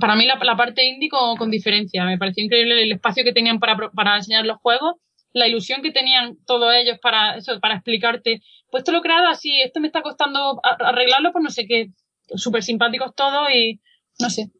para 0.00 0.16
mí 0.16 0.26
la, 0.26 0.38
la 0.42 0.56
parte 0.56 0.84
indie 0.84 1.08
con, 1.08 1.36
con 1.36 1.50
diferencia. 1.50 2.04
Me 2.04 2.18
pareció 2.18 2.44
increíble 2.44 2.82
el 2.82 2.92
espacio 2.92 3.24
que 3.24 3.32
tenían 3.32 3.58
para, 3.58 3.76
para 3.90 4.16
enseñar 4.16 4.46
los 4.46 4.58
juegos, 4.58 4.94
la 5.38 5.48
ilusión 5.48 5.82
que 5.82 5.92
tenían 5.92 6.36
todos 6.46 6.74
ellos 6.74 6.98
para 7.00 7.36
eso, 7.36 7.58
para 7.60 7.74
explicarte, 7.74 8.42
pues 8.70 8.82
esto 8.82 8.92
lo 8.92 8.98
he 8.98 9.02
creado 9.02 9.28
así, 9.28 9.60
esto 9.60 9.80
me 9.80 9.86
está 9.86 10.02
costando 10.02 10.60
arreglarlo, 10.62 11.32
pues 11.32 11.42
no 11.42 11.50
sé 11.50 11.66
qué, 11.66 11.90
súper 12.34 12.62
simpáticos 12.62 13.14
todos 13.14 13.48
y 13.54 13.80
no 14.20 14.30
sé. 14.30 14.50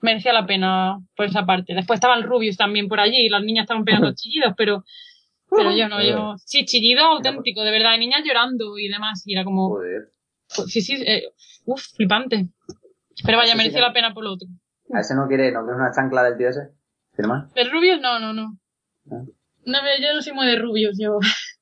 merecía 0.00 0.32
la 0.32 0.46
pena 0.46 0.98
por 1.16 1.26
esa 1.26 1.44
parte. 1.44 1.74
Después 1.74 1.96
estaba 1.96 2.16
el 2.16 2.24
Rubius 2.24 2.56
también 2.56 2.88
por 2.88 3.00
allí, 3.00 3.26
y 3.26 3.28
las 3.28 3.42
niñas 3.42 3.64
estaban 3.64 3.84
pegando 3.84 4.12
chillidos, 4.14 4.54
pero, 4.56 4.84
pero 5.50 5.74
yo 5.74 5.88
no, 5.88 6.02
yo, 6.02 6.36
sí, 6.44 6.64
chillido 6.64 7.04
auténtico, 7.04 7.62
de 7.62 7.70
verdad, 7.70 7.92
de 7.92 7.98
niñas 7.98 8.22
llorando 8.24 8.78
y 8.78 8.88
demás, 8.88 9.22
y 9.26 9.34
era 9.34 9.44
como, 9.44 9.70
Joder. 9.70 10.12
sí, 10.46 10.80
sí, 10.80 11.02
eh, 11.06 11.24
uf, 11.64 11.82
flipante. 11.96 12.48
Pero 13.24 13.38
vaya, 13.38 13.56
mereció 13.56 13.80
la 13.80 13.92
pena 13.92 14.14
por 14.14 14.24
lo 14.24 14.34
otro. 14.34 14.48
A 14.94 15.00
ese 15.00 15.14
no 15.14 15.26
quiere, 15.26 15.50
no 15.52 15.64
quiere 15.64 15.76
una 15.76 15.90
chancla 15.92 16.22
del 16.22 16.38
tío 16.38 16.48
ese. 16.48 16.70
¿Firma? 17.14 17.50
El 17.56 17.70
Rubius, 17.70 18.00
no, 18.00 18.20
no, 18.20 18.32
no. 18.32 18.58
Ah. 19.10 19.24
No, 19.68 19.78
pero 19.82 20.02
yo 20.02 20.14
no 20.14 20.22
soy 20.22 20.32
muy 20.32 20.46
de 20.46 20.56
Rubius, 20.56 20.98
yo. 20.98 21.18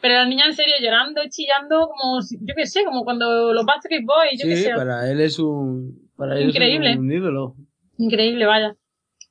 Pero 0.00 0.14
la 0.14 0.24
niña 0.26 0.46
en 0.46 0.54
serio 0.54 0.74
llorando, 0.80 1.20
chillando, 1.28 1.88
como, 1.88 2.20
yo 2.40 2.54
qué 2.56 2.66
sé, 2.66 2.84
como 2.84 3.04
cuando 3.04 3.52
los 3.52 3.66
Backstreet 3.66 4.04
Boys, 4.06 4.40
yo 4.40 4.48
qué 4.48 4.56
Sí, 4.56 4.62
sé. 4.64 4.74
para 4.74 5.10
él 5.10 5.20
es 5.20 5.38
un, 5.38 6.10
para 6.16 6.38
él 6.38 6.48
Increíble. 6.48 6.92
es 6.92 6.96
un 6.96 7.12
ídolo. 7.12 7.54
Increíble, 7.98 8.46
vaya. 8.46 8.74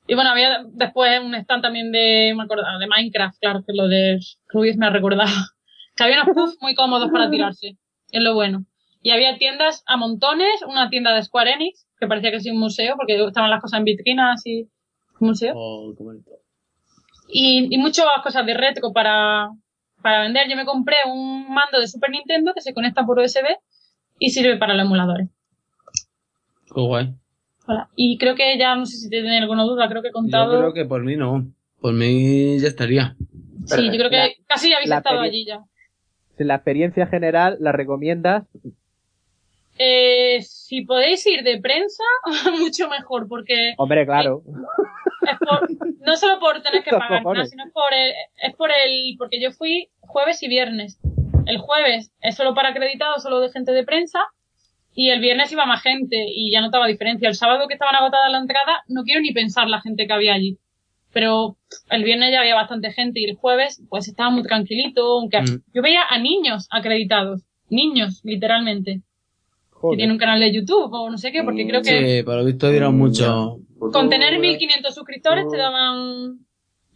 Y 0.07 0.13
bueno, 0.13 0.29
había 0.29 0.63
después 0.73 1.19
un 1.23 1.33
stand 1.33 1.63
también 1.63 1.91
de, 1.91 2.33
me 2.37 2.43
acordaba, 2.43 2.77
de 2.77 2.85
Minecraft, 2.87 3.39
claro, 3.39 3.63
que 3.65 3.73
lo 3.73 3.87
de 3.87 4.19
Rubius 4.49 4.77
me 4.77 4.85
ha 4.85 4.89
recordado. 4.91 5.31
Que 5.95 6.03
había 6.03 6.21
unos 6.23 6.35
puffs 6.35 6.57
muy 6.61 6.75
cómodos 6.75 7.09
para 7.09 7.29
tirarse, 7.29 7.77
es 8.11 8.21
lo 8.21 8.35
bueno. 8.35 8.65
Y 9.01 9.11
había 9.11 9.37
tiendas 9.37 9.81
a 9.87 9.95
montones, 9.97 10.61
una 10.67 10.89
tienda 10.89 11.15
de 11.15 11.23
Square 11.23 11.53
Enix, 11.53 11.87
que 11.99 12.05
parecía 12.05 12.31
que 12.31 12.41
sí 12.41 12.51
un 12.51 12.59
museo, 12.59 12.95
porque 12.97 13.15
estaban 13.23 13.49
las 13.49 13.61
cosas 13.61 13.79
en 13.79 13.85
vitrinas 13.85 14.45
y 14.45 14.67
museo. 15.21 15.53
Oh, 15.55 15.93
qué 15.97 16.03
bonito. 16.03 16.31
Y, 17.27 17.67
y 17.73 17.77
muchas 17.77 18.05
cosas 18.23 18.45
de 18.45 18.53
retro 18.53 18.91
para, 18.93 19.49
para 20.01 20.21
vender. 20.21 20.47
Yo 20.49 20.55
me 20.55 20.65
compré 20.65 20.97
un 21.07 21.51
mando 21.53 21.79
de 21.79 21.87
Super 21.87 22.09
Nintendo 22.09 22.53
que 22.53 22.61
se 22.61 22.73
conecta 22.73 23.05
por 23.05 23.19
USB 23.19 23.45
y 24.19 24.29
sirve 24.29 24.57
para 24.57 24.73
los 24.73 24.85
emuladores. 24.85 25.29
Qué 26.73 26.81
guay. 26.81 27.13
Hola. 27.67 27.89
Y 27.95 28.17
creo 28.17 28.35
que 28.35 28.57
ya, 28.57 28.75
no 28.75 28.85
sé 28.85 28.97
si 28.97 29.09
tienen 29.09 29.41
alguna 29.41 29.63
duda, 29.63 29.87
creo 29.89 30.01
que 30.01 30.09
he 30.09 30.11
Yo 30.11 30.13
contado. 30.13 30.57
creo 30.59 30.73
que 30.73 30.85
por 30.85 31.03
mí 31.03 31.15
no. 31.15 31.47
Por 31.81 31.93
mí 31.93 32.59
ya 32.59 32.67
estaría. 32.67 33.15
Sí, 33.65 33.85
yo 33.85 33.91
creo 33.97 34.09
que 34.09 34.17
La- 34.17 34.29
casi 34.47 34.71
habéis 34.73 34.91
estado 34.91 35.19
allí 35.21 35.45
ya. 35.45 35.61
Si 36.37 36.43
la 36.43 36.55
experiencia 36.55 37.07
general 37.07 37.57
la 37.59 37.71
recomiendas, 37.71 38.43
Eh, 39.77 40.41
si 40.41 40.83
podéis 40.85 41.25
ir 41.27 41.43
de 41.43 41.59
prensa, 41.59 42.03
mucho 42.59 42.87
mejor, 42.89 43.27
porque 43.27 43.73
hombre, 43.77 44.05
claro. 44.05 44.41
Es 45.31 45.37
por- 45.39 45.67
no 46.05 46.17
solo 46.17 46.39
por 46.39 46.61
tener 46.61 46.83
que 46.83 46.91
pagar, 46.91 47.23
nada, 47.23 47.45
sino 47.45 47.63
es 47.65 47.71
por 47.73 47.93
el, 47.93 48.11
es 48.41 48.55
por 48.55 48.69
el, 48.71 49.15
porque 49.17 49.39
yo 49.41 49.51
fui 49.51 49.89
jueves 49.99 50.41
y 50.43 50.47
viernes. 50.47 50.99
El 51.45 51.57
jueves 51.57 52.11
es 52.21 52.35
solo 52.35 52.53
para 52.55 52.69
acreditados, 52.69 53.23
solo 53.23 53.39
de 53.39 53.51
gente 53.51 53.71
de 53.71 53.83
prensa, 53.83 54.19
y 54.93 55.09
el 55.09 55.19
viernes 55.19 55.51
iba 55.51 55.65
más 55.65 55.81
gente 55.83 56.15
y 56.27 56.51
ya 56.51 56.61
notaba 56.61 56.87
diferencia. 56.87 57.27
El 57.27 57.35
sábado 57.35 57.67
que 57.67 57.73
estaban 57.73 57.95
agotadas 57.95 58.31
la 58.31 58.39
entrada, 58.39 58.83
no 58.87 59.03
quiero 59.03 59.21
ni 59.21 59.33
pensar 59.33 59.67
la 59.67 59.81
gente 59.81 60.07
que 60.07 60.13
había 60.13 60.33
allí. 60.33 60.57
Pero 61.13 61.57
el 61.89 62.03
viernes 62.03 62.31
ya 62.31 62.39
había 62.41 62.55
bastante 62.55 62.91
gente 62.91 63.19
y 63.19 63.25
el 63.25 63.35
jueves 63.35 63.81
pues 63.89 64.07
estaba 64.07 64.29
muy 64.29 64.43
tranquilito, 64.43 65.19
aunque 65.19 65.41
Mm. 65.41 65.61
yo 65.73 65.81
veía 65.81 66.01
a 66.09 66.17
niños 66.17 66.67
acreditados, 66.71 67.43
niños, 67.69 68.21
literalmente, 68.23 69.01
que 69.91 69.97
tienen 69.97 70.13
un 70.13 70.17
canal 70.19 70.39
de 70.39 70.53
YouTube 70.53 70.89
o 70.91 71.09
no 71.09 71.17
sé 71.17 71.31
qué, 71.31 71.43
porque 71.43 71.67
creo 71.67 71.81
que 71.81 72.17
Sí, 72.19 72.23
por 72.23 72.35
lo 72.35 72.45
visto 72.45 72.69
dieron 72.69 72.97
mucho. 72.97 73.59
con 73.79 74.09
tener 74.09 74.39
1500 74.39 74.93
suscriptores 74.93 75.45
te 75.49 75.57
daban... 75.57 76.39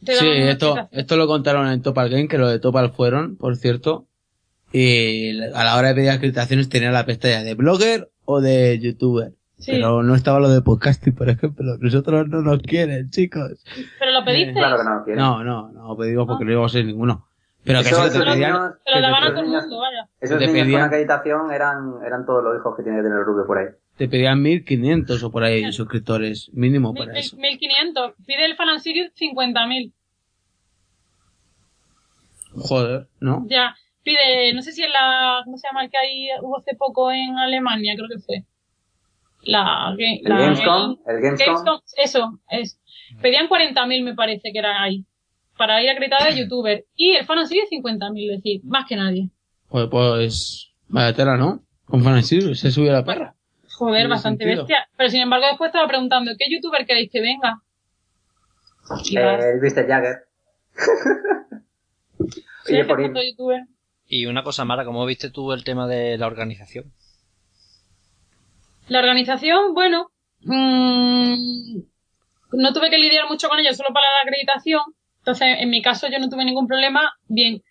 Te 0.03 0.13
Sí, 0.15 0.25
daban 0.25 0.41
esto, 0.49 0.65
explicación. 0.67 0.99
esto 1.01 1.17
lo 1.17 1.27
contaron 1.27 1.67
en 1.67 1.81
Topal 1.81 2.09
Game, 2.09 2.27
que 2.29 2.37
los 2.37 2.49
de 2.51 2.59
Topal 2.59 2.91
fueron, 2.91 3.35
por 3.35 3.55
cierto. 3.57 4.05
Y 4.71 5.39
a 5.41 5.63
la 5.63 5.75
hora 5.77 5.89
de 5.89 5.95
pedir 5.95 6.09
acreditaciones 6.11 6.69
tenía 6.69 6.91
la 6.91 7.05
pestaña 7.05 7.43
de 7.43 7.55
blogger 7.55 8.09
o 8.25 8.39
de 8.41 8.79
youtuber. 8.79 9.33
Sí, 9.57 9.71
Pero 9.73 10.03
no 10.03 10.15
estaba 10.15 10.39
lo 10.39 10.47
de 10.49 10.61
podcasting, 10.61 11.13
por 11.15 11.29
ejemplo. 11.29 11.75
Nosotros 11.81 12.27
no 12.29 12.41
nos 12.41 12.59
quieren, 12.61 13.09
chicos. 13.09 13.61
pero 13.99 14.11
lo 14.11 14.23
pediste. 14.23 14.53
Claro 14.53 14.77
que 14.77 14.83
no 14.85 14.95
lo 14.99 15.03
quiere. 15.03 15.19
No, 15.19 15.43
no, 15.43 15.71
no 15.71 15.97
pedimos 15.97 16.27
porque 16.27 16.45
no 16.45 16.51
íbamos 16.51 16.71
a 16.71 16.77
ser 16.77 16.85
ninguno. 16.85 17.27
Pero 17.65 17.81
que 17.81 17.89
Eso- 17.89 18.03
te 18.09 18.19
pedían, 18.19 18.53
niños- 18.53 18.71
Te 18.85 18.95
lo 18.95 19.01
daban 19.01 19.23
a 19.23 19.29
todo 19.31 19.39
el 19.41 19.47
mundo, 19.49 19.79
vaya. 19.79 20.08
Esos 20.21 20.37
Te 20.39 20.47
niños 20.47 20.63
pedían- 20.63 20.79
con 20.81 20.87
acreditación 20.87 21.51
eran, 21.51 21.93
eran 22.05 22.25
todos 22.25 22.43
los 22.43 22.57
hijos 22.57 22.75
que 22.75 22.83
tiene 22.83 22.97
que 22.99 23.03
tener 23.03 23.19
el 23.19 23.25
Rubio 23.25 23.45
por 23.47 23.57
ahí. 23.57 23.67
te 23.97 24.07
pedían 24.07 24.41
1500 24.41 25.21
o 25.23 25.31
por 25.31 25.43
ahí 25.43 25.71
suscriptores, 25.73 26.49
mínimo 26.53 26.93
para 26.93 27.07
mil- 27.11 27.17
eso. 27.17 27.35
1500. 27.37 28.13
Pide 28.25 28.45
el 28.45 28.55
Fan 28.55 28.69
and 28.69 28.79
Series 28.79 29.13
50.000. 29.15 29.93
Joder, 32.55 33.07
¿no? 33.19 33.45
Ya. 33.47 33.75
Pide, 34.03 34.53
no 34.53 34.61
sé 34.61 34.71
si 34.71 34.83
es 34.83 34.89
la, 34.89 35.41
¿cómo 35.43 35.57
se 35.57 35.67
llama 35.67 35.83
el 35.83 35.89
que 35.91 35.97
hay, 35.97 36.27
hubo 36.41 36.57
hace 36.57 36.75
poco 36.75 37.11
en 37.11 37.37
Alemania, 37.37 37.93
creo 37.95 38.07
que 38.09 38.19
fue. 38.23 38.43
La, 39.43 39.93
El 39.97 40.21
la 40.23 40.39
Gamescom, 40.39 40.97
el 41.07 41.21
Gamescom, 41.21 41.47
Gamescom, 41.55 41.79
eso, 41.97 42.39
es. 42.49 42.79
Pedían 43.21 43.47
40.000 43.47 44.03
me 44.03 44.15
parece 44.15 44.51
que 44.51 44.59
era 44.59 44.81
ahí. 44.81 45.05
Para 45.57 45.83
ir 45.83 45.89
acreditado 45.89 46.25
de 46.33 46.39
youtuber. 46.39 46.85
Y 46.95 47.11
el 47.11 47.25
Fan 47.25 47.45
Series 47.45 47.69
50.000, 47.69 48.31
es 48.31 48.37
decir, 48.37 48.61
más 48.63 48.85
que 48.87 48.95
nadie. 48.95 49.29
Joder, 49.69 49.89
pues, 49.89 50.73
vaya 50.87 51.13
tela, 51.13 51.37
¿no? 51.37 51.63
Con 51.85 52.03
Fanasy 52.03 52.55
se 52.55 52.71
subió 52.71 52.91
la 52.91 53.05
perra. 53.05 53.35
Joder, 53.77 54.07
bastante 54.07 54.43
sentido. 54.43 54.65
bestia. 54.65 54.87
Pero 54.97 55.09
sin 55.09 55.21
embargo 55.21 55.47
después 55.47 55.69
estaba 55.69 55.87
preguntando, 55.87 56.31
¿qué 56.37 56.45
youtuber 56.51 56.85
queréis 56.85 57.09
que 57.11 57.21
venga? 57.21 57.61
Eh, 59.15 59.39
el 59.53 59.61
Mr. 59.61 59.87
Jagger. 59.87 60.15
sí, 62.65 62.73
Oye, 62.73 62.85
por 62.85 63.01
youtuber. 63.01 63.63
Y 64.05 64.25
una 64.25 64.43
cosa, 64.43 64.65
Mara, 64.65 64.85
¿cómo 64.85 65.05
viste 65.05 65.29
tú 65.29 65.53
el 65.53 65.63
tema 65.63 65.87
de 65.87 66.17
la 66.17 66.27
organización? 66.27 66.91
La 68.87 68.99
organización, 68.99 69.75
bueno, 69.75 70.11
mm, 70.41 71.79
no 72.53 72.73
tuve 72.73 72.89
que 72.89 72.97
lidiar 72.97 73.27
mucho 73.29 73.47
con 73.49 73.59
ellos 73.59 73.77
solo 73.77 73.89
para 73.93 74.07
la 74.11 74.21
acreditación. 74.23 74.81
Entonces, 75.19 75.57
en 75.59 75.69
mi 75.69 75.83
caso, 75.83 76.07
yo 76.07 76.17
no 76.17 76.27
tuve 76.27 76.43
ningún 76.43 76.67
problema. 76.67 77.13
Bien. 77.27 77.61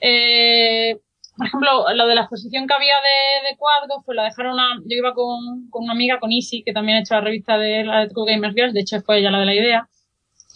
Eh, 0.00 1.00
por 1.36 1.46
ejemplo, 1.46 1.84
lo 1.94 2.06
de 2.06 2.14
la 2.14 2.22
exposición 2.22 2.66
que 2.66 2.74
había 2.74 2.94
de, 2.96 3.48
de 3.50 3.56
cuadros, 3.56 4.02
pues 4.04 4.16
la 4.16 4.24
dejaron 4.24 4.58
a, 4.58 4.76
yo 4.84 4.96
iba 4.96 5.12
con, 5.14 5.68
con 5.70 5.84
una 5.84 5.92
amiga, 5.92 6.18
con 6.18 6.32
Isi, 6.32 6.62
que 6.64 6.72
también 6.72 6.98
ha 6.98 7.00
hecho 7.00 7.14
la 7.14 7.20
revista 7.20 7.58
de 7.58 7.84
la 7.84 8.06
de 8.06 8.12
Gamers 8.14 8.54
Girls, 8.54 8.74
de 8.74 8.80
hecho 8.80 9.00
fue 9.02 9.18
ella 9.18 9.30
la 9.30 9.40
de 9.40 9.46
la 9.46 9.54
idea. 9.54 9.88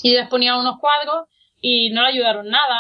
Y 0.03 0.13
ella 0.13 0.23
exponía 0.23 0.57
unos 0.57 0.79
cuadros 0.79 1.27
y 1.61 1.91
no 1.91 2.03
le 2.03 2.09
ayudaron 2.09 2.49
nada. 2.49 2.77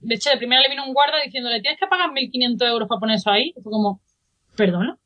de 0.00 0.14
hecho, 0.14 0.30
de 0.30 0.36
primera 0.38 0.62
le 0.62 0.68
vino 0.68 0.84
un 0.84 0.92
guarda 0.92 1.18
diciéndole, 1.24 1.60
tienes 1.60 1.78
que 1.78 1.86
pagar 1.86 2.10
1.500 2.12 2.68
euros 2.68 2.88
para 2.88 2.98
poner 2.98 3.16
eso 3.16 3.30
ahí. 3.30 3.52
Y 3.56 3.62
fue 3.62 3.70
como, 3.70 4.00
perdona 4.56 4.98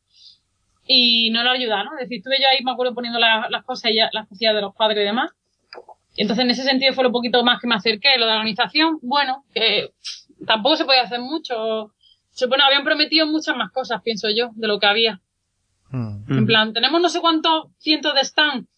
y 0.87 1.31
no 1.31 1.43
le 1.43 1.51
ayudaron. 1.51 1.95
Es 1.99 2.05
decir, 2.09 2.19
estuve 2.19 2.37
yo 2.41 2.49
ahí, 2.49 2.63
me 2.63 2.73
acuerdo, 2.73 2.95
poniendo 2.95 3.19
la- 3.19 3.49
las 3.51 3.65
cosas 3.65 3.91
y 3.91 3.95
las 4.13 4.29
cosillas 4.29 4.55
de 4.55 4.61
los 4.61 4.75
cuadros 4.75 4.99
y 4.99 5.05
demás. 5.05 5.31
Y 6.17 6.23
entonces, 6.23 6.45
en 6.45 6.51
ese 6.51 6.63
sentido, 6.63 6.93
fue 6.93 7.05
lo 7.05 7.11
poquito 7.13 7.43
más 7.43 7.61
que 7.61 7.67
me 7.67 7.75
acerqué. 7.75 8.17
Lo 8.19 8.27
de 8.27 8.33
la 8.33 8.39
organización, 8.39 8.99
bueno, 9.03 9.45
que 9.53 9.91
tampoco 10.47 10.77
se 10.77 10.85
podía 10.85 11.03
hacer 11.03 11.21
mucho. 11.21 11.94
Se 12.35 12.47
supone, 12.47 12.65
habían 12.65 12.85
prometido 12.85 13.27
muchas 13.27 13.57
más 13.57 13.71
cosas, 13.71 14.03
pienso 14.03 14.29
yo, 14.29 14.51
de 14.57 14.67
lo 14.67 14.81
que 14.81 14.87
había. 14.87 15.21
Hmm. 15.91 16.25
En 16.29 16.47
plan, 16.47 16.73
tenemos 16.73 17.01
no 17.01 17.09
sé 17.09 17.21
cuántos 17.21 17.69
cientos 17.79 18.13
de 18.15 18.25
stands. 18.25 18.69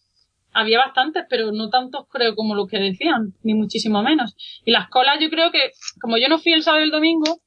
Había 0.53 0.77
bastantes, 0.77 1.25
pero 1.29 1.51
no 1.51 1.69
tantos 1.69 2.05
creo 2.09 2.35
como 2.35 2.55
los 2.55 2.69
que 2.69 2.77
decían, 2.77 3.33
ni 3.43 3.55
muchísimo 3.55 4.03
menos. 4.03 4.35
Y 4.63 4.71
las 4.71 4.89
colas 4.89 5.17
yo 5.19 5.29
creo 5.29 5.51
que, 5.51 5.71
como 5.99 6.17
yo 6.17 6.29
no 6.29 6.37
fui 6.37 6.53
el 6.53 6.63
sábado 6.63 6.83
y 6.83 6.85
el 6.85 6.91
domingo, 6.91 7.41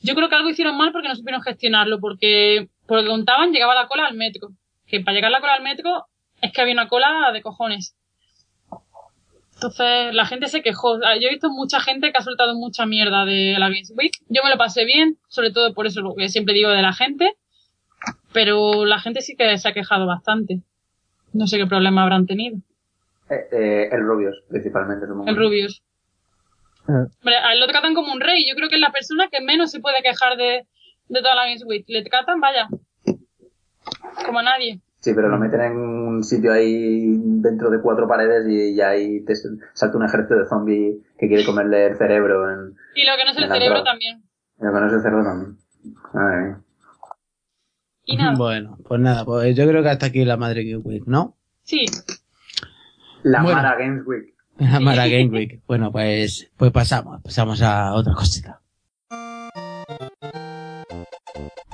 yo 0.00 0.14
creo 0.14 0.28
que 0.28 0.34
algo 0.34 0.50
hicieron 0.50 0.76
mal 0.76 0.92
porque 0.92 1.08
no 1.08 1.16
supieron 1.16 1.42
gestionarlo, 1.42 1.98
porque 1.98 2.68
por 2.86 2.98
lo 2.98 3.02
que 3.02 3.08
contaban 3.08 3.52
llegaba 3.52 3.74
la 3.74 3.88
cola 3.88 4.06
al 4.06 4.16
metro. 4.16 4.50
Que 4.86 5.00
para 5.00 5.14
llegar 5.14 5.30
la 5.30 5.40
cola 5.40 5.54
al 5.54 5.62
metro 5.62 6.06
es 6.42 6.52
que 6.52 6.60
había 6.60 6.74
una 6.74 6.88
cola 6.88 7.30
de 7.32 7.42
cojones. 7.42 7.96
Entonces 9.58 10.14
la 10.14 10.24
gente 10.24 10.46
se 10.46 10.62
quejó. 10.62 11.00
Yo 11.00 11.26
he 11.26 11.30
visto 11.30 11.50
mucha 11.50 11.80
gente 11.80 12.12
que 12.12 12.18
ha 12.18 12.22
soltado 12.22 12.54
mucha 12.54 12.86
mierda 12.86 13.24
de 13.24 13.56
la 13.58 13.66
Games 13.66 13.92
Week. 13.96 14.12
Yo 14.28 14.42
me 14.44 14.50
lo 14.50 14.56
pasé 14.56 14.84
bien, 14.84 15.18
sobre 15.26 15.50
todo 15.50 15.74
por 15.74 15.88
eso 15.88 16.00
lo 16.00 16.14
que 16.14 16.28
siempre 16.28 16.54
digo 16.54 16.70
de 16.70 16.80
la 16.80 16.92
gente. 16.92 17.34
Pero 18.32 18.84
la 18.84 19.00
gente 19.00 19.20
sí 19.20 19.34
que 19.34 19.58
se 19.58 19.68
ha 19.68 19.72
quejado 19.72 20.06
bastante. 20.06 20.60
No 21.32 21.48
sé 21.48 21.58
qué 21.58 21.66
problema 21.66 22.04
habrán 22.04 22.26
tenido. 22.26 22.58
Eh, 23.30 23.48
eh, 23.50 23.88
el 23.90 24.04
Rubius, 24.04 24.36
principalmente. 24.48 25.08
supongo. 25.08 25.28
El 25.28 25.36
Rubius. 25.36 25.82
Hombre, 26.86 27.36
a 27.36 27.52
él 27.52 27.58
lo 27.58 27.66
tratan 27.66 27.94
como 27.94 28.12
un 28.12 28.20
rey. 28.20 28.48
Yo 28.48 28.54
creo 28.54 28.68
que 28.68 28.76
es 28.76 28.80
la 28.80 28.92
persona 28.92 29.26
que 29.28 29.40
menos 29.40 29.72
se 29.72 29.80
puede 29.80 30.02
quejar 30.02 30.36
de, 30.36 30.68
de 31.08 31.20
toda 31.20 31.34
la 31.34 31.46
Games 31.46 31.64
Week. 31.66 31.84
Le 31.88 32.04
tratan, 32.04 32.40
vaya, 32.40 32.68
como 34.24 34.38
a 34.38 34.42
nadie. 34.44 34.80
Sí, 35.00 35.14
pero 35.14 35.28
lo 35.28 35.38
meten 35.38 35.60
en 35.60 35.76
un 35.76 36.24
sitio 36.24 36.52
ahí 36.52 37.04
dentro 37.16 37.70
de 37.70 37.80
cuatro 37.80 38.08
paredes 38.08 38.48
y, 38.48 38.74
y 38.74 38.80
ahí 38.80 39.24
te 39.24 39.34
salta 39.72 39.96
un 39.96 40.04
ejército 40.04 40.34
de 40.36 40.46
zombies 40.48 40.96
que 41.18 41.28
quiere 41.28 41.44
comerle 41.44 41.86
el 41.86 41.96
cerebro 41.96 42.50
en, 42.52 42.76
Y 42.96 43.06
lo 43.06 43.12
que 43.16 43.24
no 43.24 43.30
es 43.30 43.36
el 43.36 43.42
Me 43.44 43.48
la 43.48 43.54
cerebro 43.54 43.78
entrada. 43.78 43.84
también. 43.84 44.22
en 44.60 44.70
con 44.72 44.86
ese 44.86 45.00
cerdo 45.00 45.22
también. 45.22 45.56
Madre 46.12 46.42
mía. 46.42 46.60
Y 48.06 48.16
nada. 48.18 48.34
Bueno, 48.36 48.76
pues 48.88 49.00
nada, 49.00 49.24
pues 49.24 49.54
yo 49.56 49.68
creo 49.68 49.82
que 49.84 49.88
hasta 49.88 50.06
aquí 50.06 50.24
la 50.24 50.36
madre 50.36 50.64
Game 50.64 50.82
Week, 50.82 51.04
¿no? 51.06 51.36
Sí, 51.62 51.86
La 53.22 53.42
Bueno. 53.42 53.56
Mara 53.62 53.76
Games 53.78 54.04
Week. 54.06 54.34
La 54.58 54.80
Mara 54.80 55.06
Game 55.06 55.26
Week. 55.30 55.62
Bueno, 55.68 55.92
pues, 55.92 56.50
pues 56.56 56.72
pasamos, 56.72 57.22
pasamos 57.22 57.62
a 57.62 57.92
otra 57.94 58.14
cosita. 58.14 58.60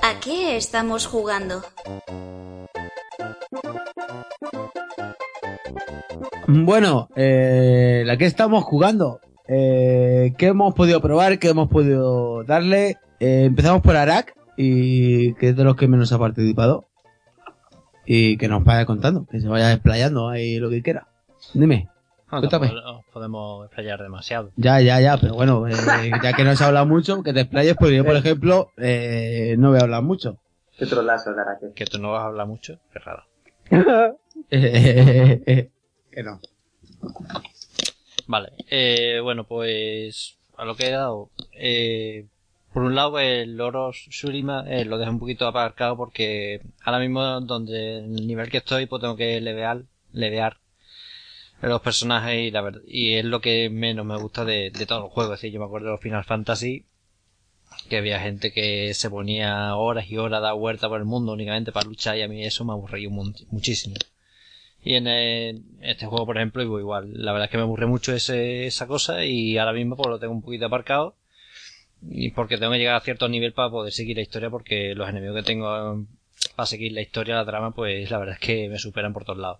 ¿A 0.03 0.19
qué 0.23 0.57
estamos 0.57 1.07
jugando? 1.07 1.63
Bueno, 6.47 7.09
eh, 7.15 8.03
la 8.05 8.17
que 8.17 8.25
estamos 8.25 8.63
jugando. 8.63 9.19
Eh, 9.47 10.33
¿Qué 10.37 10.47
hemos 10.47 10.73
podido 10.75 11.01
probar? 11.01 11.39
¿Qué 11.39 11.49
hemos 11.49 11.69
podido 11.69 12.43
darle? 12.43 12.97
Eh, 13.19 13.45
empezamos 13.45 13.81
por 13.81 13.95
Arak, 13.95 14.35
y 14.57 15.33
que 15.35 15.49
es 15.49 15.55
de 15.55 15.63
los 15.63 15.75
que 15.75 15.87
menos 15.87 16.11
ha 16.11 16.19
participado. 16.19 16.85
Y 18.05 18.37
que 18.37 18.47
nos 18.47 18.63
vaya 18.63 18.85
contando, 18.85 19.25
que 19.25 19.39
se 19.39 19.47
vaya 19.47 19.69
desplayando 19.69 20.29
ahí 20.29 20.59
lo 20.59 20.69
que 20.69 20.83
quiera. 20.83 21.07
Dime. 21.53 21.89
No, 22.31 22.47
tampoco 22.47 22.73
nos 22.73 23.05
podemos 23.05 23.65
explayar 23.65 24.01
demasiado. 24.01 24.51
Ya, 24.57 24.81
ya, 24.81 24.99
ya, 24.99 25.17
pero 25.17 25.35
bueno, 25.35 25.67
eh, 25.67 25.73
ya 26.21 26.33
que 26.33 26.43
no 26.43 26.55
se 26.55 26.63
ha 26.63 26.67
hablado 26.67 26.85
mucho, 26.85 27.23
que 27.23 27.33
te 27.33 27.41
explayes, 27.41 27.75
porque 27.75 27.95
yo, 27.95 28.05
por 28.05 28.15
ejemplo, 28.15 28.71
eh, 28.77 29.55
no 29.57 29.69
voy 29.69 29.79
a 29.79 29.83
hablar 29.83 30.03
mucho. 30.03 30.37
Qué 30.77 30.85
trolazo, 30.85 31.31
Lara, 31.31 31.57
que. 31.59 31.71
Que 31.71 31.85
tú 31.85 31.97
no 31.97 32.11
vas 32.11 32.23
a 32.23 32.25
hablar 32.25 32.47
mucho, 32.47 32.79
qué 32.91 32.99
raro. 32.99 33.23
no. 36.23 36.39
Vale, 38.27 38.49
eh, 38.69 39.19
bueno, 39.21 39.43
pues 39.45 40.35
a 40.57 40.65
lo 40.65 40.75
que 40.75 40.87
he 40.87 40.91
dado. 40.91 41.29
Eh, 41.53 42.25
por 42.73 42.83
un 42.83 42.95
lado, 42.95 43.19
el 43.19 43.55
loro 43.55 43.91
Shurima 43.93 44.65
eh, 44.67 44.85
lo 44.85 44.97
dejo 44.97 45.11
un 45.11 45.19
poquito 45.19 45.47
aparcado 45.47 45.95
porque 45.95 46.61
ahora 46.83 46.99
mismo 46.99 47.21
donde 47.41 47.99
el 47.99 48.27
nivel 48.27 48.49
que 48.49 48.57
estoy, 48.57 48.85
pues 48.85 49.01
tengo 49.01 49.15
que 49.15 49.39
levear, 49.41 49.83
levear 50.11 50.57
los 51.61 51.81
personajes 51.81 52.37
y 52.47 52.51
la 52.51 52.61
verdad, 52.61 52.81
y 52.87 53.13
es 53.13 53.25
lo 53.25 53.41
que 53.41 53.69
menos 53.69 54.05
me 54.05 54.17
gusta 54.17 54.45
de, 54.45 54.71
todos 54.87 55.03
los 55.03 55.11
juegos. 55.11 55.33
Es 55.35 55.41
decir, 55.41 55.53
yo 55.53 55.59
me 55.59 55.65
acuerdo 55.65 55.87
de 55.87 55.91
los 55.93 56.01
Final 56.01 56.23
Fantasy 56.23 56.85
que 57.89 57.97
había 57.97 58.19
gente 58.19 58.51
que 58.51 58.93
se 58.93 59.09
ponía 59.09 59.75
horas 59.75 60.09
y 60.09 60.17
horas 60.17 60.39
a 60.39 60.41
dar 60.41 60.55
vuelta 60.55 60.87
por 60.89 60.99
el 60.99 61.05
mundo 61.05 61.33
únicamente 61.33 61.71
para 61.71 61.87
luchar 61.87 62.17
y 62.17 62.21
a 62.23 62.27
mí 62.27 62.43
eso 62.43 62.65
me 62.65 62.73
aburrió 62.73 63.09
mun- 63.09 63.35
muchísimo. 63.51 63.95
Y 64.85 64.93
en 64.93 65.07
eh, 65.07 65.55
este 65.81 66.05
juego, 66.05 66.27
por 66.27 66.37
ejemplo, 66.37 66.61
igual. 66.61 67.11
La 67.15 67.31
verdad 67.31 67.45
es 67.45 67.51
que 67.51 67.57
me 67.57 67.63
aburre 67.63 67.87
mucho 67.87 68.13
ese, 68.13 68.67
esa 68.67 68.85
cosa 68.85 69.25
y 69.25 69.57
ahora 69.57 69.73
mismo 69.73 69.97
pues 69.97 70.07
lo 70.07 70.19
tengo 70.19 70.31
un 70.31 70.43
poquito 70.43 70.67
aparcado. 70.67 71.15
Y 72.07 72.29
porque 72.31 72.59
tengo 72.59 72.71
que 72.71 72.77
llegar 72.77 72.95
a 72.95 73.01
cierto 73.01 73.27
nivel 73.27 73.51
para 73.51 73.71
poder 73.71 73.91
seguir 73.91 74.17
la 74.17 74.21
historia 74.21 74.51
porque 74.51 74.93
los 74.93 75.09
enemigos 75.09 75.37
que 75.37 75.43
tengo 75.43 75.75
eh, 75.75 76.05
para 76.55 76.67
seguir 76.67 76.91
la 76.91 77.01
historia, 77.01 77.33
la 77.33 77.45
trama, 77.45 77.71
pues 77.71 78.11
la 78.11 78.19
verdad 78.19 78.35
es 78.35 78.39
que 78.39 78.69
me 78.69 78.77
superan 78.77 79.11
por 79.11 79.25
todos 79.25 79.39
lados. 79.39 79.59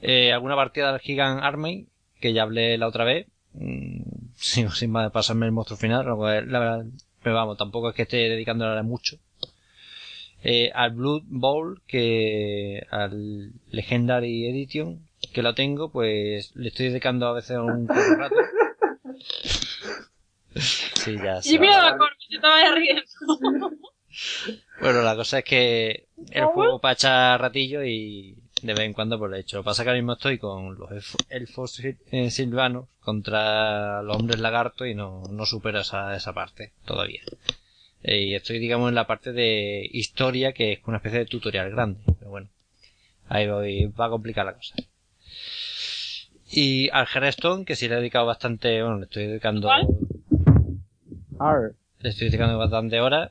Eh, 0.00 0.32
alguna 0.32 0.54
partida 0.54 0.92
del 0.92 1.00
Gigant 1.00 1.42
Army, 1.42 1.88
que 2.20 2.32
ya 2.32 2.44
hablé 2.44 2.78
la 2.78 2.86
otra 2.86 3.04
vez. 3.04 3.26
Mm, 3.54 4.02
Sigo 4.36 4.70
sin 4.70 4.92
más 4.92 5.10
pasarme 5.10 5.46
el 5.46 5.52
monstruo 5.52 5.76
final, 5.76 6.06
la 6.06 6.58
verdad, 6.60 6.84
pero 7.24 7.34
vamos, 7.34 7.58
tampoco 7.58 7.88
es 7.90 7.96
que 7.96 8.02
esté 8.02 8.18
dedicándole 8.28 8.82
mucho. 8.84 9.16
Eh, 10.44 10.70
al 10.74 10.90
Blood 10.92 11.22
Bowl, 11.26 11.82
que 11.86 12.84
al 12.90 13.52
Legendary 13.70 14.48
Edition, 14.48 15.06
que 15.32 15.42
lo 15.42 15.54
tengo, 15.54 15.90
pues 15.90 16.54
le 16.56 16.68
estoy 16.68 16.88
dedicando 16.88 17.26
a 17.28 17.32
veces 17.32 17.58
un 17.58 17.88
rato. 18.18 18.34
Sí, 20.54 21.16
ya 21.16 21.40
Y 21.44 21.58
mira 21.58 21.82
la 21.82 21.96
estaba 22.30 22.74
riendo. 22.74 23.02
Bueno, 24.80 25.02
la 25.02 25.16
cosa 25.16 25.38
es 25.38 25.44
que 25.44 26.06
el 26.32 26.44
juego 26.46 26.78
para 26.80 26.92
echar 26.94 27.40
ratillo 27.40 27.82
y 27.84 28.36
de 28.62 28.74
vez 28.74 28.80
en 28.84 28.92
cuando 28.92 29.18
pues 29.18 29.30
lo 29.30 29.36
he 29.36 29.40
hecho. 29.40 29.56
Lo 29.58 29.62
que 29.62 29.66
pasa 29.66 29.82
que 29.84 29.90
ahora 29.90 30.00
mismo 30.00 30.12
estoy 30.14 30.38
con 30.38 30.74
los 30.78 30.90
elf- 30.90 31.24
elfos 31.30 31.80
eh, 31.84 32.30
silvanos 32.30 32.86
contra 33.00 34.02
los 34.02 34.16
hombres 34.16 34.40
lagartos 34.40 34.86
y 34.88 34.94
no, 34.94 35.22
no 35.30 35.46
supero 35.46 35.80
esa, 35.80 36.14
esa 36.14 36.32
parte 36.32 36.72
todavía. 36.84 37.22
Eh, 38.04 38.22
y 38.22 38.34
estoy, 38.34 38.58
digamos, 38.58 38.88
en 38.88 38.94
la 38.96 39.06
parte 39.06 39.32
de 39.32 39.88
historia 39.92 40.52
que 40.52 40.72
es 40.72 40.80
una 40.86 40.96
especie 40.98 41.20
de 41.20 41.26
tutorial 41.26 41.70
grande. 41.70 42.00
Pero 42.18 42.30
bueno, 42.30 42.48
ahí 43.28 43.48
voy, 43.48 43.86
va 43.86 44.06
a 44.06 44.10
complicar 44.10 44.44
la 44.46 44.54
cosa. 44.54 44.74
Y 46.50 46.90
al 46.90 47.06
Hearthstone, 47.06 47.64
que 47.64 47.76
sí 47.76 47.88
le 47.88 47.94
he 47.94 47.98
dedicado 47.98 48.26
bastante, 48.26 48.82
bueno, 48.82 48.98
le 48.98 49.04
estoy 49.04 49.26
dedicando, 49.26 49.70
le 52.00 52.08
estoy 52.10 52.28
dedicando 52.28 52.58
bastante 52.58 53.00
horas. 53.00 53.30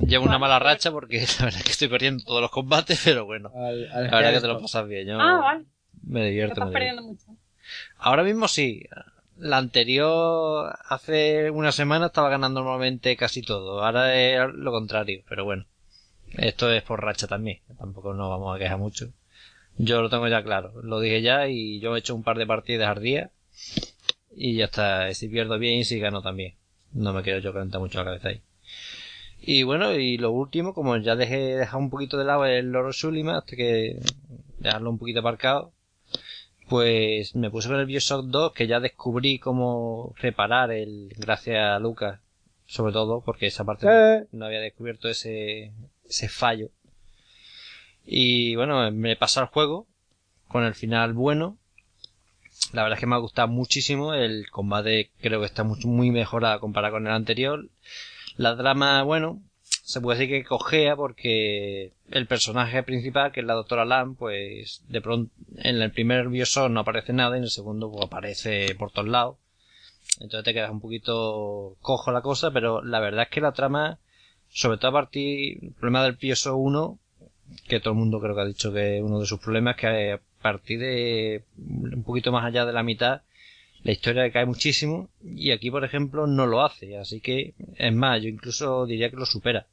Llevo 0.00 0.24
una 0.26 0.38
mala 0.38 0.58
racha 0.58 0.90
porque 0.90 1.18
la 1.38 1.44
verdad 1.44 1.60
es 1.60 1.64
que 1.64 1.70
estoy 1.70 1.88
perdiendo 1.88 2.24
todos 2.24 2.40
los 2.42 2.50
combates, 2.50 3.00
pero 3.04 3.24
bueno. 3.26 3.50
Al, 3.54 3.88
al 3.92 4.04
La 4.10 4.16
verdad 4.16 4.32
que 4.34 4.40
te 4.40 4.46
lo 4.48 4.60
pasas 4.60 4.88
bien. 4.88 5.06
Yo 5.06 5.20
Ah, 5.20 5.40
vale. 5.40 5.64
me 6.02 6.20
Te 6.20 6.26
divierto. 6.30 6.52
estás 6.54 6.64
me 6.66 6.70
divierto. 6.70 6.72
perdiendo 6.72 7.02
mucho. 7.02 7.40
Ahora 7.98 8.24
mismo 8.24 8.48
sí. 8.48 8.84
La 9.38 9.58
anterior, 9.58 10.76
hace 10.88 11.50
una 11.50 11.70
semana 11.70 12.06
estaba 12.06 12.28
ganando 12.28 12.60
normalmente 12.60 13.16
casi 13.16 13.40
todo. 13.42 13.84
Ahora 13.84 14.16
es 14.16 14.40
lo 14.52 14.72
contrario, 14.72 15.22
pero 15.28 15.44
bueno. 15.44 15.64
Esto 16.32 16.72
es 16.72 16.82
por 16.82 17.02
racha 17.02 17.28
también. 17.28 17.60
Tampoco 17.78 18.14
nos 18.14 18.28
vamos 18.28 18.54
a 18.54 18.58
quejar 18.58 18.78
mucho. 18.78 19.12
Yo 19.76 20.02
lo 20.02 20.10
tengo 20.10 20.26
ya 20.26 20.42
claro. 20.42 20.72
Lo 20.82 20.98
dije 20.98 21.22
ya 21.22 21.46
y 21.48 21.78
yo 21.78 21.94
he 21.94 22.00
hecho 22.00 22.16
un 22.16 22.24
par 22.24 22.36
de 22.36 22.46
partidas 22.46 22.96
al 22.96 23.02
día. 23.02 23.30
Y 24.34 24.56
ya 24.56 24.64
está. 24.64 25.14
Si 25.14 25.28
pierdo 25.28 25.56
bien 25.58 25.78
y 25.78 25.84
si 25.84 26.00
gano 26.00 26.20
también. 26.20 26.54
No 26.92 27.12
me 27.12 27.22
quiero 27.22 27.38
yo 27.38 27.52
calentar 27.52 27.80
mucho 27.80 27.98
la 27.98 28.06
cabeza 28.06 28.30
ahí. 28.30 28.42
Y 29.40 29.62
bueno, 29.62 29.94
y 29.94 30.18
lo 30.18 30.32
último, 30.32 30.74
como 30.74 30.96
ya 30.96 31.14
dejé 31.14 31.56
dejar 31.56 31.78
un 31.78 31.90
poquito 31.90 32.18
de 32.18 32.24
lado 32.24 32.44
el 32.44 32.72
Loro 32.72 32.92
Sulima, 32.92 33.38
hasta 33.38 33.54
que 33.54 34.00
dejarlo 34.58 34.90
un 34.90 34.98
poquito 34.98 35.20
aparcado, 35.20 35.72
pues 36.68 37.34
me 37.34 37.50
puse 37.50 37.68
con 37.68 37.78
el 37.78 37.86
Bioshock 37.86 38.26
2, 38.26 38.52
que 38.52 38.66
ya 38.66 38.80
descubrí 38.80 39.38
cómo 39.38 40.14
reparar 40.18 40.70
el, 40.70 41.12
gracias 41.16 41.58
a 41.58 41.78
Lucas, 41.78 42.20
sobre 42.66 42.92
todo, 42.92 43.22
porque 43.22 43.46
esa 43.46 43.64
parte 43.64 43.86
Eh. 43.88 44.26
no 44.32 44.46
había 44.46 44.60
descubierto 44.60 45.08
ese, 45.08 45.72
ese 46.08 46.28
fallo. 46.28 46.70
Y 48.04 48.56
bueno, 48.56 48.90
me 48.90 49.16
pasó 49.16 49.40
el 49.40 49.46
juego, 49.46 49.86
con 50.46 50.64
el 50.64 50.74
final 50.74 51.12
bueno. 51.12 51.58
La 52.72 52.82
verdad 52.82 52.96
es 52.96 53.00
que 53.00 53.06
me 53.06 53.14
ha 53.14 53.18
gustado 53.18 53.48
muchísimo, 53.48 54.14
el 54.14 54.50
combate 54.50 55.10
creo 55.20 55.40
que 55.40 55.46
está 55.46 55.64
mucho, 55.64 55.88
muy 55.88 56.10
mejorado 56.10 56.60
comparado 56.60 56.94
con 56.94 57.06
el 57.06 57.12
anterior. 57.12 57.68
La 58.36 58.56
trama, 58.56 59.02
bueno, 59.02 59.42
se 59.88 60.02
puede 60.02 60.18
decir 60.18 60.36
que 60.36 60.46
cojea 60.46 60.96
porque 60.96 61.92
el 62.10 62.26
personaje 62.26 62.82
principal, 62.82 63.32
que 63.32 63.40
es 63.40 63.46
la 63.46 63.54
doctora 63.54 63.86
Lam, 63.86 64.16
pues 64.16 64.84
de 64.86 65.00
pronto 65.00 65.32
en 65.56 65.80
el 65.80 65.90
primer 65.92 66.28
Bioshock 66.28 66.68
no 66.68 66.80
aparece 66.80 67.14
nada 67.14 67.36
y 67.36 67.38
en 67.38 67.44
el 67.44 67.50
segundo 67.50 67.90
pues, 67.90 68.04
aparece 68.04 68.74
por 68.74 68.92
todos 68.92 69.08
lados. 69.08 69.38
Entonces 70.20 70.44
te 70.44 70.52
quedas 70.52 70.70
un 70.70 70.82
poquito 70.82 71.78
cojo 71.80 72.12
la 72.12 72.20
cosa, 72.20 72.50
pero 72.50 72.84
la 72.84 73.00
verdad 73.00 73.22
es 73.22 73.30
que 73.30 73.40
la 73.40 73.52
trama, 73.52 73.98
sobre 74.50 74.76
todo 74.76 74.90
a 74.90 75.00
partir, 75.00 75.58
el 75.62 75.72
problema 75.72 76.04
del 76.04 76.16
Bioshock 76.16 76.58
1, 76.58 76.98
que 77.66 77.80
todo 77.80 77.94
el 77.94 77.98
mundo 78.00 78.20
creo 78.20 78.34
que 78.34 78.42
ha 78.42 78.44
dicho 78.44 78.70
que 78.70 79.00
uno 79.02 79.20
de 79.20 79.26
sus 79.26 79.40
problemas, 79.40 79.76
que 79.76 80.12
a 80.12 80.20
partir 80.42 80.80
de 80.80 81.44
un 81.56 82.02
poquito 82.04 82.30
más 82.30 82.44
allá 82.44 82.66
de 82.66 82.74
la 82.74 82.82
mitad, 82.82 83.22
la 83.84 83.92
historia 83.92 84.22
decae 84.22 84.44
muchísimo 84.44 85.08
y 85.24 85.50
aquí 85.52 85.70
por 85.70 85.82
ejemplo 85.82 86.26
no 86.26 86.46
lo 86.46 86.62
hace 86.62 86.98
así 86.98 87.20
que 87.20 87.54
es 87.76 87.94
más 87.94 88.20
yo 88.20 88.28
incluso 88.28 88.86
diría 88.86 89.08
que 89.08 89.16
lo 89.16 89.24
supera 89.24 89.66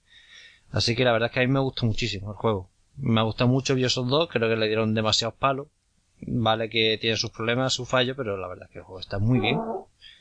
así 0.75 0.95
que 0.95 1.03
la 1.03 1.11
verdad 1.11 1.27
es 1.27 1.33
que 1.33 1.39
a 1.39 1.47
mí 1.47 1.51
me 1.51 1.59
gusta 1.59 1.85
muchísimo 1.85 2.31
el 2.31 2.37
juego. 2.37 2.69
Me 2.97 3.21
gusta 3.23 3.45
mucho 3.45 3.75
Bioshock 3.75 4.07
2 4.07 4.29
creo 4.29 4.49
que 4.49 4.55
le 4.55 4.67
dieron 4.67 4.93
demasiados 4.93 5.35
palos. 5.35 5.67
Vale 6.21 6.69
que 6.69 6.97
tiene 6.99 7.17
sus 7.17 7.31
problemas 7.31 7.73
sus 7.73 7.89
fallos 7.89 8.15
pero 8.15 8.37
la 8.37 8.47
verdad 8.47 8.67
es 8.67 8.71
que 8.71 8.79
el 8.79 8.85
juego 8.85 8.99
está 8.99 9.19
muy 9.19 9.39
bien 9.39 9.59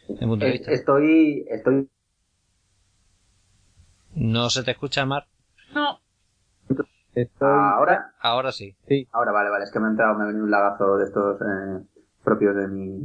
punto 0.07 0.45
de 0.45 0.53
vista. 0.53 0.73
Estoy, 0.73 1.47
estoy, 1.49 1.89
no 4.15 4.51
se 4.51 4.63
te 4.63 4.73
escucha 4.73 5.05
Mar 5.07 5.27
No, 5.75 5.99
Estoy... 7.15 7.49
ahora, 7.49 8.15
ahora 8.21 8.53
sí. 8.53 8.77
Sí. 8.89 9.09
ahora 9.13 9.33
vale, 9.33 9.51
vale, 9.51 9.65
es 9.65 9.73
que 9.73 9.79
me 9.79 9.87
ha 9.87 9.91
entrado, 9.91 10.17
me 10.17 10.25
ha 10.25 10.27
venido 10.27 10.45
un 10.45 10.51
lagazo 10.51 10.97
de 10.97 11.05
estos 11.05 11.41
eh, 11.41 11.85
propios 12.25 12.57
de 12.57 12.69
mi, 12.69 13.03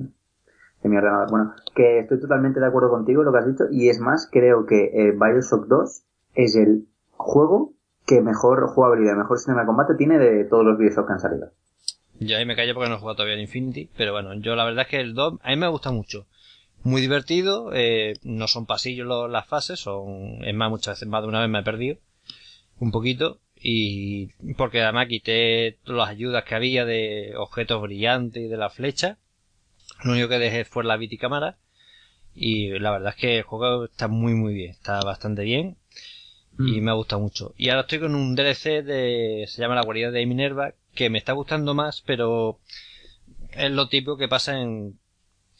de 0.82 0.90
mi 0.90 0.98
ordenador. 0.98 1.30
Bueno, 1.30 1.54
que 1.76 2.00
estoy 2.00 2.20
totalmente 2.20 2.60
de 2.60 2.66
acuerdo 2.66 2.90
contigo 2.90 3.22
en 3.22 3.26
lo 3.28 3.32
que 3.32 3.38
has 3.38 3.48
dicho 3.48 3.66
y 3.72 3.90
es 3.90 4.00
más, 4.00 4.28
creo 4.32 4.66
que 4.66 4.86
eh, 4.86 5.12
Bioshock 5.12 5.68
2 5.68 6.04
es 6.36 6.56
el 6.56 6.88
juego 7.20 7.74
que 8.08 8.22
mejor 8.22 8.68
jugabilidad, 8.70 9.16
mejor 9.16 9.38
sistema 9.38 9.62
de 9.62 9.68
combate 9.68 9.94
tiene 9.96 10.18
de 10.18 10.46
todos 10.46 10.66
los 10.66 10.78
Bioshock 10.78 11.08
que 11.08 11.14
han 11.14 11.20
salido. 11.20 11.52
Yo 12.20 12.38
ahí 12.38 12.46
me 12.46 12.56
callo 12.56 12.74
porque 12.74 12.90
no 12.90 12.96
he 12.96 13.00
jugado 13.00 13.18
todavía 13.18 13.36
en 13.36 13.42
Infinity, 13.42 13.90
pero 13.96 14.12
bueno, 14.14 14.34
yo 14.36 14.56
la 14.56 14.66
verdad 14.66 14.84
es 14.84 14.88
que 14.90 15.00
el 15.00 15.14
2 15.14 15.36
a 15.44 15.50
mí 15.52 15.56
me 15.58 15.68
gusta 15.68 15.92
mucho. 15.92 16.28
Muy 16.84 17.02
divertido, 17.02 17.72
eh, 17.74 18.14
no 18.24 18.48
son 18.48 18.66
pasillos 18.66 19.06
lo- 19.08 19.28
las 19.28 19.48
fases, 19.48 19.80
son, 19.80 20.44
es 20.46 20.56
más, 20.56 20.70
muchas 20.70 20.96
veces, 20.96 21.08
más 21.10 21.22
de 21.22 21.28
una 21.30 21.42
vez 21.42 21.50
me 21.50 21.60
he 21.60 21.64
perdido, 21.64 21.98
un 22.80 22.92
poquito, 22.92 23.40
y 23.56 24.28
porque 24.56 24.82
además 24.82 25.08
quité 25.08 25.78
todas 25.84 26.00
las 26.00 26.10
ayudas 26.10 26.46
que 26.46 26.56
había 26.56 26.86
de 26.86 27.34
objetos 27.38 27.82
brillantes 27.82 28.44
y 28.44 28.48
de 28.48 28.58
la 28.58 28.70
flecha, 28.70 29.18
lo 30.04 30.14
único 30.14 30.30
que 30.30 30.40
dejé 30.40 30.66
fue 30.66 30.84
la 30.84 30.98
viticámara, 30.98 31.58
y 32.36 32.78
la 32.80 32.92
verdad 32.92 33.10
es 33.16 33.22
que 33.22 33.38
el 33.40 33.44
juego 33.44 33.86
está 33.86 34.08
muy 34.08 34.34
muy 34.36 34.54
bien, 34.54 34.72
está 34.72 35.02
bastante 35.02 35.44
bien, 35.44 35.78
y 36.60 36.82
me 36.82 36.92
ha 36.92 36.96
gustado 36.96 37.22
mucho. 37.22 37.54
Y 37.58 37.70
ahora 37.70 37.82
estoy 37.82 38.00
con 38.00 38.16
un 38.16 38.36
DLC 38.36 38.84
de, 38.84 39.46
se 39.48 39.62
llama 39.62 39.76
La 39.76 39.84
guarida 39.84 40.12
de 40.12 40.26
Minerva, 40.26 40.74
que 40.94 41.10
me 41.10 41.18
está 41.18 41.34
gustando 41.34 41.74
más, 41.74 42.02
pero 42.06 42.60
es 43.52 43.72
lo 43.72 43.88
típico 43.88 44.18
que 44.18 44.28
pasa 44.28 44.60
en, 44.60 45.00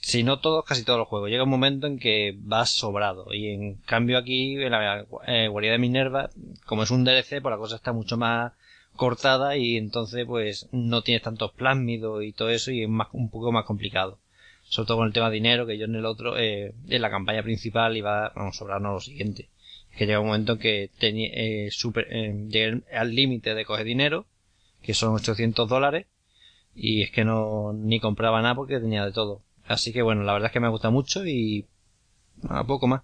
si 0.02 0.24
no 0.24 0.40
todos, 0.40 0.66
casi 0.66 0.84
todos 0.84 1.00
los 1.00 1.08
juegos. 1.08 1.30
Llega 1.30 1.44
un 1.44 1.50
momento 1.50 1.88
en 1.88 2.00
que 2.00 2.36
vas 2.40 2.70
sobrado. 2.72 3.34
Y 3.34 3.48
en 3.50 3.76
cambio 3.76 4.18
aquí, 4.18 4.56
en 4.62 4.72
la 4.72 5.06
eh, 5.28 5.48
guarida 5.48 5.74
de 5.74 5.78
Minerva, 5.78 6.30
como 6.66 6.84
es 6.84 6.92
un 6.92 7.04
DLC, 7.04 7.42
pues 7.42 7.52
la 7.52 7.58
cosa 7.58 7.76
está 7.76 7.94
mucho 7.94 8.18
más 8.18 8.54
cortada 8.96 9.56
y 9.56 9.78
entonces 9.78 10.26
pues 10.26 10.68
no 10.74 11.04
tienes 11.04 11.24
tantos 11.24 11.54
plásmidos 11.54 12.22
y 12.24 12.34
todo 12.34 12.50
eso 12.50 12.72
y 12.72 12.84
es 12.84 12.90
más, 12.90 13.08
un 13.14 13.30
poco 13.30 13.52
más 13.52 13.66
complicado. 13.66 14.20
Sobre 14.64 14.88
todo 14.88 14.98
con 14.98 15.08
el 15.08 15.14
tema 15.14 15.30
de 15.30 15.36
dinero, 15.36 15.66
que 15.66 15.78
yo 15.78 15.86
en 15.86 15.96
el 15.96 16.06
otro, 16.06 16.38
eh, 16.38 16.74
en 16.88 17.02
la 17.02 17.10
campaña 17.10 17.42
principal 17.42 17.98
iba, 17.98 18.32
vamos, 18.36 18.58
sobrarnos 18.58 18.94
lo 18.94 19.00
siguiente. 19.00 19.50
Que 20.00 20.06
llega 20.06 20.22
un 20.22 20.28
momento 20.28 20.54
en 20.54 20.60
que 20.60 20.92
tenía, 20.98 21.28
eh, 21.34 21.68
super, 21.72 22.08
eh, 22.10 22.34
llegué 22.48 22.84
al 22.96 23.14
límite 23.14 23.54
de 23.54 23.66
coger 23.66 23.86
dinero, 23.86 24.28
que 24.82 24.94
son 24.94 25.14
800 25.14 25.68
dólares, 25.68 26.08
y 26.74 27.02
es 27.02 27.12
que 27.12 27.26
no, 27.26 27.74
ni 27.74 28.00
compraba 28.00 28.42
nada 28.42 28.56
porque 28.56 28.80
tenía 28.80 29.04
de 29.04 29.12
todo. 29.12 29.42
Así 29.68 29.92
que 29.92 30.02
bueno, 30.02 30.24
la 30.24 30.32
verdad 30.32 30.46
es 30.46 30.54
que 30.54 30.62
me 30.62 30.70
gusta 30.70 30.90
mucho 30.90 31.26
y, 31.26 31.66
a 32.48 32.64
poco 32.64 32.88
más. 32.88 33.02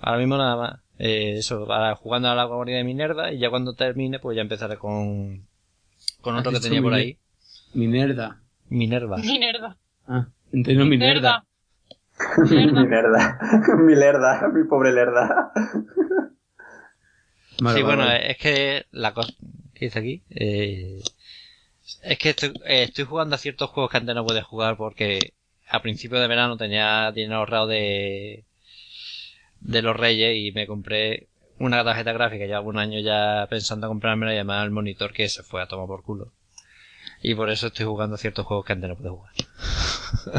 Ahora 0.00 0.18
mismo 0.18 0.36
nada 0.36 0.54
más. 0.54 0.80
Eh, 1.00 1.38
eso, 1.38 1.56
ahora 1.72 1.96
jugando 1.96 2.28
a 2.28 2.36
la 2.36 2.44
guardia 2.44 2.76
de 2.76 2.84
Minerda 2.84 3.32
y 3.32 3.40
ya 3.40 3.50
cuando 3.50 3.74
termine 3.74 4.20
pues 4.20 4.36
ya 4.36 4.42
empezaré 4.42 4.76
con, 4.76 5.48
con 6.20 6.36
otro 6.36 6.52
que 6.52 6.60
tenía 6.60 6.80
por 6.80 6.94
ahí. 6.94 7.18
Minerda. 7.74 8.40
Minerva. 8.68 9.16
Minerva. 9.16 9.76
Ah, 10.06 10.28
entiendo 10.52 10.84
Minerda. 10.84 11.44
Mi 12.50 12.88
lerda. 12.88 13.38
mi 13.78 13.94
lerda. 13.94 14.48
Mi 14.52 14.64
pobre 14.64 14.92
lerda. 14.92 15.52
Vale, 17.60 17.76
sí, 17.76 17.82
vale, 17.82 17.82
bueno, 17.82 18.04
vale. 18.04 18.30
es 18.30 18.38
que 18.38 18.86
la 18.90 19.12
cosa 19.14 19.32
que 19.74 19.84
dice 19.86 19.98
aquí, 19.98 20.22
eh, 20.30 21.00
es 22.02 22.18
que 22.18 22.30
estoy, 22.30 22.52
eh, 22.64 22.84
estoy 22.84 23.04
jugando 23.04 23.34
a 23.34 23.38
ciertos 23.38 23.70
juegos 23.70 23.90
que 23.90 23.98
antes 23.98 24.14
no 24.14 24.26
podía 24.26 24.42
jugar 24.42 24.76
porque 24.76 25.34
a 25.68 25.82
principio 25.82 26.18
de 26.18 26.28
verano 26.28 26.56
tenía 26.56 27.12
dinero 27.12 27.38
ahorrado 27.38 27.66
de, 27.66 28.44
de 29.60 29.82
los 29.82 29.96
Reyes 29.96 30.36
y 30.36 30.52
me 30.52 30.66
compré 30.66 31.28
una 31.58 31.84
tarjeta 31.84 32.12
gráfica, 32.12 32.44
llevaba 32.44 32.66
un 32.66 32.78
año 32.78 33.00
ya 33.00 33.46
pensando 33.48 33.86
en 33.86 33.92
comprármela 33.92 34.32
y 34.32 34.36
además 34.36 34.64
el 34.64 34.70
monitor 34.70 35.12
que 35.12 35.28
se 35.28 35.42
fue 35.42 35.62
a 35.62 35.66
tomar 35.66 35.86
por 35.86 36.02
culo. 36.02 36.32
Y 37.22 37.34
por 37.34 37.50
eso 37.50 37.68
estoy 37.68 37.86
jugando 37.86 38.16
a 38.16 38.18
ciertos 38.18 38.46
juegos 38.46 38.66
que 38.66 38.72
antes 38.72 38.88
no 38.88 38.96
podía 38.96 39.10
jugar. 39.12 39.32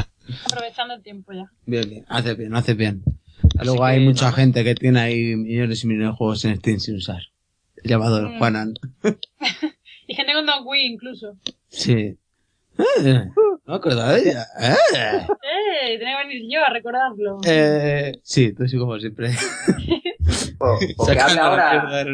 Aprovechando 0.46 0.94
el 0.94 1.02
tiempo 1.02 1.32
ya. 1.32 1.50
Bien, 1.66 1.88
bien. 1.88 2.04
Hace 2.08 2.34
bien, 2.34 2.54
hace 2.54 2.74
bien. 2.74 3.02
Así 3.58 3.66
Luego 3.66 3.84
hay 3.84 4.00
mucha 4.00 4.32
gente 4.32 4.64
que 4.64 4.74
tiene 4.74 5.00
ahí 5.00 5.36
millones 5.36 5.84
y 5.84 5.86
millones 5.86 6.08
de 6.10 6.16
juegos 6.16 6.44
en 6.44 6.56
Steam 6.56 6.78
sin 6.80 6.96
usar. 6.96 7.20
Llamado 7.82 8.18
el 8.18 8.26
Mm. 8.28 8.38
Juanan. 8.38 8.74
Y 10.06 10.14
gente 10.14 10.34
con 10.34 10.44
Don 10.44 10.66
Wii 10.66 10.86
incluso. 10.86 11.34
Sí. 11.68 12.18
Eh, 12.76 13.24
no 13.34 13.58
me 13.66 13.74
acordaba 13.76 14.12
de 14.12 14.20
ella. 14.20 14.46
Eh. 14.60 14.74
¡Eh! 14.94 15.98
Tenía 15.98 16.18
que 16.20 16.26
venir 16.28 16.42
yo 16.52 16.62
a 16.62 16.68
recordarlo. 16.70 17.38
Eh, 17.46 18.12
sí, 18.22 18.52
tú 18.52 18.66
sí 18.68 18.76
como 18.78 18.98
siempre. 18.98 19.30
O, 20.58 20.74
o 20.74 20.78
que 20.78 20.86
hable 20.96 21.04
Sacando 21.34 21.34
la 21.34 21.70
ahora. 21.70 22.04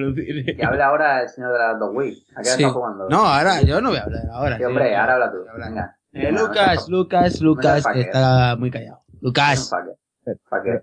Que 0.57 0.65
hable 0.65 0.83
ahora 0.83 1.23
el 1.23 1.29
señor 1.29 1.53
de 1.53 1.59
la 1.59 1.75
Dog 1.75 1.95
Wii. 1.95 2.27
¿A 2.35 2.43
qué 2.43 2.49
Sí. 2.49 2.63
está 2.63 2.71
jugando? 2.73 3.09
No, 3.09 3.19
ahora 3.25 3.61
yo 3.63 3.81
no 3.81 3.91
voy 3.91 3.99
a 3.99 4.03
hablar 4.03 4.23
ahora. 4.33 4.57
Sí, 4.57 4.63
sí, 4.63 4.65
hombre, 4.67 4.97
ahora 4.97 5.15
habla 5.15 5.31
tú. 5.31 5.39
Venga. 5.57 5.97
Eh, 6.13 6.33
Lucas, 6.33 6.89
Lucas, 6.89 7.41
Lucas, 7.41 7.85
está 7.95 8.57
muy 8.59 8.71
callado. 8.71 9.03
Lucas. 9.21 9.71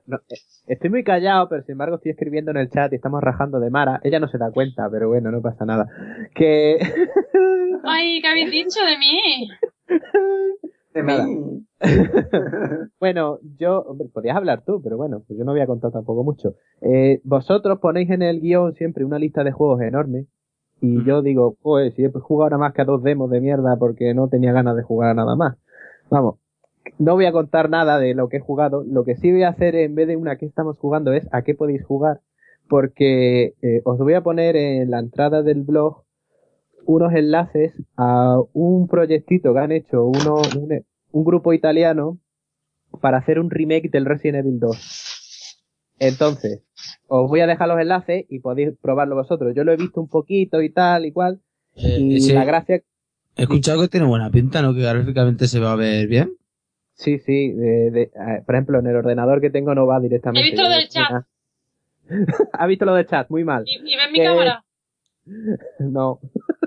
no, 0.05 0.17
eh, 0.17 0.36
estoy 0.67 0.89
muy 0.89 1.03
callado, 1.03 1.49
pero 1.49 1.63
sin 1.63 1.73
embargo 1.73 1.97
estoy 1.97 2.11
escribiendo 2.11 2.51
en 2.51 2.57
el 2.57 2.69
chat 2.69 2.93
y 2.93 2.95
estamos 2.95 3.21
rajando 3.21 3.59
de 3.59 3.69
Mara. 3.69 3.99
Ella 4.03 4.19
no 4.19 4.30
se 4.30 4.38
da 4.38 4.51
cuenta, 4.51 4.89
pero 4.89 5.09
bueno, 5.09 5.30
no 5.32 5.41
pasa 5.41 5.65
nada. 5.65 5.88
Que... 6.34 6.78
¡Ay, 7.84 8.21
qué 8.21 8.28
habéis 8.28 8.51
dicho 8.51 8.80
de 8.86 8.97
mí! 8.97 9.49
De 10.93 11.03
mí. 11.03 11.67
bueno, 12.99 13.39
yo, 13.57 13.82
hombre, 13.82 14.07
podías 14.11 14.38
hablar 14.38 14.63
tú, 14.65 14.82
pero 14.82 14.97
bueno, 14.97 15.23
pues 15.28 15.38
yo 15.38 15.45
no 15.45 15.51
voy 15.51 15.61
a 15.61 15.67
contar 15.67 15.91
tampoco 15.91 16.23
mucho. 16.23 16.55
Eh, 16.82 17.19
vosotros 17.23 17.80
ponéis 17.80 18.09
en 18.09 18.21
el 18.21 18.39
guion 18.39 18.73
siempre 18.75 19.03
una 19.03 19.19
lista 19.19 19.43
de 19.43 19.51
juegos 19.51 19.82
enorme. 19.82 20.25
Y 20.82 21.03
yo 21.03 21.21
digo, 21.21 21.55
pues 21.61 21.93
si 21.95 22.05
he 22.05 22.11
jugado 22.11 22.51
nada 22.51 22.59
más 22.59 22.73
que 22.73 22.82
a 22.82 22.86
dos 22.86 23.01
demos 23.03 23.30
de 23.32 23.41
mierda 23.41 23.78
porque 23.78 24.13
no 24.13 24.28
tenía 24.28 24.53
ganas 24.53 24.75
de 24.75 24.84
jugar 24.84 25.11
a 25.11 25.13
nada 25.15 25.36
más. 25.36 25.57
Vamos, 26.09 26.36
no 26.99 27.15
voy 27.15 27.25
a 27.25 27.32
contar 27.32 27.69
nada 27.69 27.99
de 27.99 28.13
lo 28.13 28.30
que 28.30 28.38
he 28.38 28.39
jugado. 28.41 28.84
Lo 28.84 29.03
que 29.03 29.15
sí 29.15 29.32
voy 29.32 29.43
a 29.43 29.49
hacer 29.49 29.75
en 29.75 29.95
vez 29.95 30.07
de 30.07 30.15
una 30.17 30.38
que 30.38 30.45
estamos 30.45 30.78
jugando 30.78 31.13
es 31.13 31.28
a 31.32 31.41
qué 31.41 31.55
podéis 31.55 31.84
jugar. 31.86 32.21
Porque 32.69 33.55
eh, 33.61 33.82
os 33.86 33.97
voy 33.97 34.13
a 34.13 34.21
poner 34.21 34.55
en 34.55 34.91
la 34.91 34.99
entrada 34.99 35.41
del 35.41 35.63
blog 35.63 36.03
unos 36.86 37.13
enlaces 37.13 37.73
a 37.97 38.39
un 38.53 38.88
proyectito 38.88 39.53
que 39.53 39.59
han 39.59 39.71
hecho 39.71 40.05
uno, 40.05 40.41
un, 40.57 40.84
un 41.11 41.23
grupo 41.23 41.53
italiano 41.53 42.17
para 43.01 43.17
hacer 43.17 43.39
un 43.39 43.49
remake 43.49 43.89
del 43.89 44.05
Resident 44.05 44.45
Evil 44.45 44.59
2. 44.59 45.07
Entonces, 46.00 46.62
os 47.08 47.28
voy 47.30 47.39
a 47.41 47.48
dejar 47.48 47.68
los 47.68 47.80
enlaces 47.80 48.26
y 48.30 48.39
podéis 48.39 48.72
probarlo 48.82 49.16
vosotros. 49.16 49.54
Yo 49.56 49.64
lo 49.64 49.72
he 49.74 49.78
visto 49.78 50.00
un 50.02 50.08
poquito 50.10 50.62
y 50.62 50.70
tal 50.72 51.06
y 51.06 51.12
cual. 51.12 51.41
Eh, 51.76 51.98
Y 52.00 52.20
sí, 52.22 52.34
la 52.34 52.45
gracia, 52.45 52.82
He 53.36 53.43
escuchado 53.43 53.82
que 53.82 53.88
tiene 53.88 54.08
buena 54.08 54.32
pinta, 54.32 54.62
¿no? 54.64 54.74
Que 54.74 54.82
gráficamente 54.82 55.48
se 55.48 55.60
va 55.60 55.72
a 55.74 55.76
ver 55.76 56.08
bien. 56.08 56.32
sí, 56.93 57.20
sí, 57.20 57.52
de- 57.52 57.91
de- 57.91 58.02
eh, 58.16 58.41
por 58.45 58.56
ejemplo, 58.56 58.80
en 58.80 58.88
el 58.88 58.95
ordenador 58.95 59.39
que 59.41 59.52
tengo 59.52 59.76
no 59.76 59.86
va 59.86 60.00
directamente. 60.00 60.48
He 60.48 60.52
visto 60.52 60.64
lo 60.64 60.70
del 60.70 60.84
de- 60.86 60.89
chat. 60.89 61.24
ha 62.54 62.68
visto 62.68 62.86
lo 62.86 62.95
del 62.95 63.06
chat, 63.06 63.30
muy 63.30 63.43
mal. 63.43 63.64
¿Y, 63.68 63.76
y 63.78 63.95
ves 63.95 64.12
mi 64.12 64.20
cámara? 64.24 64.64
No. 65.80 66.20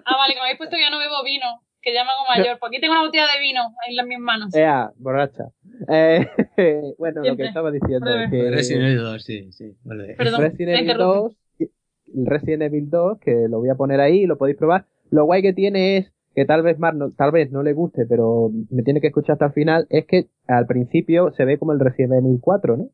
Ah, 0.05 0.17
vale, 0.19 0.35
que 0.35 0.39
me 0.41 0.43
habéis 0.45 0.59
puesto 0.59 0.77
que 0.77 0.83
ya 0.83 0.91
no 0.91 0.99
bebo 0.99 1.25
vino. 1.25 1.47
Que 1.83 1.95
ya 1.95 2.05
me 2.05 2.11
hago 2.11 2.29
mayor. 2.29 2.59
Pues 2.59 2.71
aquí 2.71 2.81
tengo 2.81 2.93
una 2.93 3.03
botella 3.03 3.25
de 3.35 3.41
vino 3.41 3.61
en 3.89 3.97
las 3.97 4.07
mis 4.07 4.19
manos. 4.19 4.55
Ea, 4.55 4.91
borracha. 4.99 5.45
Eh, 5.89 6.27
bueno, 6.99 7.23
lo 7.25 7.37
que 7.37 7.45
estaba 7.45 7.71
diciendo. 7.71 8.07
Breve. 8.07 8.31
Que... 8.31 8.51
Resident 8.51 8.85
Evil 8.85 9.03
2, 9.03 9.25
sí, 9.25 9.53
sí. 9.53 9.77
Vale. 9.85 10.15
Perdón, 10.17 10.43
Resident 10.43 10.71
Evil 10.71 10.81
interrumpí. 10.83 11.35
2, 11.59 11.71
el 12.17 12.27
Resident 12.27 12.63
Evil 12.63 12.91
2, 12.91 13.19
que 13.21 13.47
lo 13.49 13.59
voy 13.59 13.71
a 13.71 13.75
poner 13.75 14.01
ahí, 14.01 14.27
lo 14.27 14.37
podéis 14.37 14.59
probar. 14.59 14.87
Lo 15.11 15.25
guay 15.25 15.43
que 15.43 15.53
tiene 15.53 15.97
es 15.97 16.13
que 16.35 16.45
tal 16.45 16.63
vez 16.63 16.79
Mar 16.79 16.95
no, 16.95 17.11
tal 17.11 17.33
vez 17.33 17.51
no 17.51 17.63
le 17.63 17.73
guste, 17.73 18.07
pero 18.07 18.51
me 18.71 18.83
tiene 18.83 19.01
que 19.01 19.09
escuchar 19.09 19.35
hasta 19.35 19.47
el 19.47 19.53
final, 19.53 19.87
es 19.91 20.07
que 20.07 20.27
al 20.47 20.67
principio 20.67 21.33
se 21.33 21.45
ve 21.45 21.59
como 21.59 21.73
el 21.73 21.81
Resident 21.81 22.25
Evil 22.25 22.39
4, 22.41 22.77
¿no? 22.77 22.89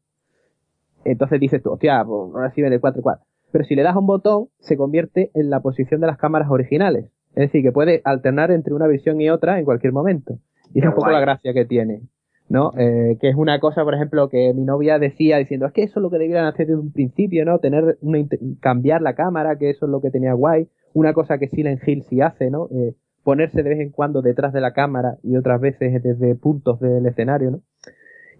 Entonces 1.04 1.38
dices 1.38 1.62
tú, 1.62 1.72
hostia, 1.72 2.04
pues 2.04 2.32
Resident 2.34 2.72
Evil 2.72 2.80
4 2.80 3.02
4. 3.02 3.24
Pero 3.52 3.64
si 3.64 3.74
le 3.74 3.82
das 3.82 3.94
a 3.94 3.98
un 3.98 4.06
botón, 4.06 4.48
se 4.58 4.76
convierte 4.76 5.30
en 5.34 5.50
la 5.50 5.60
posición 5.60 6.00
de 6.00 6.06
las 6.06 6.18
cámaras 6.18 6.50
originales. 6.50 7.10
Es 7.36 7.48
decir, 7.48 7.62
que 7.62 7.70
puede 7.70 8.00
alternar 8.04 8.50
entre 8.50 8.74
una 8.74 8.88
visión 8.88 9.20
y 9.20 9.30
otra 9.30 9.58
en 9.58 9.64
cualquier 9.64 9.92
momento. 9.92 10.38
Y 10.74 10.80
es 10.80 10.86
un 10.86 10.90
poco 10.90 11.02
guay. 11.02 11.14
la 11.14 11.20
gracia 11.20 11.54
que 11.54 11.64
tiene. 11.64 12.02
¿no? 12.48 12.72
Eh, 12.78 13.18
que 13.20 13.28
es 13.28 13.36
una 13.36 13.58
cosa, 13.60 13.82
por 13.84 13.94
ejemplo, 13.94 14.28
que 14.28 14.52
mi 14.54 14.64
novia 14.64 14.98
decía 14.98 15.38
diciendo, 15.38 15.66
es 15.66 15.72
que 15.72 15.82
eso 15.82 15.98
es 15.98 16.02
lo 16.02 16.10
que 16.10 16.18
debieran 16.18 16.46
hacer 16.46 16.66
desde 16.66 16.80
un 16.80 16.92
principio, 16.92 17.44
¿no? 17.44 17.58
Tener 17.58 17.98
una, 18.00 18.24
cambiar 18.60 19.02
la 19.02 19.14
cámara, 19.14 19.58
que 19.58 19.70
eso 19.70 19.86
es 19.86 19.90
lo 19.90 20.00
que 20.00 20.10
tenía 20.10 20.32
guay. 20.32 20.68
Una 20.92 21.12
cosa 21.12 21.38
que 21.38 21.48
Silent 21.48 21.86
Hill 21.86 22.04
sí 22.08 22.20
hace, 22.20 22.50
¿no? 22.50 22.68
Eh, 22.70 22.94
ponerse 23.24 23.62
de 23.62 23.68
vez 23.68 23.80
en 23.80 23.90
cuando 23.90 24.22
detrás 24.22 24.52
de 24.52 24.60
la 24.60 24.72
cámara 24.72 25.16
y 25.22 25.36
otras 25.36 25.60
veces 25.60 26.02
desde 26.02 26.34
puntos 26.36 26.78
del 26.78 27.04
escenario, 27.06 27.50
¿no? 27.50 27.60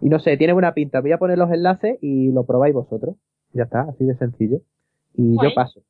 Y 0.01 0.09
no 0.09 0.19
sé, 0.19 0.37
tiene 0.37 0.53
buena 0.53 0.75
pinta. 0.75 1.01
Voy 1.01 1.13
a 1.13 1.19
poner 1.19 1.39
los 1.39 1.51
enlaces 1.51 1.99
y 2.01 2.31
lo 2.31 2.45
probáis 2.45 2.75
vosotros. 2.75 3.17
Ya 3.53 3.65
está, 3.65 3.83
así 3.83 4.05
de 4.05 4.15
sencillo. 4.17 4.61
Y 5.15 5.35
Guay. 5.35 5.49
yo 5.51 5.55
paso. 5.55 5.81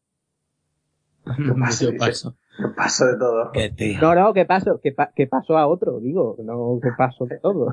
paso, 1.59 1.91
Yo 1.91 1.99
paso. 1.99 2.37
Paso 2.77 3.07
de 3.07 3.19
todo. 3.19 3.53
Qué 3.53 3.71
tío. 3.71 4.01
No, 4.01 4.15
no, 4.15 4.33
que 4.33 4.45
paso, 4.47 4.81
que, 4.83 4.93
pa- 4.93 5.11
que 5.15 5.27
paso 5.27 5.57
a 5.59 5.67
otro, 5.67 6.01
digo, 6.01 6.37
no 6.43 6.79
que 6.83 6.91
paso 6.97 7.27
de 7.27 7.39
todo. 7.39 7.73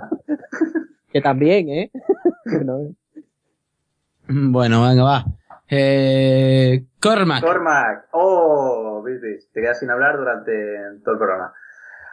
que 1.11 1.21
también, 1.21 1.69
¿eh? 1.69 1.91
Bueno, 4.27 4.87
venga, 4.87 5.03
va. 5.03 5.25
Eh, 5.69 6.85
Cormac. 7.01 7.41
Cormac, 7.43 8.05
oh, 8.11 9.01
viste, 9.05 9.39
te 9.53 9.61
quedas 9.61 9.79
sin 9.79 9.89
hablar 9.89 10.17
durante 10.17 10.51
todo 11.03 11.13
el 11.13 11.17
programa. 11.19 11.53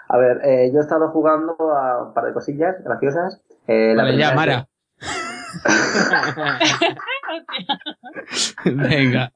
A 0.09 0.19
ver, 0.19 0.41
eh, 0.45 0.71
yo 0.73 0.79
he 0.79 0.83
estado 0.83 1.11
jugando 1.11 1.55
a 1.77 2.05
un 2.07 2.15
par 2.15 2.25
de 2.25 2.33
cosillas 2.33 2.77
graciosas. 2.83 3.43
Eh, 3.67 3.95
Vale, 3.97 4.17
ya, 4.17 4.35
Mara. 4.35 4.67
venga. 8.65 9.33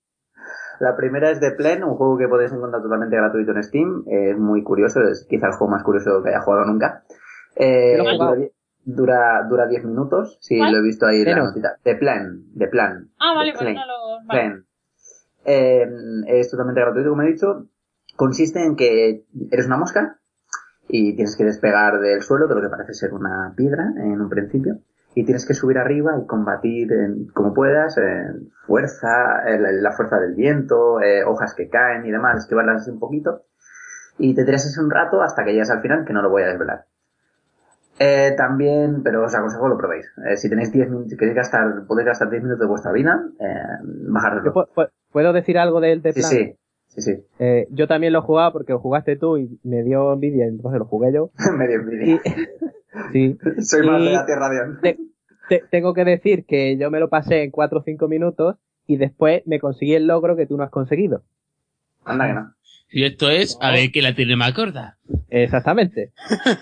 La 0.80 0.96
primera 0.96 1.30
es 1.30 1.40
The 1.40 1.52
Plen, 1.52 1.84
un 1.84 1.94
juego 1.94 2.18
que 2.18 2.28
podéis 2.28 2.52
encontrar 2.52 2.82
totalmente 2.82 3.16
gratuito 3.16 3.52
en 3.52 3.62
Steam. 3.62 4.04
Es 4.06 4.38
muy 4.38 4.62
curioso, 4.62 5.00
es 5.00 5.26
quizá 5.28 5.46
el 5.48 5.52
juego 5.52 5.72
más 5.72 5.82
curioso 5.82 6.22
que 6.22 6.30
haya 6.30 6.40
jugado 6.40 6.64
nunca. 6.64 7.04
Eh, 7.56 7.96
dura, 7.96 8.36
dura, 8.84 9.46
dura 9.48 9.66
10 9.66 9.84
minutos, 9.84 10.38
sí, 10.40 10.58
¿Cuál? 10.58 10.72
lo 10.72 10.78
he 10.78 10.82
visto 10.82 11.06
ahí 11.06 11.22
en 11.22 11.30
la 11.30 11.44
notita. 11.44 11.78
The 11.82 11.96
Plan, 11.96 12.44
The 12.56 12.66
Plan. 12.68 13.10
Ah, 13.18 13.34
vale, 13.34 13.52
pues 13.52 13.62
Plan. 13.62 13.74
no 13.74 13.86
lo. 13.86 14.26
Vale. 14.26 14.40
Plan. 14.40 14.66
Eh, 15.44 15.86
es 16.26 16.50
totalmente 16.50 16.80
gratuito, 16.80 17.10
como 17.10 17.22
he 17.22 17.32
dicho. 17.32 17.66
Consiste 18.16 18.64
en 18.64 18.76
que 18.76 19.24
eres 19.50 19.66
una 19.66 19.76
mosca 19.76 20.20
y 20.88 21.14
tienes 21.14 21.36
que 21.36 21.44
despegar 21.44 21.98
del 22.00 22.22
suelo 22.22 22.46
de 22.46 22.54
lo 22.54 22.60
que 22.60 22.68
parece 22.68 22.94
ser 22.94 23.12
una 23.12 23.52
piedra 23.56 23.92
en 23.96 24.20
un 24.20 24.28
principio 24.28 24.78
y 25.14 25.24
tienes 25.24 25.46
que 25.46 25.54
subir 25.54 25.78
arriba 25.78 26.12
y 26.22 26.26
combatir 26.26 26.92
en- 26.92 27.26
como 27.28 27.54
puedas 27.54 27.96
en 27.98 28.50
fuerza, 28.66 29.42
en 29.48 29.82
la, 29.82 29.92
fuerza 29.92 30.18
del 30.18 30.34
viento, 30.34 31.00
eh, 31.00 31.22
hojas 31.24 31.54
que 31.54 31.68
caen 31.68 32.04
y 32.06 32.10
demás, 32.10 32.38
esquivarlas 32.38 32.82
así 32.82 32.90
un 32.90 32.98
poquito 32.98 33.42
y 34.18 34.34
te 34.34 34.44
tiras 34.44 34.66
así 34.66 34.78
un 34.80 34.90
rato 34.90 35.22
hasta 35.22 35.44
que 35.44 35.52
llegas 35.52 35.70
al 35.70 35.82
final 35.82 36.04
que 36.04 36.12
no 36.12 36.22
lo 36.22 36.30
voy 36.30 36.42
a 36.42 36.46
desvelar. 36.48 36.84
Eh, 37.98 38.34
también, 38.36 39.02
pero 39.04 39.24
os 39.24 39.34
aconsejo 39.34 39.62
que 39.64 39.68
lo 39.68 39.78
probéis. 39.78 40.06
Eh, 40.28 40.36
si 40.36 40.48
tenéis 40.50 40.72
10 40.72 40.90
minutos, 40.90 41.16
queréis 41.16 41.36
gastar, 41.36 41.86
podéis 41.86 42.06
gastar 42.08 42.28
10 42.28 42.42
minutos 42.42 42.60
de 42.60 42.66
vuestra 42.66 42.90
vida, 42.90 43.22
eh, 43.38 43.62
bajar 44.08 44.42
Yo 44.44 44.52
pu- 44.52 44.68
pu- 44.74 44.90
¿Puedo 45.12 45.32
decir 45.32 45.58
algo 45.58 45.80
del 45.80 46.02
de 46.02 46.12
Sí, 46.12 46.20
plan? 46.20 46.30
sí. 46.30 46.58
Sí, 46.88 47.00
sí. 47.02 47.26
Eh, 47.38 47.66
yo 47.70 47.86
también 47.88 48.12
lo 48.12 48.22
jugaba 48.22 48.52
porque 48.52 48.72
lo 48.72 48.78
jugaste 48.80 49.16
tú 49.16 49.36
y 49.36 49.58
me 49.64 49.82
dio 49.82 50.12
envidia, 50.12 50.46
entonces 50.46 50.78
lo 50.78 50.86
jugué 50.86 51.12
yo. 51.12 51.30
Medio 51.56 51.80
envidia. 51.80 52.14
Y, 52.14 52.20
sí. 53.12 53.38
Soy 53.61 53.86
más 53.86 54.01
y- 54.03 54.07
de 54.07 54.12
la 54.12 54.26
Tierra 54.26 54.51
Dion. 54.51 54.80
te- 54.80 54.99
te- 55.49 55.64
tengo 55.70 55.92
que 55.95 56.05
decir 56.05 56.45
que 56.47 56.76
yo 56.78 56.90
me 56.90 57.01
lo 57.01 57.09
pasé 57.09 57.42
en 57.42 57.51
4 57.51 57.78
o 57.80 57.82
5 57.82 58.09
minutos 58.09 58.57
y 58.86 58.97
después 58.97 59.42
me 59.47 59.61
conseguí 59.61 59.95
el 59.95 60.07
logro 60.07 60.36
que 60.36 60.47
tú 60.47 60.57
no 60.57 60.62
has 60.64 60.70
conseguido. 60.70 61.22
Anda 62.05 62.26
que 62.26 62.34
no. 62.34 62.55
Y 62.90 63.05
esto 63.05 63.28
es 63.30 63.59
a 63.61 63.72
ver 63.72 63.90
quién 63.90 64.05
la 64.05 64.14
tiene 64.14 64.36
más 64.36 64.53
corta. 64.53 64.99
Exactamente. 65.30 66.12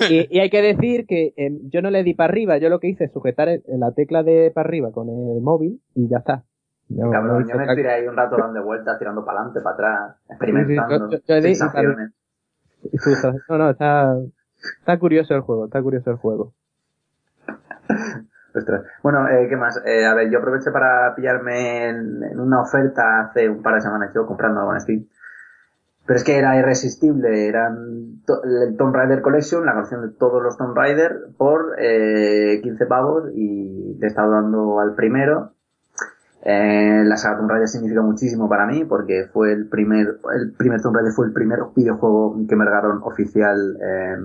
y, 0.09 0.35
y 0.35 0.41
hay 0.41 0.49
que 0.51 0.63
decir 0.63 1.05
que 1.07 1.35
eh, 1.37 1.51
yo 1.65 1.83
no 1.83 1.91
le 1.91 2.03
di 2.05 2.15
para 2.15 2.31
arriba, 2.33 2.57
yo 2.59 2.69
lo 2.71 2.81
que 2.81 2.89
hice 2.89 3.05
es 3.05 3.13
sujetar 3.13 3.49
el- 3.49 3.63
la 3.67 3.93
tecla 3.93 4.23
de 4.23 4.51
para 4.55 4.67
arriba 4.69 4.93
con 4.93 5.09
el 5.09 5.43
móvil 5.43 5.81
y 5.95 6.09
ya 6.09 6.19
está. 6.19 6.45
No- 6.89 7.07
no 7.07 7.11
Cabrón, 7.11 7.43
hice 7.43 7.53
yo 7.53 7.59
me 7.59 7.75
tiré 7.77 7.91
ahí 7.93 8.07
un 8.07 8.17
rato 8.17 8.37
dando 8.39 8.65
vueltas, 8.65 8.99
tirando 8.99 9.25
para 9.25 9.41
adelante, 9.41 9.61
para 9.61 9.75
atrás, 9.75 10.17
experimentando 10.31 11.09
sí, 11.11 11.17
yo- 11.17 11.35
yo 11.35 11.37
di- 11.37 11.55
sensaciones. 11.55 12.11
No, 13.49 13.59
no, 13.59 13.71
está, 13.71 14.15
está 14.79 14.99
curioso 14.99 15.35
el 15.35 15.41
juego, 15.41 15.67
está 15.67 15.83
curioso 15.83 16.11
el 16.11 16.17
juego. 16.17 16.53
Ostras. 18.55 18.85
Bueno, 19.03 19.29
eh, 19.29 19.49
¿qué 19.49 19.57
más? 19.57 19.81
Eh, 19.85 20.05
a 20.05 20.15
ver, 20.15 20.31
yo 20.31 20.39
aproveché 20.39 20.71
para 20.71 21.15
pillarme 21.15 21.89
en, 21.89 22.39
una 22.39 22.61
oferta 22.61 23.21
hace 23.21 23.49
un 23.49 23.63
par 23.63 23.75
de 23.75 23.81
semanas, 23.81 24.13
yo 24.15 24.27
comprando 24.27 24.61
algo 24.61 24.75
en 24.75 24.81
Steam. 24.81 25.07
Pero 26.05 26.17
es 26.17 26.25
que 26.25 26.37
era 26.37 26.59
irresistible, 26.59 27.47
eran 27.47 28.21
el 28.27 28.77
Tomb 28.77 28.95
Raider 28.95 29.23
Collection, 29.23 29.65
la 29.65 29.73
colección 29.73 30.03
de 30.03 30.15
todos 30.17 30.43
los 30.43 30.59
Tomb 30.59 30.77
Raider, 30.77 31.29
por 31.39 31.77
eh, 31.79 32.61
15 32.63 32.87
pavos 32.87 33.31
y 33.35 33.97
le 33.99 34.07
he 34.07 34.09
estado 34.09 34.33
dando 34.33 34.81
al 34.81 34.95
primero. 34.95 35.55
Eh, 36.45 37.03
la 37.05 37.17
saga 37.17 37.37
Tomb 37.39 37.51
Raider 37.51 37.69
significa 37.69 38.03
muchísimo 38.03 38.49
para 38.49 38.67
mí 38.67 38.85
porque 38.85 39.29
fue 39.33 39.53
el 39.53 39.69
primer, 39.69 40.19
el 40.35 40.53
primer 40.59 40.81
Tomb 40.83 40.97
Raider 40.97 41.13
fue 41.13 41.27
el 41.27 41.33
primer 41.33 41.61
videojuego 41.77 42.37
que 42.49 42.57
me 42.57 42.65
regalaron 42.65 43.01
oficial 43.05 43.77
eh, 43.81 44.17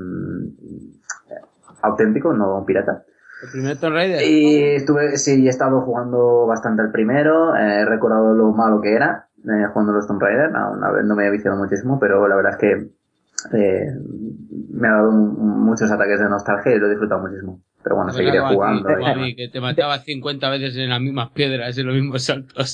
auténtico, 1.81 2.33
no 2.33 2.63
pirata. 2.65 3.03
El 3.43 3.51
primer 3.51 3.77
Tomb 3.79 3.93
Raider. 3.93 4.21
Y 4.23 4.63
estuve, 4.77 5.17
sí, 5.17 5.45
he 5.45 5.49
estado 5.49 5.81
jugando 5.81 6.47
bastante 6.47 6.81
al 6.81 6.91
primero, 6.91 7.55
eh, 7.55 7.81
he 7.81 7.85
recordado 7.85 8.33
lo 8.33 8.51
malo 8.51 8.81
que 8.81 8.93
era, 8.95 9.27
eh, 9.43 9.67
jugando 9.71 9.93
los 9.93 10.07
Tomb 10.07 10.21
Raider, 10.21 10.49
una 10.49 10.91
vez 10.91 11.05
no 11.05 11.15
me 11.15 11.27
he 11.27 11.31
viciado 11.31 11.55
muchísimo, 11.57 11.99
pero 11.99 12.27
la 12.27 12.35
verdad 12.35 12.53
es 12.53 12.57
que 12.57 12.89
me 13.51 14.87
ha 14.87 14.91
dado 14.93 15.09
un- 15.11 15.63
muchos 15.63 15.91
ataques 15.91 16.19
de 16.19 16.27
nostalgia 16.29 16.75
y 16.75 16.79
lo 16.79 16.87
he 16.87 16.89
disfrutado 16.89 17.21
muchísimo. 17.21 17.61
Pero 17.87 17.95
bueno, 17.95 18.07
Pues 18.11 18.17
seguiré 18.17 18.39
a 18.39 18.49
ti, 18.49 18.55
jugando. 18.55 18.89
y 18.99 19.31
a 19.31 19.35
que 19.35 19.47
te 19.47 19.61
mataba 19.61 19.97
50 19.99 20.49
veces 20.49 20.75
en 20.75 20.89
las 20.89 20.99
mismas 20.99 21.29
piedras, 21.31 21.77
en 21.77 21.85
los 21.85 21.95
mismos 21.95 22.21
saltos. 22.23 22.69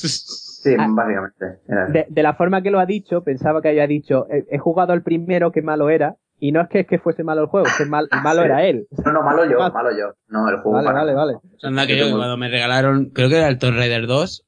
Sí, 0.63 0.73
Ah. 0.79 0.87
básicamente. 0.89 1.45
De, 1.91 2.05
de 2.09 2.23
la 2.23 2.33
forma 2.33 2.63
que 2.63 2.71
lo 2.71 2.79
ha 2.79 2.85
dicho, 2.87 3.23
pensaba 3.23 3.61
que 3.61 3.69
había 3.69 3.85
dicho, 3.85 4.25
he, 4.31 4.45
he 4.55 4.57
jugado 4.57 4.91
al 4.93 5.03
primero, 5.03 5.51
que 5.51 5.61
malo 5.61 5.89
era, 5.89 6.15
y 6.39 6.51
no 6.51 6.61
es 6.61 6.69
que, 6.69 6.79
es 6.79 6.87
que 6.87 6.97
fuese 6.97 7.23
malo 7.23 7.41
el 7.41 7.47
juego, 7.47 7.67
es 7.67 7.77
que 7.77 7.85
mal, 7.85 8.07
el 8.11 8.21
malo 8.21 8.39
Sí. 8.41 8.45
era 8.45 8.65
él. 8.65 8.87
No, 9.05 9.11
no, 9.11 9.21
malo 9.23 9.45
yo, 9.45 9.61
Ah. 9.61 9.69
malo 9.71 9.89
yo. 9.91 10.13
No, 10.29 10.49
el 10.49 10.55
juego 10.57 10.77
Vale, 10.77 10.85
para 10.87 10.99
vale, 10.99 11.13
nada. 11.13 11.25
vale. 11.25 11.37
Anda 11.61 11.85
que 11.85 11.97
yo, 11.97 12.05
que 12.07 12.11
cuando 12.13 12.37
me 12.37 12.49
regalaron, 12.49 13.11
creo 13.11 13.29
que 13.29 13.37
era 13.37 13.49
el 13.49 13.59
Tomb 13.59 13.75
Raider 13.75 14.07
2, 14.07 14.45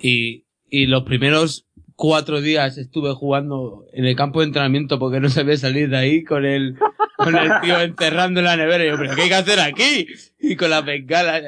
y, 0.00 0.46
y 0.68 0.86
los 0.86 1.02
primeros 1.02 1.66
cuatro 2.00 2.40
días 2.40 2.78
estuve 2.78 3.12
jugando 3.12 3.84
en 3.92 4.06
el 4.06 4.16
campo 4.16 4.40
de 4.40 4.46
entrenamiento 4.46 4.98
porque 4.98 5.20
no 5.20 5.28
sabía 5.28 5.58
salir 5.58 5.90
de 5.90 5.98
ahí 5.98 6.24
con 6.24 6.46
el, 6.46 6.78
con 7.18 7.36
el 7.36 7.60
tío 7.60 7.78
encerrando 7.78 8.40
en 8.40 8.46
la 8.46 8.56
nevera. 8.56 8.82
Y 8.82 8.88
yo, 8.88 8.96
¿pero 8.96 9.14
qué 9.14 9.22
hay 9.22 9.28
que 9.28 9.34
hacer 9.34 9.60
aquí? 9.60 10.06
Y 10.38 10.56
con 10.56 10.70
la 10.70 10.80
bengala. 10.80 11.38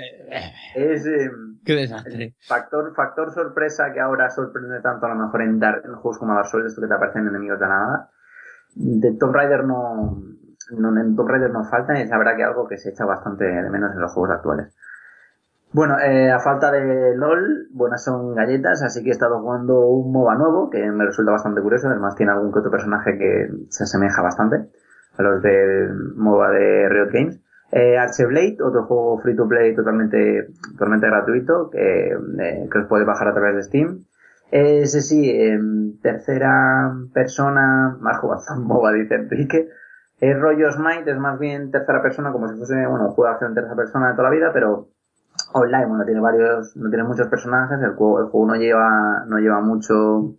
Es 0.74 1.06
eh, 1.06 1.30
Qué 1.64 1.74
desastre. 1.74 2.34
factor, 2.46 2.94
factor 2.94 3.32
sorpresa 3.32 3.94
que 3.94 4.00
ahora 4.00 4.28
sorprende 4.28 4.80
tanto 4.82 5.06
a 5.06 5.08
lo 5.08 5.14
mejor 5.14 5.40
en, 5.40 5.58
Dark, 5.58 5.84
en 5.86 5.94
juegos 5.94 6.18
como 6.18 6.34
Dark 6.34 6.48
Souls, 6.48 6.66
esto 6.66 6.82
que 6.82 6.88
te 6.88 6.94
aparecen 6.94 7.26
enemigos 7.26 7.58
de 7.58 7.66
la 7.66 7.74
nada. 7.74 8.10
De 8.74 9.16
Tomb 9.18 9.34
Raider 9.34 9.64
no, 9.64 10.22
no, 10.76 11.00
en 11.00 11.16
Tomb 11.16 11.28
Raider 11.28 11.50
no 11.50 11.64
falta 11.64 11.98
y 11.98 12.02
es 12.02 12.10
la 12.10 12.18
verdad 12.18 12.36
que 12.36 12.44
algo 12.44 12.68
que 12.68 12.76
se 12.76 12.90
echa 12.90 13.06
bastante 13.06 13.44
de 13.44 13.70
menos 13.70 13.94
en 13.94 14.00
los 14.00 14.12
juegos 14.12 14.36
actuales. 14.36 14.74
Bueno, 15.74 15.98
eh, 15.98 16.30
a 16.30 16.38
falta 16.38 16.70
de 16.70 17.16
LOL, 17.16 17.68
buenas 17.70 18.04
son 18.04 18.34
galletas, 18.34 18.82
así 18.82 19.02
que 19.02 19.08
he 19.08 19.12
estado 19.12 19.40
jugando 19.40 19.86
un 19.86 20.12
MOBA 20.12 20.34
nuevo, 20.34 20.68
que 20.68 20.82
me 20.92 21.06
resulta 21.06 21.32
bastante 21.32 21.62
curioso, 21.62 21.88
además 21.88 22.14
tiene 22.14 22.32
algún 22.32 22.52
que 22.52 22.58
otro 22.58 22.70
personaje 22.70 23.16
que 23.16 23.48
se 23.70 23.84
asemeja 23.84 24.20
bastante 24.20 24.68
a 25.16 25.22
los 25.22 25.42
del 25.42 25.94
MOBA 26.14 26.50
de 26.50 26.88
Riot 26.90 27.10
Games. 27.10 27.40
Eh, 27.70 27.96
Archeblade, 27.96 28.58
otro 28.62 28.84
juego 28.84 29.18
free 29.20 29.34
to 29.34 29.48
play 29.48 29.74
totalmente, 29.74 30.48
totalmente 30.72 31.06
gratuito, 31.06 31.70
que, 31.70 32.10
eh, 32.10 32.68
que 32.70 32.78
os 32.78 32.86
podéis 32.86 33.06
bajar 33.06 33.28
a 33.28 33.32
través 33.32 33.56
de 33.56 33.62
Steam. 33.62 34.04
Ese 34.50 35.00
sí, 35.00 35.30
en 35.30 35.98
tercera 36.02 36.92
persona, 37.14 37.96
más 37.98 38.18
jugado 38.18 38.42
a 38.46 38.56
MOBA, 38.56 38.92
dice 38.92 39.14
Enrique. 39.14 39.70
El 40.20 40.38
rollo 40.38 40.70
Smite 40.70 41.10
es 41.10 41.18
más 41.18 41.38
bien 41.38 41.70
tercera 41.70 42.02
persona, 42.02 42.30
como 42.30 42.46
si 42.48 42.58
fuese, 42.58 42.74
bueno, 42.86 43.06
un 43.06 43.12
juego 43.12 43.24
de 43.24 43.30
acción 43.30 43.52
en 43.52 43.54
tercera 43.54 43.76
persona 43.76 44.10
de 44.10 44.16
toda 44.16 44.28
la 44.28 44.34
vida, 44.34 44.50
pero 44.52 44.88
online, 45.52 45.86
bueno, 45.86 46.04
tiene 46.04 46.20
varios, 46.20 46.76
no 46.76 46.88
tiene 46.88 47.04
muchos 47.04 47.28
personajes, 47.28 47.80
el 47.80 47.94
juego, 47.94 48.20
el 48.20 48.26
juego 48.26 48.46
no 48.46 48.54
lleva, 48.56 49.24
no 49.26 49.38
lleva 49.38 49.60
mucho 49.60 50.34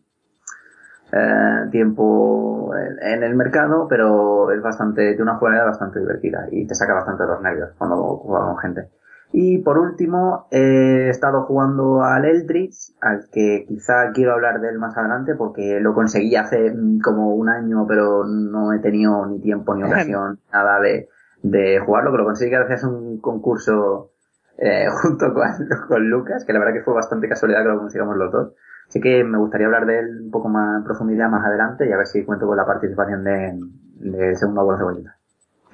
eh, 1.11 1.67
tiempo 1.71 2.73
en, 2.75 3.07
en 3.07 3.23
el 3.23 3.35
mercado, 3.35 3.87
pero 3.87 4.51
es 4.51 4.61
bastante, 4.61 5.09
tiene 5.09 5.23
una 5.23 5.35
jugabilidad 5.35 5.67
bastante 5.67 5.99
divertida 5.99 6.47
y 6.51 6.65
te 6.65 6.75
saca 6.75 6.93
bastante 6.93 7.23
de 7.23 7.29
los 7.29 7.41
nervios 7.41 7.69
cuando 7.77 8.17
juegas 8.17 8.47
con 8.47 8.57
gente. 8.57 8.89
Y 9.35 9.57
por 9.63 9.79
último, 9.79 10.47
he 10.51 11.09
estado 11.09 11.41
jugando 11.43 12.03
al 12.03 12.23
Eldritch, 12.23 12.93
al 13.01 13.29
que 13.31 13.65
quizá 13.67 14.11
quiero 14.13 14.33
hablar 14.33 14.61
de 14.61 14.69
él 14.69 14.77
más 14.77 14.95
adelante 14.95 15.33
porque 15.33 15.79
lo 15.79 15.95
conseguí 15.95 16.35
hace 16.35 16.71
mm, 16.71 16.99
como 16.99 17.33
un 17.33 17.49
año, 17.49 17.87
pero 17.87 18.25
no 18.25 18.73
he 18.73 18.79
tenido 18.79 19.25
ni 19.25 19.39
tiempo 19.39 19.73
ni 19.73 19.83
ocasión, 19.85 20.39
nada 20.51 20.79
de, 20.79 21.09
de 21.41 21.79
jugarlo, 21.79 22.11
que 22.11 22.17
lo 22.19 22.25
conseguí 22.25 22.51
gracias 22.51 22.83
a 22.83 22.89
un 22.89 23.19
concurso 23.19 24.12
eh, 24.57 24.87
junto 25.01 25.33
con, 25.33 25.43
con 25.87 26.09
Lucas, 26.09 26.45
que 26.45 26.53
la 26.53 26.59
verdad 26.59 26.73
que 26.73 26.83
fue 26.83 26.93
bastante 26.93 27.27
casualidad 27.29 27.61
que 27.63 27.69
lo 27.69 27.79
consigamos 27.79 28.15
los 28.17 28.31
dos. 28.31 28.53
Así 28.87 28.99
que 29.01 29.23
me 29.23 29.37
gustaría 29.37 29.65
hablar 29.67 29.85
de 29.85 29.99
él 29.99 30.21
un 30.25 30.31
poco 30.31 30.49
más 30.49 30.77
en 30.79 30.83
profundidad 30.83 31.29
más 31.29 31.45
adelante 31.45 31.87
y 31.87 31.91
a 31.91 31.97
ver 31.97 32.05
si 32.07 32.23
cuento 32.25 32.45
con 32.45 32.57
la 32.57 32.65
participación 32.65 33.23
de, 33.23 33.59
de 33.95 34.35
segundo 34.35 34.61
abuelo 34.61 34.77
cebollita. 34.79 35.15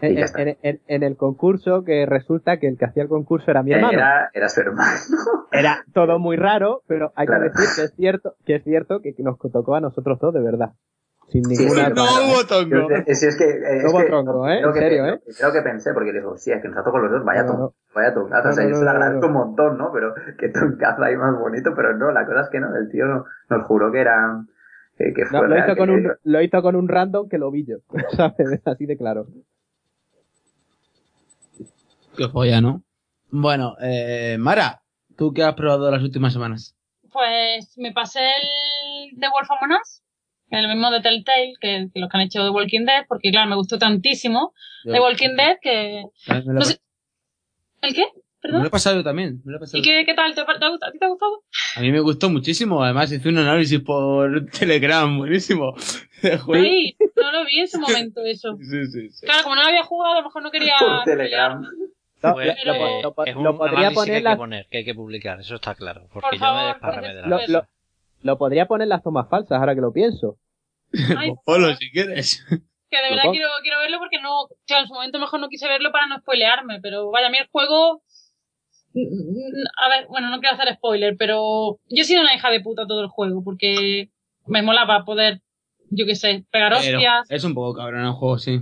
En, 0.02 0.16
ya 0.16 0.26
está. 0.26 0.42
en- 0.44 0.58
en- 0.62 0.80
en 0.88 1.04
el 1.04 1.18
concurso, 1.18 1.84
que 1.84 2.06
resulta 2.06 2.58
que 2.58 2.70
el 2.70 2.78
que 2.78 2.86
hacía 2.86 3.04
el 3.04 3.10
concurso 3.10 3.52
era 3.52 3.64
mi 3.64 3.74
hermano. 3.74 3.92
Era, 3.98 4.30
era 4.34 4.48
su 4.48 4.62
hermano. 4.62 4.98
Era 5.52 5.84
todo 5.94 6.20
muy 6.20 6.38
raro, 6.38 6.84
pero 6.88 7.12
hay 7.16 7.26
Claro. 7.28 7.44
que 7.46 7.50
decir 7.50 7.68
que 7.76 7.82
es 7.86 7.94
cierto, 7.96 8.36
que 8.46 8.56
es 8.58 8.64
cierto 8.64 9.02
que 9.02 9.14
nos 9.20 9.38
tocó 9.40 9.76
a 9.76 9.82
nosotros 9.82 10.20
dos 10.20 10.34
de 10.34 10.42
verdad. 10.42 10.70
Sin 11.32 11.44
ninguna 11.44 11.88
sí, 11.88 11.94
no 11.96 12.04
hubo 12.26 12.44
tongo. 12.46 12.88
Sí, 13.14 13.26
es 13.28 13.36
que, 13.38 13.44
eh, 13.44 13.78
es 13.78 13.84
No 13.84 13.92
hubo 13.92 14.06
tronco, 14.06 14.50
¿eh? 14.50 14.58
creo 14.58 14.68
En 14.70 14.74
que- 14.74 14.80
serio, 14.80 15.06
¿eh? 15.08 15.22
Creo 15.38 15.52
que 15.54 15.62
pensé, 15.62 15.94
porque 15.94 16.12
le 16.12 16.20
digo, 16.20 16.38
sí, 16.38 16.52
es 16.52 16.62
que 16.62 16.68
nos 16.70 16.78
ha 16.78 16.84
tocado 16.84 17.04
los 17.04 17.12
dos, 17.12 17.24
vaya 17.24 17.44
No, 17.44 17.48
no, 17.48 17.54
tongo, 17.54 17.66
no. 17.88 17.94
vaya 17.94 18.14
tongazo. 18.14 18.50
o 18.50 18.54
sea, 18.54 18.64
yo 18.64 18.70
no, 18.72 18.78
se 18.78 18.84
lo 18.84 18.90
agradezco 18.90 19.22
no. 19.22 19.28
un 19.28 19.34
montón, 19.34 19.78
¿no? 19.78 19.92
Pero 19.94 20.14
que 20.40 20.50
tongazo 20.50 21.04
ahí 21.04 21.16
más 21.16 21.38
bonito, 21.40 21.74
pero 21.76 21.96
no, 21.96 22.12
la 22.12 22.26
cosa 22.26 22.42
es 22.42 22.50
que 22.50 22.60
no, 22.60 22.76
el 22.76 22.90
tío 22.90 23.06
no- 23.06 23.26
nos 23.50 23.68
juró 23.68 23.92
que 23.92 24.00
era, 24.02 24.44
que, 24.98 25.14
que 25.14 25.26
fue 25.26 25.40
No, 25.40 25.48
lo, 25.48 25.58
hizo 25.60 25.76
con 25.78 25.90
un, 25.92 26.12
lo 26.24 26.42
hizo 26.42 26.62
con 26.64 26.76
un 26.76 26.88
random 26.88 27.30
que 27.30 27.38
lo 27.38 27.52
vi 27.52 27.66
yo. 27.66 27.78
¿Sabes? 28.18 28.62
Así 28.66 28.86
de 28.88 28.98
claro. 28.98 29.28
Qué 32.18 32.26
joya, 32.26 32.60
¿no? 32.62 32.84
Bueno, 33.32 33.76
eh, 33.82 34.38
Mara, 34.40 34.82
¿tú 35.16 35.32
qué 35.34 35.44
has 35.44 35.54
probado 35.54 35.90
las 35.92 36.02
últimas 36.02 36.34
semanas? 36.34 36.76
Pues 37.12 37.78
me 37.78 37.92
pasé 37.92 38.20
el 38.20 39.20
The 39.20 39.28
Wolf 39.32 39.50
Among 39.52 39.78
Us, 39.80 40.02
el 40.52 40.68
mismo 40.68 40.90
de 40.92 41.02
Telltale 41.02 41.54
que, 41.60 41.88
que 41.94 42.00
los 42.00 42.10
que 42.10 42.18
han 42.18 42.24
hecho 42.24 42.44
The 42.44 42.50
Walking 42.50 42.86
Dead, 42.86 43.06
porque 43.08 43.32
claro, 43.32 43.50
me 43.50 43.56
gustó 43.56 43.78
tantísimo 43.78 44.54
The 44.84 45.00
Walking 45.00 45.36
Dead 45.36 45.58
que... 45.62 46.04
Me 46.28 46.42
lo, 46.46 46.54
No 46.54 46.62
sé- 46.62 46.80
¿El 47.82 47.94
qué? 47.94 48.02
me 48.02 48.22
¿Perdón? 48.42 48.62
lo 48.62 48.68
he 48.68 48.72
pasado 48.72 48.96
yo 48.98 49.04
también. 49.04 49.42
me 49.44 49.52
lo 49.52 49.58
he 49.58 49.60
pasado. 49.60 49.78
¿Y 49.78 49.82
qué, 49.82 50.04
qué 50.06 50.14
tal? 50.14 50.34
¿Te, 50.34 50.44
te 50.44 50.50
ha 50.50 50.54
gustado? 50.70 50.78
¿A 50.88 50.92
ti 50.92 51.00
te 51.00 51.06
ha 51.06 51.10
gustado? 51.10 51.44
A 51.76 51.82
mí 51.82 51.92
me 51.92 52.00
gustó 52.00 52.30
muchísimo. 52.30 52.82
Además, 52.84 53.12
hice 53.12 53.28
un 53.30 53.38
análisis 53.38 53.80
por 53.82 54.46
Telegram, 54.58 55.18
buenísimo. 55.18 55.76
de. 56.24 56.40
Ay, 56.56 56.96
no 57.18 57.32
lo 57.34 57.46
vi 57.46 57.60
en 57.60 57.68
su 57.68 57.80
momento 57.82 58.22
eso. 58.26 58.56
Sí, 58.62 58.86
sí, 58.88 59.10
sí. 59.10 59.26
Claro, 59.26 59.44
como 59.44 59.56
no 59.56 59.62
lo 59.64 59.68
había 59.68 59.84
jugado, 59.84 60.14
a 60.14 60.20
lo 60.20 60.24
mejor 60.26 60.42
no 60.44 60.52
quería... 60.52 60.74
Por 60.80 61.04
Telegram. 61.04 61.62
No, 62.22 62.34
Pues, 62.34 62.54
lo, 62.66 62.74
lo- 62.74 63.02
lo 63.02 63.14
po- 63.14 63.24
es 63.26 63.34
un 63.34 63.44
lo 63.46 63.58
podría 63.58 63.88
análisis 63.88 64.04
que 64.04 64.12
poner 64.12 64.28
hay 64.28 64.34
que 64.34 64.38
poner, 64.38 64.68
que 64.70 64.78
hay 64.80 64.84
que 64.86 64.94
publicar, 64.94 65.40
eso 65.40 65.56
está 65.56 65.74
claro. 65.74 66.02
Porque 66.12 66.26
Por 66.32 66.34
yo 66.34 66.40
favor, 66.40 66.62
me 66.64 66.68
desparramé 66.68 67.08
de 67.16 67.22
la 67.22 67.28
lo, 67.48 67.68
lo- 68.22 68.38
podría 68.38 68.66
poner 68.68 68.88
las 68.88 69.04
tomas 69.04 69.30
falsas, 69.30 69.60
ahora 69.60 69.76
que 69.76 69.82
lo 69.82 69.92
pienso. 69.94 70.38
Ay, 71.18 71.32
Polo, 71.46 71.76
si 71.76 71.92
quieres. 71.92 72.46
Que 72.92 72.98
de 73.04 73.10
verdad 73.12 73.30
quiero, 73.32 73.50
quiero 73.62 73.80
verlo 73.80 74.00
porque 74.00 74.20
no, 74.20 74.48
claro, 74.66 74.82
en 74.84 74.88
su 74.88 74.94
momento 74.96 75.20
mejor 75.20 75.40
no 75.40 75.48
quise 75.50 75.68
verlo 75.68 75.92
para 75.92 76.08
no 76.08 76.18
spoilearme, 76.20 76.80
pero 76.82 77.12
vaya, 77.12 77.28
a 77.28 77.30
mí 77.30 77.38
el 77.38 77.48
juego, 77.52 78.02
a 79.80 79.90
ver, 79.90 80.08
bueno, 80.10 80.30
no 80.30 80.40
quiero 80.40 80.56
hacer 80.56 80.74
spoiler, 80.76 81.16
pero 81.18 81.80
yo 81.90 82.02
he 82.02 82.04
sido 82.04 82.22
una 82.22 82.34
hija 82.34 82.50
de 82.50 82.62
puta 82.62 82.88
todo 82.88 83.02
el 83.02 83.08
juego 83.08 83.44
porque 83.44 84.10
me 84.48 84.62
molaba 84.64 85.06
poder, 85.06 85.42
yo 85.92 86.06
qué 86.08 86.16
sé, 86.16 86.46
pegar 86.52 86.72
Pero 86.74 86.98
hostias. 86.98 87.30
es 87.30 87.44
un 87.44 87.54
poco 87.54 87.76
cabrón 87.78 88.06
el 88.06 88.14
juego, 88.14 88.38
sí. 88.40 88.62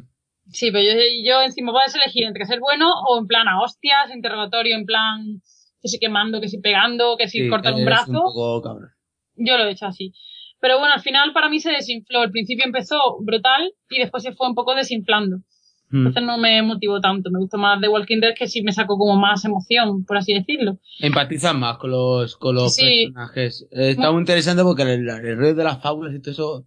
Sí, 0.50 0.72
pero 0.72 0.84
yo, 0.84 1.00
yo 1.26 1.42
encima 1.42 1.72
puedes 1.72 1.96
elegir 1.96 2.24
entre 2.26 2.46
ser 2.46 2.60
bueno 2.60 2.90
o 3.08 3.20
en 3.20 3.28
plan 3.28 3.48
a 3.48 3.62
hostias, 3.62 4.14
interrogatorio 4.14 4.76
en 4.76 4.86
plan 4.86 5.42
que 5.82 5.88
si 5.90 6.00
quemando, 6.00 6.40
que 6.42 6.48
si 6.50 6.60
pegando, 6.60 7.16
que 7.18 7.28
si 7.28 7.40
Sí, 7.44 7.50
cortar 7.50 7.74
un 7.74 7.82
es 7.82 7.86
brazo. 7.86 8.12
un 8.12 8.18
poco 8.18 8.62
cabrón. 8.62 8.90
Yo 9.38 9.58
lo 9.58 9.66
he 9.66 9.72
hecho 9.72 9.86
así. 9.86 10.14
Pero 10.60 10.80
bueno, 10.80 10.94
al 10.96 11.02
final 11.02 11.34
para 11.34 11.50
mí 11.50 11.60
se 11.60 11.72
desinfló. 11.72 12.22
Al 12.22 12.32
principio 12.32 12.66
empezó 12.66 12.98
brutal 13.22 13.72
y 13.90 14.00
después 14.00 14.24
se 14.24 14.34
fue 14.34 14.48
un 14.48 14.56
poco 14.56 14.74
desinflando. 14.76 15.38
Mm. 15.90 15.98
Entonces 16.08 16.24
no 16.24 16.38
me 16.38 16.62
motivó 16.64 17.00
tanto. 17.00 17.30
Me 17.32 17.40
gustó 17.40 17.58
más 17.58 17.80
The 17.80 17.88
Walking 17.88 18.20
Dead 18.20 18.34
que 18.36 18.48
sí 18.48 18.62
me 18.62 18.74
sacó 18.74 18.98
como 18.98 19.16
más 19.20 19.46
emoción, 19.46 20.04
por 20.04 20.18
así 20.18 20.34
decirlo. 20.34 20.80
Empatizas 21.00 21.56
más 21.56 21.78
con 21.78 21.92
los, 21.92 22.36
con 22.38 22.56
los 22.56 22.76
Sí. 22.76 23.06
personajes. 23.14 23.68
Eh, 23.72 23.92
Está 23.92 24.12
muy 24.12 24.20
interesante 24.22 24.64
porque 24.64 24.82
el, 24.82 25.08
el 25.08 25.38
rollo 25.38 25.54
de 25.56 25.64
las 25.64 25.82
fábulas 25.82 26.14
y 26.16 26.20
todo 26.22 26.32
eso 26.32 26.66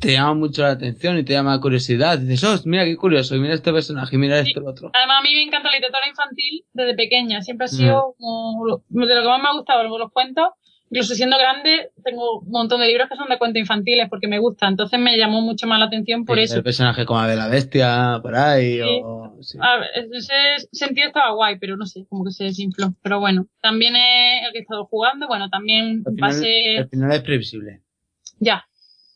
te 0.00 0.12
llama 0.12 0.32
mucho 0.34 0.62
la 0.62 0.70
atención 0.70 1.18
y 1.18 1.22
te 1.24 1.34
llama 1.34 1.60
curiosidad. 1.60 2.18
Dices, 2.18 2.42
oh, 2.44 2.62
mira 2.68 2.84
qué 2.86 2.96
curioso, 2.96 3.34
mira 3.36 3.52
este 3.54 3.72
personaje, 3.72 4.16
mira 4.16 4.42
Sí. 4.42 4.48
este 4.48 4.60
otro. 4.66 4.90
Además, 4.94 5.18
a 5.20 5.22
mí 5.22 5.34
me 5.34 5.42
encanta 5.42 5.68
la 5.68 5.74
literatura 5.76 6.08
infantil 6.08 6.64
desde 6.72 6.94
pequeña. 6.94 7.42
Siempre 7.42 7.66
ha 7.66 7.68
sido 7.68 8.14
como 8.18 8.64
lo- 8.66 8.82
de 8.88 9.14
lo 9.14 9.20
que 9.22 9.28
más 9.28 9.42
me 9.42 9.48
ha 9.50 9.52
gustado 9.52 9.82
los 9.98 10.10
cuentos. 10.12 10.46
Incluso 10.88 11.16
siendo 11.16 11.36
grande, 11.36 11.90
tengo 12.04 12.38
un 12.40 12.48
montón 12.50 12.80
de 12.80 12.86
libros 12.86 13.08
que 13.10 13.16
son 13.16 13.28
de 13.28 13.38
cuentos 13.38 13.58
infantiles 13.58 14.08
porque 14.08 14.28
me 14.28 14.38
gustan. 14.38 14.70
Entonces 14.74 15.00
me 15.00 15.16
llamó 15.18 15.40
mucho 15.40 15.66
más 15.66 15.80
la 15.80 15.86
atención 15.86 16.24
por 16.24 16.36
Sí, 16.38 16.44
eso. 16.44 16.56
El 16.58 16.62
personaje 16.62 17.04
como 17.04 17.22
de 17.22 17.34
la 17.34 17.48
bestia, 17.48 18.20
por 18.22 18.36
ahí, 18.36 18.74
Sí. 18.76 19.00
o... 19.04 19.36
sí. 19.42 19.58
A 19.60 19.78
ver, 19.78 19.88
ese 20.12 20.68
sentido 20.70 21.08
estaba 21.08 21.32
guay, 21.32 21.58
pero 21.58 21.76
no 21.76 21.86
sé, 21.86 22.06
como 22.08 22.24
que 22.24 22.30
se 22.30 22.44
desinfló. 22.44 22.94
Pero 23.02 23.18
bueno, 23.18 23.48
también 23.60 23.96
es 23.96 24.46
el 24.46 24.52
que 24.52 24.58
he 24.58 24.62
estado 24.62 24.86
jugando. 24.86 25.26
Bueno, 25.26 25.48
también 25.50 26.04
Al 26.06 26.12
va 26.22 26.28
a 26.28 26.30
final, 26.30 26.34
ser... 26.34 26.78
al 26.78 26.88
final 26.88 27.12
es 27.12 27.22
previsible. 27.22 27.82
Ya, 28.38 28.64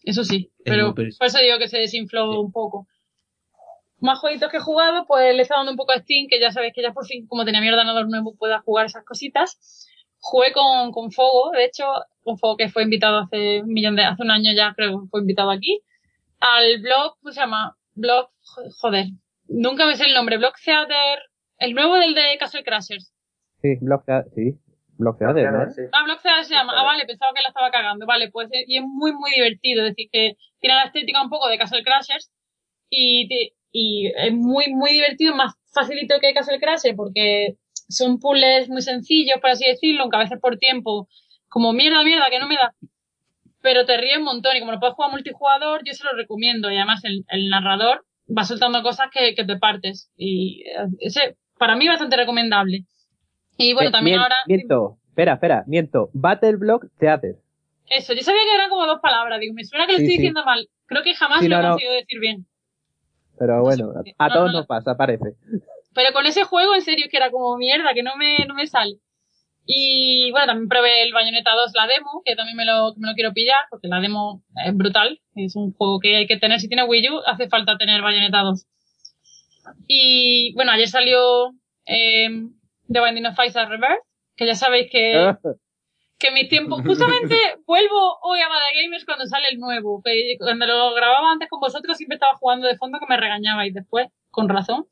eso 0.02 0.24
sí. 0.24 0.50
Es 0.58 0.64
Pero 0.64 0.92
por 0.94 1.06
eso 1.06 1.38
digo 1.38 1.58
que 1.58 1.68
se 1.68 1.78
desinfló 1.78 2.40
un 2.40 2.50
poco. 2.50 2.88
Más 4.00 4.18
jueguitos 4.18 4.50
que 4.50 4.56
he 4.56 4.60
jugado, 4.60 5.06
pues 5.06 5.32
le 5.34 5.38
he 5.38 5.42
estado 5.42 5.60
dando 5.60 5.72
un 5.72 5.76
poco 5.76 5.92
a 5.92 5.98
Steam, 5.98 6.26
que 6.28 6.40
ya 6.40 6.50
sabéis 6.50 6.72
que 6.74 6.82
ya 6.82 6.92
por 6.92 7.06
fin, 7.06 7.26
como 7.28 7.44
tenía 7.44 7.60
mi 7.60 7.68
ordenador 7.68 8.08
nuevo, 8.08 8.34
pueda 8.34 8.60
jugar 8.60 8.86
esas 8.86 9.04
cositas. 9.04 9.86
Jugué 10.20 10.52
con, 10.52 10.92
con 10.92 11.10
Fogo, 11.10 11.50
de 11.52 11.64
hecho, 11.64 11.84
con 12.22 12.36
Fogo 12.38 12.56
que 12.56 12.68
fue 12.68 12.82
invitado 12.84 13.18
hace 13.20 13.62
un 13.62 13.72
millón 13.72 13.96
de, 13.96 14.04
hace 14.04 14.22
un 14.22 14.30
año 14.30 14.52
ya 14.54 14.72
creo 14.76 15.00
que 15.00 15.08
fue 15.10 15.20
invitado 15.20 15.50
aquí, 15.50 15.80
al 16.40 16.80
blog, 16.80 17.16
¿cómo 17.20 17.32
se 17.32 17.40
llama? 17.40 17.76
Blog, 17.94 18.28
jo- 18.42 18.62
joder, 18.80 19.06
nunca 19.48 19.86
me 19.86 19.96
sé 19.96 20.04
el 20.04 20.14
nombre, 20.14 20.36
Blog 20.38 20.54
Theater, 20.64 21.18
el 21.58 21.74
nuevo 21.74 21.94
del 21.96 22.14
de 22.14 22.36
Castle 22.38 22.62
Crashers. 22.64 23.12
Sí, 23.62 23.76
Block 23.80 24.04
Theater, 24.06 24.30
sí. 24.34 24.52
Block 24.98 25.18
Theater, 25.18 25.52
¿no? 25.52 25.70
Sí. 25.70 25.82
Ah, 25.92 26.04
Block 26.04 26.20
Theater 26.22 26.44
se 26.44 26.54
llama. 26.54 26.74
Ah, 26.76 26.84
vale, 26.84 27.06
pensaba 27.06 27.32
que 27.34 27.42
la 27.42 27.48
estaba 27.48 27.70
cagando. 27.70 28.04
Vale, 28.06 28.30
pues 28.30 28.48
eh, 28.52 28.64
y 28.66 28.76
es 28.78 28.84
muy, 28.84 29.12
muy 29.12 29.30
divertido. 29.34 29.82
Es 29.84 29.90
decir, 29.92 30.08
que 30.12 30.34
tiene 30.60 30.76
la 30.76 30.84
estética 30.84 31.22
un 31.22 31.30
poco 31.30 31.48
de 31.48 31.56
Castle 31.58 31.82
Crashers 31.82 32.30
y, 32.90 33.28
y 33.72 34.06
es 34.14 34.32
muy, 34.32 34.66
muy 34.72 34.92
divertido, 34.92 35.34
más 35.34 35.54
facilito 35.72 36.16
que 36.20 36.32
Castle 36.34 36.60
Crashers 36.60 36.96
porque 36.96 37.56
son 37.90 38.18
puzzles 38.18 38.68
muy 38.68 38.82
sencillos, 38.82 39.38
por 39.40 39.50
así 39.50 39.66
decirlo, 39.66 40.02
aunque 40.02 40.16
a 40.16 40.20
veces 40.20 40.38
por 40.40 40.56
tiempo, 40.58 41.08
como 41.48 41.72
mierda, 41.72 42.02
mierda, 42.04 42.30
que 42.30 42.38
no 42.38 42.48
me 42.48 42.54
da. 42.56 42.74
Pero 43.62 43.84
te 43.84 43.96
ríes 43.98 44.18
un 44.18 44.24
montón 44.24 44.56
y 44.56 44.60
como 44.60 44.72
lo 44.72 44.80
puedes 44.80 44.94
jugar 44.94 45.10
multijugador, 45.10 45.82
yo 45.84 45.92
se 45.92 46.04
lo 46.04 46.12
recomiendo. 46.14 46.70
Y 46.70 46.76
además 46.76 47.04
el, 47.04 47.24
el 47.28 47.48
narrador 47.50 48.06
va 48.36 48.44
soltando 48.44 48.82
cosas 48.82 49.08
que, 49.12 49.34
que 49.34 49.44
te 49.44 49.58
partes. 49.58 50.10
Y 50.16 50.62
eh, 50.66 50.86
ese, 51.00 51.36
para 51.58 51.76
mí, 51.76 51.86
bastante 51.86 52.16
recomendable. 52.16 52.84
Y 53.58 53.74
bueno, 53.74 53.90
Eh, 53.90 53.92
también 53.92 54.16
mien- 54.16 54.22
ahora... 54.22 54.36
Miento, 54.46 54.96
espera, 55.08 55.34
espera, 55.34 55.64
miento. 55.66 56.08
Battle 56.14 56.56
Block 56.56 56.86
Theater. 56.98 57.36
Eso, 57.90 58.14
yo 58.14 58.22
sabía 58.22 58.40
que 58.48 58.54
eran 58.54 58.70
como 58.70 58.86
dos 58.86 59.00
palabras, 59.02 59.40
digo, 59.40 59.52
me 59.52 59.64
suena 59.64 59.86
que 59.86 59.92
lo 59.94 59.98
Sí, 59.98 60.04
estoy 60.04 60.14
sí. 60.16 60.18
diciendo 60.22 60.44
mal. 60.44 60.68
Creo 60.86 61.02
que 61.02 61.14
jamás 61.14 61.40
Sí, 61.40 61.48
lo 61.48 61.56
he 61.58 61.62
no. 61.62 61.68
conseguido 61.70 61.94
decir 61.94 62.20
bien. 62.20 62.46
Pero 63.38 63.56
No 63.56 63.62
bueno, 63.62 63.92
sé, 64.04 64.14
a 64.16 64.28
no, 64.28 64.34
todos 64.34 64.46
no. 64.52 64.58
nos 64.58 64.66
pasa, 64.66 64.96
parece. 64.96 65.34
Pero 65.94 66.12
con 66.12 66.26
ese 66.26 66.44
juego, 66.44 66.74
en 66.74 66.82
serio, 66.82 67.06
que 67.10 67.16
era 67.16 67.30
como 67.30 67.56
mierda, 67.56 67.94
que 67.94 68.02
no 68.02 68.16
me, 68.16 68.44
no 68.46 68.54
me 68.54 68.66
sale. 68.66 68.98
Y 69.66 70.30
bueno, 70.32 70.46
también 70.46 70.68
probé 70.68 71.02
el 71.02 71.12
Bayonetta 71.12 71.52
2, 71.54 71.72
la 71.74 71.86
demo, 71.86 72.22
que 72.24 72.34
también 72.34 72.56
me 72.56 72.64
lo, 72.64 72.94
me 72.96 73.08
lo 73.08 73.14
quiero 73.14 73.32
pillar, 73.32 73.64
porque 73.70 73.88
la 73.88 74.00
demo 74.00 74.42
es 74.64 74.76
brutal. 74.76 75.20
Es 75.34 75.56
un 75.56 75.72
juego 75.72 76.00
que 76.00 76.16
hay 76.16 76.26
que 76.26 76.38
tener. 76.38 76.60
Si 76.60 76.68
tiene 76.68 76.84
Wii 76.84 77.10
U, 77.10 77.20
hace 77.26 77.48
falta 77.48 77.76
tener 77.76 78.02
Bayonetta 78.02 78.40
2. 78.40 78.66
Y 79.86 80.52
bueno, 80.54 80.72
ayer 80.72 80.88
salió 80.88 81.52
eh, 81.86 82.28
The 82.88 83.00
Binding 83.00 83.26
of 83.26 83.38
Isaac 83.46 83.68
Reverse, 83.68 84.02
que 84.36 84.46
ya 84.46 84.54
sabéis 84.54 84.90
que, 84.90 85.34
que 86.18 86.30
mis 86.32 86.48
tiempos, 86.48 86.82
justamente 86.84 87.36
vuelvo 87.66 88.18
hoy 88.22 88.40
a 88.40 88.48
Bad 88.48 88.60
Gamers 88.74 89.04
cuando 89.04 89.26
sale 89.26 89.48
el 89.50 89.58
nuevo, 89.58 90.02
que 90.04 90.36
cuando 90.38 90.66
lo 90.66 90.94
grababa 90.94 91.32
antes 91.32 91.48
con 91.48 91.60
vosotros 91.60 91.96
siempre 91.96 92.16
estaba 92.16 92.36
jugando 92.36 92.66
de 92.66 92.76
fondo 92.76 92.98
que 92.98 93.06
me 93.08 93.16
regañabais 93.16 93.72
después, 93.72 94.08
con 94.30 94.48
razón, 94.48 94.86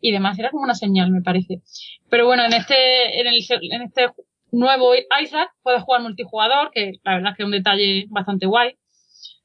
y 0.00 0.12
demás, 0.12 0.38
era 0.38 0.50
como 0.50 0.64
una 0.64 0.74
señal 0.74 1.10
me 1.10 1.22
parece. 1.22 1.62
Pero 2.08 2.26
bueno, 2.26 2.44
en 2.44 2.52
este, 2.52 3.20
en 3.20 3.26
el, 3.26 3.34
en 3.72 3.82
este 3.82 4.06
nuevo 4.52 4.92
Isaac 5.22 5.50
puedes 5.62 5.82
jugar 5.82 6.02
multijugador, 6.02 6.70
que 6.72 6.92
la 7.04 7.14
verdad 7.16 7.30
es 7.32 7.36
que 7.36 7.42
es 7.42 7.46
un 7.46 7.52
detalle 7.52 8.06
bastante 8.10 8.46
guay. 8.46 8.76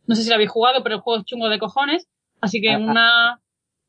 No 0.08 0.16
sé 0.16 0.24
si 0.24 0.30
lo 0.30 0.36
habéis 0.36 0.52
jugado, 0.52 0.84
pero 0.84 0.96
el 0.96 1.02
juego 1.02 1.20
es 1.20 1.26
chungo 1.26 1.50
de 1.50 1.60
cojones, 1.60 2.08
así 2.42 2.62
que 2.62 2.76
una, 2.76 3.40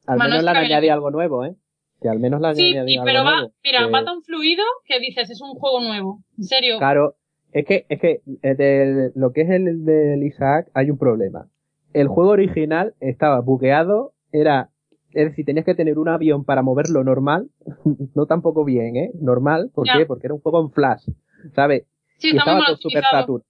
Al 0.06 0.18
menos 0.18 0.42
le 0.42 0.50
han 0.50 0.56
añadido 0.56 0.92
algo 0.94 1.10
nuevo, 1.10 1.44
¿eh? 1.44 1.54
Que 2.00 2.08
al 2.10 2.20
menos 2.20 2.40
le 2.40 2.48
han 2.48 2.56
sí, 2.56 2.72
añadido 2.72 3.02
algo 3.02 3.12
pero 3.12 3.24
va, 3.24 3.36
nuevo. 3.36 3.52
mira, 3.64 3.84
Que- 3.86 3.90
va 3.92 4.04
tan 4.04 4.22
fluido 4.22 4.64
que 4.86 4.98
dices, 5.00 5.30
es 5.30 5.40
un 5.40 5.54
juego 5.54 5.80
nuevo, 5.80 6.22
en 6.38 6.44
serio. 6.44 6.78
Claro, 6.78 7.16
es 7.52 7.64
que, 7.64 7.86
es 7.88 8.00
que 8.00 8.20
eh, 8.42 8.54
de 8.54 9.12
lo 9.14 9.32
que 9.32 9.42
es 9.42 9.50
el 9.50 9.84
del 9.84 10.22
Isaac 10.22 10.68
hay 10.74 10.90
un 10.90 10.98
problema. 10.98 11.48
El 11.94 12.08
juego 12.08 12.30
original 12.30 12.94
estaba 13.00 13.40
bugueado, 13.40 14.12
era, 14.32 14.70
es 15.16 15.30
decir, 15.30 15.44
tenías 15.46 15.64
que 15.64 15.74
tener 15.74 15.98
un 15.98 16.08
avión 16.08 16.44
para 16.44 16.62
moverlo 16.62 17.02
normal, 17.02 17.48
no 18.14 18.26
tampoco 18.26 18.64
bien, 18.64 18.96
¿eh? 18.96 19.10
Normal, 19.20 19.70
¿por 19.74 19.86
qué? 19.86 20.04
Porque 20.06 20.26
era 20.26 20.34
un 20.34 20.40
juego 20.40 20.60
en 20.60 20.70
flash, 20.70 21.08
¿sabes? 21.54 21.84
Sí, 22.18 22.30
muy 22.30 22.38
estaba 22.38 22.64
todo 22.66 22.76
super 22.76 23.02
saturado, 23.02 23.44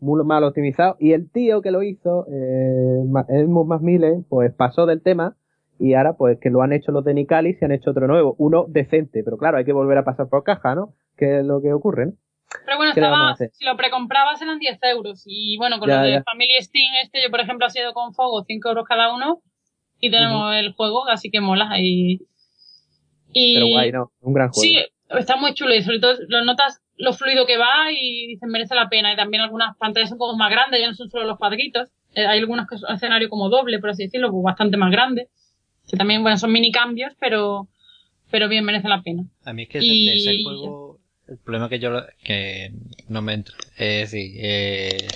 muy 0.00 0.24
mal 0.24 0.44
optimizado. 0.44 0.96
Y 0.98 1.12
el 1.12 1.30
tío 1.30 1.62
que 1.62 1.70
lo 1.70 1.82
hizo, 1.82 2.26
eh, 2.28 3.04
Edmund 3.28 3.68
Macmillan, 3.68 4.24
pues 4.28 4.52
pasó 4.52 4.86
del 4.86 5.00
tema 5.00 5.36
y 5.78 5.94
ahora 5.94 6.14
pues 6.14 6.38
que 6.40 6.50
lo 6.50 6.62
han 6.62 6.72
hecho 6.72 6.92
los 6.92 7.04
de 7.04 7.14
Nicalis 7.14 7.60
y 7.60 7.64
han 7.64 7.72
hecho 7.72 7.90
otro 7.90 8.06
nuevo, 8.06 8.34
uno 8.38 8.66
decente, 8.68 9.22
pero 9.24 9.36
claro, 9.36 9.58
hay 9.58 9.64
que 9.64 9.72
volver 9.72 9.98
a 9.98 10.04
pasar 10.04 10.28
por 10.28 10.42
caja, 10.44 10.74
¿no? 10.74 10.94
Que 11.16 11.40
es 11.40 11.44
lo 11.44 11.62
que 11.62 11.72
ocurre, 11.72 12.06
¿no? 12.06 12.12
Pero 12.66 12.76
bueno, 12.76 12.92
¿Qué 12.94 13.00
le 13.00 13.08
vamos 13.08 13.40
a 13.40 13.44
estaba, 13.44 13.50
si 13.52 13.64
lo 13.64 13.76
precomprabas 13.76 14.40
eran 14.42 14.58
10 14.58 14.78
euros. 14.94 15.22
Y 15.26 15.56
bueno, 15.56 15.78
con 15.78 15.88
Ya, 15.88 15.98
lo 15.98 16.02
de 16.04 16.12
ya. 16.12 16.22
Family 16.22 16.60
Steam, 16.60 16.92
este 17.02 17.22
yo 17.22 17.30
por 17.30 17.40
ejemplo 17.40 17.66
ha 17.66 17.70
sido 17.70 17.92
con 17.94 18.12
Fogo 18.12 18.44
5 18.44 18.68
euros 18.68 18.84
cada 18.86 19.14
uno. 19.14 19.42
Y 20.02 20.10
tenemos 20.10 20.54
el 20.56 20.72
juego, 20.72 21.08
así 21.08 21.30
que 21.30 21.40
mola. 21.40 21.70
Y, 21.80 22.20
y 23.32 23.54
Pero 23.54 23.66
guay, 23.68 23.92
¿no? 23.92 24.10
Un 24.20 24.34
gran 24.34 24.50
juego. 24.50 24.62
sí, 24.62 24.76
está 25.18 25.36
muy 25.36 25.54
chulo 25.54 25.74
y 25.74 25.82
sobre 25.82 26.00
todo 26.00 26.14
lo 26.28 26.44
notas 26.44 26.80
lo 26.96 27.12
fluido 27.12 27.46
que 27.46 27.56
va 27.56 27.90
y 27.92 28.26
dices 28.26 28.48
merece 28.48 28.74
la 28.74 28.88
pena. 28.88 29.12
Y 29.12 29.16
también 29.16 29.42
algunas 29.42 29.76
pantallas 29.76 30.08
son 30.10 30.18
como 30.18 30.36
más 30.36 30.50
grandes, 30.50 30.80
ya 30.80 30.88
no 30.88 30.94
son 30.94 31.08
solo 31.08 31.24
los 31.24 31.38
cuadritos. 31.38 31.88
Eh, 32.14 32.26
hay 32.26 32.40
algunos 32.40 32.66
que 32.68 32.76
son 32.78 32.94
escenario 32.94 33.28
como 33.30 33.48
doble, 33.48 33.78
por 33.78 33.90
así 33.90 34.04
decirlo, 34.04 34.30
pues 34.30 34.42
bastante 34.42 34.76
más 34.76 34.90
grande. 34.90 35.28
Que 35.88 35.96
también, 35.96 36.22
bueno, 36.22 36.36
son 36.36 36.52
mini 36.52 36.70
cambios, 36.72 37.12
pero, 37.20 37.68
pero 38.30 38.48
bien 38.48 38.64
merece 38.64 38.88
la 38.88 39.02
pena. 39.02 39.24
A 39.44 39.52
mí 39.52 39.62
es 39.62 39.68
que 39.68 39.78
Y- 39.80 40.06
de 40.06 40.16
ese 40.16 40.42
juego, 40.42 40.98
el 41.28 41.38
problema 41.38 41.68
que 41.68 41.78
yo, 41.78 41.90
lo- 41.90 42.04
que 42.24 42.72
no 43.08 43.22
me 43.22 43.34
entra, 43.34 43.54
es 43.78 44.10
decir, 44.10 44.32
eh, 44.36 45.06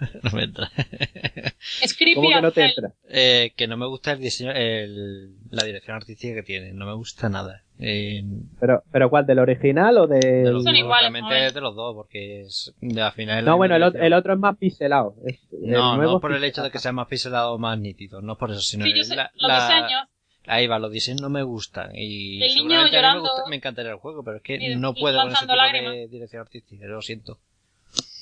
no 0.22 0.30
me 0.32 0.44
entra, 0.44 0.70
Es 1.82 1.96
creepy 1.96 2.14
¿Cómo 2.14 2.28
que 2.30 2.40
no 2.42 2.52
te 2.52 2.64
entra? 2.66 2.92
eh, 3.08 3.52
que 3.56 3.66
no 3.66 3.76
me 3.76 3.86
gusta 3.86 4.12
el 4.12 4.20
diseño, 4.20 4.52
el, 4.52 5.34
la 5.50 5.64
dirección 5.64 5.96
artística 5.96 6.34
que 6.34 6.42
tiene, 6.42 6.72
no 6.72 6.86
me 6.86 6.94
gusta 6.94 7.28
nada. 7.28 7.62
Eh, 7.80 8.24
Pero, 8.58 8.82
pero 8.90 9.08
¿cuál? 9.08 9.24
¿Del 9.26 9.38
original 9.38 9.98
o 9.98 10.06
de 10.08 10.18
del...? 10.18 10.52
los 10.52 10.64
Son 10.64 10.72
dos, 10.72 10.80
iguales, 10.80 11.12
realmente 11.12 11.46
es 11.46 11.54
de 11.54 11.60
los 11.60 11.76
dos, 11.76 11.94
porque 11.94 12.40
es, 12.42 12.72
de, 12.80 13.00
al 13.02 13.12
final 13.12 13.38
es 13.38 13.44
No, 13.44 13.56
bueno, 13.56 13.76
el, 13.76 13.82
otro- 13.84 14.02
el 14.02 14.12
otro 14.12 14.32
es 14.32 14.38
más 14.40 14.56
pixelado. 14.56 15.14
Es- 15.24 15.38
el 15.52 15.70
No, 15.70 15.96
no 15.96 16.16
es 16.16 16.20
por 16.20 16.32
el 16.32 16.42
hecho 16.44 16.62
de 16.62 16.70
que 16.72 16.78
sea 16.80 16.92
más 16.92 17.06
pixelado 17.06 17.52
o 17.54 17.58
más 17.58 17.78
nítido, 17.78 18.20
no 18.20 18.36
por 18.36 18.50
eso, 18.50 18.60
sino 18.60 18.84
Sí, 18.84 18.92
yo 18.96 19.04
sé, 19.04 19.14
la- 19.16 19.30
los 19.34 19.48
la- 19.48 19.60
diseños, 19.68 20.08
Ahí 20.50 20.66
va, 20.66 20.78
los 20.78 20.90
diseños 20.90 21.20
no 21.20 21.28
me 21.28 21.42
gustan 21.42 21.90
y 21.94 22.36
El 22.42 22.48
niño 22.48 22.52
seguramente 22.54 22.96
a 22.96 23.00
mí 23.00 23.06
me, 23.06 23.12
llorando 23.12 23.20
gusta- 23.20 23.50
me 23.50 23.56
encantaría 23.56 23.90
el 23.92 23.98
juego, 23.98 24.24
pero 24.24 24.38
es 24.38 24.42
que 24.42 24.54
y- 24.56 24.76
no 24.76 24.94
puedo 24.94 25.20
con 25.20 25.30
ese 25.30 25.46
tipo 25.46 25.90
de 25.90 26.08
dirección 26.08 26.40
artística, 26.40 26.86
lo 26.86 27.02
siento. 27.02 27.38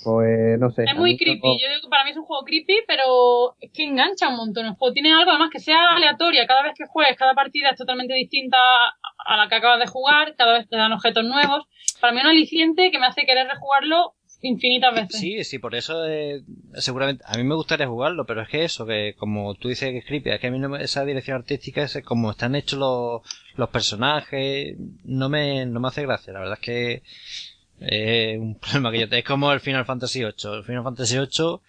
Pues 0.06 0.56
no 0.60 0.70
sé. 0.70 0.84
Es 0.84 0.94
muy 0.94 1.16
creepy. 1.16 1.40
Yo 1.60 1.68
digo 1.68 1.80
que 1.82 1.88
para 1.88 2.04
mí 2.04 2.10
es 2.12 2.16
un 2.16 2.22
juego 2.26 2.44
creepy, 2.44 2.76
pero 2.86 3.56
es 3.60 3.72
que 3.72 3.82
engancha 3.82 4.28
un 4.28 4.36
montón 4.36 4.66
el 4.66 4.74
juego. 4.74 4.92
Tiene 4.94 5.12
algo 5.12 5.32
además 5.32 5.50
que 5.50 5.58
sea 5.58 5.96
aleatoria. 5.96 6.46
Cada 6.46 6.62
vez 6.62 6.74
que 6.78 6.86
juegues, 6.86 7.16
cada 7.16 7.34
partida 7.34 7.70
es 7.70 7.76
totalmente 7.76 8.14
distinta 8.14 8.56
a 9.26 9.36
la 9.36 9.48
que 9.48 9.56
acabas 9.56 9.80
de 9.80 9.88
jugar. 9.88 10.36
Cada 10.36 10.58
vez 10.58 10.68
te 10.68 10.76
dan 10.76 10.92
objetos 10.92 11.24
nuevos. 11.24 11.64
Para 12.00 12.12
mí 12.12 12.20
es 12.20 12.24
un 12.24 12.30
aliciente 12.30 12.92
que 12.92 13.00
me 13.00 13.06
hace 13.06 13.26
querer 13.26 13.48
rejugarlo 13.48 14.12
infinitas 14.42 14.94
veces. 14.94 15.18
Sí, 15.18 15.42
sí, 15.42 15.58
por 15.58 15.74
eso 15.74 16.06
eh, 16.06 16.42
seguramente 16.74 17.24
a 17.26 17.36
mí 17.36 17.42
me 17.42 17.56
gustaría 17.56 17.88
jugarlo, 17.88 18.26
pero 18.26 18.42
es 18.42 18.48
que 18.48 18.62
eso, 18.62 18.86
que 18.86 19.14
como 19.18 19.54
tú 19.54 19.68
dices 19.68 19.90
que 19.90 19.98
es 19.98 20.04
creepy, 20.04 20.30
es 20.30 20.38
que 20.38 20.46
a 20.46 20.50
mí 20.52 20.60
no 20.60 20.68
me- 20.68 20.84
esa 20.84 21.04
dirección 21.04 21.38
artística, 21.38 21.82
ese, 21.82 22.02
como 22.04 22.30
están 22.30 22.54
hechos 22.54 22.78
los, 22.78 23.22
los 23.56 23.70
personajes, 23.70 24.76
no 25.04 25.28
me, 25.28 25.66
no 25.66 25.80
me 25.80 25.88
hace 25.88 26.02
gracia. 26.02 26.32
La 26.32 26.40
verdad 26.40 26.58
es 26.60 26.64
que 26.64 27.02
es 27.80 28.38
un 28.38 28.58
problema 28.60 28.90
que 28.92 29.00
yo 29.00 29.08
tengo. 29.08 29.18
Es 29.18 29.24
como 29.24 29.52
el 29.52 29.60
Final 29.60 29.84
Fantasy 29.84 30.20
VIII. 30.20 30.56
El 30.56 30.64
Final 30.64 30.84
Fantasy 30.84 31.18
VIII 31.18 31.60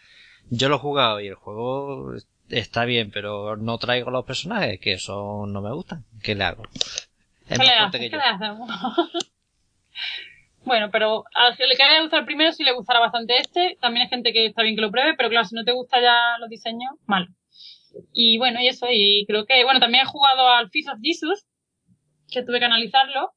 yo 0.50 0.70
lo 0.70 0.76
he 0.76 0.80
jugado 0.80 1.20
y 1.20 1.28
el 1.28 1.36
juego 1.36 2.14
está 2.50 2.86
bien, 2.86 3.12
pero 3.12 3.58
no 3.58 3.78
traigo 3.78 4.12
los 4.12 4.26
personajes, 4.26 4.80
que 4.80 4.94
eso 4.94 5.46
no 5.48 5.62
me 5.62 5.74
gustan. 5.74 6.06
¿Qué 6.24 6.36
le 6.36 6.46
hago? 6.46 6.64
Es 7.48 7.58
¿Qué 7.60 7.66
más 7.66 7.78
fuerte 7.78 8.00
que 8.00 8.10
¿Qué 8.10 8.18
yo. 8.18 8.68
Bueno, 10.64 10.90
pero 10.92 11.24
al 11.34 11.56
que 11.56 11.66
le 11.66 12.02
gustado 12.02 12.20
el 12.20 12.26
primero 12.26 12.52
sí 12.52 12.62
le 12.66 12.74
gustará 12.74 13.00
bastante 13.00 13.38
este. 13.38 13.78
También 13.80 14.04
hay 14.04 14.10
gente 14.10 14.34
que 14.34 14.48
está 14.48 14.64
bien 14.64 14.76
que 14.76 14.82
lo 14.82 14.92
pruebe, 14.92 15.14
pero 15.16 15.30
claro, 15.30 15.46
si 15.46 15.56
no 15.56 15.64
te 15.64 15.72
gusta 15.72 16.02
ya 16.02 16.38
los 16.40 16.50
diseños, 16.50 16.92
mal. 17.06 17.30
Y 18.12 18.38
bueno, 18.38 18.60
y 18.60 18.68
eso, 18.68 18.86
y 18.92 19.26
creo 19.28 19.46
que, 19.46 19.64
bueno, 19.64 19.80
también 19.80 20.04
he 20.04 20.08
jugado 20.08 20.50
al 20.50 20.70
Feast 20.70 20.90
of 20.90 21.00
Jesus, 21.02 21.48
que 22.30 22.44
tuve 22.44 22.60
que 22.60 22.66
analizarlo. 22.66 23.32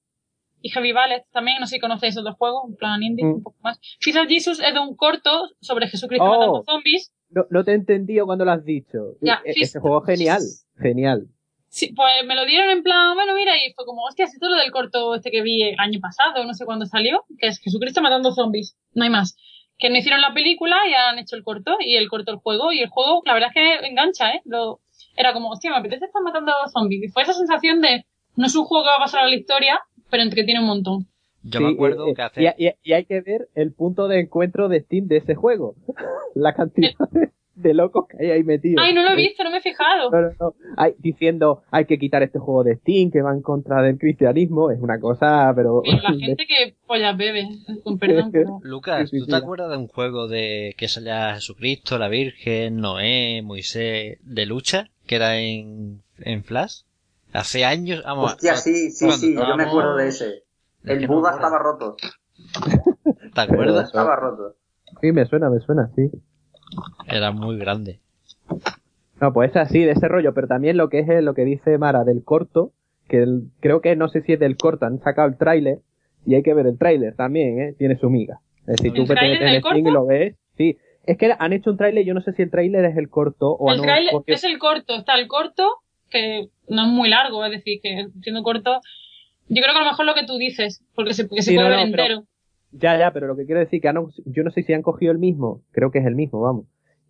Y 0.63 0.71
Heavy 0.71 0.93
Ballet 0.93 1.25
también, 1.33 1.59
no 1.61 1.67
sé 1.67 1.77
si 1.77 1.81
conocéis 1.81 2.15
dos 2.15 2.35
juegos, 2.37 2.65
en 2.69 2.77
plan 2.77 3.03
indie, 3.03 3.25
Mm. 3.25 3.35
un 3.35 3.43
poco 3.43 3.57
más. 3.63 3.79
Feast 4.01 4.19
of 4.19 4.29
Jesus 4.29 4.61
es 4.61 4.75
de 4.75 4.81
un 4.81 4.95
corto 4.97 5.49
sobre 5.61 5.89
Jesucristo 5.89 6.25
Oh. 6.25 6.31
matando 6.31 6.63
zombies. 6.65 7.13
No, 7.31 7.47
no 7.51 7.65
te 7.65 7.71
he 7.73 7.75
entendido 7.75 8.27
cuando 8.27 8.45
lo 8.45 8.53
has 8.53 8.65
dicho. 8.65 9.15
Ya, 9.21 9.41
E- 9.45 9.53
Ese 9.57 9.79
juego 9.81 10.01
es 10.03 10.07
genial, 10.19 10.41
genial. 10.79 11.27
Sí, 11.69 11.93
pues 11.95 12.11
me 12.27 12.35
lo 12.35 12.45
dieron 12.47 12.69
en 12.71 12.83
plan, 12.83 13.15
bueno, 13.15 13.35
mira, 13.37 13.53
y 13.57 13.73
fue 13.75 13.85
como, 13.87 14.03
hostia, 14.03 14.25
esto 14.25 14.45
es 14.47 14.51
lo 14.51 14.57
del 14.57 14.73
corto 14.73 15.15
este 15.15 15.31
que 15.31 15.41
vi 15.41 15.63
el 15.63 15.79
año 15.79 16.01
pasado, 16.01 16.45
no 16.45 16.53
sé 16.55 16.65
cuándo 16.65 16.85
salió, 16.87 17.25
que 17.39 17.47
es 17.47 17.61
Jesucristo 17.61 18.03
matando 18.03 18.33
zombies, 18.33 18.77
no 18.93 19.05
hay 19.05 19.11
más. 19.11 19.37
Que 19.79 19.89
no 19.89 19.97
hicieron 19.97 20.21
la 20.21 20.35
película 20.35 20.77
y 20.91 20.95
han 20.95 21.21
hecho 21.21 21.37
el 21.37 21.45
corto, 21.45 21.77
y 21.79 21.95
el 21.97 22.09
corto 22.11 22.33
el 22.33 22.39
juego, 22.39 22.73
y 22.73 22.81
el 22.81 22.89
juego, 22.89 23.23
la 23.25 23.35
verdad 23.35 23.51
es 23.51 23.55
que 23.55 23.87
engancha, 23.87 24.33
¿eh? 24.33 24.43
Lo, 24.45 24.81
era 25.17 25.33
como, 25.33 25.49
hostia, 25.51 25.71
me 25.71 25.77
apetece 25.77 26.07
estar 26.07 26.23
matando 26.23 26.53
zombies. 26.73 27.05
Y 27.05 27.09
fue 27.09 27.23
esa 27.23 27.33
sensación 27.35 27.81
de, 27.81 28.05
no 28.41 28.47
es 28.47 28.57
un 28.57 28.65
juego 28.65 28.85
que 28.85 28.89
va 28.91 28.97
a 28.97 29.05
pasar 29.05 29.21
a 29.25 29.29
la 29.29 29.37
historia, 29.37 29.81
pero 30.11 30.23
entretiene 30.23 30.61
un 30.61 30.67
montón. 30.67 31.07
Yo 31.43 31.59
Sí, 31.61 31.65
me 31.65 31.71
acuerdo 31.73 32.07
eh, 32.09 32.15
que 32.15 32.23
hace... 32.23 32.43
Y, 32.59 32.67
y- 32.67 32.75
y 32.83 32.93
hay 32.93 33.05
que 33.05 33.21
ver 33.21 33.49
el 33.55 33.73
punto 33.73 34.09
de 34.09 34.21
encuentro 34.21 34.69
de 34.69 34.81
Steam 34.81 35.07
de 35.09 35.19
ese 35.19 35.35
juego. 35.35 35.75
La 36.35 36.53
cantidad 36.55 36.91
de, 37.13 37.31
de 37.55 37.75
locos 37.75 38.07
que 38.09 38.17
hay 38.23 38.31
ahí 38.31 38.43
metidos. 38.45 38.83
Ay, 38.85 38.93
no 38.95 39.03
lo 39.03 39.11
he 39.13 39.17
visto, 39.17 39.43
no 39.45 39.51
me 39.51 39.57
he 39.59 39.61
fijado. 39.63 40.11
No, 40.11 40.21
no, 40.21 40.31
no. 40.39 40.55
Hay- 40.77 40.95
diciendo 40.99 41.63
hay 41.71 41.87
que 41.87 41.99
quitar 41.99 42.23
este 42.23 42.39
juego 42.39 42.63
de 42.65 42.77
Steam 42.77 43.11
que 43.11 43.23
va 43.23 43.33
en 43.33 43.41
contra 43.43 43.83
del 43.83 43.97
cristianismo. 43.99 44.71
Es 44.71 44.81
una 44.81 45.01
cosa, 45.01 45.51
pero... 45.57 45.83
La 45.85 46.13
gente 46.13 46.45
que 46.47 46.75
pollas 46.87 47.17
bebe, 47.17 47.49
con 47.85 47.99
perdón. 47.99 48.31
pero- 48.33 48.59
Lucas, 48.63 49.09
Sí, 49.09 49.17
sí, 49.17 49.19
¿tú 49.21 49.25
sí, 49.25 49.31
te 49.31 49.37
acuerdas 49.37 49.71
de 49.71 49.77
un 49.79 49.89
juego 49.89 50.29
de 50.29 50.75
que 50.77 50.89
salía 50.89 51.35
Jesucristo, 51.37 51.97
la 51.99 52.09
Virgen, 52.09 52.77
Noé, 52.77 53.41
Moisés, 53.43 54.19
de 54.23 54.47
lucha, 54.47 54.91
que 55.07 55.17
era 55.17 55.39
en, 55.39 56.03
en 56.19 56.45
Flash? 56.45 56.83
Hace 57.33 57.65
años, 57.65 58.03
vamos, 58.05 58.33
Hostia, 58.33 58.57
sí, 58.57 58.91
sí, 58.91 59.11
sí, 59.13 59.35
yo 59.35 59.57
me 59.57 59.65
acuerdo 59.65 59.97
de 59.97 60.09
ese. 60.09 60.29
Es 60.29 60.43
El 60.85 61.07
Buda 61.07 61.33
estaba 61.33 61.59
roto. 61.59 61.97
¿te 63.35 63.41
acuerdas? 63.41 63.87
Estaba 63.87 64.17
roto. 64.17 64.57
Sí, 65.01 65.13
me 65.13 65.25
suena, 65.27 65.49
me 65.51 65.61
suena, 65.61 65.91
sí. 65.95 66.11
Era 67.07 67.31
muy 67.33 67.57
grande. 67.59 68.01
No, 69.21 69.33
pues 69.33 69.51
es 69.51 69.57
así, 69.57 69.81
de 69.85 69.93
ese 69.93 70.09
rollo, 70.09 70.33
pero 70.35 70.49
también 70.49 70.77
lo 70.77 70.89
que 70.89 71.01
es 71.01 71.23
lo 71.23 71.35
que 71.35 71.45
dice 71.45 71.79
Mara 71.79 72.05
del 72.05 72.25
corto, 72.25 72.73
que 73.09 73.19
el- 73.23 73.51
creo 73.61 73.81
que 73.81 73.95
no 73.97 74.09
sé 74.09 74.23
si 74.23 74.33
es 74.33 74.41
del 74.41 74.57
corto, 74.57 74.87
han 74.87 75.01
sacado 75.01 75.29
el 75.29 75.37
tráiler 75.37 75.81
y 76.27 76.35
hay 76.35 76.43
que 76.43 76.55
ver 76.55 76.67
el 76.67 76.79
tráiler 76.79 77.15
también, 77.15 77.61
¿eh? 77.61 77.75
Tiene 77.79 77.97
su 77.99 78.09
miga. 78.11 78.41
Es 78.67 78.77
decir, 78.77 78.93
tú 78.95 79.03
¿El 79.03 79.09
te 79.09 79.15
metes 79.15 79.41
en 79.41 79.53
del 79.53 79.61
Steam 79.63 79.87
y 79.87 79.91
lo 79.91 80.07
ves. 80.07 80.37
Sí, 80.57 80.79
es 81.05 81.19
que 81.19 81.35
han 81.39 81.53
hecho 81.53 81.71
un 81.71 81.77
tráiler, 81.77 82.05
yo 82.05 82.15
no 82.15 82.21
sé 82.23 82.33
si 82.33 82.43
el 82.43 82.51
tráiler 82.51 82.85
es 82.85 82.97
el 82.97 83.09
corto 83.09 83.51
o 83.53 83.71
el 83.71 83.79
no. 83.79 83.83
tráiler 83.83 84.13
porque- 84.13 84.33
es 84.35 84.45
el 84.45 84.59
corto, 84.59 84.95
está 84.97 85.15
el 85.19 85.29
corto, 85.29 85.69
que 86.09 86.49
no 86.71 86.83
es 86.83 86.89
muy 86.89 87.09
largo, 87.09 87.45
es 87.45 87.51
decir, 87.51 87.81
que 87.83 88.09
siendo 88.23 88.43
corto, 88.43 88.81
yo 89.49 89.63
creo 89.63 89.73
que 89.75 89.81
a 89.81 89.85
lo 89.85 89.91
mejor 89.91 90.07
lo 90.07 90.15
que 90.15 90.25
tú 90.27 90.37
dices, 90.39 90.83
porque 90.95 91.13
se, 91.15 91.25
porque 91.27 91.43
se 91.43 91.51
Sí, 91.51 91.57
puede 91.57 91.69
no, 91.69 91.77
ver 91.77 91.87
no, 91.87 91.91
pero- 91.93 92.03
entero. 92.05 92.27
Ya, 92.73 92.97
ya, 92.97 93.13
pero 93.13 93.27
lo 93.27 93.37
que 93.37 93.47
quiero 93.47 93.59
decir 93.61 93.81
que 93.81 93.89
han, 93.89 93.97
yo 94.27 94.45
no 94.45 94.51
sé 94.53 94.63
si 94.63 94.73
han 94.73 94.83
cogido 94.83 95.11
el 95.11 95.19
mismo, 95.19 95.61
creo 95.73 95.91
que 95.91 95.99
es 95.99 96.07
el 96.07 96.15
mismo, 96.15 96.41
vamos. 96.41 96.67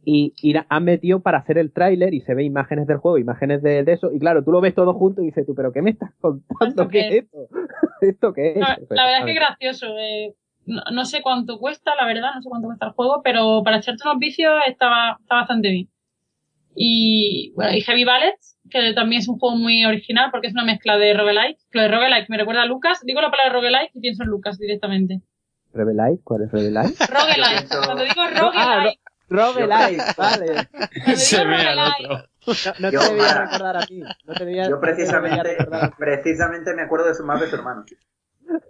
Y, 0.07 0.33
han 0.71 0.85
metido 0.85 1.21
para 1.21 1.37
hacer 1.37 1.59
el 1.59 1.71
tráiler 1.71 2.15
y 2.15 2.23
se 2.23 2.33
ve 2.35 2.43
imágenes 2.45 2.87
del 2.87 2.97
juego, 2.97 3.19
imágenes 3.19 3.63
de, 3.63 3.85
de 3.85 3.93
eso, 3.93 4.11
y 4.11 4.19
claro, 4.19 4.43
tú 4.43 4.53
lo 4.53 4.63
ves 4.63 4.75
todo 4.75 4.95
junto 4.95 5.21
y 5.21 5.27
dices 5.27 5.45
tú, 5.45 5.55
pero 5.55 5.71
¿qué 5.71 5.83
me 5.83 5.91
estás 5.91 6.13
contando? 6.19 6.67
¿Esto 6.67 6.89
¿Qué 6.89 7.09
es 7.09 7.15
esto? 7.25 7.49
¿Esto 8.01 8.33
qué 8.33 8.53
es? 8.53 8.57
La, 8.57 8.77
Pues, 8.77 8.89
la 8.97 9.05
verdad 9.05 9.19
es 9.19 9.25
que 9.27 9.31
es 9.33 9.37
gracioso. 9.37 9.87
eh, 9.99 10.35
no, 10.65 10.83
no 10.93 11.05
sé 11.05 11.21
cuánto 11.21 11.59
cuesta, 11.59 11.95
la 11.95 12.07
verdad, 12.07 12.31
no 12.37 12.41
sé 12.41 12.49
cuánto 12.49 12.69
cuesta 12.69 12.87
el 12.87 12.93
juego, 12.93 13.21
pero 13.23 13.63
para 13.63 13.77
echarte 13.77 14.03
unos 14.07 14.19
vicios 14.19 14.55
está, 14.67 15.19
está 15.21 15.35
bastante 15.35 15.69
bien. 15.69 15.89
Y, 16.75 17.53
bueno, 17.55 17.73
y 17.77 17.83
Heavy 17.83 18.05
Ballet, 18.05 18.37
que 18.71 18.93
también 18.95 19.21
es 19.21 19.29
un 19.29 19.39
juego 19.39 19.57
muy 19.57 19.85
original 19.85 20.31
porque 20.31 20.47
es 20.49 20.53
una 20.55 20.65
mezcla 20.65 20.97
de 20.97 21.13
roguelike. 21.15 21.59
Lo 21.73 21.83
de 21.83 21.89
roguelike 21.89 22.29
me 22.31 22.39
recuerda 22.39 22.63
a 22.63 22.67
Lucas. 22.67 23.01
Digo 23.03 23.21
la 23.21 23.31
palabra 23.31 23.53
roguelike 23.53 23.91
y 23.95 24.01
pienso 24.01 24.23
en 24.23 24.29
Lucas 24.31 24.59
directamente. 24.59 25.21
¿Revelite? 25.73 26.21
¿Cuál 26.25 26.43
es 26.45 26.53
Revelite? 26.53 27.07
Roguelike. 27.07 27.59
pienso- 27.69 27.83
Cuando 27.85 28.05
digo 28.05 28.23
Ah, 28.23 28.77
roguelike, 28.77 29.01
Roguelite, 29.29 30.05
vale. 30.17 31.17
Se 31.17 31.45
ve 31.45 31.55
al 31.55 31.77
roguelike, 31.77 32.11
otro. 32.11 32.27
No, 32.47 32.75
no 32.81 32.91
te 32.91 32.97
Yo, 32.97 33.01
debía 33.03 33.35
recordar 33.45 33.77
a 33.77 33.87
ti. 33.87 34.01
No 34.25 34.35
te 34.35 34.45
debía, 34.45 34.65
Yo 34.65 34.71
no 34.71 34.81
te 34.81 34.87
debía 34.87 34.97
precisamente, 34.97 35.57
precisamente 35.99 36.75
me 36.75 36.83
acuerdo 36.83 37.07
de 37.09 37.15
su 37.15 37.25
más 37.25 37.41
de 37.41 37.47
su 37.49 37.55
hermano. 37.57 37.85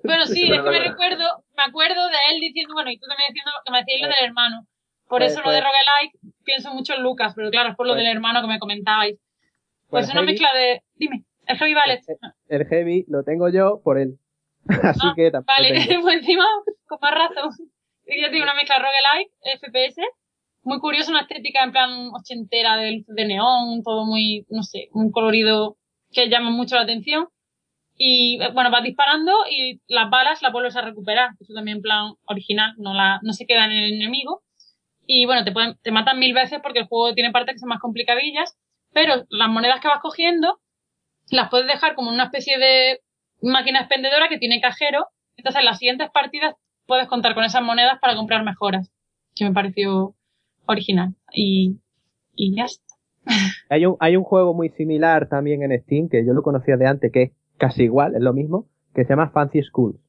Bueno, 0.04 0.26
sí, 0.26 0.50
es 0.52 0.60
que 0.62 0.70
me 0.70 0.78
recuerdo, 0.80 1.24
me 1.56 1.62
acuerdo 1.66 2.06
de 2.08 2.16
él 2.34 2.40
diciendo, 2.40 2.74
bueno, 2.74 2.90
y 2.90 2.98
tú 2.98 3.06
también 3.06 3.28
diciendo 3.28 3.50
que 3.64 3.72
me 3.72 3.78
decías 3.78 4.00
lo 4.02 4.08
del 4.08 4.24
hermano. 4.26 4.66
Por 5.08 5.20
Pues- 5.20 5.32
eso 5.32 5.40
lo 5.42 5.50
de 5.50 5.62
pues- 5.62 5.64
roguelike 5.64 6.34
pienso 6.44 6.74
mucho 6.74 6.94
en 6.94 7.02
Lucas, 7.02 7.32
pero 7.34 7.50
claro, 7.50 7.70
es 7.70 7.76
por 7.76 7.86
lo 7.86 7.94
Pues- 7.94 8.04
del 8.04 8.14
hermano 8.14 8.42
que 8.42 8.48
me 8.48 8.58
comentabais. 8.58 9.16
Pues 9.90 10.06
Pues 10.06 10.08
es 10.08 10.10
una 10.12 10.20
Heavy- 10.22 10.32
mezcla 10.32 10.48
de, 10.54 10.82
dime, 10.94 11.24
el 11.46 11.56
Heavy 11.58 11.74
Ballet. 11.74 12.00
El 12.48 12.66
heavy 12.66 13.04
lo 13.08 13.22
tengo 13.24 13.48
yo 13.48 13.80
por 13.82 13.98
él. 13.98 14.18
Así 14.82 15.00
Ah, 15.02 15.12
que 15.16 15.30
tampoco 15.30 15.52
Vale, 15.58 15.68
pues 16.02 16.16
encima, 16.16 16.44
con 16.86 16.98
más 17.02 17.14
razón. 17.14 17.50
Yo 18.06 18.30
tengo 18.30 18.42
una 18.42 18.54
mezcla 18.54 18.76
roguelike, 18.78 19.32
FPS, 19.60 20.02
muy 20.62 20.78
curiosa, 20.80 21.10
una 21.10 21.22
estética 21.22 21.62
en 21.64 21.72
plan 21.72 22.10
ochentera 22.12 22.76
de 22.76 22.92
luces 22.92 23.14
de 23.14 23.24
neón, 23.24 23.82
todo 23.84 24.04
muy, 24.04 24.46
no 24.50 24.62
sé, 24.62 24.88
un 24.92 25.10
colorido 25.10 25.76
que 26.12 26.28
llama 26.28 26.50
mucho 26.50 26.74
la 26.76 26.82
atención. 26.82 27.28
Y 27.96 28.38
bueno, 28.54 28.70
vas 28.70 28.82
disparando 28.82 29.32
y 29.50 29.80
las 29.86 30.08
balas 30.10 30.40
las 30.42 30.52
vuelves 30.52 30.74
a 30.76 30.80
recuperar. 30.82 31.30
Eso 31.38 31.52
también 31.54 31.78
en 31.78 31.82
plan 31.82 32.14
original, 32.24 32.72
no 32.78 32.94
la, 32.94 33.20
no 33.22 33.32
se 33.32 33.46
quedan 33.46 33.70
en 33.70 33.82
el 33.84 33.92
enemigo. 33.94 34.42
Y 35.06 35.26
bueno, 35.26 35.44
te 35.44 35.52
pueden, 35.52 35.76
te 35.82 35.90
matan 35.92 36.18
mil 36.18 36.32
veces 36.32 36.60
porque 36.62 36.78
el 36.80 36.86
juego 36.86 37.14
tiene 37.14 37.30
partes 37.30 37.54
que 37.54 37.58
son 37.58 37.68
más 37.68 37.80
complicadillas, 37.80 38.56
pero 38.92 39.24
las 39.28 39.48
monedas 39.48 39.80
que 39.80 39.88
vas 39.88 40.00
cogiendo 40.00 40.60
las 41.30 41.48
puedes 41.50 41.66
dejar 41.66 41.94
como 41.94 42.10
una 42.10 42.24
especie 42.24 42.58
de 42.58 43.00
máquina 43.42 43.80
expendedora 43.80 44.28
que 44.28 44.38
tiene 44.38 44.60
cajero. 44.60 45.06
Entonces 45.36 45.60
en 45.60 45.66
las 45.66 45.78
siguientes 45.78 46.10
partidas 46.10 46.54
puedes 46.86 47.06
contar 47.06 47.34
con 47.34 47.44
esas 47.44 47.62
monedas 47.62 47.98
para 48.00 48.16
comprar 48.16 48.44
mejoras. 48.44 48.90
Que 49.34 49.44
me 49.44 49.52
pareció 49.52 50.14
original. 50.66 51.14
Y, 51.32 51.78
y 52.34 52.54
ya 52.56 52.64
está. 52.64 52.84
Hay 53.68 53.86
un, 53.86 53.96
hay 54.00 54.16
un 54.16 54.24
juego 54.24 54.54
muy 54.54 54.70
similar 54.70 55.28
también 55.28 55.62
en 55.62 55.78
Steam, 55.82 56.08
que 56.08 56.26
yo 56.26 56.32
lo 56.32 56.42
conocía 56.42 56.76
de 56.76 56.86
antes, 56.88 57.12
que 57.12 57.22
es 57.22 57.32
casi 57.58 57.84
igual, 57.84 58.16
es 58.16 58.20
lo 58.22 58.32
mismo, 58.32 58.66
que 58.94 59.04
se 59.04 59.10
llama 59.10 59.30
Fancy 59.30 59.62
Schools. 59.62 60.00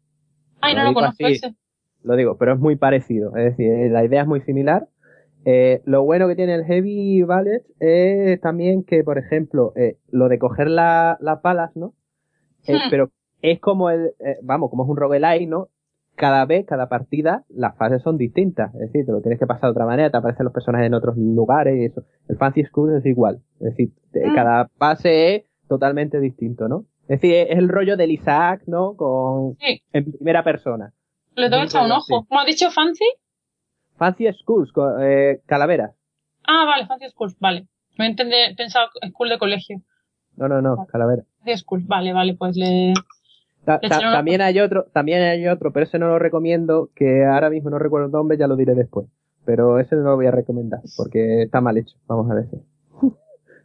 Ay, 0.62 0.74
no 0.74 0.80
Lo 0.80 0.84
lo 0.86 0.90
digo 0.90 1.02
conozco 1.02 1.26
así. 1.26 1.34
ese. 1.34 1.56
Lo 2.04 2.16
digo, 2.16 2.38
pero 2.38 2.54
es 2.54 2.60
muy 2.60 2.76
parecido. 2.78 3.36
Es 3.36 3.44
decir, 3.56 3.72
eh, 3.72 3.90
la 3.90 4.04
idea 4.04 4.22
es 4.22 4.28
muy 4.28 4.42
similar. 4.42 4.88
Eh, 5.46 5.82
lo 5.86 6.04
bueno 6.04 6.28
que 6.28 6.36
tiene 6.36 6.54
el 6.56 6.66
Heavy 6.66 7.24
Ballet 7.24 7.64
es 7.80 8.40
también 8.42 8.84
que, 8.84 9.04
por 9.04 9.18
ejemplo, 9.18 9.74
eh, 9.76 9.98
lo 10.10 10.30
de 10.30 10.38
coger 10.40 10.70
la- 10.70 11.18
las 11.20 11.42
balas, 11.42 11.76
¿no? 11.76 11.94
Eh, 12.68 12.74
Hmm. 12.76 12.90
Pero 12.90 13.10
es 13.42 13.60
como 13.60 13.90
el, 13.90 14.12
eh, 14.20 14.38
vamos, 14.44 14.70
como 14.70 14.84
es 14.84 14.90
un 14.90 14.98
roguelike, 14.98 15.48
¿no? 15.50 15.70
Cada 16.16 16.46
vez, 16.46 16.66
cada 16.68 16.90
partida, 16.90 17.46
las 17.50 17.76
fases 17.78 18.04
son 18.04 18.18
distintas. 18.18 18.74
Es 18.76 18.82
decir, 18.82 19.06
te 19.06 19.12
lo 19.12 19.22
tienes 19.22 19.40
que 19.40 19.48
pasar 19.48 19.64
de 19.64 19.72
otra 19.72 19.86
manera, 19.86 20.12
te 20.12 20.18
aparecen 20.18 20.44
los 20.44 20.54
personajes 20.54 20.86
en 20.88 20.94
otros 20.94 21.18
lugares 21.18 21.76
y 21.78 21.86
eso. 21.86 22.04
El 22.28 22.38
Fancy 22.38 22.64
School 22.66 22.98
es 22.98 23.06
igual. 23.06 23.42
Es 23.60 23.72
decir, 23.72 23.90
te- 24.12 24.28
Mm. 24.28 24.36
cada 24.36 24.68
fase 24.78 25.36
es 25.36 25.44
totalmente 25.68 26.20
distinto, 26.20 26.68
¿no? 26.68 26.86
Es 27.04 27.20
decir, 27.22 27.34
es 27.50 27.58
el 27.58 27.68
rollo 27.70 27.98
del 27.98 28.12
Isaac, 28.12 28.62
¿no? 28.68 28.96
Con, 28.96 29.56
Sí, 29.60 29.82
en 29.94 30.12
primera 30.12 30.44
persona. 30.44 30.94
le 31.36 31.50
tengo 31.50 31.64
echar 31.64 31.86
un 31.86 31.94
ojo. 31.94 32.26
¿Cómo 32.28 32.42
has 32.42 32.46
dicho 32.46 32.70
Fancy? 32.70 33.06
Fancy 34.02 34.26
Schools, 34.34 34.72
eh, 35.00 35.42
calaveras. 35.46 35.92
Ah, 36.48 36.66
vale, 36.66 36.88
Fancy 36.88 37.08
Schools, 37.10 37.38
vale. 37.40 37.68
Me 38.00 38.08
entendé, 38.08 38.56
pensaba 38.58 38.90
school 39.12 39.30
de 39.30 39.38
colegio. 39.38 39.80
No, 40.38 40.48
no, 40.48 40.60
no, 40.60 40.88
calaveras. 40.88 41.28
Fancy 41.38 41.58
Schools, 41.60 41.86
vale, 41.86 42.12
vale, 42.12 42.34
pues 42.34 42.58
le... 42.58 42.96
Ta- 43.64 43.80
ta- 43.80 44.00
también 44.12 44.42
hay 44.42 44.60
otro, 44.60 44.86
también 44.92 45.22
hay 45.22 45.48
otro, 45.48 45.72
pero 45.72 45.84
ese 45.86 46.00
no 46.00 46.08
lo 46.08 46.18
recomiendo, 46.18 46.90
que 46.96 47.26
ahora 47.26 47.52
mismo 47.52 47.70
no 47.70 47.78
recuerdo 47.78 48.08
el 48.08 48.12
nombre, 48.12 48.40
ya 48.40 48.48
lo 48.48 48.56
diré 48.56 48.74
después. 48.74 49.06
Pero 49.46 49.78
ese 49.78 49.96
no 49.96 50.02
lo 50.02 50.16
voy 50.16 50.26
a 50.26 50.32
recomendar, 50.32 50.80
porque 50.98 51.44
está 51.44 51.62
mal 51.62 51.78
hecho, 51.78 51.96
vamos 52.08 52.32
a 52.32 52.36
decir. 52.36 52.60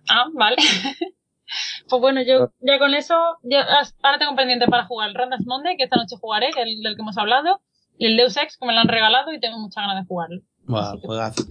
Ah, 0.09 0.27
vale. 0.35 0.57
pues 1.89 2.01
bueno, 2.03 2.21
yo 2.23 2.53
ya 2.61 2.79
con 2.79 2.93
eso, 2.95 3.39
ya, 3.43 3.65
ahora 4.03 4.19
tengo 4.19 4.37
pendiente 4.37 4.67
para 4.69 4.85
jugar 4.85 5.09
el 5.09 5.15
Randas 5.15 5.45
Monday, 5.47 5.77
que 5.79 5.85
esta 5.85 5.97
noche 5.97 6.15
jugaré, 6.21 6.51
que 6.55 6.61
el 6.63 6.81
del 6.83 6.95
que 6.95 7.03
hemos 7.03 7.17
hablado, 7.19 7.61
y 7.99 8.07
el 8.07 8.17
Deus 8.17 8.37
Ex, 8.37 8.57
que 8.57 8.67
me 8.67 8.73
lo 8.75 8.81
han 8.81 8.89
regalado 8.89 9.33
y 9.33 9.41
tengo 9.41 9.59
muchas 9.59 9.83
ganas 9.87 10.03
de 10.03 10.07
jugarlo. 10.09 10.41
Que- 10.67 11.07
juegazo. 11.07 11.45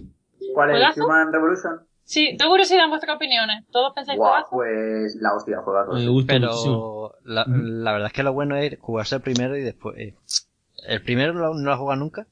¿Cuál 0.54 0.70
es? 0.70 0.76
¿Juegazo? 0.76 1.04
¿Human 1.06 1.32
Revolution? 1.32 1.80
Sí, 2.04 2.36
tengo 2.38 2.52
curiosidad 2.52 2.84
en 2.84 2.90
vuestras 2.90 3.16
opiniones. 3.16 3.64
¿Todos 3.72 3.92
pensáis 3.94 4.16
Guau, 4.18 4.44
juegazo? 4.44 4.50
pues 4.52 5.16
la 5.20 5.34
hostia, 5.34 5.58
juegazo. 5.62 5.92
Me 5.92 6.06
gusta. 6.08 6.32
Pero 6.34 7.14
la, 7.24 7.44
la 7.48 7.92
verdad 7.92 8.06
es 8.06 8.12
que 8.12 8.22
lo 8.22 8.32
bueno 8.32 8.56
es 8.56 8.78
jugarse 8.80 9.16
el 9.16 9.22
primero 9.22 9.56
y 9.56 9.62
después... 9.62 9.96
eh, 9.98 10.14
¿El 10.86 11.02
primero 11.02 11.32
no, 11.32 11.52
no 11.54 11.62
lo 11.64 11.72
has 11.72 11.78
jugado 11.78 11.98
nunca? 11.98 12.26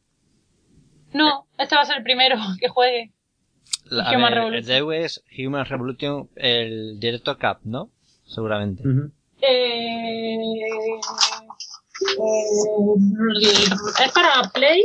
No, 1.12 1.46
este 1.58 1.74
va 1.74 1.82
a 1.82 1.86
ser 1.86 1.96
el 1.98 2.02
primero 2.04 2.36
que 2.60 2.68
juegue. 2.68 3.12
La, 3.86 4.10
Human 4.10 4.22
ver, 4.30 4.34
Revolution. 4.34 4.70
el 4.70 4.92
es 5.04 5.24
Human 5.38 5.64
Revolution, 5.64 6.28
el 6.36 7.00
Director 7.00 7.36
Cup, 7.38 7.58
¿no? 7.64 7.90
Seguramente. 8.26 8.82
Eh... 9.42 10.38
es 14.04 14.12
para 14.12 14.42
Play. 14.52 14.84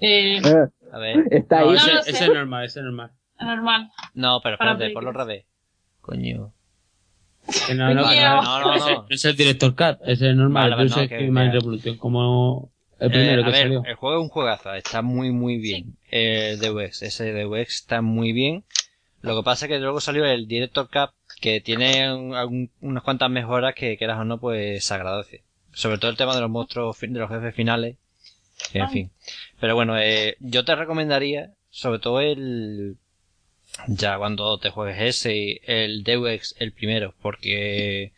Eh, 0.00 0.38
Eh, 0.38 0.66
A 0.92 0.98
ver. 0.98 1.24
está 1.30 1.60
ahí. 1.60 1.66
No, 1.66 1.72
No 1.72 1.76
ese, 1.78 2.02
sé. 2.02 2.10
ese 2.10 2.24
es 2.24 2.30
normal, 2.32 2.64
ese 2.64 2.80
es 2.80 2.84
normal. 2.84 3.10
normal. 3.40 3.90
No, 4.14 4.40
pero 4.42 4.58
Para 4.58 4.72
espérate, 4.72 4.94
ponlo 4.94 5.10
otra 5.10 5.24
vez. 5.24 5.44
Coño. 6.00 6.52
Que 7.66 7.74
no, 7.74 7.94
no, 7.94 7.94
no, 7.94 8.02
no, 8.02 8.60
no, 8.60 8.74
ese 8.74 8.92
no. 8.92 9.02
no 9.02 9.06
es 9.08 9.24
el 9.24 9.36
Director 9.36 9.74
Cut, 9.74 10.00
ese 10.06 10.30
es 10.30 10.36
normal. 10.36 10.70
Vale, 10.70 10.88
Yo 10.88 10.94
sé 10.94 11.02
no, 11.02 11.08
que- 11.08 11.50
Revolution, 11.52 11.96
como 11.96 12.72
el 12.98 13.06
Eh, 13.08 13.10
primero 13.10 13.42
a 13.42 13.44
que 13.44 13.50
ver, 13.52 13.62
salió. 13.62 13.82
el 13.84 13.94
juego 13.94 14.16
es 14.16 14.22
un 14.22 14.28
juegazo, 14.28 14.74
está 14.74 15.00
muy 15.02 15.30
muy 15.30 15.56
bien. 15.58 15.96
El 16.10 16.58
The 16.60 16.72
Wex, 16.72 17.02
ese 17.02 17.32
The 17.32 17.46
Wex 17.46 17.74
está 17.74 18.02
muy 18.02 18.32
bien. 18.32 18.64
Lo 19.22 19.36
que 19.36 19.42
pasa 19.44 19.66
es 19.66 19.70
que 19.72 19.78
luego 19.78 20.00
salió 20.00 20.24
el 20.24 20.46
Director 20.48 20.88
Cup 20.90 21.10
que 21.40 21.60
tiene 21.60 22.12
un- 22.12 22.70
unas 22.80 23.02
cuantas 23.02 23.30
mejoras 23.30 23.74
que 23.74 23.96
quieras 23.96 24.18
o 24.18 24.24
no 24.24 24.38
pues 24.38 24.84
se 24.84 24.94
agradece. 24.94 25.42
Sobre 25.72 25.98
todo 25.98 26.10
el 26.10 26.16
tema 26.16 26.34
de 26.34 26.40
los 26.40 26.50
monstruos, 26.50 26.96
fin- 26.96 27.12
de 27.12 27.20
los 27.20 27.30
jefes 27.30 27.54
finales. 27.54 27.96
En 28.72 28.88
fin. 28.88 29.10
Pero 29.60 29.74
bueno, 29.74 29.98
eh, 29.98 30.36
yo 30.40 30.64
te 30.64 30.74
recomendaría, 30.74 31.52
sobre 31.68 31.98
todo 31.98 32.20
el, 32.22 32.96
ya 33.86 34.16
cuando 34.16 34.58
te 34.58 34.70
juegues 34.70 35.00
ese, 35.00 35.60
el 35.66 36.02
Deus 36.04 36.54
el 36.58 36.72
primero, 36.72 37.14
porque 37.20 38.12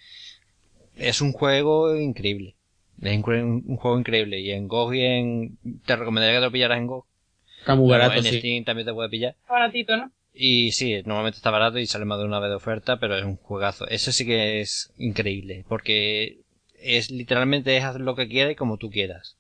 es 0.96 1.20
un 1.20 1.32
juego 1.32 1.96
increíble. 1.96 2.54
Es 3.02 3.14
un 3.16 3.76
juego 3.76 3.98
increíble. 3.98 4.40
Y 4.40 4.50
en 4.52 4.68
GOG 4.68 4.94
y 4.94 5.02
en, 5.02 5.58
te 5.84 5.96
recomendaría 5.96 6.36
que 6.36 6.40
te 6.40 6.46
lo 6.46 6.52
pillaras 6.52 6.78
en 6.78 6.86
GOG. 6.86 7.04
Está 7.60 7.74
muy 7.74 7.90
barato, 7.90 8.14
en 8.14 8.24
sí. 8.24 8.38
Steam 8.38 8.64
también 8.64 8.86
te 8.86 8.94
puede 8.94 9.08
pillar. 9.08 9.36
Baratito, 9.48 9.96
¿no? 9.96 10.10
Y 10.40 10.70
sí, 10.70 11.02
normalmente 11.04 11.38
está 11.38 11.50
barato 11.50 11.80
y 11.80 11.86
sale 11.86 12.04
más 12.04 12.20
de 12.20 12.24
una 12.24 12.38
vez 12.38 12.48
de 12.50 12.54
oferta, 12.54 13.00
pero 13.00 13.16
es 13.16 13.24
un 13.24 13.38
juegazo. 13.38 13.88
Ese 13.88 14.12
sí 14.12 14.24
que 14.24 14.60
es 14.60 14.92
increíble, 14.96 15.64
porque 15.68 16.42
es 16.80 17.10
literalmente 17.10 17.76
es 17.76 17.82
hacer 17.82 18.02
lo 18.02 18.14
que 18.14 18.28
quieras 18.28 18.52
y 18.52 18.54
como 18.54 18.76
tú 18.76 18.88
quieras. 18.88 19.36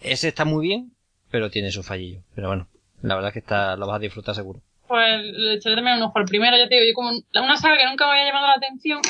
Ese 0.00 0.28
está 0.28 0.46
muy 0.46 0.66
bien, 0.66 0.92
pero 1.30 1.50
tiene 1.50 1.70
su 1.70 1.82
fallillo. 1.82 2.22
Pero 2.34 2.48
bueno, 2.48 2.66
la 3.02 3.14
verdad 3.14 3.28
es 3.28 3.34
que 3.34 3.40
está, 3.40 3.76
lo 3.76 3.86
vas 3.86 3.96
a 3.96 3.98
disfrutar 3.98 4.34
seguro. 4.34 4.62
Pues 4.88 5.22
le 5.22 5.56
echaré 5.56 5.74
también 5.74 5.98
un 5.98 6.04
ojo 6.04 6.18
al 6.18 6.24
primero, 6.24 6.56
ya 6.56 6.66
te 6.66 6.76
digo, 6.76 6.86
yo 6.88 6.94
como 6.94 7.10
una 7.34 7.58
saga 7.58 7.76
que 7.76 7.84
nunca 7.84 8.06
me 8.06 8.12
había 8.12 8.24
llamado 8.24 8.46
la 8.46 8.54
atención, 8.54 9.02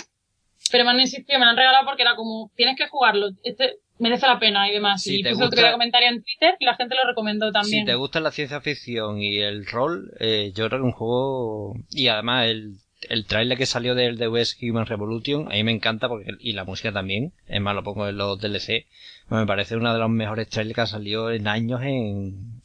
pero 0.72 0.84
me 0.84 0.90
han 0.90 1.00
insistido, 1.00 1.38
me 1.38 1.46
han 1.46 1.56
regalado 1.56 1.86
porque 1.86 2.02
era 2.02 2.16
como, 2.16 2.50
tienes 2.56 2.76
que 2.76 2.88
jugarlo, 2.88 3.28
este 3.44 3.76
merece 4.00 4.26
la 4.26 4.38
pena 4.40 4.68
y 4.68 4.72
demás. 4.74 5.02
Si 5.02 5.20
y 5.20 5.22
te 5.22 5.30
puse 5.30 5.44
otro 5.44 5.48
gusta- 5.56 5.62
día 5.62 5.72
comentario 5.72 6.08
en 6.08 6.22
Twitter 6.22 6.54
y 6.58 6.64
la 6.64 6.74
gente 6.76 6.94
lo 6.96 7.08
recomendó 7.08 7.52
también. 7.52 7.80
Si 7.82 7.86
te 7.86 7.94
gusta 7.94 8.18
la 8.20 8.30
ciencia 8.32 8.60
ficción 8.60 9.20
y 9.20 9.38
el 9.38 9.66
rol, 9.66 10.12
eh, 10.18 10.52
yo 10.54 10.66
creo 10.68 10.80
que 10.80 10.86
un 10.86 10.92
juego... 10.92 11.74
Y 11.90 12.08
además 12.08 12.46
el, 12.48 12.74
el 13.08 13.26
trailer 13.26 13.56
que 13.56 13.66
salió 13.66 13.94
del 13.94 14.18
The 14.18 14.28
West 14.28 14.60
Human 14.62 14.86
Revolution, 14.86 15.46
a 15.48 15.54
mí 15.54 15.62
me 15.64 15.72
encanta 15.72 16.08
porque 16.08 16.30
y 16.40 16.52
la 16.52 16.64
música 16.64 16.92
también, 16.92 17.32
es 17.46 17.60
más 17.60 17.74
lo 17.74 17.82
pongo 17.84 18.08
en 18.08 18.16
los 18.16 18.40
DLC, 18.40 18.86
me 19.30 19.46
parece 19.46 19.76
uno 19.76 19.92
de 19.92 19.98
los 20.00 20.10
mejores 20.10 20.48
trailers 20.48 20.74
que 20.74 20.80
ha 20.80 20.86
salido 20.86 21.30
en 21.30 21.46
años 21.46 21.80
en 21.84 22.60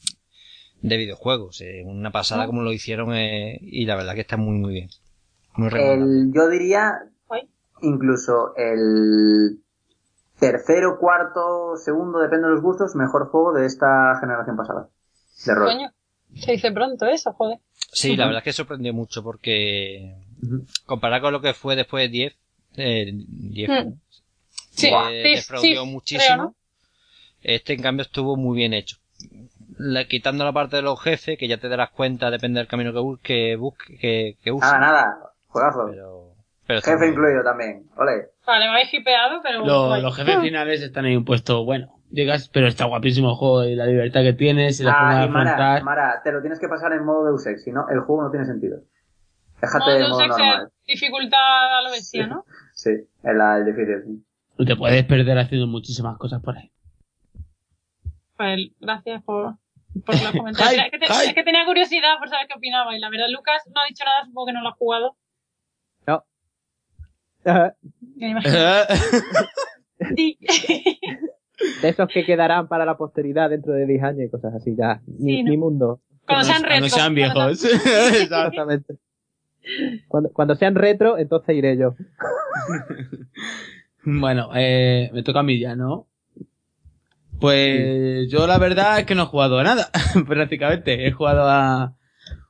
de 0.82 0.98
videojuegos, 0.98 1.62
eh, 1.62 1.84
una 1.86 2.12
pasada 2.12 2.44
Ah. 2.44 2.46
como 2.48 2.62
lo 2.64 2.72
hicieron 2.74 3.16
eh, 3.16 3.60
y 3.62 3.86
la 3.86 3.96
verdad 3.96 4.14
que 4.16 4.22
está 4.22 4.38
muy 4.38 4.58
muy 4.58 4.74
bien. 4.74 4.90
Muy 5.56 5.70
recomendable. 5.70 6.22
El, 6.22 6.34
yo 6.34 6.50
diría 6.50 6.94
incluso 7.82 8.56
el 8.58 9.60
tercero, 10.52 10.98
cuarto, 11.00 11.76
segundo, 11.78 12.20
depende 12.20 12.48
de 12.48 12.54
los 12.54 12.62
gustos, 12.62 12.96
mejor 12.96 13.30
juego 13.30 13.54
de 13.54 13.66
esta 13.66 14.16
generación 14.20 14.56
pasada. 14.56 14.90
De 15.46 15.56
rol. 15.56 15.72
Coño, 15.72 15.90
se 16.36 16.52
dice 16.52 16.72
pronto 16.72 17.06
eso, 17.08 17.34
joder. 17.34 17.60
Sí, 17.92 18.16
la 18.16 18.26
verdad 18.26 18.40
es 18.40 18.44
que 18.46 18.54
sorprendió 18.54 18.94
mucho 18.94 19.24
porque 19.24 20.16
comparado 20.86 21.24
con 21.24 21.34
lo 21.34 21.42
que 21.42 21.54
fue 21.54 21.76
después 21.76 22.04
de 22.06 22.10
10, 22.10 22.36
eh, 22.78 23.12
10 23.14 23.70
Hmm. 23.72 23.94
Sí, 24.72 24.92
eh, 24.94 25.42
sí, 25.42 25.58
sí, 25.58 25.76
muchísimo. 25.86 26.26
creo, 26.26 26.38
¿no? 26.38 26.56
Este, 27.42 27.74
en 27.74 27.82
cambio, 27.82 28.04
estuvo 28.04 28.36
muy 28.36 28.58
bien 28.58 28.74
hecho. 28.74 28.98
La- 29.78 30.06
quitando 30.08 30.44
la 30.44 30.52
parte 30.54 30.76
de 30.78 30.82
los 30.82 31.02
jefes, 31.02 31.38
que 31.38 31.48
ya 31.48 31.58
te 31.58 31.70
darás 31.70 31.92
cuenta, 31.92 32.30
depende 32.30 32.60
del 32.60 32.68
camino 32.68 32.92
que 32.92 33.00
busque, 33.00 33.56
busque 33.56 33.98
que, 33.98 34.38
que 34.44 34.52
uses. 34.52 34.70
Nada, 34.70 34.80
nada, 34.80 35.32
juegazo. 35.48 35.86
Pero, 35.90 36.25
pero 36.68 36.82
Jefe 36.82 37.08
incluido 37.08 37.44
también. 37.44 37.84
Ole. 37.98 38.30
Vale, 38.46 38.66
me 38.66 38.72
habéis 38.72 38.94
hipeado, 38.94 39.42
pero... 39.44 39.66
Lo- 39.66 39.98
los 39.98 40.16
jefes 40.16 40.40
finales 40.42 40.82
están 40.82 41.06
en 41.06 41.18
un 41.18 41.26
puesto 41.26 41.64
bueno. 41.66 41.92
Llegas, 42.12 42.50
pero 42.50 42.68
está 42.68 42.86
guapísimo 42.86 43.32
el 43.32 43.36
juego 43.36 43.64
y 43.66 43.76
la 43.76 43.86
libertad 43.88 44.22
que 44.22 44.34
tienes 44.34 44.80
y 44.80 44.84
la 44.84 44.94
forma 44.94 45.10
Ah, 45.12 45.20
de 45.22 45.26
y 45.26 45.30
Mara, 45.30 45.52
afrontar. 45.52 45.84
Mara, 45.84 46.22
te 46.24 46.32
lo 46.32 46.42
tienes 46.42 46.60
que 46.60 46.68
pasar 46.68 46.94
en 46.94 47.04
modo 47.04 47.26
Deus 47.26 47.46
Ex, 47.48 47.64
si 47.64 47.72
no, 47.72 47.88
el 47.90 48.00
juego 48.02 48.24
no 48.24 48.32
tiene 48.32 48.46
sentido. 48.46 48.78
Déjate 49.62 49.80
Modo 49.86 49.94
de 49.98 50.08
modo 50.10 50.22
es 50.22 50.28
normal. 50.28 50.70
dificultad 50.88 51.78
a 51.78 51.82
lo 51.82 51.92
bestia, 51.92 52.28
¿no? 52.28 52.46
Sí, 52.74 52.92
difícil. 53.66 54.04
sí. 54.06 54.26
Y 54.58 54.66
te 54.66 54.76
puedes 54.76 55.04
perder 55.06 55.38
haciendo 55.40 55.66
muchísimas 55.68 56.18
cosas 56.18 56.42
por 56.42 56.58
ahí. 56.58 56.72
Pues 58.38 58.60
gracias 58.80 59.24
por, 59.24 59.56
por 60.06 60.16
los 60.16 60.32
comentarios. 60.38 60.86
Es, 60.92 61.10
es 61.28 61.34
que 61.34 61.44
tenía 61.44 61.66
curiosidad 61.66 62.18
por 62.20 62.30
saber 62.30 62.48
qué 62.48 62.58
opinaba 62.58 62.96
y 62.96 63.00
la 63.00 63.10
verdad 63.10 63.28
Lucas 63.32 63.64
no 63.74 63.82
ha 63.82 63.88
dicho 63.88 64.04
nada, 64.06 64.26
supongo 64.26 64.48
que 64.48 64.54
no 64.54 64.62
lo 64.62 64.70
ha 64.70 64.74
jugado. 64.74 65.16
Sí. 70.16 70.38
De 71.82 71.88
esos 71.90 72.10
que 72.10 72.26
quedarán 72.26 72.68
para 72.68 72.84
la 72.86 72.98
posteridad 72.98 73.50
dentro 73.50 73.72
de 73.74 73.86
10 73.86 74.04
años 74.04 74.22
y 74.28 74.30
cosas 74.30 74.54
así, 74.56 74.76
ya. 74.78 75.02
Mi, 75.08 75.38
Sí, 75.38 75.44
¿no? 75.44 75.52
mi 75.52 75.58
mundo. 75.58 76.02
Cuando 76.28 76.44
sean 76.46 76.64
Cuando 76.64 76.76
retro. 76.86 76.98
sean 76.98 77.16
viejos. 77.16 77.66
Exactamente. 77.66 78.96
Cuando, 80.08 80.30
cuando 80.32 80.56
sean 80.56 80.76
retro, 80.76 81.18
entonces 81.18 81.56
iré 81.56 81.78
yo. 81.78 81.96
Bueno, 84.08 84.52
eh, 84.54 85.10
me 85.14 85.24
toca 85.24 85.40
a 85.40 85.44
mí 85.44 85.60
ya, 85.60 85.76
¿no? 85.76 86.06
Pues 87.40 88.30
yo 88.30 88.46
la 88.46 88.60
verdad 88.60 89.00
es 89.00 89.06
que 89.08 89.16
no 89.16 89.24
he 89.24 89.26
jugado 89.26 89.58
a 89.58 89.64
nada, 89.64 89.90
prácticamente. 90.28 91.08
He 91.08 91.12
jugado 91.12 91.50
a 91.50 91.96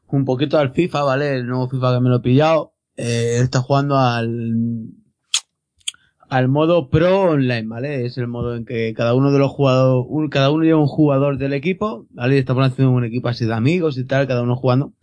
un 0.07 0.25
poquito 0.25 0.57
al 0.59 0.73
FIFA, 0.73 1.03
¿vale? 1.03 1.35
El 1.35 1.47
nuevo 1.47 1.69
FIFA 1.69 1.95
que 1.95 2.01
me 2.01 2.09
lo 2.09 2.17
he 2.17 2.21
pillado. 2.21 2.73
Eh, 2.97 3.39
está 3.41 3.61
jugando 3.61 3.97
al 3.97 4.89
al 6.27 6.47
modo 6.47 6.89
pro 6.89 7.21
online, 7.31 7.67
¿vale? 7.67 8.05
Es 8.05 8.17
el 8.17 8.27
modo 8.27 8.55
en 8.55 8.65
que 8.65 8.93
cada 8.95 9.13
uno 9.13 9.31
de 9.31 9.37
los 9.39 9.51
jugadores, 9.51 10.05
un- 10.09 10.29
cada 10.29 10.49
uno 10.49 10.63
lleva 10.63 10.79
un 10.79 10.87
jugador 10.87 11.37
del 11.37 11.53
equipo, 11.53 12.07
¿vale? 12.09 12.35
Y 12.35 12.39
estamos 12.39 12.65
haciendo 12.65 12.91
un 12.93 13.05
equipo 13.05 13.27
así 13.29 13.45
de 13.45 13.53
amigos 13.53 13.97
y 13.97 14.05
tal, 14.05 14.27
cada 14.27 14.41
uno 14.41 14.55
jugando. 14.55 14.93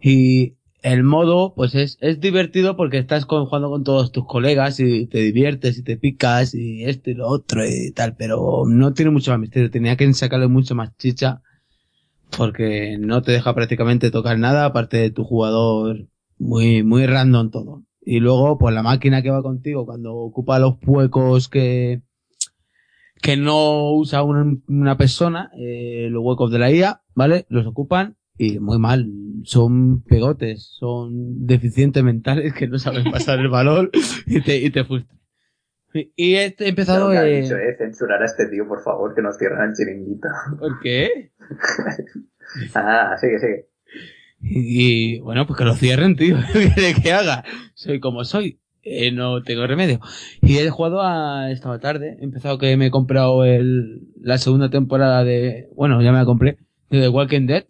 Y 0.00 0.54
el 0.82 1.04
modo, 1.04 1.54
pues 1.56 1.74
es, 1.74 1.98
es 2.00 2.20
divertido 2.20 2.76
porque 2.76 2.98
estás 2.98 3.26
con- 3.26 3.46
jugando 3.46 3.70
con 3.70 3.84
todos 3.84 4.12
tus 4.12 4.26
colegas 4.26 4.80
y 4.80 5.06
te 5.06 5.18
diviertes 5.20 5.78
y 5.78 5.82
te 5.84 5.96
picas 5.96 6.54
y 6.54 6.84
esto 6.84 7.10
y 7.10 7.14
lo 7.14 7.28
otro 7.28 7.64
y 7.66 7.92
tal, 7.92 8.16
pero 8.16 8.64
no 8.68 8.94
tiene 8.94 9.10
mucho 9.10 9.32
más 9.32 9.40
misterio. 9.40 9.70
Tenía 9.70 9.96
que 9.96 10.12
sacarle 10.14 10.48
mucho 10.48 10.74
más 10.76 10.96
chicha 10.98 11.42
porque 12.36 12.96
no 12.98 13.22
te 13.22 13.32
deja 13.32 13.54
prácticamente 13.54 14.10
tocar 14.10 14.38
nada 14.38 14.66
aparte 14.66 14.98
de 14.98 15.10
tu 15.10 15.24
jugador 15.24 16.06
muy, 16.38 16.82
muy 16.82 17.06
random 17.06 17.50
todo. 17.50 17.82
Y 18.00 18.20
luego, 18.20 18.58
pues 18.58 18.74
la 18.74 18.82
máquina 18.82 19.22
que 19.22 19.30
va 19.30 19.42
contigo 19.42 19.84
cuando 19.84 20.14
ocupa 20.14 20.58
los 20.58 20.76
huecos 20.86 21.48
que, 21.48 22.02
que 23.22 23.36
no 23.36 23.92
usa 23.92 24.22
una, 24.22 24.56
una 24.68 24.96
persona, 24.96 25.50
eh, 25.58 26.08
los 26.10 26.22
huecos 26.24 26.50
de 26.52 26.58
la 26.58 26.70
IA, 26.70 27.02
¿vale? 27.14 27.46
Los 27.48 27.66
ocupan 27.66 28.16
y 28.38 28.58
muy 28.60 28.78
mal. 28.78 29.10
Son 29.44 30.02
pegotes, 30.02 30.74
son 30.78 31.46
deficientes 31.46 32.02
mentales 32.04 32.52
que 32.54 32.68
no 32.68 32.78
saben 32.78 33.10
pasar 33.10 33.38
el 33.40 33.48
valor 33.48 33.90
y 34.26 34.40
te, 34.40 34.58
y 34.58 34.70
te 34.70 34.84
frustran. 34.84 35.18
Y- 35.94 36.12
Y 36.16 36.34
he 36.34 36.54
empezado, 36.58 37.08
ha 37.08 37.26
eh, 37.26 37.40
eh, 37.40 37.76
censurar 37.78 38.22
a 38.22 38.26
este 38.26 38.46
tío, 38.48 38.68
por 38.68 38.82
favor, 38.82 39.14
que 39.14 39.22
nos 39.22 39.38
cierran 39.38 39.70
el 39.70 39.74
chiringuito. 39.74 40.28
¿por 40.58 40.78
qué? 40.80 41.32
Ah, 42.74 43.16
sigue, 43.20 43.38
sigue. 43.40 43.66
Y, 44.48 45.16
y, 45.16 45.20
bueno, 45.20 45.46
pues 45.46 45.58
que 45.58 45.64
lo 45.64 45.74
cierren, 45.74 46.16
tío. 46.16 46.36
¿Qué 47.02 47.12
haga? 47.12 47.44
Soy 47.74 48.00
como 48.00 48.24
soy. 48.24 48.60
Eh, 48.82 49.10
no 49.10 49.42
tengo 49.42 49.66
remedio. 49.66 49.98
Y 50.42 50.58
he 50.58 50.70
jugado 50.70 51.02
a 51.02 51.50
esta 51.50 51.76
tarde. 51.80 52.16
He 52.20 52.24
empezado 52.24 52.56
que 52.58 52.76
me 52.76 52.86
he 52.86 52.90
comprado 52.92 53.44
el, 53.44 54.02
la 54.20 54.38
segunda 54.38 54.70
temporada 54.70 55.24
de, 55.24 55.68
bueno, 55.74 56.00
ya 56.02 56.12
me 56.12 56.18
la 56.18 56.24
compré, 56.24 56.58
de 56.90 57.00
The 57.00 57.08
Walking 57.08 57.46
Dead. 57.46 57.64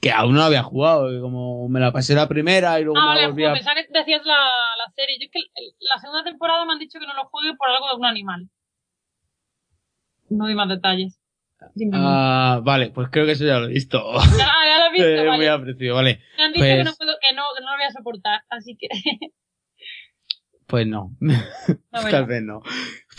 Que 0.00 0.10
aún 0.10 0.34
no 0.34 0.42
había 0.42 0.62
jugado, 0.62 1.20
como 1.20 1.68
me 1.68 1.78
la 1.78 1.92
pasé 1.92 2.14
la 2.14 2.26
primera 2.28 2.80
y 2.80 2.84
luego 2.84 2.98
Ah, 2.98 3.02
me 3.02 3.08
vale, 3.08 3.22
la 3.22 3.28
volví 3.28 3.42
pues 3.42 3.50
a... 3.50 3.54
pensaba 3.54 3.76
que 3.76 3.86
decías 3.92 4.24
la, 4.24 4.34
la 4.34 4.92
serie. 4.96 5.18
Yo 5.20 5.26
es 5.26 5.30
que 5.30 5.40
la 5.80 6.00
segunda 6.00 6.24
temporada 6.24 6.64
me 6.64 6.72
han 6.72 6.78
dicho 6.80 6.98
que 6.98 7.06
no 7.06 7.14
lo 7.14 7.28
juegue 7.28 7.54
por 7.56 7.68
algo 7.68 7.86
de 7.88 7.96
un 7.96 8.06
animal. 8.06 8.48
No 10.30 10.46
doy 10.46 10.54
más 10.54 10.68
detalles. 10.70 11.21
Ah, 11.92 12.60
vale, 12.64 12.90
pues 12.90 13.08
creo 13.10 13.26
que 13.26 13.32
eso 13.32 13.44
ya 13.44 13.58
lo 13.58 13.66
he 13.66 13.72
visto. 13.72 14.02
Ya, 14.14 14.20
ya 14.66 14.78
lo 14.78 14.86
he 14.86 14.92
visto, 14.92 15.06
Eh, 15.22 15.26
vale. 15.26 15.36
Muy 15.36 15.46
aprecio, 15.46 15.94
vale. 15.94 16.20
Me 16.36 16.44
han 16.44 16.52
dicho 16.52 16.64
que 16.64 16.74
pues- 16.74 16.84
no 16.84 16.92
puedo, 16.94 17.12
que 17.20 17.34
no, 17.36 17.42
que 17.56 17.64
no 17.64 17.70
lo 17.70 17.76
voy 17.76 17.86
a 17.86 17.92
soportar, 17.92 18.40
así 18.50 18.76
que 18.76 18.88
Pues 20.66 20.86
no. 20.86 21.14
no 21.20 21.34
Tal 21.90 22.26
vez 22.26 22.42
no. 22.42 22.62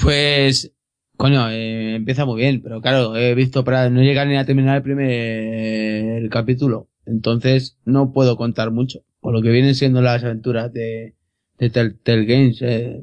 Pues, 0.02 0.74
coño, 1.18 1.50
eh, 1.52 1.96
empieza 1.96 2.26
muy 2.26 2.42
bien, 2.42 2.62
pero 2.64 2.82
claro, 2.82 3.16
he 3.16 3.36
visto 3.36 3.64
para 3.64 3.90
no 3.90 4.02
llegar 4.02 4.28
ni 4.28 4.38
a 4.38 4.46
terminar 4.46 4.78
el 4.78 4.82
primer 4.84 6.30
capítulo. 6.30 6.90
Entonces, 7.06 7.78
no 7.86 8.12
puedo 8.12 8.38
contar 8.38 8.72
mucho. 8.72 9.04
Por 9.20 9.34
lo 9.34 9.42
que 9.42 9.50
vienen 9.52 9.76
siendo 9.76 10.02
las 10.02 10.24
aventuras 10.24 10.72
de, 10.74 11.16
de 11.60 11.70
Telltale 11.70 12.26
Games, 12.26 12.62
eh, 12.62 13.02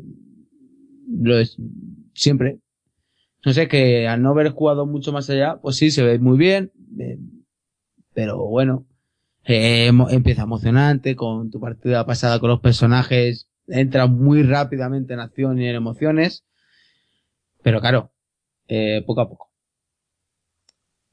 lo 1.08 1.38
es 1.38 1.56
siempre. 2.14 2.58
No 3.44 3.52
sé, 3.52 3.68
que 3.68 4.06
al 4.06 4.22
no 4.22 4.30
haber 4.30 4.50
jugado 4.50 4.86
mucho 4.86 5.12
más 5.12 5.30
allá, 5.30 5.56
pues 5.62 5.76
sí, 5.76 5.90
se 5.90 6.02
ve 6.02 6.18
muy 6.18 6.36
bien, 6.36 6.72
eh, 6.98 7.18
pero 8.14 8.38
bueno, 8.46 8.86
eh, 9.44 9.90
empieza 10.10 10.42
emocionante 10.42 11.16
con 11.16 11.50
tu 11.50 11.60
partida 11.60 12.06
pasada 12.06 12.38
con 12.40 12.50
los 12.50 12.60
personajes, 12.60 13.48
entra 13.66 14.06
muy 14.06 14.42
rápidamente 14.42 15.14
en 15.14 15.20
acción 15.20 15.58
y 15.60 15.68
en 15.68 15.76
emociones, 15.76 16.44
pero 17.62 17.80
claro, 17.80 18.12
eh, 18.68 19.02
poco 19.06 19.20
a 19.22 19.28
poco. 19.28 19.50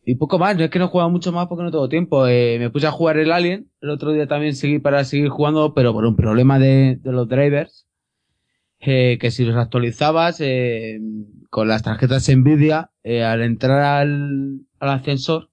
Y 0.03 0.15
poco 0.15 0.39
más, 0.39 0.55
no 0.57 0.63
es 0.63 0.69
que 0.69 0.79
no 0.79 0.85
he 0.85 0.87
jugado 0.87 1.09
mucho 1.09 1.31
más 1.33 1.47
porque 1.47 1.63
no 1.63 1.71
tengo 1.71 1.89
tiempo. 1.89 2.23
Me 2.25 2.69
puse 2.69 2.87
a 2.87 2.91
jugar 2.91 3.17
el 3.17 3.31
Alien, 3.31 3.69
el 3.81 3.89
otro 3.89 4.13
día 4.13 4.25
también 4.25 4.55
seguí 4.55 4.79
para 4.79 5.03
seguir 5.03 5.27
jugando, 5.29 5.73
pero 5.73 5.91
por 5.93 6.05
un 6.05 6.15
problema 6.15 6.59
de, 6.59 6.97
de 7.01 7.11
los 7.11 7.27
drivers, 7.27 7.86
eh, 8.79 9.17
que 9.19 9.31
si 9.31 9.43
los 9.45 9.55
actualizabas 9.55 10.39
eh, 10.39 10.99
con 11.49 11.67
las 11.67 11.83
tarjetas 11.83 12.29
Nvidia, 12.29 12.91
eh, 13.03 13.23
al 13.23 13.41
entrar 13.41 13.81
al, 13.81 14.61
ascensor, 14.79 15.49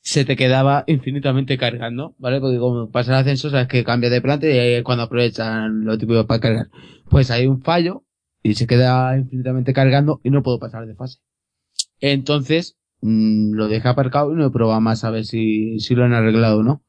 se 0.00 0.24
te 0.24 0.36
quedaba 0.36 0.84
infinitamente 0.86 1.56
cargando, 1.58 2.14
¿vale? 2.18 2.40
Porque 2.40 2.58
como 2.58 2.90
pasa 2.90 3.12
el 3.12 3.18
ascensor, 3.18 3.52
sabes 3.52 3.68
que 3.68 3.84
cambia 3.84 4.10
de 4.10 4.20
planta 4.20 4.46
y 4.48 4.58
ahí 4.58 4.74
es 4.74 4.82
cuando 4.82 5.04
aprovechan 5.04 5.84
lo 5.84 5.96
típico 5.96 6.26
para 6.26 6.40
cargar. 6.40 6.70
Pues 7.08 7.30
hay 7.30 7.46
un 7.46 7.62
fallo 7.62 8.04
y 8.42 8.54
se 8.54 8.66
queda 8.66 9.16
infinitamente 9.16 9.72
cargando 9.72 10.20
y 10.24 10.30
no 10.30 10.42
puedo 10.42 10.58
pasar 10.58 10.86
de 10.86 10.94
fase. 10.94 11.18
Entonces, 12.00 12.76
mm, 13.00 13.54
lo 13.54 13.68
dejé 13.68 13.88
aparcado 13.88 14.32
y 14.32 14.36
no 14.36 14.46
he 14.46 14.50
probado 14.50 14.80
más 14.80 15.04
a 15.04 15.10
ver 15.10 15.24
si, 15.24 15.78
si 15.80 15.94
lo 15.94 16.04
han 16.04 16.14
arreglado 16.14 16.58
o 16.58 16.62
no. 16.62 16.84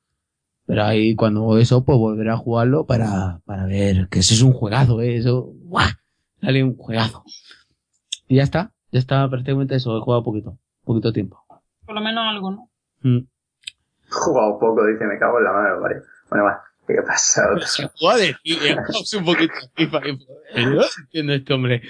Pero 0.65 0.83
ahí 0.85 1.15
cuando 1.15 1.57
eso, 1.57 1.83
pues 1.83 1.97
volveré 1.97 2.29
a 2.31 2.37
jugarlo 2.37 2.85
para, 2.85 3.39
para 3.45 3.65
ver 3.65 4.07
que 4.09 4.19
eso 4.19 4.33
es 4.33 4.41
un 4.41 4.53
juegazo, 4.53 5.01
¿eh? 5.01 5.17
Eso, 5.17 5.51
¡guau! 5.65 5.87
Sale 6.41 6.63
un 6.63 6.75
juegazo. 6.77 7.23
Y 8.27 8.37
ya 8.37 8.43
está, 8.43 8.71
ya 8.91 8.99
está 8.99 9.29
prácticamente 9.29 9.75
eso, 9.75 9.97
he 9.97 10.01
jugado 10.01 10.23
poquito, 10.23 10.57
poquito 10.85 11.11
tiempo. 11.11 11.43
Por 11.85 11.95
lo 11.95 12.01
menos 12.01 12.23
algo, 12.27 12.51
¿no? 12.51 12.69
Mm. 13.01 13.17
He 13.17 14.09
jugado 14.09 14.57
poco, 14.59 14.85
dice, 14.87 15.05
me 15.05 15.19
cago 15.19 15.37
en 15.39 15.43
la 15.43 15.51
mano, 15.51 15.81
vale. 15.81 15.95
Bueno, 16.29 16.45
va, 16.45 16.61
¿qué 16.87 16.95
pasa? 17.05 17.43
Jugamos 17.99 19.13
un 19.13 19.25
poquito 19.25 19.53
de 19.75 19.85
FIFA. 19.85 20.07
y- 20.07 20.65
No 20.65 20.81
entiendo 21.01 21.33
este 21.33 21.53
hombre. 21.53 21.81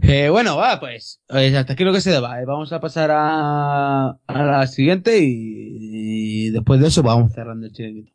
Eh, 0.00 0.28
bueno, 0.30 0.56
va, 0.56 0.80
pues, 0.80 1.20
eh, 1.28 1.56
hasta 1.56 1.74
aquí 1.74 1.84
lo 1.84 1.92
que 1.92 2.00
se 2.00 2.10
deba. 2.10 2.40
eh. 2.40 2.44
Vamos 2.44 2.72
a 2.72 2.80
pasar 2.80 3.10
a, 3.12 4.08
a 4.26 4.42
la 4.44 4.66
siguiente 4.66 5.18
y, 5.20 6.46
y 6.48 6.50
después 6.50 6.80
de 6.80 6.88
eso 6.88 7.02
vamos 7.02 7.32
cerrando 7.32 7.66
el 7.66 7.72
chiringuito. 7.72 8.12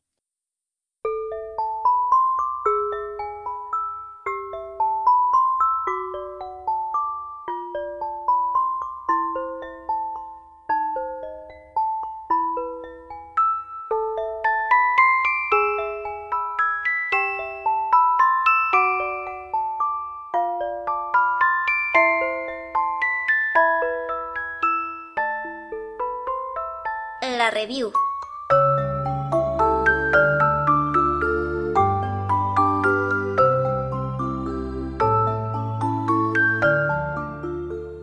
La 27.47 27.51
review. 27.51 27.91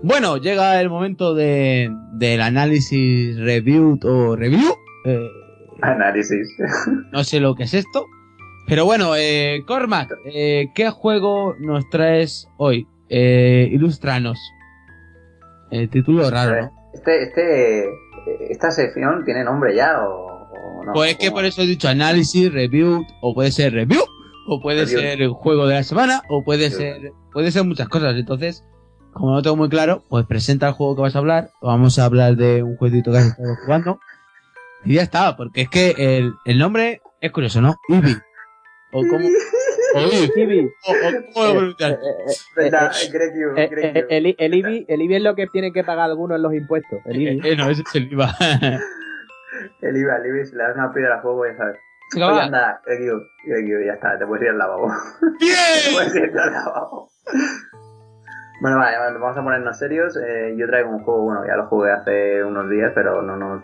Bueno, 0.02 0.38
llega 0.38 0.80
el 0.80 0.88
momento 0.88 1.34
de, 1.34 1.90
del 2.12 2.40
análisis 2.40 3.38
review 3.38 3.98
o 4.02 4.34
review. 4.34 4.74
Eh, 5.04 5.28
Análisis. 5.82 6.56
no 7.12 7.22
sé 7.22 7.38
lo 7.38 7.54
que 7.54 7.64
es 7.64 7.74
esto. 7.74 8.06
Pero 8.66 8.86
bueno, 8.86 9.14
eh, 9.14 9.62
Cormac, 9.66 10.10
eh, 10.24 10.68
¿qué 10.74 10.88
juego 10.88 11.54
nos 11.58 11.90
traes 11.90 12.48
hoy? 12.56 12.86
Eh, 13.10 13.68
ilústranos. 13.72 14.38
El 15.70 15.90
título 15.90 16.30
raro, 16.30 16.62
¿no? 16.62 16.84
Este, 16.94 17.22
este, 17.24 17.90
esta 18.50 18.70
sección 18.70 19.24
tiene 19.24 19.44
nombre 19.44 19.74
ya 19.74 20.02
o, 20.04 20.26
o 20.80 20.84
no. 20.84 20.92
Pues 20.92 21.12
es 21.12 21.18
que 21.18 21.30
por 21.30 21.44
eso 21.44 21.62
he 21.62 21.66
dicho 21.66 21.88
análisis, 21.88 22.52
review, 22.52 23.06
o 23.20 23.34
puede 23.34 23.50
ser 23.52 23.72
review, 23.72 24.02
o 24.48 24.60
puede 24.60 24.84
Review. 24.84 25.00
ser 25.00 25.22
el 25.22 25.30
juego 25.30 25.66
de 25.66 25.74
la 25.74 25.82
semana, 25.82 26.22
o 26.28 26.44
puede 26.44 26.70
ser, 26.70 27.12
puede 27.32 27.50
ser 27.50 27.64
muchas 27.64 27.88
cosas. 27.88 28.14
Entonces, 28.16 28.64
como 29.12 29.32
no 29.32 29.42
tengo 29.42 29.56
muy 29.56 29.68
claro, 29.68 30.02
pues 30.08 30.26
presenta 30.26 30.68
el 30.68 30.74
juego 30.74 30.96
que 30.96 31.02
vas 31.02 31.16
a 31.16 31.20
hablar. 31.20 31.50
Vamos 31.62 31.98
a 31.98 32.04
hablar 32.04 32.36
de 32.36 32.62
un 32.62 32.76
jueguito 32.76 33.12
que 33.12 33.18
has 33.18 33.26
estado 33.26 33.54
jugando. 33.64 33.98
Y 34.84 34.94
ya 34.94 35.02
está, 35.02 35.36
porque 35.36 35.62
es 35.62 35.68
que 35.70 35.94
el, 35.96 36.34
el 36.44 36.58
nombre 36.58 37.00
es 37.20 37.32
curioso, 37.32 37.60
¿no? 37.62 37.76
Eevee. 37.88 38.16
O 38.92 39.00
como, 39.08 39.26
Eh, 39.94 40.08
eh, 40.10 40.28
eh, 40.36 40.70
eh, 42.56 43.68
eh, 43.76 43.92
eh, 43.94 44.06
el, 44.08 44.34
el 44.38 44.54
IBI, 44.54 44.86
el 44.88 45.02
IBI 45.02 45.14
es 45.16 45.22
lo 45.22 45.34
que 45.34 45.46
tienen 45.48 45.72
que 45.72 45.84
pagar 45.84 46.04
algunos 46.10 46.36
en 46.36 46.42
los 46.42 46.54
impuestos. 46.54 46.98
El 47.06 47.16
Eh, 47.16 47.32
IBI. 47.32 47.48
eh, 47.50 47.56
no, 47.56 47.70
ese 47.70 47.82
es 47.82 47.94
el 47.94 48.12
IVA. 48.12 48.30
El 49.80 49.96
IVA, 49.96 50.16
el 50.16 50.26
IVA, 50.26 50.44
si 50.44 50.56
le 50.56 50.62
das 50.64 50.74
una 50.74 50.92
piedra 50.92 51.16
a 51.18 51.22
fuego, 51.22 51.46
ya 51.46 51.56
sabes. 51.56 51.76
Venga, 52.14 52.32
Oye, 52.32 52.40
anda, 52.42 52.82
ya 53.86 53.92
está, 53.94 54.18
te 54.18 54.26
puedes 54.26 54.42
ir 54.44 54.50
al 54.50 54.58
lavabo. 54.58 54.88
te 55.38 55.44
¡Bien! 55.44 55.94
puedes 55.94 56.14
ir 56.14 56.38
al 56.38 56.52
lavabo. 56.52 57.08
Bueno, 58.60 58.78
vale, 58.78 58.96
vamos 59.18 59.36
a 59.36 59.42
ponernos 59.42 59.78
serios. 59.78 60.16
Eh, 60.16 60.54
yo 60.56 60.66
traigo 60.66 60.90
un 60.90 61.02
juego, 61.02 61.22
bueno, 61.24 61.46
ya 61.46 61.56
lo 61.56 61.66
jugué 61.66 61.90
hace 61.92 62.44
unos 62.44 62.68
días, 62.70 62.92
pero 62.94 63.22
no 63.22 63.36
nos 63.36 63.62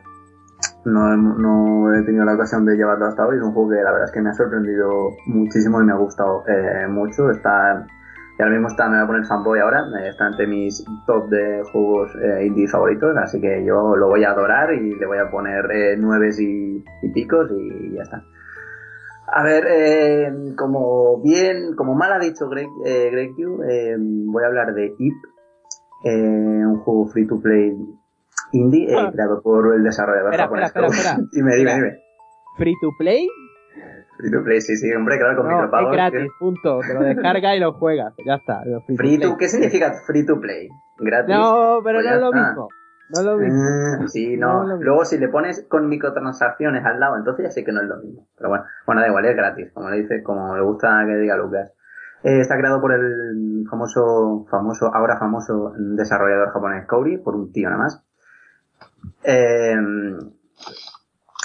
no, 0.85 1.13
he- 1.13 1.17
no 1.17 1.95
he 1.95 2.03
tenido 2.05 2.25
la 2.25 2.35
ocasión 2.35 2.65
de 2.65 2.77
llevarlo 2.77 3.07
hasta 3.07 3.27
hoy. 3.27 3.37
Es 3.37 3.43
un 3.43 3.53
juego 3.53 3.71
que 3.71 3.77
la 3.83 3.93
verdad 3.93 4.07
es 4.09 4.13
que 4.13 4.23
me 4.23 4.31
ha 4.31 4.35
sorprendido 4.35 4.91
muchísimo 5.27 5.81
y 5.81 5.85
me 5.85 5.93
ha 5.93 5.97
gustado 5.97 6.45
eh, 6.49 6.87
mucho. 6.89 7.31
Está, 7.31 7.87
y 8.39 8.43
ahora 8.43 8.55
mismo 8.55 8.69
está, 8.69 8.89
me 8.89 8.97
voy 8.97 9.05
a 9.05 9.07
poner 9.07 9.25
fanboy 9.27 9.59
ahora, 9.61 9.85
eh, 10.01 10.09
está 10.09 10.29
entre 10.29 10.47
mis 10.47 10.85
top 11.07 11.29
de 11.29 11.63
juegos 11.73 12.11
eh, 12.23 12.47
indie 12.47 12.67
favoritos, 12.69 13.15
así 13.19 13.41
que 13.41 13.65
yo 13.65 13.97
lo 13.97 14.09
voy 14.09 14.25
a 14.25 14.31
adorar 14.31 14.73
y 14.73 14.95
le 14.95 15.07
voy 15.07 15.19
a 15.19 15.31
poner 15.31 15.71
eh, 15.71 15.97
nueves 15.99 16.41
y, 16.41 16.83
y 17.03 17.09
picos 17.13 17.51
y 17.53 17.95
ya 17.97 18.03
está. 18.03 18.23
A 19.33 19.45
ver, 19.45 19.65
eh, 19.69 20.33
como 20.57 21.21
bien, 21.23 21.77
como 21.77 21.95
mal 21.95 22.13
ha 22.13 22.19
dicho 22.19 22.49
Greg, 22.49 22.67
eh, 22.85 23.11
Greg 23.13 23.31
eh, 23.69 23.97
voy 23.99 24.43
a 24.43 24.47
hablar 24.47 24.75
de 24.75 24.87
IP, 24.99 25.15
eh, 26.05 26.65
un 26.67 26.79
juego 26.81 27.07
free 27.09 27.27
to 27.27 27.39
play 27.41 27.77
indie 28.53 28.93
eh, 28.93 28.97
Ah. 28.99 29.11
creado 29.13 29.41
por 29.43 29.75
el 29.75 29.83
desarrollador 29.85 30.31
Espera, 30.33 30.45
japonés. 30.45 30.67
espera, 30.67 30.87
espera, 30.87 31.11
espera. 31.11 31.29
dime, 31.33 31.57
dime, 31.57 31.75
dime. 31.75 31.99
Free 32.57 32.75
to 32.81 32.91
play. 32.99 33.29
Free 34.19 34.31
to 34.31 34.43
play, 34.45 34.61
sí, 34.61 34.77
sí, 34.77 34.93
hombre, 34.93 35.19
claro, 35.19 35.37
con 35.37 35.47
No, 35.47 35.51
es 35.53 35.57
micropagos. 35.65 35.93
gratis, 35.93 36.31
punto. 36.39 36.81
Te 36.87 36.95
lo 36.95 37.01
descargas 37.01 37.57
y 37.57 37.61
lo 37.61 37.73
juegas. 37.75 38.13
Ya 38.27 38.35
está. 38.35 38.63
Free, 38.87 38.97
Free 38.97 39.19
to 39.19 39.21
play. 39.29 39.37
¿Qué 39.39 39.49
significa 39.49 39.93
free 40.07 40.27
to 40.27 40.39
play? 40.41 40.69
¿Gratis? 40.99 41.35
No, 41.35 41.81
pero 41.83 41.99
Pues 42.01 42.07
no 42.07 42.15
es 42.15 42.21
lo 42.21 42.33
mismo. 42.33 42.69
No 43.13 43.21
es 43.21 43.27
lo 43.27 43.37
mismo. 43.39 44.09
Sí, 44.09 44.37
No. 44.37 44.77
Luego 44.77 45.05
si 45.05 45.19
le 45.19 45.29
pones 45.29 45.67
con 45.69 45.89
microtransacciones 45.89 46.85
al 46.85 47.01
lado, 47.01 47.17
entonces 47.17 47.47
ya 47.47 47.51
sé 47.51 47.65
que 47.65 47.73
no 47.73 47.81
es 47.81 47.89
lo 47.89 47.97
mismo. 47.97 48.27
Pero 48.37 48.51
bueno, 48.51 48.65
bueno, 48.87 49.01
da 49.01 49.09
igual, 49.09 49.25
es 49.25 49.37
gratis, 49.37 49.71
como 49.73 49.89
le 49.91 50.03
dice, 50.03 50.23
como 50.23 50.55
le 50.55 50.63
gusta 50.63 51.03
que 51.07 51.17
diga 51.17 51.37
Lucas. 51.37 51.73
Eh, 52.23 52.41
está 52.41 52.59
creado 52.59 52.81
por 52.83 52.93
el 52.93 53.65
famoso, 53.71 54.47
famoso, 54.51 54.95
ahora 54.95 55.17
famoso 55.19 55.73
desarrollador 55.79 56.51
japonés 56.53 56.87
Kouri, 56.87 57.17
por 57.17 57.35
un 57.35 57.51
tío 57.51 57.71
nada 57.71 57.81
más. 57.83 58.05
Eh, 59.25 59.77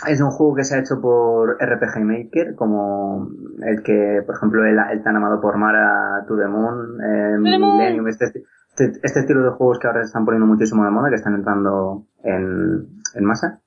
es 0.07 0.22
un 0.22 0.30
juego 0.32 0.56
que 0.56 0.64
se 0.64 0.76
ha 0.76 0.80
hecho 0.80 1.02
por 1.02 1.57
RPG 1.60 2.03
Maker, 2.03 2.56
como 2.56 3.27
el 3.64 3.82
que, 3.82 4.22
por 4.26 4.36
ejemplo, 4.36 4.65
el, 4.65 4.77
el 4.91 5.03
tan 5.03 5.15
amado 5.15 5.41
por 5.41 5.57
Mara 5.57 6.26
To 6.27 6.38
The 6.38 6.48
Moon, 6.48 6.99
eh, 7.02 7.36
To 7.38 7.44
the 7.44 7.60
Moon. 7.60 7.77
Millennium, 7.77 8.07
este, 8.07 8.26
este, 8.26 8.99
este 9.02 9.19
estilo 9.22 9.44
de 9.44 9.52
juegos 9.52 9.80
que 9.80 9.88
ahora 9.88 10.02
se 10.02 10.07
están 10.07 10.26
poniendo 10.26 10.45
muchísimo 10.45 10.84
de 10.84 10.91
moda, 10.91 11.10
que 11.10 11.15
están 11.15 11.36
entrando 11.36 12.06
en, 12.23 12.88
en 13.15 13.26
masa. 13.26 13.61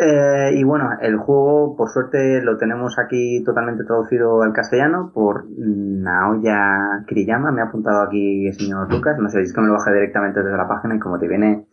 Eh, 0.00 0.52
y 0.54 0.62
bueno, 0.62 0.90
el 1.00 1.16
juego, 1.16 1.74
por 1.76 1.88
suerte, 1.88 2.40
lo 2.40 2.56
tenemos 2.56 2.96
aquí 3.00 3.42
totalmente 3.44 3.82
traducido 3.82 4.42
al 4.42 4.52
castellano 4.52 5.10
por 5.12 5.46
Naoya 5.50 7.04
Kiriyama. 7.08 7.50
Me 7.50 7.62
ha 7.62 7.64
apuntado 7.64 8.02
aquí 8.02 8.46
el 8.46 8.54
señor 8.54 8.88
Lucas. 8.92 9.18
No 9.18 9.28
sé, 9.28 9.40
es 9.40 9.52
que 9.52 9.60
me 9.60 9.66
lo 9.66 9.72
bajé 9.72 9.92
directamente 9.92 10.40
desde 10.40 10.56
la 10.56 10.68
página 10.68 10.94
y 10.94 11.00
como 11.00 11.18
te 11.18 11.26
viene, 11.26 11.66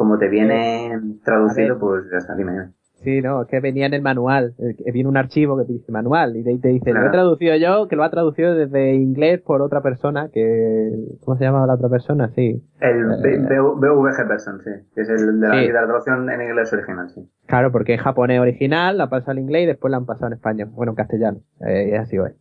como 0.00 0.16
te 0.18 0.28
viene 0.28 0.98
traducido, 1.22 1.66
a 1.66 1.70
ver. 1.74 1.78
pues 1.78 2.04
ya 2.10 2.16
está, 2.16 2.34
dime, 2.34 2.52
dime. 2.52 2.64
Sí, 3.02 3.20
no, 3.22 3.42
es 3.42 3.48
que 3.48 3.60
venía 3.60 3.84
en 3.86 3.94
el 3.94 4.02
manual. 4.02 4.54
eh, 4.58 4.92
Viene 4.92 5.08
un 5.08 5.16
archivo 5.18 5.56
que 5.58 5.64
te 5.64 5.72
dice 5.74 5.90
manual 5.92 6.36
y 6.36 6.42
de 6.42 6.50
ahí 6.52 6.58
te 6.58 6.68
dice, 6.68 6.92
lo 6.92 7.06
he 7.06 7.10
traducido 7.10 7.56
yo, 7.56 7.88
que 7.88 7.96
lo 7.96 8.04
ha 8.04 8.10
traducido 8.10 8.54
desde 8.54 8.94
inglés 8.94 9.40
por 9.40 9.62
otra 9.62 9.80
persona, 9.82 10.28
que... 10.30 10.90
¿Cómo 11.24 11.36
se 11.38 11.44
llama 11.44 11.66
la 11.66 11.74
otra 11.74 11.88
persona? 11.88 12.28
Sí. 12.34 12.62
El 12.80 13.10
Eh. 13.24 13.38
BVG 13.48 14.28
Person, 14.28 14.60
sí, 14.64 14.70
que 14.94 15.00
es 15.02 15.08
el 15.08 15.40
de 15.40 15.48
la, 15.48 15.54
Sí. 15.60 15.66
de 15.68 15.72
la 15.72 15.84
traducción 15.86 16.28
en 16.30 16.42
inglés 16.42 16.72
original, 16.74 17.08
sí. 17.08 17.26
Claro, 17.46 17.72
porque 17.72 17.94
es 17.94 18.00
japonés 18.02 18.38
original, 18.40 18.98
la 18.98 19.08
pasa 19.08 19.30
al 19.32 19.38
inglés 19.38 19.62
y 19.64 19.66
después 19.66 19.90
la 19.90 19.96
han 19.96 20.06
pasado 20.06 20.26
en 20.28 20.32
español. 20.34 20.68
Bueno, 20.72 20.92
en 20.92 20.96
castellano. 20.96 21.38
Eh, 21.66 21.96
así 21.96 22.18
hoy. 22.18 22.32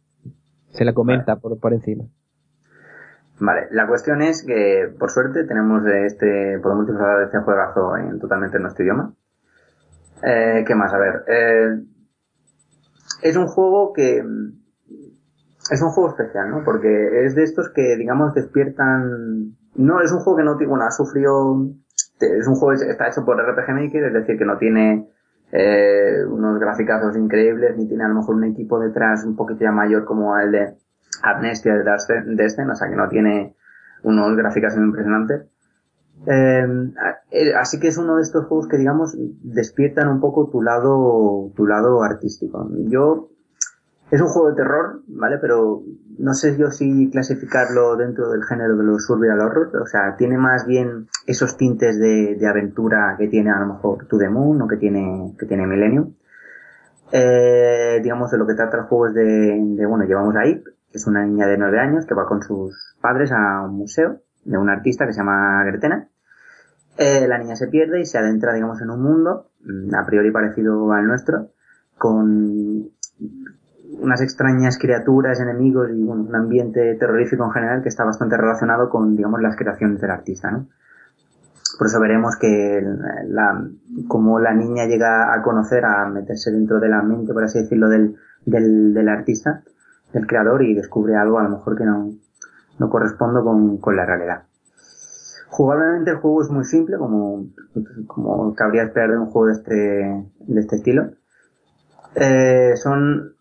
Se 0.71 0.83
le 0.85 0.93
comenta 0.93 1.37
por, 1.37 1.57
por 1.59 1.73
encima. 1.73 2.03
Vale, 3.39 3.67
la 3.71 3.87
cuestión 3.87 4.21
es 4.21 4.43
que, 4.45 4.93
por 4.99 5.09
suerte, 5.11 5.45
tenemos 5.45 5.85
este, 5.85 6.59
podemos 6.61 6.85
disfrutar 6.85 7.23
este 7.23 7.39
juegazo 7.39 7.95
en 7.95 8.19
totalmente 8.19 8.57
en 8.57 8.63
nuestro 8.63 8.83
idioma. 8.83 9.13
Eh, 10.23 10.65
¿Qué 10.67 10.75
más? 10.75 10.93
A 10.93 10.97
ver, 10.97 11.23
eh, 11.27 11.79
es 13.21 13.37
un 13.37 13.47
juego 13.47 13.93
que, 13.93 14.17
es 15.71 15.81
un 15.81 15.89
juego 15.89 16.09
especial, 16.09 16.49
¿no? 16.49 16.63
Porque 16.65 17.25
es 17.25 17.35
de 17.35 17.43
estos 17.43 17.69
que, 17.69 17.95
digamos, 17.95 18.33
despiertan, 18.33 19.55
no, 19.75 20.01
es 20.01 20.11
un 20.11 20.19
juego 20.19 20.37
que 20.37 20.43
no, 20.43 20.57
bueno, 20.57 20.83
ha 20.85 20.91
sufrido, 20.91 21.65
es 22.19 22.47
un 22.47 22.55
juego 22.55 22.77
que 22.77 22.89
está 22.89 23.07
hecho 23.07 23.23
por 23.23 23.37
RPG 23.37 23.69
Maker, 23.69 24.03
es 24.03 24.13
decir, 24.13 24.37
que 24.37 24.45
no 24.45 24.57
tiene, 24.57 25.07
eh, 25.51 26.25
unos 26.29 26.59
graficazos 26.59 27.15
increíbles, 27.15 27.77
ni 27.77 27.87
tiene 27.87 28.03
a 28.03 28.07
lo 28.09 28.15
mejor 28.15 28.35
un 28.35 28.43
equipo 28.43 28.79
detrás 28.79 29.23
un 29.23 29.35
poquito 29.35 29.61
ya 29.61 29.71
mayor 29.71 30.05
como 30.05 30.37
el 30.37 30.51
de 30.51 30.75
Amnestia 31.23 31.75
de 31.75 31.83
Destin, 32.35 32.69
o 32.69 32.75
sea 32.75 32.89
que 32.89 32.95
no 32.95 33.07
tiene 33.09 33.55
unos 34.03 34.35
gráficos 34.35 34.75
impresionantes. 34.75 35.45
Em, 36.25 36.93
eh, 37.31 37.53
así 37.55 37.79
que 37.79 37.87
es 37.87 37.97
uno 37.97 38.17
de 38.17 38.23
estos 38.23 38.45
juegos 38.45 38.67
que 38.67 38.77
digamos 38.77 39.15
despiertan 39.41 40.09
un 40.09 40.19
poco 40.19 40.49
tu 40.49 40.61
lado, 40.61 41.51
tu 41.55 41.65
lado 41.65 42.03
artístico. 42.03 42.69
Yo, 42.87 43.29
es 44.11 44.21
un 44.21 44.27
juego 44.27 44.49
de 44.49 44.55
terror, 44.55 45.01
¿vale? 45.07 45.37
Pero 45.39 45.83
no 46.17 46.33
sé 46.33 46.57
yo 46.57 46.71
si 46.71 47.09
clasificarlo 47.09 47.95
dentro 47.95 48.29
del 48.31 48.43
género 48.43 48.75
de 48.75 48.83
los 48.83 49.05
survival 49.05 49.39
horror, 49.39 49.71
o 49.81 49.85
sea, 49.85 50.15
tiene 50.17 50.37
más 50.37 50.65
bien 50.65 51.07
esos 51.25 51.55
tintes 51.57 51.99
de, 51.99 52.37
aventura 52.47 53.15
que 53.17 53.27
tiene 53.27 53.51
a 53.51 53.59
lo 53.59 53.67
mejor 53.73 54.05
To 54.07 54.17
The 54.17 54.29
Moon 54.29 54.61
o 54.61 54.67
que 54.67 54.77
tiene, 54.77 55.35
que 55.37 55.45
tiene 55.45 55.67
Millennium. 55.67 56.15
Eh, 57.11 57.99
digamos, 58.03 58.29
de 58.29 58.37
lo 58.37 58.45
que 58.45 58.53
trata 58.53 58.77
el 58.77 58.83
juego 58.83 59.07
es 59.07 59.13
de, 59.13 59.23
de 59.23 59.85
bueno, 59.85 60.05
llevamos 60.05 60.35
a 60.35 60.45
Ip, 60.45 60.67
es 60.93 61.07
una 61.07 61.25
niña 61.25 61.47
de 61.47 61.57
nueve 61.57 61.79
años 61.79 62.05
que 62.05 62.15
va 62.15 62.25
con 62.25 62.41
sus 62.41 62.95
padres 63.01 63.31
a 63.31 63.61
un 63.61 63.75
museo 63.75 64.21
de 64.43 64.57
un 64.57 64.69
artista 64.69 65.05
que 65.05 65.13
se 65.13 65.19
llama 65.19 65.63
Gretena. 65.65 66.07
Eh, 66.97 67.27
la 67.27 67.37
niña 67.37 67.55
se 67.55 67.67
pierde 67.67 68.01
y 68.01 68.05
se 68.05 68.17
adentra, 68.17 68.53
digamos, 68.53 68.81
en 68.81 68.89
un 68.89 69.01
mundo, 69.01 69.51
mm, 69.61 69.93
a 69.95 70.05
priori 70.05 70.31
parecido 70.31 70.91
al 70.91 71.07
nuestro, 71.07 71.51
con 71.97 72.89
unas 74.01 74.21
extrañas 74.21 74.77
criaturas, 74.77 75.39
enemigos 75.39 75.89
y 75.91 76.03
un 76.03 76.33
ambiente 76.35 76.95
terrorífico 76.95 77.45
en 77.45 77.51
general 77.51 77.81
que 77.81 77.89
está 77.89 78.03
bastante 78.03 78.37
relacionado 78.37 78.89
con, 78.89 79.15
digamos, 79.15 79.41
las 79.41 79.55
creaciones 79.55 80.01
del 80.01 80.11
artista, 80.11 80.51
¿no? 80.51 80.67
Por 81.77 81.87
eso 81.87 81.99
veremos 82.01 82.35
que 82.37 82.83
la, 83.27 83.65
como 84.07 84.39
la 84.39 84.53
niña 84.53 84.85
llega 84.85 85.33
a 85.33 85.41
conocer, 85.41 85.85
a 85.85 86.09
meterse 86.09 86.51
dentro 86.51 86.79
de 86.79 86.89
la 86.89 87.01
mente, 87.01 87.33
por 87.33 87.43
así 87.43 87.59
decirlo, 87.59 87.87
del, 87.87 88.15
del, 88.45 88.93
del 88.93 89.07
artista, 89.07 89.63
del 90.13 90.27
creador 90.27 90.63
y 90.63 90.73
descubre 90.73 91.15
algo 91.15 91.39
a 91.39 91.43
lo 91.43 91.49
mejor 91.49 91.77
que 91.77 91.85
no, 91.85 92.09
no 92.79 92.89
corresponde 92.89 93.41
con, 93.41 93.77
con 93.77 93.95
la 93.95 94.05
realidad. 94.05 94.43
Jugablemente 95.49 96.11
el 96.11 96.17
juego 96.17 96.41
es 96.43 96.49
muy 96.49 96.63
simple, 96.63 96.97
como, 96.97 97.45
como 98.07 98.53
cabría 98.53 98.83
esperar 98.83 99.11
de 99.11 99.17
un 99.17 99.31
juego 99.31 99.47
de 99.47 99.53
este, 99.53 99.73
de 100.39 100.59
este 100.59 100.75
estilo. 100.75 101.09
Eh, 102.15 102.73
son 102.75 103.33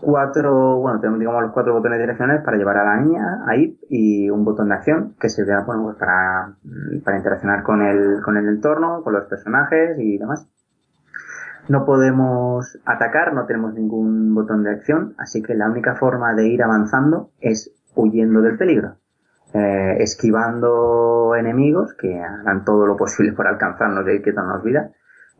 cuatro, 0.00 0.78
bueno, 0.78 1.00
tenemos 1.00 1.20
digamos 1.20 1.42
los 1.42 1.52
cuatro 1.52 1.74
botones 1.74 1.98
direccionales 1.98 2.42
para 2.44 2.56
llevar 2.56 2.78
a 2.78 2.84
la 2.84 3.00
niña 3.00 3.44
ahí 3.46 3.78
y 3.88 4.30
un 4.30 4.44
botón 4.44 4.68
de 4.68 4.74
acción 4.74 5.14
que 5.18 5.28
se 5.28 5.44
bueno, 5.44 5.84
pues 5.84 5.96
para, 5.96 6.56
para 7.04 7.16
interaccionar 7.16 7.62
con 7.62 7.82
el, 7.82 8.22
con 8.22 8.36
el 8.36 8.48
entorno, 8.48 9.02
con 9.02 9.12
los 9.12 9.26
personajes 9.26 9.98
y 9.98 10.18
demás. 10.18 10.48
No 11.68 11.84
podemos 11.84 12.78
atacar, 12.84 13.34
no 13.34 13.46
tenemos 13.46 13.74
ningún 13.74 14.34
botón 14.34 14.62
de 14.62 14.70
acción, 14.70 15.14
así 15.18 15.42
que 15.42 15.54
la 15.54 15.68
única 15.68 15.96
forma 15.96 16.34
de 16.34 16.48
ir 16.48 16.62
avanzando 16.62 17.30
es 17.40 17.72
huyendo 17.94 18.40
del 18.42 18.56
peligro. 18.56 18.96
Eh, 19.52 20.02
esquivando 20.02 21.34
enemigos 21.34 21.94
que 21.94 22.20
harán 22.20 22.64
todo 22.64 22.86
lo 22.86 22.96
posible 22.96 23.32
por 23.32 23.46
alcanzarnos 23.46 24.04
y 24.08 24.20
quitarnos 24.20 24.62
vida 24.62 24.90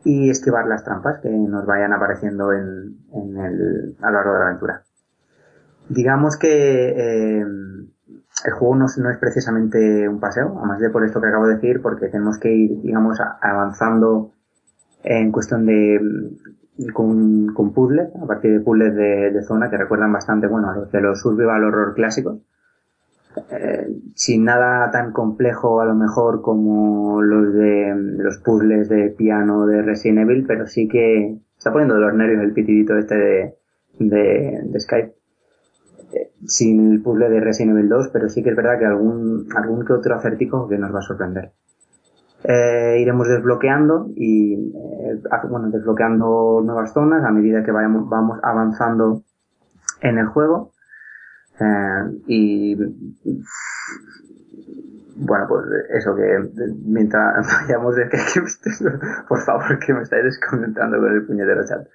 y 0.03 0.29
esquivar 0.29 0.65
las 0.65 0.83
trampas 0.83 1.19
que 1.19 1.29
nos 1.29 1.65
vayan 1.65 1.93
apareciendo 1.93 2.51
en, 2.53 2.97
en 3.13 3.37
el, 3.37 3.95
a 4.01 4.07
lo 4.09 4.17
largo 4.17 4.33
de 4.33 4.39
la 4.39 4.45
aventura. 4.45 4.83
Digamos 5.89 6.37
que 6.37 6.89
eh, 6.89 7.45
el 8.45 8.53
juego 8.53 8.75
no, 8.75 8.85
no, 8.97 9.09
es 9.09 9.17
precisamente 9.17 10.07
un 10.07 10.19
paseo, 10.19 10.55
además 10.57 10.79
de 10.79 10.89
por 10.89 11.03
esto 11.05 11.21
que 11.21 11.27
acabo 11.27 11.47
de 11.47 11.55
decir, 11.55 11.81
porque 11.81 12.07
tenemos 12.07 12.39
que 12.39 12.51
ir, 12.51 12.81
digamos, 12.81 13.19
avanzando 13.41 14.31
en 15.03 15.31
cuestión 15.31 15.65
de 15.65 15.99
con, 16.93 17.53
con 17.53 17.73
puzzles, 17.73 18.09
a 18.15 18.25
partir 18.25 18.51
de 18.51 18.59
puzzles 18.59 18.95
de, 18.95 19.31
de, 19.31 19.43
zona 19.43 19.69
que 19.69 19.77
recuerdan 19.77 20.13
bastante, 20.13 20.47
bueno, 20.47 20.69
a 20.69 20.75
los 20.75 20.91
de 20.91 21.01
los 21.01 21.19
survival 21.19 21.63
horror 21.63 21.95
clásicos. 21.95 22.39
Eh, 23.51 23.87
sin 24.15 24.45
nada 24.45 24.89
tan 24.89 25.11
complejo 25.11 25.79
a 25.79 25.85
lo 25.85 25.93
mejor 25.93 26.41
como 26.41 27.21
los 27.21 27.53
de 27.53 27.93
los 27.95 28.39
puzzles 28.39 28.89
de 28.89 29.09
piano 29.09 29.67
de 29.67 29.83
Resident 29.83 30.19
Evil, 30.19 30.45
pero 30.47 30.65
sí 30.65 30.87
que 30.87 31.37
está 31.55 31.71
poniendo 31.71 31.95
de 31.95 32.01
los 32.01 32.13
nervios 32.15 32.43
el 32.43 32.53
pitidito 32.53 32.97
este 32.97 33.15
de, 33.15 33.55
de, 33.99 34.61
de 34.63 34.79
Skype. 34.79 35.15
Eh, 36.13 36.31
sin 36.45 36.93
el 36.93 37.01
puzzle 37.01 37.29
de 37.29 37.39
Resident 37.39 37.77
Evil 37.77 37.89
2, 37.89 38.09
pero 38.13 38.29
sí 38.29 38.41
que 38.41 38.51
es 38.51 38.55
verdad 38.55 38.79
que 38.79 38.85
algún, 38.85 39.49
algún 39.55 39.85
que 39.85 39.93
otro 39.93 40.15
acertijo 40.15 40.67
que 40.67 40.77
nos 40.77 40.93
va 40.93 40.99
a 40.99 41.03
sorprender 41.03 41.51
eh, 42.43 42.97
iremos 42.99 43.27
desbloqueando 43.27 44.09
y 44.15 44.53
eh, 44.53 45.21
bueno, 45.49 45.69
desbloqueando 45.69 46.61
nuevas 46.63 46.93
zonas 46.93 47.23
a 47.23 47.31
medida 47.31 47.63
que 47.63 47.71
vayamos, 47.71 48.09
vamos 48.09 48.39
avanzando 48.43 49.23
en 50.01 50.17
el 50.17 50.27
juego. 50.27 50.71
Eh, 51.59 52.21
y 52.27 52.75
bueno, 55.19 55.45
pues 55.47 55.65
eso 55.89 56.15
que 56.15 56.49
mientras 56.85 57.47
vayamos 57.61 57.95
de 57.95 58.09
que, 58.09 58.17
por 59.27 59.39
favor 59.41 59.79
que 59.79 59.93
me 59.93 60.03
estáis 60.03 60.23
descomentando 60.23 60.97
con 60.97 61.11
el 61.11 61.25
puñetero 61.25 61.65
chat. 61.65 61.87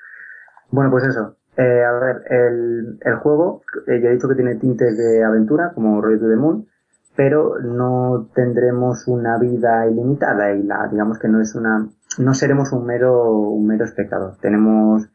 Bueno, 0.70 0.90
pues 0.90 1.05
eso. 1.05 1.36
Eh, 1.56 1.85
a 1.85 1.93
ver, 1.93 2.23
el, 2.31 2.98
el 3.02 3.16
juego, 3.16 3.62
eh, 3.86 4.01
ya 4.01 4.09
he 4.09 4.14
dicho 4.14 4.28
que 4.28 4.35
tiene 4.35 4.56
tintes 4.56 4.97
de 4.97 5.23
aventura, 5.23 5.73
como 5.74 6.01
Roy 6.01 6.19
to 6.19 6.27
the 6.27 6.36
Moon, 6.36 6.66
pero 7.14 7.59
no 7.60 8.28
tendremos 8.34 9.06
una 9.06 9.39
vida 9.39 9.86
ilimitada 9.86 10.55
y 10.55 10.62
la, 10.62 10.89
digamos 10.89 11.18
que 11.18 11.28
no 11.28 11.40
es 11.40 11.55
una, 11.55 11.86
no 12.18 12.34
seremos 12.34 12.72
un 12.72 12.86
mero, 12.86 13.32
un 13.32 13.66
mero 13.66 13.84
espectador. 13.84 14.36
Tenemos 14.40 15.09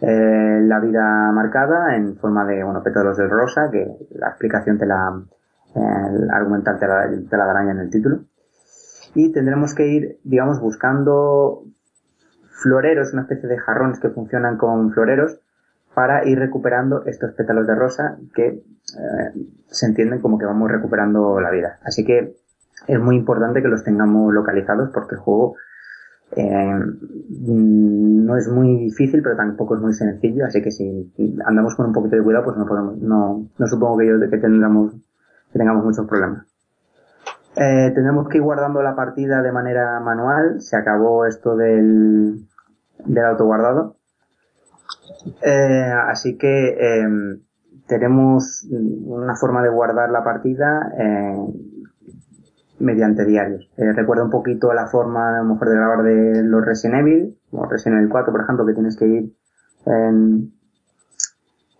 eh, 0.00 0.60
la 0.62 0.80
vida 0.80 1.30
marcada 1.32 1.96
en 1.96 2.16
forma 2.16 2.44
de, 2.44 2.64
bueno, 2.64 2.82
pétalos 2.82 3.16
de 3.16 3.28
rosa, 3.28 3.70
que 3.70 3.86
la 4.10 4.28
explicación 4.28 4.78
te 4.78 4.86
la, 4.86 5.22
eh, 5.74 6.28
argumental 6.32 6.78
te 6.78 6.86
la, 6.86 7.08
te 7.08 7.36
la 7.36 7.46
darán 7.46 7.70
en 7.70 7.78
el 7.78 7.90
título. 7.90 8.24
Y 9.14 9.32
tendremos 9.32 9.74
que 9.74 9.86
ir, 9.86 10.18
digamos, 10.24 10.60
buscando 10.60 11.62
floreros, 12.50 13.12
una 13.12 13.22
especie 13.22 13.48
de 13.48 13.58
jarrones 13.58 14.00
que 14.00 14.10
funcionan 14.10 14.56
con 14.56 14.92
floreros, 14.92 15.40
para 15.96 16.28
ir 16.28 16.38
recuperando 16.38 17.06
estos 17.06 17.32
pétalos 17.32 17.66
de 17.66 17.74
rosa 17.74 18.18
que 18.34 18.48
eh, 18.48 19.46
se 19.66 19.86
entienden 19.86 20.20
como 20.20 20.36
que 20.36 20.44
vamos 20.44 20.70
recuperando 20.70 21.40
la 21.40 21.50
vida. 21.50 21.78
Así 21.84 22.04
que 22.04 22.36
es 22.86 23.00
muy 23.00 23.16
importante 23.16 23.62
que 23.62 23.68
los 23.68 23.82
tengamos 23.82 24.30
localizados 24.34 24.90
porque 24.92 25.14
el 25.14 25.22
juego 25.22 25.54
eh, 26.32 26.80
no 27.48 28.36
es 28.36 28.46
muy 28.46 28.76
difícil 28.76 29.22
pero 29.22 29.36
tampoco 29.36 29.76
es 29.76 29.80
muy 29.80 29.94
sencillo. 29.94 30.44
Así 30.44 30.60
que 30.60 30.70
si 30.70 31.10
andamos 31.46 31.74
con 31.76 31.86
un 31.86 31.94
poquito 31.94 32.16
de 32.16 32.22
cuidado 32.22 32.44
pues 32.44 32.58
no 32.58 32.66
podemos 32.66 32.98
no, 32.98 33.48
supongo 33.64 33.96
que 33.96 34.06
yo 34.06 34.20
que 34.20 34.36
tengamos 34.36 35.82
muchos 35.82 36.06
problemas. 36.06 36.46
Eh, 37.56 37.90
tendremos 37.94 38.28
que 38.28 38.36
ir 38.36 38.44
guardando 38.44 38.82
la 38.82 38.94
partida 38.94 39.40
de 39.40 39.50
manera 39.50 39.98
manual. 40.00 40.60
Se 40.60 40.76
acabó 40.76 41.24
esto 41.24 41.56
del 41.56 42.44
del 43.06 43.24
autoguardado 43.24 43.95
eh, 45.42 45.92
así 46.08 46.36
que 46.36 46.68
eh, 46.68 47.38
tenemos 47.86 48.66
una 48.70 49.36
forma 49.36 49.62
de 49.62 49.68
guardar 49.68 50.10
la 50.10 50.24
partida 50.24 50.92
eh, 50.98 51.36
mediante 52.78 53.24
diarios. 53.24 53.70
Eh, 53.76 53.92
recuerda 53.92 54.24
un 54.24 54.30
poquito 54.30 54.72
la 54.72 54.86
forma 54.86 55.36
a 55.36 55.42
lo 55.42 55.54
mejor 55.54 55.68
de 55.68 55.76
grabar 55.76 56.02
de 56.02 56.42
los 56.42 56.64
Resident 56.64 57.00
Evil, 57.00 57.38
como 57.50 57.66
Resident 57.66 58.00
Evil 58.00 58.10
4 58.10 58.32
por 58.32 58.42
ejemplo, 58.42 58.66
que 58.66 58.74
tienes 58.74 58.96
que 58.96 59.06
ir 59.06 59.36
en, 59.86 60.52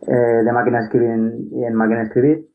eh, 0.07 0.43
de 0.45 0.53
máquina 0.53 0.79
de 0.79 0.85
escribir 0.85 1.11
en, 1.11 1.49
en 1.53 1.75
máquina 1.75 2.01
de 2.01 2.05
escribir. 2.07 2.49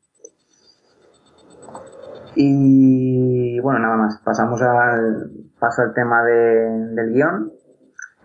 Y 2.36 3.60
bueno, 3.60 3.80
nada 3.80 3.98
más. 3.98 4.22
Pasamos 4.24 4.62
al, 4.62 5.32
paso 5.60 5.82
al 5.82 5.94
tema 5.94 6.24
de, 6.24 6.94
del 6.96 7.14
guion. 7.14 7.52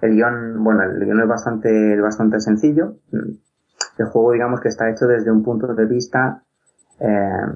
El 0.01 0.15
guion, 0.15 0.63
bueno, 0.63 0.83
el 0.83 1.05
guion 1.05 1.21
es 1.21 1.29
bastante, 1.29 2.01
bastante 2.01 2.41
sencillo. 2.41 2.97
El 3.99 4.07
juego, 4.07 4.33
digamos 4.33 4.61
que 4.61 4.69
está 4.69 4.91
hecho 4.91 5.07
desde 5.07 5.31
un 5.31 5.43
punto 5.43 5.75
de 5.75 5.87
vista, 5.87 6.43
eh, 7.01 7.47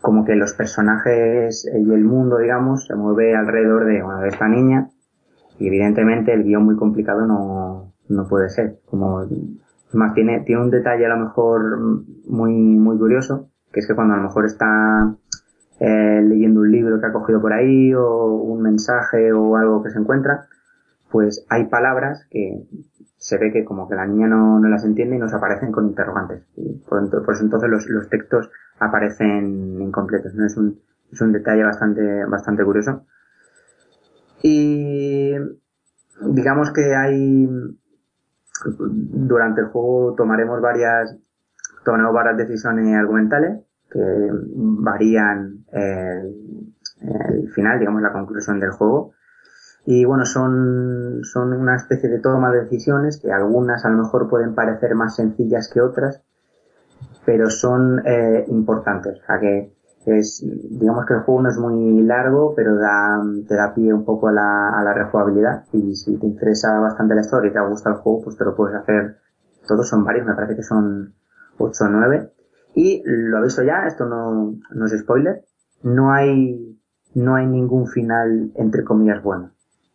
como 0.00 0.24
que 0.24 0.34
los 0.34 0.54
personajes 0.54 1.66
y 1.66 1.92
el 1.92 2.04
mundo, 2.04 2.38
digamos, 2.38 2.86
se 2.86 2.94
mueve 2.94 3.36
alrededor 3.36 3.84
de, 3.84 4.02
bueno, 4.02 4.20
de 4.20 4.28
esta 4.28 4.48
niña. 4.48 4.88
Y 5.58 5.68
evidentemente 5.68 6.32
el 6.32 6.44
guion 6.44 6.64
muy 6.64 6.76
complicado 6.76 7.26
no, 7.26 7.92
no 8.08 8.28
puede 8.28 8.48
ser. 8.48 8.78
Como 8.86 9.26
más, 9.92 10.14
tiene, 10.14 10.40
tiene 10.40 10.62
un 10.62 10.70
detalle 10.70 11.04
a 11.06 11.14
lo 11.14 11.18
mejor 11.18 11.78
muy, 12.26 12.52
muy 12.52 12.98
curioso, 12.98 13.50
que 13.72 13.80
es 13.80 13.86
que 13.86 13.94
cuando 13.94 14.14
a 14.14 14.16
lo 14.18 14.22
mejor 14.24 14.46
está 14.46 15.14
eh, 15.80 16.22
leyendo 16.22 16.60
un 16.60 16.70
libro 16.70 17.00
que 17.00 17.06
ha 17.06 17.12
cogido 17.12 17.40
por 17.40 17.52
ahí 17.52 17.92
o 17.94 18.26
un 18.26 18.62
mensaje 18.62 19.32
o 19.32 19.56
algo 19.56 19.82
que 19.82 19.90
se 19.90 19.98
encuentra, 19.98 20.46
pues 21.10 21.44
hay 21.48 21.66
palabras 21.66 22.26
que 22.30 22.62
se 23.16 23.36
ve 23.36 23.52
que 23.52 23.64
como 23.64 23.88
que 23.88 23.96
la 23.96 24.06
niña 24.06 24.28
no, 24.28 24.58
no 24.60 24.68
las 24.68 24.84
entiende 24.84 25.16
y 25.16 25.18
nos 25.18 25.34
aparecen 25.34 25.72
con 25.72 25.88
interrogantes. 25.88 26.44
Y 26.56 26.78
por, 26.88 27.04
eso 27.04 27.44
entonces 27.44 27.68
los, 27.68 27.86
los 27.88 28.08
textos 28.08 28.50
aparecen 28.78 29.80
incompletos. 29.80 30.34
¿no? 30.34 30.46
Es, 30.46 30.56
un, 30.56 30.80
es 31.12 31.20
un 31.20 31.32
detalle 31.32 31.64
bastante, 31.64 32.24
bastante 32.24 32.64
curioso. 32.64 33.04
Y 34.42 35.34
digamos 36.22 36.72
que 36.72 36.94
hay 36.94 37.48
durante 38.86 39.62
el 39.62 39.68
juego 39.68 40.14
tomaremos 40.14 40.60
varias 40.60 41.16
tomaremos 41.84 42.14
varias 42.14 42.36
decisiones 42.36 42.94
argumentales 42.94 43.60
que 43.90 44.00
varían 44.54 45.64
el, 45.72 46.74
el 47.00 47.50
final, 47.52 47.78
digamos 47.78 48.02
la 48.02 48.12
conclusión 48.12 48.60
del 48.60 48.70
juego 48.70 49.12
y 49.92 50.04
bueno, 50.04 50.24
son, 50.24 51.24
son 51.24 51.52
una 51.52 51.74
especie 51.74 52.08
de 52.08 52.20
toma 52.20 52.52
de 52.52 52.60
decisiones 52.60 53.18
que 53.20 53.32
algunas 53.32 53.84
a 53.84 53.88
lo 53.88 54.04
mejor 54.04 54.28
pueden 54.28 54.54
parecer 54.54 54.94
más 54.94 55.16
sencillas 55.16 55.68
que 55.68 55.80
otras, 55.80 56.22
pero 57.26 57.50
son 57.50 58.00
eh, 58.06 58.44
importantes. 58.46 59.18
O 59.20 59.26
sea 59.26 59.40
que 59.40 59.74
es, 60.06 60.46
digamos 60.46 61.06
que 61.06 61.14
el 61.14 61.20
juego 61.22 61.42
no 61.42 61.48
es 61.48 61.58
muy 61.58 62.02
largo, 62.02 62.54
pero 62.54 62.76
da, 62.76 63.20
te 63.48 63.56
da 63.56 63.74
pie 63.74 63.92
un 63.92 64.04
poco 64.04 64.28
a 64.28 64.32
la, 64.32 64.78
a 64.78 64.84
la 64.84 64.94
rejugabilidad. 64.94 65.64
Y 65.72 65.96
si 65.96 66.16
te 66.18 66.26
interesa 66.26 66.78
bastante 66.78 67.16
la 67.16 67.22
historia 67.22 67.50
y 67.50 67.52
te 67.52 67.60
gusta 67.60 67.90
el 67.90 67.96
juego, 67.96 68.22
pues 68.22 68.36
te 68.36 68.44
lo 68.44 68.54
puedes 68.54 68.76
hacer. 68.76 69.16
Todos 69.66 69.88
son 69.88 70.04
varios, 70.04 70.24
me 70.24 70.34
parece 70.34 70.54
que 70.54 70.62
son 70.62 71.14
8 71.58 71.84
o 71.84 71.88
9. 71.88 72.32
Y 72.76 73.02
lo 73.04 73.38
he 73.38 73.42
visto 73.42 73.64
ya, 73.64 73.88
esto 73.88 74.06
no, 74.06 74.54
no 74.70 74.86
es 74.86 74.96
spoiler. 74.96 75.44
No 75.82 76.12
hay, 76.12 76.78
no 77.16 77.34
hay 77.34 77.48
ningún 77.48 77.88
final 77.88 78.52
entre 78.54 78.84
comillas 78.84 79.20
bueno. 79.20 79.50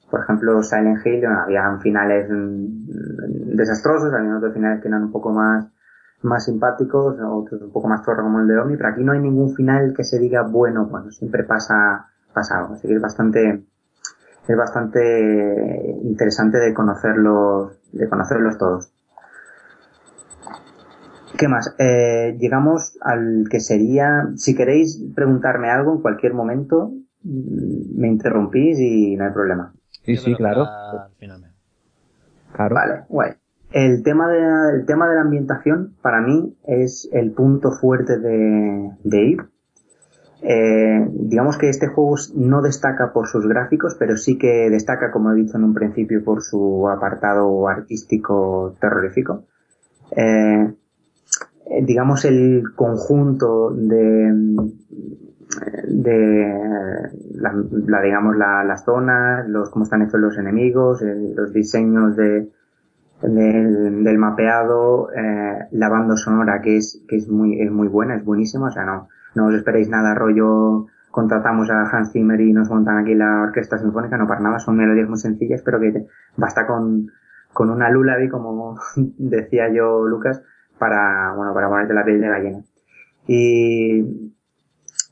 Por 0.10 0.22
ejemplo, 0.22 0.61
Silent 0.61 1.06
Hill, 1.06 1.26
había 1.26 1.77
finales 1.82 2.30
mm, 2.30 3.56
desastrosos, 3.56 4.14
había 4.14 4.38
otros 4.38 4.53
finales 4.53 4.82
que 4.82 4.88
eran 4.88 5.03
un 5.03 5.11
poco 5.11 5.32
más, 5.32 5.65
más 6.22 6.45
simpáticos, 6.45 7.18
otros 7.19 7.61
un 7.61 7.72
poco 7.72 7.88
más 7.88 8.03
torre 8.03 8.22
como 8.23 8.40
el 8.40 8.48
de 8.48 8.57
Omni, 8.60 8.77
pero 8.77 8.90
aquí 8.90 9.03
no 9.03 9.14
hay 9.14 9.19
ningún 9.19 9.56
final 9.56 9.94
que 9.95 10.03
se 10.03 10.19
diga 10.19 10.44
bueno, 10.44 10.86
bueno, 10.86 11.11
siempre 11.11 11.44
pasa, 11.44 12.07
pasa 12.34 12.60
algo, 12.60 12.76
así 12.76 12.88
que 12.88 12.95
es 12.95 13.02
bastante, 13.02 13.65
es 14.48 14.57
bastante 14.57 15.98
interesante 16.03 16.60
de 16.60 16.73
conocerlos, 16.73 17.80
de 17.91 18.07
conocerlos 18.07 18.57
todos. 18.57 18.91
¿Qué 21.38 21.48
más? 21.49 21.76
Eh, 21.80 22.38
llegamos 22.40 22.98
al 23.02 23.45
que 23.49 23.60
sería, 23.60 24.30
si 24.36 24.56
queréis 24.56 25.03
preguntarme 25.14 25.69
algo 25.69 25.94
en 25.94 26.02
cualquier 26.02 26.34
momento, 26.34 26.94
mm, 27.23 27.99
me 27.99 28.07
interrumpís 28.07 28.80
y 28.80 29.15
no 29.18 29.26
hay 29.26 29.32
problema. 29.32 29.73
Sí, 30.06 30.18
sí, 30.18 30.36
claro. 30.36 30.68
Claro. 32.53 32.76
Vale, 32.76 33.03
guay. 33.10 33.32
El 33.72 34.03
tema, 34.03 34.30
de, 34.30 34.77
el 34.77 34.86
tema 34.86 35.10
de 35.10 35.15
la 35.15 35.22
ambientación, 35.22 35.95
para 36.02 36.22
mí, 36.22 36.56
es 36.64 37.10
el 37.11 37.32
punto 37.32 37.72
fuerte 37.72 38.19
de, 38.19 38.91
de 39.03 39.38
Eh, 40.41 41.07
digamos 41.11 41.57
que 41.57 41.69
este 41.69 41.88
juego 41.88 42.15
no 42.36 42.61
destaca 42.61 43.11
por 43.11 43.27
sus 43.27 43.48
gráficos, 43.48 43.95
pero 43.98 44.15
sí 44.15 44.38
que 44.38 44.69
destaca, 44.69 45.11
como 45.11 45.32
he 45.32 45.36
dicho 45.36 45.57
en 45.57 45.64
un 45.64 45.73
principio, 45.73 46.23
por 46.23 46.44
su 46.44 46.88
apartado 46.88 47.68
artístico 47.68 48.76
terrorífico. 48.80 49.45
Eh, 50.15 50.73
digamos 51.82 52.26
el 52.26 52.64
conjunto 52.76 53.72
de, 53.72 54.32
de 55.88 57.10
la, 57.36 58.02
digamos 58.02 58.36
la, 58.36 58.64
las 58.64 58.84
zonas, 58.84 59.48
los 59.48 59.70
cómo 59.70 59.84
están 59.84 60.02
hechos 60.02 60.20
los 60.20 60.38
enemigos, 60.38 61.02
los 61.02 61.54
diseños 61.54 62.16
de, 62.16 62.50
del, 63.22 64.18
mapeado, 64.18 65.10
eh, 65.14 65.68
la 65.72 65.90
banda 65.90 66.16
sonora 66.18 66.62
que 66.62 66.78
es 66.78 67.04
que 67.08 67.18
es 67.18 67.30
muy 67.30 67.62
es 67.62 67.72
muy 67.72 67.88
buena, 67.88 68.16
es 68.16 68.24
buenísima, 68.24 68.68
o 68.68 68.72
sea 68.72 68.86
no 68.86 69.08
no 69.36 69.48
os 69.48 69.54
esperéis 69.54 69.90
nada 69.90 70.16
rollo 70.16 70.88
contratamos 71.12 71.70
a 71.70 71.90
Hans 71.90 72.12
Zimmer 72.12 72.42
y 72.42 72.52
nos 72.52 72.70
montan 72.70 72.98
aquí 72.98 73.16
la 73.16 73.44
orquesta 73.44 73.78
sinfónica, 73.78 74.18
no 74.18 74.28
para 74.28 74.42
nada, 74.42 74.60
son 74.60 74.76
melodías 74.76 75.08
muy 75.08 75.18
sencillas, 75.18 75.62
pero 75.64 75.80
que 75.80 76.08
basta 76.36 76.68
con 76.68 77.12
con 77.54 77.70
una 77.70 77.90
lullaby 77.90 78.30
como 78.30 78.78
decía 79.18 79.72
yo 79.74 80.06
Lucas 80.06 80.44
para 80.78 81.34
bueno 81.36 81.54
para 81.54 81.70
ponerte 81.70 81.94
la 81.94 82.04
piel 82.04 82.22
de 82.22 82.28
gallina. 82.28 82.64
Y 83.28 84.35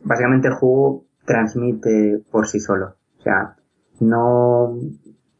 básicamente 0.03 0.47
el 0.47 0.55
juego 0.55 1.05
transmite 1.25 2.21
por 2.31 2.47
sí 2.47 2.59
solo. 2.59 2.95
O 3.19 3.21
sea, 3.21 3.55
no, 3.99 4.77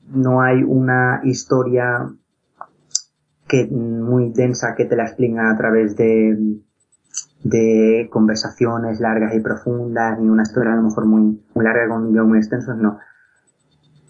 no 0.07 0.41
hay 0.41 0.63
una 0.63 1.21
historia 1.23 2.09
que 3.47 3.67
muy 3.67 4.31
densa 4.31 4.75
que 4.75 4.85
te 4.85 4.95
la 4.95 5.03
explica 5.03 5.51
a 5.51 5.57
través 5.57 5.95
de, 5.95 6.59
de 7.43 8.09
conversaciones 8.11 8.99
largas 8.99 9.35
y 9.35 9.41
profundas, 9.41 10.19
ni 10.19 10.29
una 10.29 10.43
historia 10.43 10.73
a 10.73 10.77
lo 10.77 10.83
mejor 10.83 11.05
muy, 11.05 11.43
muy 11.53 11.65
larga 11.65 11.89
con 11.89 12.11
guion 12.11 12.29
muy 12.29 12.39
extensos, 12.39 12.77
no. 12.77 12.99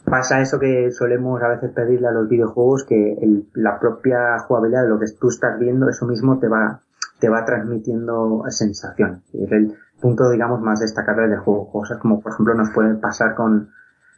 Pasa 0.05 0.41
eso 0.41 0.59
que 0.59 0.91
solemos 0.91 1.41
a 1.41 1.47
veces 1.47 1.71
pedirle 1.71 2.07
a 2.07 2.11
los 2.11 2.27
videojuegos, 2.29 2.85
que 2.85 3.17
la 3.53 3.79
propia 3.79 4.37
jugabilidad 4.39 4.83
de 4.83 4.89
lo 4.89 4.99
que 4.99 5.07
tú 5.19 5.29
estás 5.29 5.57
viendo, 5.57 5.89
eso 5.89 6.05
mismo 6.05 6.39
te 6.39 6.47
va, 6.47 6.81
te 7.19 7.29
va 7.29 7.45
transmitiendo 7.45 8.43
el, 9.33 9.75
punto, 10.03 10.29
digamos, 10.29 10.59
más 10.59 10.81
destacable 10.81 11.29
del 11.29 11.39
juego. 11.39 11.71
Cosas 11.71 11.97
como, 11.97 12.19
por 12.19 12.33
ejemplo, 12.33 12.53
nos 12.55 12.71
puede 12.71 12.95
pasar 12.95 13.35
con, 13.35 13.69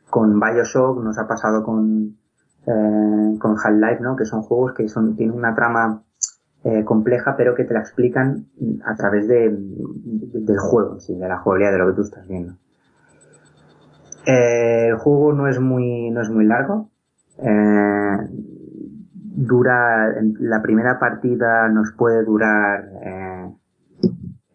con 0.10 0.40
Bioshock, 0.40 1.04
nos 1.04 1.20
ha 1.20 1.28
pasado 1.28 1.64
con, 1.64 2.18
eh, 2.66 3.38
con 3.40 3.56
Half-Life, 3.64 4.02
¿no? 4.02 4.16
Que 4.16 4.26
son 4.26 4.42
juegos 4.42 4.74
que 4.74 4.88
son, 4.90 5.16
tienen 5.16 5.38
una 5.38 5.54
trama 5.54 6.02
eh, 6.64 6.84
compleja, 6.84 7.36
pero 7.38 7.54
que 7.54 7.66
te 7.66 7.76
la 7.76 7.82
explican 7.82 8.48
a 8.84 8.96
través 8.96 9.28
de, 9.28 9.56
del 9.56 10.58
juego, 10.58 11.00
sí, 11.00 11.16
de 11.16 11.28
la 11.28 11.38
jugabilidad, 11.38 11.74
de 11.74 11.78
lo 11.78 11.88
que 11.90 11.94
tú 11.94 12.02
estás 12.02 12.28
viendo. 12.28 12.56
Eh, 14.26 14.88
el 14.88 14.98
juego 14.98 15.34
no 15.34 15.48
es 15.48 15.60
muy, 15.60 16.10
no 16.10 16.22
es 16.22 16.32
muy 16.32 16.46
largo. 16.46 16.90
Eh, 17.38 18.18
dura, 19.36 20.16
la 20.40 20.64
primera 20.64 20.98
partida 20.98 21.70
nos 21.70 21.92
puede 21.92 22.24
durar 22.24 22.90
eh, 23.04 23.54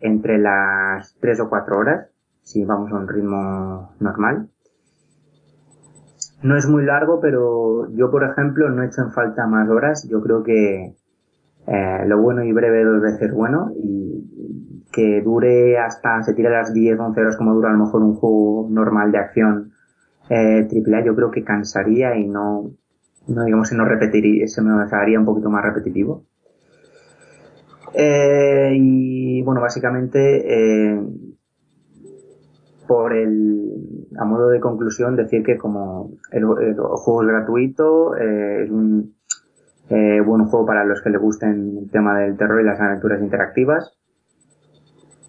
entre 0.01 0.39
las 0.39 1.17
3 1.21 1.41
o 1.41 1.49
4 1.49 1.79
horas, 1.79 2.09
si 2.43 2.65
vamos 2.65 2.91
a 2.93 2.97
un 2.97 3.09
ritmo 3.09 3.95
normal. 4.01 4.49
No 6.43 6.57
es 6.57 6.67
muy 6.67 6.85
largo, 6.85 7.21
pero 7.21 7.91
yo, 7.91 8.11
por 8.11 8.25
ejemplo, 8.25 8.71
no 8.71 8.83
he 8.83 8.87
hecho 8.87 9.03
en 9.03 9.13
falta 9.13 9.47
más 9.47 9.69
horas. 9.69 10.09
Yo 10.09 10.23
creo 10.23 10.43
que 10.43 10.97
eh, 11.67 12.05
lo 12.07 12.21
bueno 12.21 12.43
y 12.43 12.53
breve 12.53 12.85
dos 12.85 13.03
veces 13.03 13.33
bueno 13.33 13.71
y 13.77 14.87
que 14.91 15.21
dure 15.23 15.79
hasta, 15.79 16.23
se 16.23 16.35
tire 16.35 16.51
las 16.51 16.73
10, 16.73 16.99
11 16.99 17.21
horas 17.21 17.37
como 17.37 17.55
dura 17.55 17.71
a 17.71 17.73
lo 17.73 17.85
mejor 17.85 18.03
un 18.03 18.15
juego 18.15 18.67
normal 18.71 19.13
de 19.13 19.19
acción 19.19 19.73
eh, 20.29 20.67
AAA, 20.67 21.05
yo 21.05 21.15
creo 21.15 21.31
que 21.31 21.45
cansaría 21.45 22.17
y 22.17 22.27
no, 22.27 22.71
no 23.27 23.45
digamos, 23.45 23.69
se, 23.69 23.77
no 23.77 23.85
repetiría, 23.85 24.47
se 24.49 24.63
me 24.63 24.73
haría 24.91 25.19
un 25.19 25.27
poquito 25.27 25.51
más 25.51 25.65
repetitivo. 25.65 26.25
Eh, 27.95 28.73
y 28.77 29.43
bueno, 29.43 29.61
básicamente, 29.61 30.19
eh, 30.47 31.01
por 32.87 33.13
el, 33.13 34.09
a 34.19 34.25
modo 34.25 34.49
de 34.49 34.61
conclusión, 34.61 35.17
decir 35.17 35.45
que 35.45 35.57
como 35.57 36.11
el, 36.33 36.45
juego 36.45 37.23
es 37.23 37.29
gratuito, 37.29 38.17
eh, 38.17 38.65
es 38.65 38.71
un 38.71 39.15
eh, 39.89 40.21
buen 40.21 40.47
juego 40.47 40.67
para 40.67 40.85
los 40.85 41.01
que 41.03 41.11
le 41.11 41.19
gusten 41.19 41.79
el 41.79 41.91
tema 41.91 42.19
del 42.19 42.37
terror 42.37 42.61
y 42.61 42.65
las 42.65 42.81
aventuras 42.81 43.21
interactivas. 43.21 43.97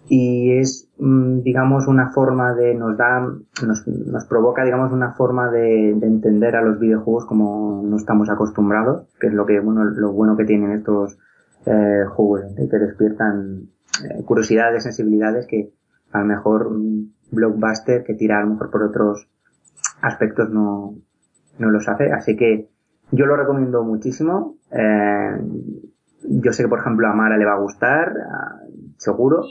Y 0.08 0.58
es, 0.58 0.90
mm, 0.98 1.42
digamos, 1.42 1.86
una 1.86 2.10
forma 2.10 2.54
de, 2.54 2.74
nos 2.74 2.96
da, 2.96 3.20
nos, 3.20 3.86
nos 3.86 4.26
provoca, 4.26 4.64
digamos, 4.64 4.92
una 4.92 5.12
forma 5.12 5.50
de, 5.50 5.94
de, 5.96 6.06
entender 6.06 6.56
a 6.56 6.62
los 6.62 6.78
videojuegos 6.78 7.26
como 7.26 7.82
no 7.84 7.96
estamos 7.96 8.28
acostumbrados, 8.28 9.08
que 9.20 9.28
es 9.28 9.32
lo 9.32 9.46
que, 9.46 9.60
bueno, 9.60 9.84
lo 9.84 10.12
bueno 10.12 10.36
que 10.36 10.44
tienen 10.44 10.72
estos, 10.72 11.16
eh, 11.66 12.04
juegos 12.08 12.42
que 12.56 12.78
despiertan 12.78 13.68
eh, 14.04 14.22
curiosidades, 14.24 14.82
sensibilidades 14.82 15.46
que 15.46 15.72
a 16.12 16.20
lo 16.20 16.26
mejor 16.26 16.66
un 16.66 17.14
blockbuster 17.30 18.04
que 18.04 18.14
tira 18.14 18.38
a 18.38 18.42
lo 18.42 18.50
mejor 18.50 18.70
por 18.70 18.82
otros 18.82 19.28
aspectos 20.00 20.50
no, 20.50 20.96
no 21.58 21.70
los 21.70 21.88
hace. 21.88 22.12
Así 22.12 22.36
que 22.36 22.68
yo 23.10 23.26
lo 23.26 23.36
recomiendo 23.36 23.82
muchísimo. 23.84 24.56
Eh, 24.70 25.36
yo 26.24 26.52
sé 26.52 26.62
que 26.62 26.68
por 26.68 26.80
ejemplo 26.80 27.08
a 27.08 27.14
Mara 27.14 27.36
le 27.36 27.44
va 27.44 27.54
a 27.54 27.60
gustar, 27.60 28.12
seguro, 28.96 29.42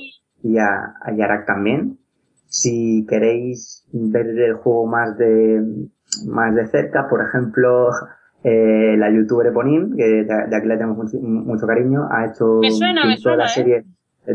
y 0.41 0.57
a, 0.57 0.95
a 1.01 1.11
Yarak 1.15 1.45
también. 1.45 1.99
Si 2.47 3.05
queréis 3.07 3.87
ver 3.93 4.27
el 4.27 4.55
juego 4.55 4.85
más 4.85 5.17
de, 5.17 5.89
más 6.27 6.53
de 6.55 6.67
cerca, 6.67 7.07
por 7.09 7.21
ejemplo, 7.21 7.89
Eh, 8.43 8.95
la 8.97 9.11
youtuber 9.11 9.47
Eponim, 9.47 9.95
que 9.95 10.03
de, 10.03 10.23
de 10.23 10.55
aquí 10.55 10.67
le 10.67 10.75
tenemos 10.75 10.97
mucho, 10.97 11.17
mucho 11.19 11.67
cariño, 11.67 12.07
ha 12.09 12.25
hecho 12.25 12.59
Me 12.59 12.71
suena, 12.71 13.05
me 13.05 13.17
toda 13.17 13.21
suena, 13.21 13.37
la 13.37 13.45
¿eh? 13.45 13.49
serie. 13.53 13.85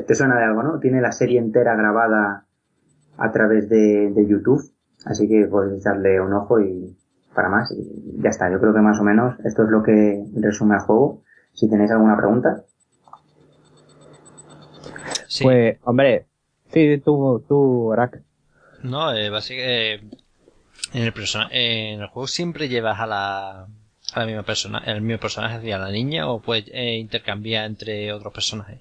Te 0.07 0.15
suena 0.15 0.37
de 0.37 0.45
algo, 0.45 0.63
¿no? 0.63 0.79
Tiene 0.79 1.01
la 1.01 1.13
serie 1.13 1.39
entera 1.39 1.75
grabada 1.75 2.47
a 3.19 3.33
través 3.33 3.69
de, 3.69 4.11
de 4.13 4.27
YouTube, 4.27 4.63
así 5.05 5.29
que 5.29 5.47
podéis 5.47 5.81
echarle 5.81 6.21
un 6.21 6.33
ojo 6.35 6.61
y 6.61 6.97
para 7.35 7.49
más. 7.49 7.73
Y 7.73 8.23
ya 8.23 8.31
está, 8.31 8.51
yo 8.51 8.61
creo 8.61 8.73
que 8.75 8.81
más 8.81 8.99
o 9.01 9.05
menos 9.05 9.39
esto 9.45 9.65
es 9.65 9.71
lo 9.71 9.83
que 9.83 10.25
resume 10.37 10.77
el 10.77 10.81
juego. 10.83 11.23
Si 11.53 11.69
tenéis 11.69 11.91
alguna 11.91 12.17
pregunta. 12.17 12.63
Sí. 15.27 15.45
Pues, 15.45 15.79
hombre, 15.85 16.27
sí, 16.69 17.01
tú, 17.05 17.45
tú, 17.49 17.93
Arak. 17.93 18.23
No, 18.83 19.13
eh, 19.13 19.31
básicamente, 19.31 20.17
en 20.93 21.03
el 21.03 21.13
persona, 21.13 21.49
en 21.51 22.01
el 22.01 22.07
juego 22.09 22.27
siempre 22.27 22.69
llevas 22.69 23.01
a 23.01 23.07
la, 23.07 23.67
a 24.15 24.21
la 24.21 24.27
misma 24.27 24.43
persona, 24.43 24.79
el 24.87 25.01
mismo 25.03 25.21
personaje, 25.21 25.55
es 25.57 25.61
decir, 25.63 25.75
a 25.75 25.79
la 25.79 25.91
niña, 25.91 26.29
o 26.31 26.41
puedes 26.41 26.67
eh, 26.73 26.97
intercambiar 26.99 27.67
entre 27.67 28.13
otros 28.13 28.33
personajes. 28.33 28.81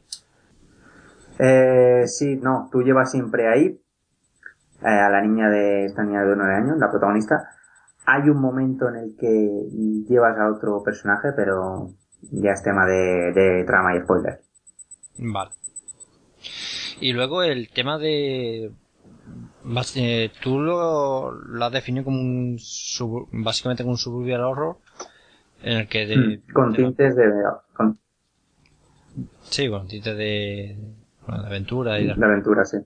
Eh, 1.39 2.03
sí, 2.07 2.37
no, 2.41 2.69
tú 2.71 2.81
llevas 2.81 3.11
siempre 3.11 3.47
ahí 3.47 3.79
eh, 4.81 4.87
a 4.87 5.09
la 5.09 5.21
niña 5.21 5.49
de 5.49 5.85
esta 5.85 6.03
niña 6.03 6.23
de 6.23 6.35
9 6.35 6.55
años, 6.55 6.77
la 6.77 6.89
protagonista. 6.89 7.49
Hay 8.05 8.29
un 8.29 8.39
momento 8.39 8.89
en 8.89 8.95
el 8.97 9.15
que 9.19 9.49
llevas 10.07 10.37
a 10.37 10.51
otro 10.51 10.83
personaje, 10.83 11.29
pero 11.35 11.89
ya 12.31 12.51
es 12.51 12.63
tema 12.63 12.85
de, 12.85 13.31
de 13.33 13.63
trama 13.65 13.95
y 13.95 14.01
spoiler. 14.01 14.41
Vale. 15.17 15.51
Y 16.99 17.13
luego 17.13 17.43
el 17.43 17.69
tema 17.69 17.97
de... 17.97 18.71
eh, 19.95 20.31
tú 20.41 20.59
lo, 20.59 21.31
lo 21.31 21.65
has 21.65 21.71
definido 21.71 22.05
como 22.05 22.19
un... 22.19 22.57
sub- 22.59 23.27
básicamente 23.31 23.83
como 23.83 23.93
un 23.93 23.97
survival 23.97 24.41
horror, 24.41 24.77
en 25.63 25.77
el 25.79 25.87
que... 25.87 26.05
De, 26.05 26.17
Mm, 26.17 26.53
Con 26.53 26.71
de- 26.71 26.77
tintes 26.77 27.15
de, 27.15 27.31
con- 27.73 27.97
Sí, 29.43 29.69
con 29.69 29.87
tintes 29.87 30.17
de... 30.17 30.77
bueno, 31.25 31.41
de 31.43 31.47
aventura 31.47 31.99
y 31.99 32.07
de... 32.07 32.13
de 32.15 32.25
aventura, 32.25 32.65
sí. 32.65 32.77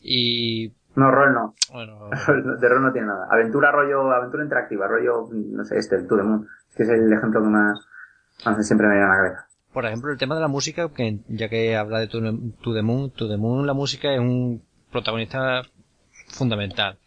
Y... 0.00 0.72
No, 0.96 1.10
rol 1.10 1.32
no. 1.32 1.54
Bueno... 1.72 2.10
De 2.60 2.68
rol 2.68 2.82
no 2.82 2.92
tiene 2.92 3.06
nada. 3.08 3.26
Aventura 3.30 3.70
rollo, 3.70 4.10
aventura 4.12 4.42
interactiva, 4.42 4.86
rollo, 4.88 5.28
no 5.32 5.64
sé, 5.64 5.78
este, 5.78 5.96
el 5.96 6.06
To 6.06 6.16
The 6.16 6.22
Moon, 6.22 6.48
que 6.76 6.82
es 6.82 6.88
el 6.88 7.12
ejemplo 7.12 7.40
que 7.42 7.48
más, 7.48 7.78
más 8.44 8.66
siempre 8.66 8.86
me 8.88 8.94
viene 8.94 9.06
a 9.06 9.10
la 9.10 9.16
cabeza. 9.16 9.46
Por 9.72 9.86
ejemplo, 9.86 10.12
el 10.12 10.18
tema 10.18 10.34
de 10.34 10.42
la 10.42 10.48
música, 10.48 10.90
que 10.90 11.20
ya 11.28 11.48
que 11.48 11.76
habla 11.76 11.98
de 12.00 12.08
To 12.08 12.20
The 12.20 12.82
Moon, 12.82 13.10
To 13.12 13.28
The 13.28 13.36
Moon, 13.38 13.66
la 13.66 13.72
música 13.72 14.12
es 14.12 14.20
un 14.20 14.62
protagonista 14.90 15.62
fundamental. 16.28 16.98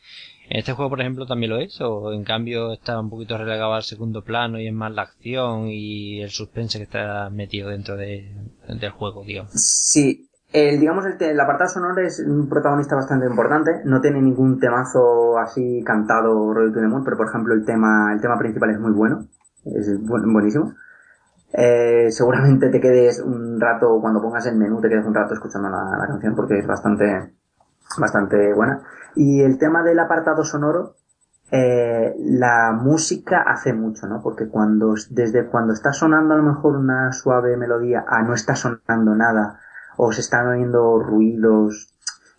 En 0.50 0.60
este 0.60 0.74
juego, 0.74 0.90
por 0.90 1.02
ejemplo, 1.02 1.26
también 1.26 1.52
lo 1.52 1.58
es, 1.60 1.80
o 1.82 2.14
en 2.14 2.24
cambio 2.24 2.72
está 2.74 3.00
un 3.00 3.10
poquito 3.10 3.38
relegado 3.38 3.74
al 3.74 3.84
segundo 3.84 4.24
plano 4.24 4.60
y 4.60 4.68
es 4.68 4.74
más 4.74 4.92
la 4.94 5.04
acción 5.04 5.68
y 5.70 6.22
el 6.22 6.30
suspense 6.30 6.78
que 6.78 6.84
está 6.84 7.30
metido 7.32 7.70
dentro 7.70 7.98
de, 7.98 8.32
del 8.68 8.92
juego, 8.92 9.24
digamos. 9.24 9.52
Sí, 9.54 10.30
el, 10.54 10.80
digamos, 10.80 11.06
el, 11.20 11.40
apartado 11.40 11.70
sonoro 11.70 12.00
es 12.02 12.20
un 12.20 12.48
protagonista 12.48 12.96
bastante 12.96 13.26
importante. 13.26 13.82
No 13.86 14.02
tiene 14.02 14.22
ningún 14.22 14.60
temazo 14.60 15.38
así 15.40 15.84
cantado 15.84 16.54
rollo 16.54 16.72
To 16.72 16.80
The 16.80 16.88
Moon, 16.88 17.04
pero 17.04 17.18
por 17.18 17.28
ejemplo 17.28 17.54
el 17.54 17.66
tema, 17.66 18.14
el 18.14 18.22
tema 18.22 18.38
principal 18.38 18.70
es 18.70 18.80
muy 18.80 18.92
bueno. 18.92 19.26
Es 19.66 19.90
bu- 20.00 20.32
buenísimo. 20.32 20.76
Eh, 21.54 22.08
seguramente 22.12 22.70
te 22.70 22.82
quedes 22.82 23.20
un 23.20 23.60
rato, 23.60 24.00
cuando 24.02 24.22
pongas 24.22 24.46
el 24.46 24.58
menú, 24.58 24.82
te 24.82 24.90
quedes 24.90 25.06
un 25.06 25.14
rato 25.16 25.34
escuchando 25.34 25.70
la, 25.70 25.98
la 25.98 26.08
canción 26.08 26.36
porque 26.36 26.60
es 26.60 26.68
bastante, 26.68 27.34
bastante 27.98 28.54
buena. 28.54 28.82
Y 29.16 29.42
el 29.42 29.58
tema 29.58 29.84
del 29.84 30.00
apartado 30.00 30.44
sonoro, 30.44 30.96
eh, 31.52 32.16
la 32.20 32.72
música 32.74 33.42
hace 33.42 33.74
mucho, 33.74 34.08
¿no? 34.08 34.22
Porque 34.22 34.48
cuando, 34.48 34.96
desde 35.10 35.46
cuando 35.48 35.74
está 35.74 35.94
sonando 35.94 36.34
a 36.34 36.38
lo 36.38 36.44
mejor 36.44 36.76
una 36.76 37.12
suave 37.12 37.56
melodía 37.56 38.04
a 38.08 38.24
no 38.24 38.34
está 38.34 38.56
sonando 38.56 39.16
nada, 39.16 39.60
o 39.98 40.12
se 40.12 40.22
están 40.22 40.48
oyendo 40.48 41.00
ruidos 41.00 41.94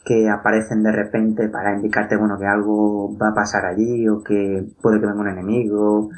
que 0.04 0.28
aparecen 0.28 0.82
de 0.82 0.92
repente 0.92 1.48
para 1.48 1.74
indicarte, 1.74 2.16
bueno, 2.16 2.38
que 2.38 2.46
algo 2.46 3.16
va 3.18 3.28
a 3.28 3.34
pasar 3.34 3.64
allí, 3.64 4.08
o 4.08 4.22
que 4.22 4.66
puede 4.82 5.00
que 5.00 5.06
venga 5.06 5.20
un 5.20 5.28
enemigo. 5.28 6.10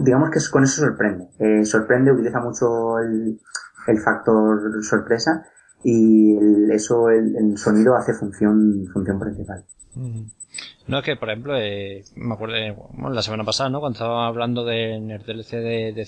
Digamos 0.00 0.30
que 0.30 0.38
con 0.52 0.64
eso 0.64 0.82
sorprende. 0.82 1.28
Eh, 1.38 1.64
sorprende, 1.64 2.12
utiliza 2.12 2.40
mucho 2.40 2.98
el 2.98 3.38
factor 4.04 4.84
sorpresa, 4.84 5.44
y 5.84 6.36
el- 6.36 6.70
eso, 6.72 7.08
el, 7.10 7.56
sonido 7.58 7.94
hace 7.96 8.12
función, 8.14 8.86
función 8.92 9.18
principal. 9.18 9.64
No, 10.86 10.98
es 10.98 11.04
que, 11.04 11.16
por 11.16 11.28
ejemplo, 11.30 11.56
eh, 11.56 12.04
me 12.16 12.34
acuerdo, 12.34 12.56
eh, 12.56 12.74
bueno, 12.92 13.10
la 13.10 13.22
semana 13.22 13.44
pasada, 13.44 13.68
¿no? 13.70 13.80
Cuando 13.80 13.96
estábamos 13.96 14.26
hablando 14.28 14.64
de, 14.64 14.94
en 14.94 15.10
el 15.10 15.22
DLC 15.22 15.56
de, 15.56 15.92
de 15.92 16.04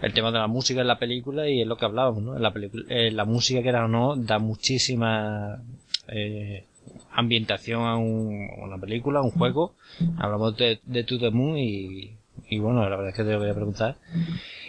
el 0.00 0.12
tema 0.14 0.30
de 0.30 0.38
la 0.38 0.46
música 0.46 0.80
en 0.80 0.86
la 0.86 0.98
película 0.98 1.48
y 1.48 1.60
es 1.62 1.66
lo 1.66 1.76
que 1.76 1.84
hablábamos, 1.84 2.22
¿no? 2.22 2.36
En 2.36 2.42
la 2.42 2.52
película, 2.52 2.84
eh, 2.88 3.10
la 3.10 3.24
música 3.24 3.62
que 3.62 3.68
era 3.68 3.84
o 3.84 3.88
no, 3.88 4.14
da 4.16 4.38
muchísima, 4.38 5.60
eh, 6.08 6.64
ambientación 7.12 7.82
a, 7.82 7.96
un- 7.96 8.48
una 8.62 8.78
película, 8.78 9.18
a 9.18 9.22
un 9.22 9.30
juego. 9.32 9.74
Hablamos 10.18 10.56
de, 10.56 10.80
de 10.84 11.02
To 11.04 11.18
The 11.18 11.30
Moon 11.30 11.58
y, 11.58 12.16
y 12.48 12.58
bueno, 12.60 12.82
la 12.88 12.90
verdad 12.90 13.08
es 13.08 13.14
que 13.16 13.24
te 13.24 13.32
lo 13.32 13.40
voy 13.40 13.50
a 13.50 13.54
preguntar. 13.54 13.96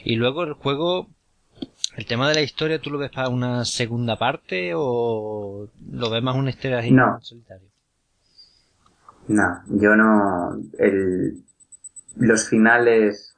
Y 0.03 0.15
luego 0.15 0.43
el 0.43 0.53
juego, 0.53 1.07
el 1.99 2.05
tema 2.05 2.29
de 2.29 2.35
la 2.35 2.41
historia, 2.41 2.79
¿tú 2.81 2.89
lo 2.89 2.97
ves 2.97 3.11
para 3.11 3.29
una 3.29 3.65
segunda 3.65 4.17
parte 4.17 4.71
o 4.75 5.67
lo 5.91 6.09
ves 6.09 6.23
más 6.23 6.35
una 6.35 6.49
historia 6.49 6.79
No. 6.89 7.15
en 7.17 7.21
solitario? 7.21 7.67
No, 9.27 9.61
yo 9.67 9.95
no. 9.95 10.57
El, 10.79 11.43
los 12.15 12.47
finales, 12.47 13.35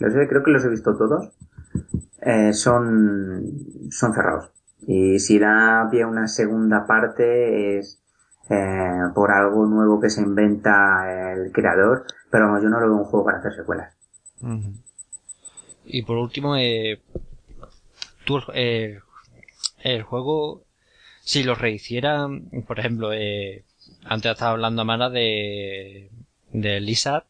he- 0.00 0.28
creo 0.28 0.42
que 0.42 0.50
los 0.50 0.64
he 0.64 0.68
visto 0.68 0.96
todos, 0.96 1.30
eh, 2.22 2.52
son, 2.52 3.44
son 3.90 4.12
cerrados. 4.12 4.50
Y 4.86 5.18
si 5.20 5.38
da 5.38 5.88
pie 5.90 6.02
a 6.02 6.06
una 6.08 6.26
segunda 6.28 6.86
parte 6.86 7.78
es 7.78 8.02
eh, 8.50 8.90
por 9.14 9.30
algo 9.30 9.66
nuevo 9.66 10.00
que 10.00 10.10
se 10.10 10.20
inventa 10.20 11.32
el 11.32 11.52
creador, 11.52 12.04
pero 12.30 12.46
vamos, 12.46 12.62
yo 12.62 12.68
no 12.68 12.80
lo 12.80 12.86
veo 12.88 12.96
un 12.96 13.04
juego 13.04 13.24
para 13.24 13.38
hacer 13.38 13.54
secuelas. 13.54 13.94
Y 15.86 16.02
por 16.02 16.16
último, 16.18 16.56
eh, 16.56 17.00
tú, 18.24 18.40
eh, 18.54 19.00
el 19.82 20.02
juego, 20.02 20.64
si 21.22 21.42
lo 21.44 21.54
rehicieran, 21.54 22.50
por 22.66 22.80
ejemplo, 22.80 23.12
eh, 23.12 23.64
antes 24.04 24.32
estaba 24.32 24.52
hablando 24.52 24.82
Amara 24.82 25.10
de, 25.10 26.10
de 26.52 26.80
Lizard 26.80 27.24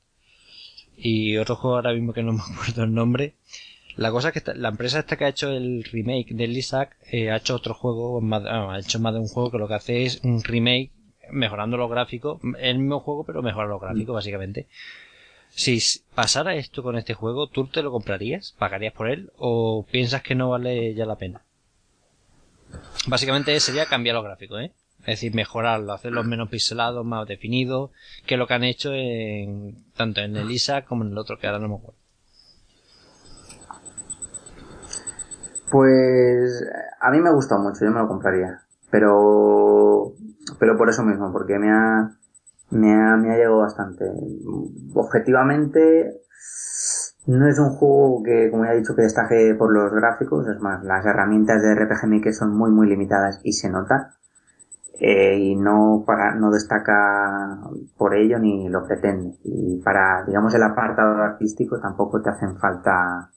y 0.96 1.36
otro 1.36 1.56
juego 1.56 1.76
ahora 1.76 1.92
mismo 1.92 2.12
que 2.12 2.22
no 2.22 2.32
me 2.34 2.40
acuerdo 2.42 2.84
el 2.84 2.94
nombre. 2.94 3.34
La 3.96 4.10
cosa 4.10 4.28
es 4.28 4.32
que 4.32 4.38
esta- 4.40 4.54
la 4.54 4.68
empresa 4.70 4.98
esta 5.00 5.16
que 5.16 5.24
ha 5.24 5.28
hecho 5.28 5.50
el 5.50 5.84
remake 5.84 6.34
de 6.34 6.48
Lizard 6.48 6.90
eh, 7.12 7.30
ha 7.30 7.36
hecho 7.36 7.54
otro 7.56 7.74
juego, 7.74 8.20
más, 8.20 8.42
ah, 8.46 8.72
ha 8.74 8.80
hecho 8.80 9.00
más 9.00 9.14
de 9.14 9.20
un 9.20 9.28
juego 9.28 9.50
que 9.52 9.58
lo 9.58 9.68
que 9.68 9.74
hace 9.74 10.04
es 10.04 10.20
un 10.24 10.42
remake 10.44 10.90
mejorando 11.32 11.76
los 11.76 11.90
gráficos, 11.90 12.40
el 12.60 12.78
mismo 12.78 13.00
juego 13.00 13.24
pero 13.24 13.42
mejora 13.42 13.68
los 13.68 13.80
gráficos 13.80 14.14
básicamente. 14.14 14.66
Si 15.56 15.80
pasara 16.14 16.56
esto 16.56 16.82
con 16.82 16.96
este 16.96 17.14
juego, 17.14 17.46
¿tú 17.46 17.68
te 17.68 17.82
lo 17.82 17.92
comprarías? 17.92 18.54
¿Pagarías 18.58 18.92
por 18.92 19.08
él? 19.08 19.30
¿O 19.36 19.86
piensas 19.88 20.22
que 20.22 20.34
no 20.34 20.50
vale 20.50 20.94
ya 20.94 21.06
la 21.06 21.16
pena? 21.16 21.42
Básicamente 23.06 23.58
sería 23.60 23.86
cambiar 23.86 24.16
los 24.16 24.24
gráficos, 24.24 24.60
¿eh? 24.60 24.72
Es 25.00 25.06
decir, 25.06 25.34
mejorarlo, 25.34 25.92
hacerlos 25.92 26.26
menos 26.26 26.48
pixelados, 26.48 27.04
más 27.04 27.28
definidos, 27.28 27.90
que 28.26 28.36
lo 28.36 28.46
que 28.46 28.54
han 28.54 28.64
hecho 28.64 28.92
en, 28.94 29.84
tanto 29.96 30.22
en 30.22 30.36
el 30.36 30.50
ISA 30.50 30.84
como 30.86 31.04
en 31.04 31.12
el 31.12 31.18
otro, 31.18 31.38
que 31.38 31.46
ahora 31.46 31.60
no 31.60 31.68
me 31.68 31.76
acuerdo. 31.76 31.98
Pues 35.70 36.64
a 37.00 37.10
mí 37.10 37.20
me 37.20 37.32
gustó 37.32 37.58
mucho, 37.58 37.84
yo 37.84 37.90
me 37.92 38.00
lo 38.00 38.08
compraría. 38.08 38.62
Pero, 38.90 40.14
pero 40.58 40.76
por 40.76 40.88
eso 40.88 41.02
mismo, 41.04 41.32
porque 41.32 41.58
me 41.58 41.70
ha, 41.70 42.16
me 42.74 42.92
ha, 42.92 43.16
me 43.16 43.32
ha 43.32 43.36
llegado 43.36 43.58
bastante. 43.58 44.04
Objetivamente, 44.94 46.20
no 47.26 47.48
es 47.48 47.58
un 47.58 47.70
juego 47.70 48.22
que, 48.22 48.50
como 48.50 48.64
ya 48.64 48.72
he 48.72 48.78
dicho, 48.78 48.94
que 48.94 49.02
destaque 49.02 49.54
por 49.58 49.72
los 49.72 49.92
gráficos. 49.92 50.46
Es 50.48 50.60
más, 50.60 50.84
las 50.84 51.04
herramientas 51.06 51.62
de 51.62 51.74
RPG 51.74 52.06
Maker 52.08 52.34
son 52.34 52.56
muy, 52.56 52.70
muy 52.70 52.88
limitadas 52.88 53.40
y 53.42 53.52
se 53.52 53.70
nota. 53.70 54.14
Eh, 55.00 55.38
y 55.38 55.56
no 55.56 56.04
para, 56.06 56.36
no 56.36 56.50
destaca 56.50 57.58
por 57.96 58.14
ello 58.14 58.38
ni 58.38 58.68
lo 58.68 58.86
pretende. 58.86 59.36
Y 59.44 59.80
para, 59.82 60.24
digamos, 60.26 60.54
el 60.54 60.62
apartado 60.62 61.16
artístico 61.22 61.80
tampoco 61.80 62.22
te 62.22 62.30
hacen 62.30 62.56
falta, 62.58 63.30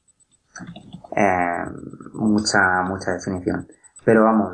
eh, 1.16 1.66
mucha 2.14 2.84
mucha 2.84 3.14
definición 3.14 3.68
pero 4.08 4.24
vamos 4.24 4.54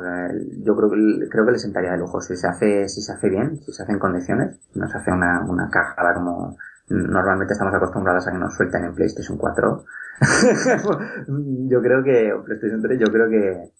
yo 0.64 0.74
creo 0.74 0.90
creo 1.30 1.46
que 1.46 1.52
le 1.52 1.58
sentaría 1.60 1.92
de 1.92 1.98
lujo 1.98 2.20
si 2.20 2.34
se 2.34 2.48
hace 2.48 2.88
si 2.88 3.00
se 3.00 3.12
hace 3.12 3.28
bien 3.30 3.60
si 3.64 3.72
se 3.72 3.84
hace 3.84 3.92
en 3.92 4.00
condiciones 4.00 4.58
no 4.74 4.88
se 4.88 4.98
hace 4.98 5.12
una 5.12 5.42
una 5.48 5.70
como 6.12 6.56
normalmente 6.88 7.52
estamos 7.52 7.72
acostumbrados 7.72 8.26
a 8.26 8.32
que 8.32 8.38
nos 8.38 8.52
suelten 8.56 8.84
en 8.84 8.94
PlayStation 8.96 9.38
4 9.38 9.84
yo 11.68 11.80
creo 11.80 12.02
que 12.02 12.32
o 12.32 12.42
PlayStation 12.42 12.82
3 12.82 12.98
yo 12.98 13.06
creo 13.12 13.30
que 13.30 13.70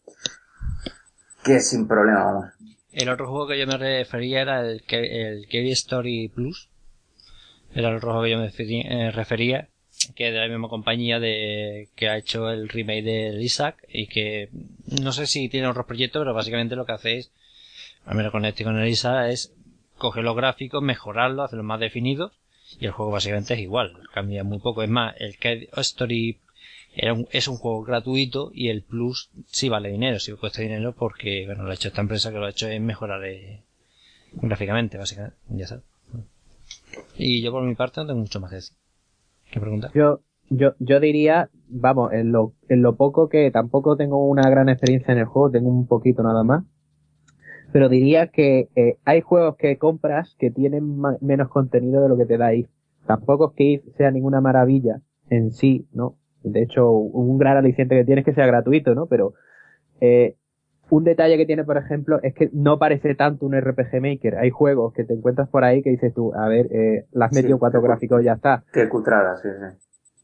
que 1.43 1.59
sin 1.59 1.89
problema 1.89 2.25
vamos 2.25 2.45
El 2.93 3.09
otro 3.09 3.27
juego 3.29 3.49
que 3.49 3.59
yo 3.59 3.67
me 3.67 3.77
refería 3.77 4.43
era 4.43 4.61
el, 4.61 4.81
el 4.89 5.49
Kerry 5.49 5.73
Story 5.73 6.29
Plus. 6.33 6.71
Era 7.75 7.89
el 7.89 8.01
juego 8.01 8.23
que 8.23 8.31
yo 8.31 8.39
me 8.39 8.49
referi- 8.49 8.87
eh, 8.89 9.11
refería. 9.11 9.69
Que 10.09 10.31
de 10.31 10.39
la 10.39 10.49
misma 10.49 10.69
compañía 10.69 11.21
de 11.21 11.89
que 11.95 12.09
ha 12.09 12.17
hecho 12.17 12.51
el 12.51 12.69
remake 12.69 13.03
del 13.03 13.43
Isaac 13.43 13.77
y 13.89 14.07
que 14.07 14.49
no 15.01 15.13
sé 15.13 15.27
si 15.27 15.49
tiene 15.49 15.69
otros 15.69 15.87
proyectos, 15.87 16.21
pero 16.21 16.35
básicamente 16.35 16.77
lo 16.77 16.87
que 16.87 16.93
hacéis, 16.93 17.31
al 18.07 18.17
menos 18.17 18.33
con 18.33 18.45
este 18.45 18.65
con 18.65 18.79
el 18.79 18.89
Isaac, 18.89 19.31
es 19.31 19.53
coger 19.99 20.25
los 20.25 20.37
gráficos, 20.37 20.83
mejorarlos, 20.83 21.47
hacerlos 21.47 21.67
más 21.67 21.81
definidos 21.81 22.33
y 22.81 22.87
el 22.87 22.93
juego 22.93 23.13
básicamente 23.13 23.55
es 23.55 23.61
igual, 23.61 23.97
cambia 24.13 24.45
muy 24.45 24.59
poco. 24.59 24.83
Es 24.83 24.91
más, 24.91 25.15
el 25.19 25.37
que 25.39 25.69
Story 25.77 26.39
es 26.97 27.49
un 27.49 27.57
juego 27.57 27.83
gratuito 27.83 28.51
y 28.55 28.69
el 28.69 28.83
Plus 28.83 29.31
sí 29.47 29.69
vale 29.69 29.91
dinero, 29.91 30.19
sí 30.21 30.33
cuesta 30.33 30.63
dinero 30.63 30.95
porque, 30.97 31.45
bueno, 31.47 31.65
lo 31.65 31.71
ha 31.71 31.75
hecho 31.75 31.89
esta 31.89 32.01
empresa 32.01 32.31
que 32.31 32.39
lo 32.39 32.47
ha 32.47 32.51
hecho 32.51 32.69
es 32.69 32.81
mejorar 32.81 33.25
eh, 33.25 33.63
gráficamente, 34.33 34.97
básicamente, 34.97 35.37
ya 35.49 35.67
sabes. 35.67 35.85
Y 37.17 37.43
yo 37.43 37.51
por 37.51 37.63
mi 37.63 37.75
parte 37.75 38.01
no 38.01 38.07
tengo 38.07 38.21
mucho 38.21 38.41
más 38.41 38.51
que 38.51 38.57
decir. 38.57 38.77
Yo, 39.95 40.21
yo, 40.51 40.75
yo 40.79 41.01
diría, 41.01 41.51
vamos, 41.69 42.13
en 42.13 42.33
lo, 42.33 42.53
en 42.69 42.83
lo 42.83 42.97
poco 42.97 43.29
que 43.29 43.51
tampoco 43.51 43.97
tengo 43.97 44.27
una 44.29 44.49
gran 44.49 44.69
experiencia 44.69 45.13
en 45.13 45.19
el 45.19 45.27
juego, 45.27 45.51
tengo 45.51 45.69
un 45.69 45.87
poquito 45.87 46.23
nada 46.23 46.45
más. 46.45 46.65
Pero 47.73 47.89
diría 47.89 48.29
que 48.29 48.69
eh, 48.77 48.99
hay 49.05 49.21
juegos 49.21 49.57
que 49.57 49.79
compras 49.79 50.37
que 50.39 50.51
tienen 50.51 51.01
menos 51.21 51.49
contenido 51.49 52.03
de 52.03 52.09
lo 52.09 52.17
que 52.17 52.27
te 52.27 52.39
da 52.39 52.55
IF. 52.55 52.69
Tampoco 53.07 53.51
es 53.51 53.57
que 53.57 53.65
IF 53.65 53.97
sea 53.97 54.11
ninguna 54.11 54.41
maravilla 54.41 55.01
en 55.29 55.51
sí, 55.51 55.89
¿no? 55.93 56.17
De 56.43 56.63
hecho, 56.63 56.91
un 56.91 57.39
gran 57.39 57.57
aliciente 57.57 57.97
que 57.97 58.05
tiene 58.05 58.23
que 58.23 58.35
sea 58.35 58.47
gratuito, 58.47 58.95
¿no? 58.95 59.07
Pero 59.07 59.35
eh, 60.01 60.37
un 60.91 61.05
detalle 61.05 61.37
que 61.37 61.47
tiene, 61.47 61.65
por 61.65 61.77
ejemplo, 61.79 62.21
es 62.23 62.35
que 62.35 62.51
no 62.53 62.79
parece 62.79 63.15
tanto 63.15 63.47
un 63.47 63.55
RPG 63.61 64.01
Maker. 64.01 64.37
Hay 64.37 64.51
juegos 64.51 64.93
que 64.95 65.05
te 65.05 65.15
encuentras 65.15 65.49
por 65.49 65.65
ahí 65.65 65.83
que 65.83 65.91
dices 65.91 66.15
tú, 66.15 66.33
a 66.35 66.49
ver, 66.49 66.69
eh, 66.73 67.07
las 67.13 67.33
Sí, 67.33 67.35
metido 67.35 67.59
cuatro 67.59 67.83
gráficos 67.83 68.23
y 68.23 68.25
ya 68.27 68.35
está 68.35 68.65
Qué 68.73 68.89
cutrada, 68.89 69.37
sí, 69.39 69.49
sí. 69.49 69.79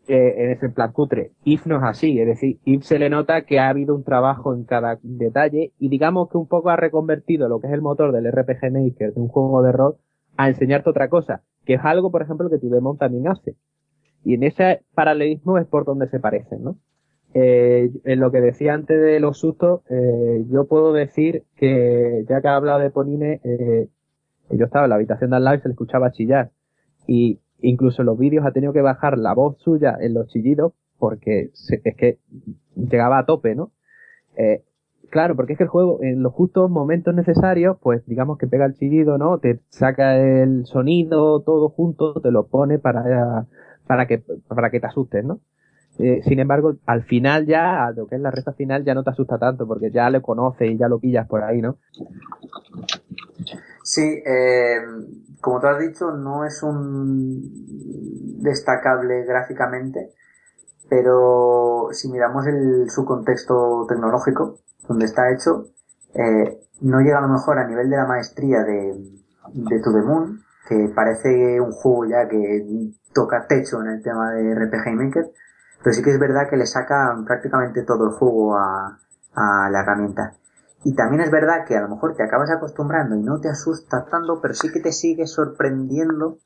eh, 0.08 0.34
en 0.44 0.50
ese 0.50 0.68
plan 0.70 0.92
cutre. 0.92 1.32
If 1.44 1.66
no 1.66 1.76
es 1.76 1.82
así, 1.84 2.20
es 2.20 2.26
decir, 2.26 2.58
If 2.64 2.82
se 2.84 2.98
le 2.98 3.10
nota 3.10 3.42
que 3.42 3.58
ha 3.60 3.68
habido 3.68 3.94
un 3.94 4.04
trabajo 4.04 4.54
en 4.54 4.64
cada 4.64 4.98
detalle 5.02 5.72
y 5.78 5.88
digamos 5.88 6.28
que 6.30 6.38
un 6.38 6.48
poco 6.48 6.70
ha 6.70 6.76
reconvertido 6.76 7.48
lo 7.48 7.60
que 7.60 7.68
es 7.68 7.72
el 7.72 7.82
motor 7.82 8.12
del 8.12 8.30
RPG 8.30 8.72
Maker 8.72 9.14
de 9.14 9.20
un 9.20 9.28
juego 9.28 9.62
de 9.62 9.72
rol 9.72 9.96
a 10.36 10.48
enseñarte 10.48 10.90
otra 10.90 11.08
cosa, 11.08 11.42
que 11.64 11.74
es 11.74 11.80
algo, 11.84 12.10
por 12.10 12.22
ejemplo, 12.22 12.50
que 12.50 12.58
tu 12.58 12.70
Demon 12.70 12.98
también 12.98 13.28
hace. 13.28 13.56
Y 14.24 14.34
en 14.34 14.42
ese 14.44 14.82
paralelismo 14.94 15.58
es 15.58 15.66
por 15.66 15.84
donde 15.84 16.08
se 16.08 16.20
parecen, 16.20 16.62
¿no? 16.62 16.76
Eh, 17.32 17.90
en 18.04 18.20
lo 18.20 18.32
que 18.32 18.40
decía 18.40 18.74
antes 18.74 19.00
de 19.00 19.20
los 19.20 19.38
sustos, 19.38 19.82
eh, 19.88 20.44
yo 20.50 20.66
puedo 20.66 20.92
decir 20.92 21.44
que, 21.56 22.24
ya 22.28 22.40
que 22.40 22.48
ha 22.48 22.56
hablado 22.56 22.80
de 22.80 22.90
Ponine, 22.90 23.40
eh, 23.44 23.88
yo 24.50 24.64
estaba 24.64 24.86
en 24.86 24.90
la 24.90 24.96
habitación 24.96 25.30
de 25.30 25.36
al 25.36 25.44
lado 25.44 25.56
y 25.56 25.60
se 25.60 25.68
le 25.68 25.72
escuchaba 25.72 26.10
chillar. 26.10 26.50
Y 27.06 27.40
incluso 27.60 28.02
en 28.02 28.06
los 28.06 28.18
vídeos 28.18 28.44
ha 28.46 28.52
tenido 28.52 28.72
que 28.72 28.82
bajar 28.82 29.18
la 29.18 29.34
voz 29.34 29.58
suya 29.58 29.96
en 30.00 30.14
los 30.14 30.28
chillidos 30.28 30.72
porque 31.00 31.50
es 31.54 31.96
que 31.96 32.18
llegaba 32.76 33.18
a 33.18 33.26
tope, 33.26 33.54
¿no? 33.54 33.72
Eh, 34.36 34.62
claro, 35.08 35.34
porque 35.34 35.54
es 35.54 35.58
que 35.58 35.64
el 35.64 35.70
juego 35.70 35.98
en 36.02 36.22
los 36.22 36.32
justos 36.32 36.70
momentos 36.70 37.14
necesarios, 37.14 37.78
pues 37.82 38.06
digamos 38.06 38.38
que 38.38 38.46
pega 38.46 38.66
el 38.66 38.74
chillido, 38.74 39.18
¿no? 39.18 39.38
Te 39.38 39.60
saca 39.70 40.16
el 40.16 40.66
sonido 40.66 41.40
todo 41.40 41.70
junto, 41.70 42.20
te 42.20 42.30
lo 42.30 42.46
pone 42.46 42.78
para, 42.78 43.46
para 43.86 44.06
que, 44.06 44.22
para 44.48 44.70
que 44.70 44.80
te 44.80 44.86
asustes, 44.86 45.24
¿no? 45.24 45.40
Eh, 46.02 46.22
sin 46.24 46.40
embargo, 46.40 46.76
al 46.86 47.02
final 47.02 47.46
ya, 47.46 47.84
a 47.84 47.92
lo 47.92 48.06
que 48.06 48.16
es 48.16 48.20
la 48.20 48.30
recta 48.30 48.52
final, 48.52 48.84
ya 48.84 48.94
no 48.94 49.04
te 49.04 49.10
asusta 49.10 49.38
tanto 49.38 49.66
porque 49.66 49.90
ya 49.90 50.08
lo 50.08 50.22
conoces 50.22 50.70
y 50.70 50.78
ya 50.78 50.88
lo 50.88 50.98
pillas 50.98 51.28
por 51.28 51.42
ahí, 51.42 51.60
¿no? 51.60 51.76
Sí, 53.82 54.22
eh, 54.24 54.80
como 55.40 55.60
tú 55.60 55.66
has 55.66 55.78
dicho, 55.78 56.10
no 56.12 56.44
es 56.44 56.62
un 56.62 58.40
destacable 58.42 59.24
gráficamente, 59.24 60.12
pero 60.88 61.88
si 61.92 62.10
miramos 62.10 62.46
el, 62.46 62.88
su 62.88 63.04
contexto 63.04 63.86
tecnológico, 63.88 64.58
donde 64.88 65.04
está 65.04 65.30
hecho, 65.32 65.66
eh, 66.14 66.60
no 66.80 67.00
llega 67.00 67.18
a 67.18 67.22
lo 67.22 67.28
mejor 67.28 67.58
a 67.58 67.66
nivel 67.66 67.90
de 67.90 67.96
la 67.96 68.06
maestría 68.06 68.62
de, 68.62 68.94
de 69.52 69.80
To 69.80 69.92
The 69.92 70.02
Moon, 70.02 70.40
que 70.68 70.90
parece 70.94 71.60
un 71.60 71.72
juego 71.72 72.06
ya 72.06 72.28
que 72.28 72.92
toca 73.12 73.46
techo 73.46 73.80
en 73.82 73.88
el 73.88 74.02
tema 74.02 74.32
de 74.32 74.54
RPG 74.54 74.94
Maker, 74.94 75.30
pero 75.82 75.94
sí 75.94 76.02
que 76.02 76.10
es 76.10 76.18
verdad 76.18 76.48
que 76.48 76.56
le 76.56 76.66
saca 76.66 77.16
prácticamente 77.26 77.82
todo 77.82 78.04
el 78.06 78.10
juego 78.12 78.56
a, 78.56 78.98
a 79.34 79.70
la 79.70 79.80
herramienta. 79.80 80.34
Y 80.84 80.94
también 80.94 81.22
es 81.22 81.30
verdad 81.30 81.66
que 81.66 81.76
a 81.76 81.82
lo 81.82 81.88
mejor 81.88 82.14
te 82.16 82.22
acabas 82.22 82.50
acostumbrando 82.50 83.14
y 83.14 83.22
no 83.22 83.40
te 83.40 83.48
asusta 83.48 84.06
tanto, 84.06 84.40
pero 84.40 84.54
sí 84.54 84.72
que 84.72 84.80
te 84.80 84.92
sigue 84.92 85.26
sorprendiendo 85.26 86.38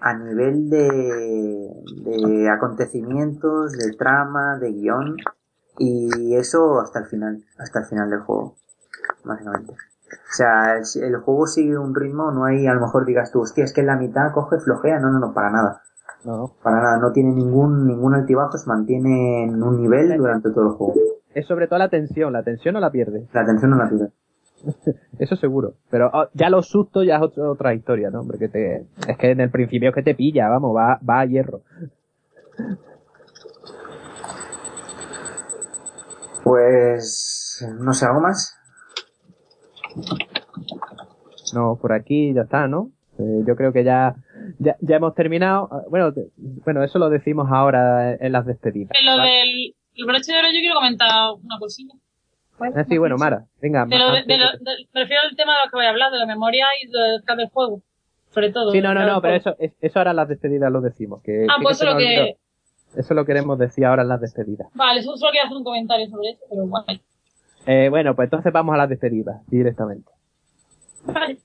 a 0.00 0.14
nivel 0.14 0.70
de, 0.70 1.70
de 2.04 2.50
acontecimientos, 2.50 3.72
de 3.72 3.92
trama, 3.94 4.56
de 4.58 4.72
guion, 4.72 5.16
y 5.78 6.36
eso 6.36 6.80
hasta 6.80 7.00
el 7.00 7.06
final, 7.06 7.44
hasta 7.58 7.80
el 7.80 7.86
final 7.86 8.10
del 8.10 8.20
juego, 8.20 8.56
básicamente. 9.24 9.72
O 9.72 10.32
sea, 10.32 10.76
el, 10.76 10.84
el 11.02 11.16
juego 11.16 11.46
sigue 11.46 11.76
un 11.76 11.94
ritmo, 11.94 12.30
no 12.30 12.44
hay, 12.44 12.66
a 12.66 12.74
lo 12.74 12.80
mejor 12.82 13.04
digas 13.04 13.32
tú, 13.32 13.40
hostia, 13.40 13.64
es 13.64 13.72
que 13.72 13.80
en 13.80 13.88
la 13.88 13.96
mitad 13.96 14.32
coge 14.32 14.58
flojea, 14.60 15.00
no, 15.00 15.10
no, 15.10 15.18
no, 15.18 15.34
para 15.34 15.50
nada. 15.50 15.82
No, 16.24 16.52
Para 16.62 16.82
nada, 16.82 16.98
no 16.98 17.12
tiene 17.12 17.32
ningún, 17.32 17.86
ningún 17.86 18.14
altibajo, 18.14 18.58
se 18.58 18.68
mantiene 18.68 19.44
en 19.44 19.62
un 19.62 19.80
nivel 19.80 20.16
durante 20.16 20.50
todo 20.50 20.64
el 20.64 20.70
juego. 20.70 20.94
es 21.34 21.46
sobre 21.46 21.68
todo 21.68 21.78
la 21.78 21.88
tensión, 21.88 22.32
la 22.32 22.42
tensión 22.42 22.74
no 22.74 22.80
la 22.80 22.90
pierdes. 22.90 23.28
La 23.32 23.42
atención 23.42 23.70
no 23.70 23.76
la 23.76 23.88
pierde. 23.88 24.10
Eso 25.18 25.36
seguro. 25.36 25.74
Pero 25.90 26.10
oh, 26.12 26.28
ya 26.34 26.50
los 26.50 26.68
sustos 26.68 27.06
ya 27.06 27.16
es 27.16 27.22
otra, 27.22 27.50
otra 27.50 27.74
historia, 27.74 28.10
¿no? 28.10 28.24
Porque 28.24 28.48
te, 28.48 28.86
es 29.06 29.18
que 29.18 29.30
en 29.30 29.40
el 29.40 29.50
principio 29.50 29.90
es 29.90 29.94
que 29.94 30.02
te 30.02 30.14
pilla, 30.14 30.48
vamos, 30.48 30.74
va, 30.74 30.98
va 31.08 31.20
a 31.20 31.26
hierro. 31.26 31.60
Pues, 36.42 37.66
no 37.80 37.92
sé, 37.92 38.06
¿algo 38.06 38.20
más? 38.20 38.56
No, 41.54 41.76
por 41.76 41.92
aquí 41.92 42.32
ya 42.32 42.42
está, 42.42 42.68
¿no? 42.68 42.90
Eh, 43.18 43.42
yo 43.46 43.56
creo 43.56 43.72
que 43.72 43.82
ya, 43.82 44.14
ya, 44.58 44.76
ya 44.80 44.96
hemos 44.96 45.14
terminado. 45.14 45.68
Ah, 45.70 45.82
Bueno, 45.90 46.12
te- 46.12 46.28
bueno, 46.36 46.82
eso 46.84 46.98
lo 46.98 47.08
decimos 47.10 47.48
ahora 47.50 48.14
en 48.14 48.32
las 48.32 48.46
despedidas. 48.46 48.90
En 48.98 49.06
lo 49.06 49.16
¿vale? 49.16 49.30
del 49.30 49.74
el 49.96 50.04
broche 50.04 50.32
de 50.32 50.38
oro 50.38 50.48
yo 50.48 50.60
quiero 50.60 50.74
comentar 50.74 51.32
una 51.42 51.58
cosilla. 51.58 51.94
Ah, 52.74 52.84
sí, 52.88 52.96
bueno, 52.98 53.16
Mara, 53.18 53.44
venga. 53.60 53.84
De 53.86 53.98
lo, 53.98 54.12
de, 54.12 54.18
antes 54.18 54.26
de 54.26 54.38
lo- 54.38 54.52
de- 54.52 54.58
de- 54.58 54.88
me 54.92 55.00
refiero 55.00 55.22
al 55.28 55.36
tema 55.36 55.52
de 55.52 55.58
lo 55.64 55.70
que 55.70 55.76
voy 55.76 55.86
a 55.86 55.90
hablar, 55.90 56.10
de 56.12 56.18
la 56.18 56.26
memoria 56.26 56.66
y 56.82 56.86
del 56.90 57.22
del 57.38 57.48
juego. 57.50 57.82
Sobre 58.30 58.50
todo. 58.52 58.72
Sí, 58.72 58.80
no, 58.80 58.92
no, 58.94 59.06
no, 59.06 59.20
pero 59.22 59.34
eso, 59.34 59.56
es- 59.58 59.72
eso 59.80 59.98
ahora 59.98 60.10
en 60.10 60.16
las 60.16 60.28
despedidas 60.28 60.70
lo 60.72 60.80
decimos. 60.80 61.22
Que, 61.22 61.46
Ah, 61.48 61.56
pues 61.62 61.76
eso 61.80 61.90
lo 61.90 61.96
que. 61.98 62.36
Eso 62.96 63.12
lo 63.14 63.24
queremos 63.26 63.58
decir 63.58 63.84
ahora 63.84 64.02
en 64.02 64.08
las 64.08 64.20
despedidas. 64.20 64.68
Vale, 64.74 65.00
eso 65.00 65.16
solo 65.16 65.32
quería 65.32 65.44
hacer 65.44 65.56
un 65.56 65.64
comentario 65.64 66.08
sobre 66.08 66.30
eso, 66.30 66.44
pero 66.48 66.66
bueno. 66.66 66.86
Eh, 67.66 67.88
bueno, 67.90 68.14
pues 68.16 68.26
entonces 68.26 68.52
vamos 68.52 68.74
a 68.74 68.78
las 68.78 68.88
despedidas 68.88 69.36
directamente. 69.48 70.10
Vale. 71.04 71.38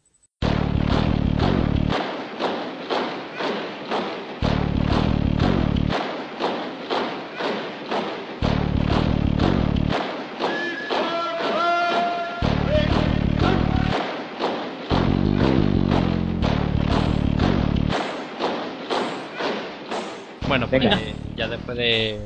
Bueno, 20.51 20.67
pues 20.67 20.81
Venga. 20.81 20.99
eh, 20.99 21.13
ya 21.37 21.47
después 21.47 21.77
de, 21.77 22.19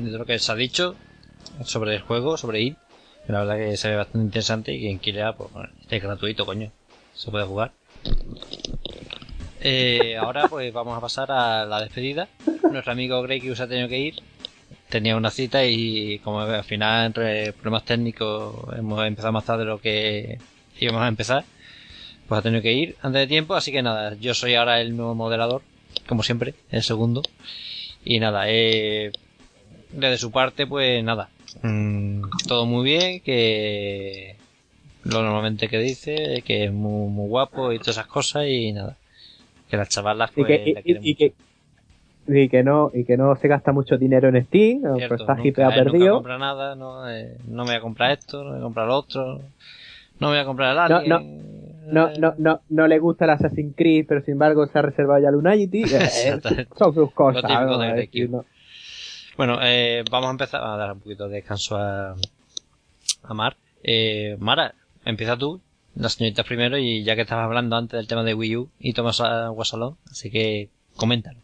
de 0.00 0.18
lo 0.18 0.26
que 0.26 0.38
se 0.38 0.52
ha 0.52 0.54
dicho 0.54 0.94
sobre 1.64 1.94
el 1.94 2.02
juego, 2.02 2.36
sobre 2.36 2.60
IT, 2.60 2.76
que 3.26 3.32
la 3.32 3.38
verdad 3.38 3.56
que 3.56 3.78
se 3.78 3.88
ve 3.88 3.96
bastante 3.96 4.26
interesante 4.26 4.74
y 4.74 4.80
quien 4.80 4.98
quiera, 4.98 5.32
pues 5.32 5.50
bueno, 5.50 5.70
este 5.80 5.96
es 5.96 6.02
gratuito, 6.02 6.44
coño, 6.44 6.70
se 7.14 7.30
puede 7.30 7.46
jugar. 7.46 7.72
Eh, 9.62 10.14
ahora 10.18 10.46
pues 10.48 10.70
vamos 10.74 10.94
a 10.94 11.00
pasar 11.00 11.32
a 11.32 11.64
la 11.64 11.80
despedida. 11.80 12.28
Nuestro 12.70 12.92
amigo 12.92 13.22
Grey 13.22 13.40
que 13.40 13.56
se 13.56 13.62
ha 13.62 13.66
tenido 13.66 13.88
que 13.88 13.98
ir, 13.98 14.16
tenía 14.90 15.16
una 15.16 15.30
cita 15.30 15.64
y 15.64 16.18
como 16.18 16.40
al 16.40 16.64
final 16.64 17.06
entre 17.06 17.54
problemas 17.54 17.86
técnicos 17.86 18.76
hemos 18.76 19.02
empezado 19.06 19.32
más 19.32 19.46
tarde 19.46 19.60
de 19.64 19.70
lo 19.70 19.80
que 19.80 20.38
íbamos 20.78 21.00
a 21.00 21.08
empezar, 21.08 21.44
pues 22.28 22.38
ha 22.40 22.42
tenido 22.42 22.60
que 22.60 22.74
ir 22.74 22.96
antes 23.00 23.20
de 23.22 23.26
tiempo, 23.26 23.54
así 23.54 23.72
que 23.72 23.80
nada, 23.80 24.16
yo 24.20 24.34
soy 24.34 24.54
ahora 24.54 24.82
el 24.82 24.94
nuevo 24.94 25.14
moderador 25.14 25.62
como 26.10 26.22
siempre, 26.22 26.54
el 26.70 26.82
segundo. 26.82 27.22
Y 28.04 28.20
nada, 28.20 28.44
eh, 28.48 29.12
desde 29.92 30.18
su 30.18 30.30
parte, 30.30 30.66
pues 30.66 31.02
nada, 31.02 31.30
mm, 31.62 32.22
todo 32.46 32.66
muy 32.66 32.84
bien, 32.84 33.20
que 33.20 34.36
lo 35.04 35.22
normalmente 35.22 35.68
que 35.68 35.78
dice, 35.78 36.42
que 36.44 36.64
es 36.64 36.72
muy, 36.72 37.08
muy 37.10 37.28
guapo 37.28 37.72
y 37.72 37.78
todas 37.78 37.96
esas 37.96 38.06
cosas 38.06 38.44
y 38.48 38.72
nada. 38.72 38.96
Que 39.70 39.76
las 39.78 39.88
chavalas 39.88 40.30
Y 40.32 40.34
pues 40.34 40.46
que, 40.48 40.72
la 40.74 40.80
y, 40.80 40.82
quieren 40.82 41.02
y 41.06 41.14
que, 41.14 41.32
y 42.28 42.48
que 42.48 42.62
no, 42.62 42.90
y 42.92 43.04
que 43.04 43.16
no 43.16 43.34
se 43.36 43.48
gasta 43.48 43.72
mucho 43.72 43.96
dinero 43.96 44.28
en 44.28 44.44
Steam, 44.46 44.80
mucho. 44.80 44.88
pues 44.90 44.98
Cierto, 44.98 45.14
está 45.24 45.34
nunca- 45.34 45.48
hiper 45.48 45.64
él 45.64 45.70
nunca 45.70 45.84
perdido. 45.84 46.14
compra 46.16 46.38
nada, 46.38 46.74
no, 46.74 47.08
Eh, 47.08 47.36
no 47.48 47.64
me 47.64 47.70
voy 47.70 47.76
a 47.76 47.80
comprar 47.80 48.10
esto, 48.12 48.42
no 48.44 48.50
me 48.50 48.50
voy 48.52 48.58
a 48.60 48.62
comprar 48.64 48.86
lo 48.88 48.96
otro, 48.96 49.40
no 50.18 50.26
me 50.28 50.34
voy 50.34 50.38
a 50.38 50.44
comprar 50.44 50.72
el 50.72 50.78
Alien, 50.78 51.08
no. 51.08 51.20
no 51.20 51.59
no, 51.92 52.10
no, 52.18 52.34
no, 52.38 52.60
no 52.68 52.86
le 52.88 52.98
gusta 52.98 53.24
el 53.24 53.30
Assassin's 53.32 53.74
Creed, 53.76 54.06
pero 54.08 54.22
sin 54.22 54.32
embargo 54.32 54.66
se 54.66 54.78
ha 54.78 54.82
reservado 54.82 55.22
ya 55.22 55.28
el 55.28 55.36
Unity. 55.36 55.82
Eh, 55.92 56.66
son 56.76 56.94
sus 56.94 57.12
cosas. 57.12 57.42
Lo 57.42 57.48
típico 57.48 57.64
¿no? 57.66 57.78
de 57.78 57.88
Es 57.88 57.94
The 57.94 58.00
decir, 58.00 58.26
Cube. 58.28 58.36
no. 58.38 58.44
Bueno, 59.36 59.58
eh, 59.62 60.04
vamos 60.10 60.28
a 60.28 60.30
empezar 60.32 60.62
a 60.62 60.76
dar 60.76 60.92
un 60.92 61.00
poquito 61.00 61.28
de 61.28 61.36
descanso 61.36 61.76
a, 61.76 62.14
a 63.22 63.34
Mar. 63.34 63.56
Eh, 63.82 64.36
Mara, 64.38 64.74
empieza 65.04 65.36
tú, 65.36 65.60
las 65.94 66.12
señoritas 66.14 66.44
primero, 66.46 66.76
y 66.76 67.02
ya 67.04 67.14
que 67.16 67.22
estabas 67.22 67.46
hablando 67.46 67.76
antes 67.76 67.96
del 67.98 68.06
tema 68.06 68.22
de 68.22 68.34
Wii 68.34 68.56
U 68.56 68.70
y 68.78 68.92
tomas 68.92 69.20
agua 69.20 69.64
salón, 69.64 69.96
así 70.10 70.30
que 70.30 70.68
coméntalo. 70.96 71.40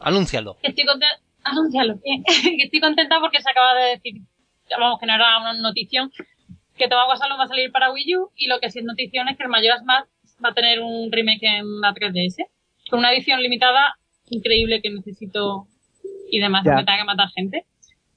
Anúncialo. 0.00 0.56
Estoy 0.62 0.84
contenta, 0.84 1.16
anúncialo, 1.44 1.98
que 2.04 2.64
estoy 2.64 2.80
contenta 2.80 3.18
porque 3.20 3.40
se 3.40 3.50
acaba 3.50 3.74
de 3.74 3.90
decir, 3.92 4.20
vamos, 4.78 4.98
que 5.00 5.06
no 5.06 5.14
era 5.14 5.38
una 5.40 5.54
notición, 5.54 6.12
que 6.80 6.88
Tomago 6.88 7.14
Salón 7.16 7.38
va 7.38 7.44
a 7.44 7.48
salir 7.48 7.70
para 7.70 7.92
Wii 7.92 8.16
U 8.16 8.30
y 8.36 8.48
lo 8.48 8.58
que 8.58 8.70
sí 8.70 8.80
es 8.80 8.84
notición 8.84 9.28
es 9.28 9.36
que 9.36 9.44
el 9.44 9.48
Majora's 9.50 9.84
Mask 9.84 10.08
va 10.44 10.48
a 10.48 10.54
tener 10.54 10.80
un 10.80 11.12
remake 11.12 11.42
en 11.58 11.80
la 11.80 11.92
3DS 11.94 12.46
con 12.90 12.98
una 13.00 13.12
edición 13.12 13.40
limitada 13.40 13.94
increíble 14.30 14.80
que 14.82 14.90
necesito 14.90 15.66
y 16.30 16.40
demás, 16.40 16.64
Ya. 16.64 16.74
me 16.76 16.84
tenga 16.84 16.98
que 16.98 17.04
matar 17.04 17.28
gente. 17.36 17.66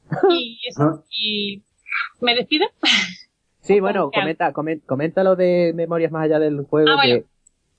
Y 0.31 0.60
eso, 0.68 0.84
¿No? 0.84 1.03
y 1.11 1.61
me 2.22 2.35
despido. 2.35 2.65
Sí, 3.61 3.80
bueno, 3.81 4.10
comenta, 4.11 4.52
comen- 4.53 4.81
comenta 4.85 5.23
lo 5.23 5.35
de 5.35 5.73
Memorias 5.76 6.11
más 6.11 6.23
allá 6.26 6.40
del 6.40 6.64
juego, 6.64 6.90
Ah, 6.91 6.95
bueno. 6.95 7.15
que, 7.15 7.26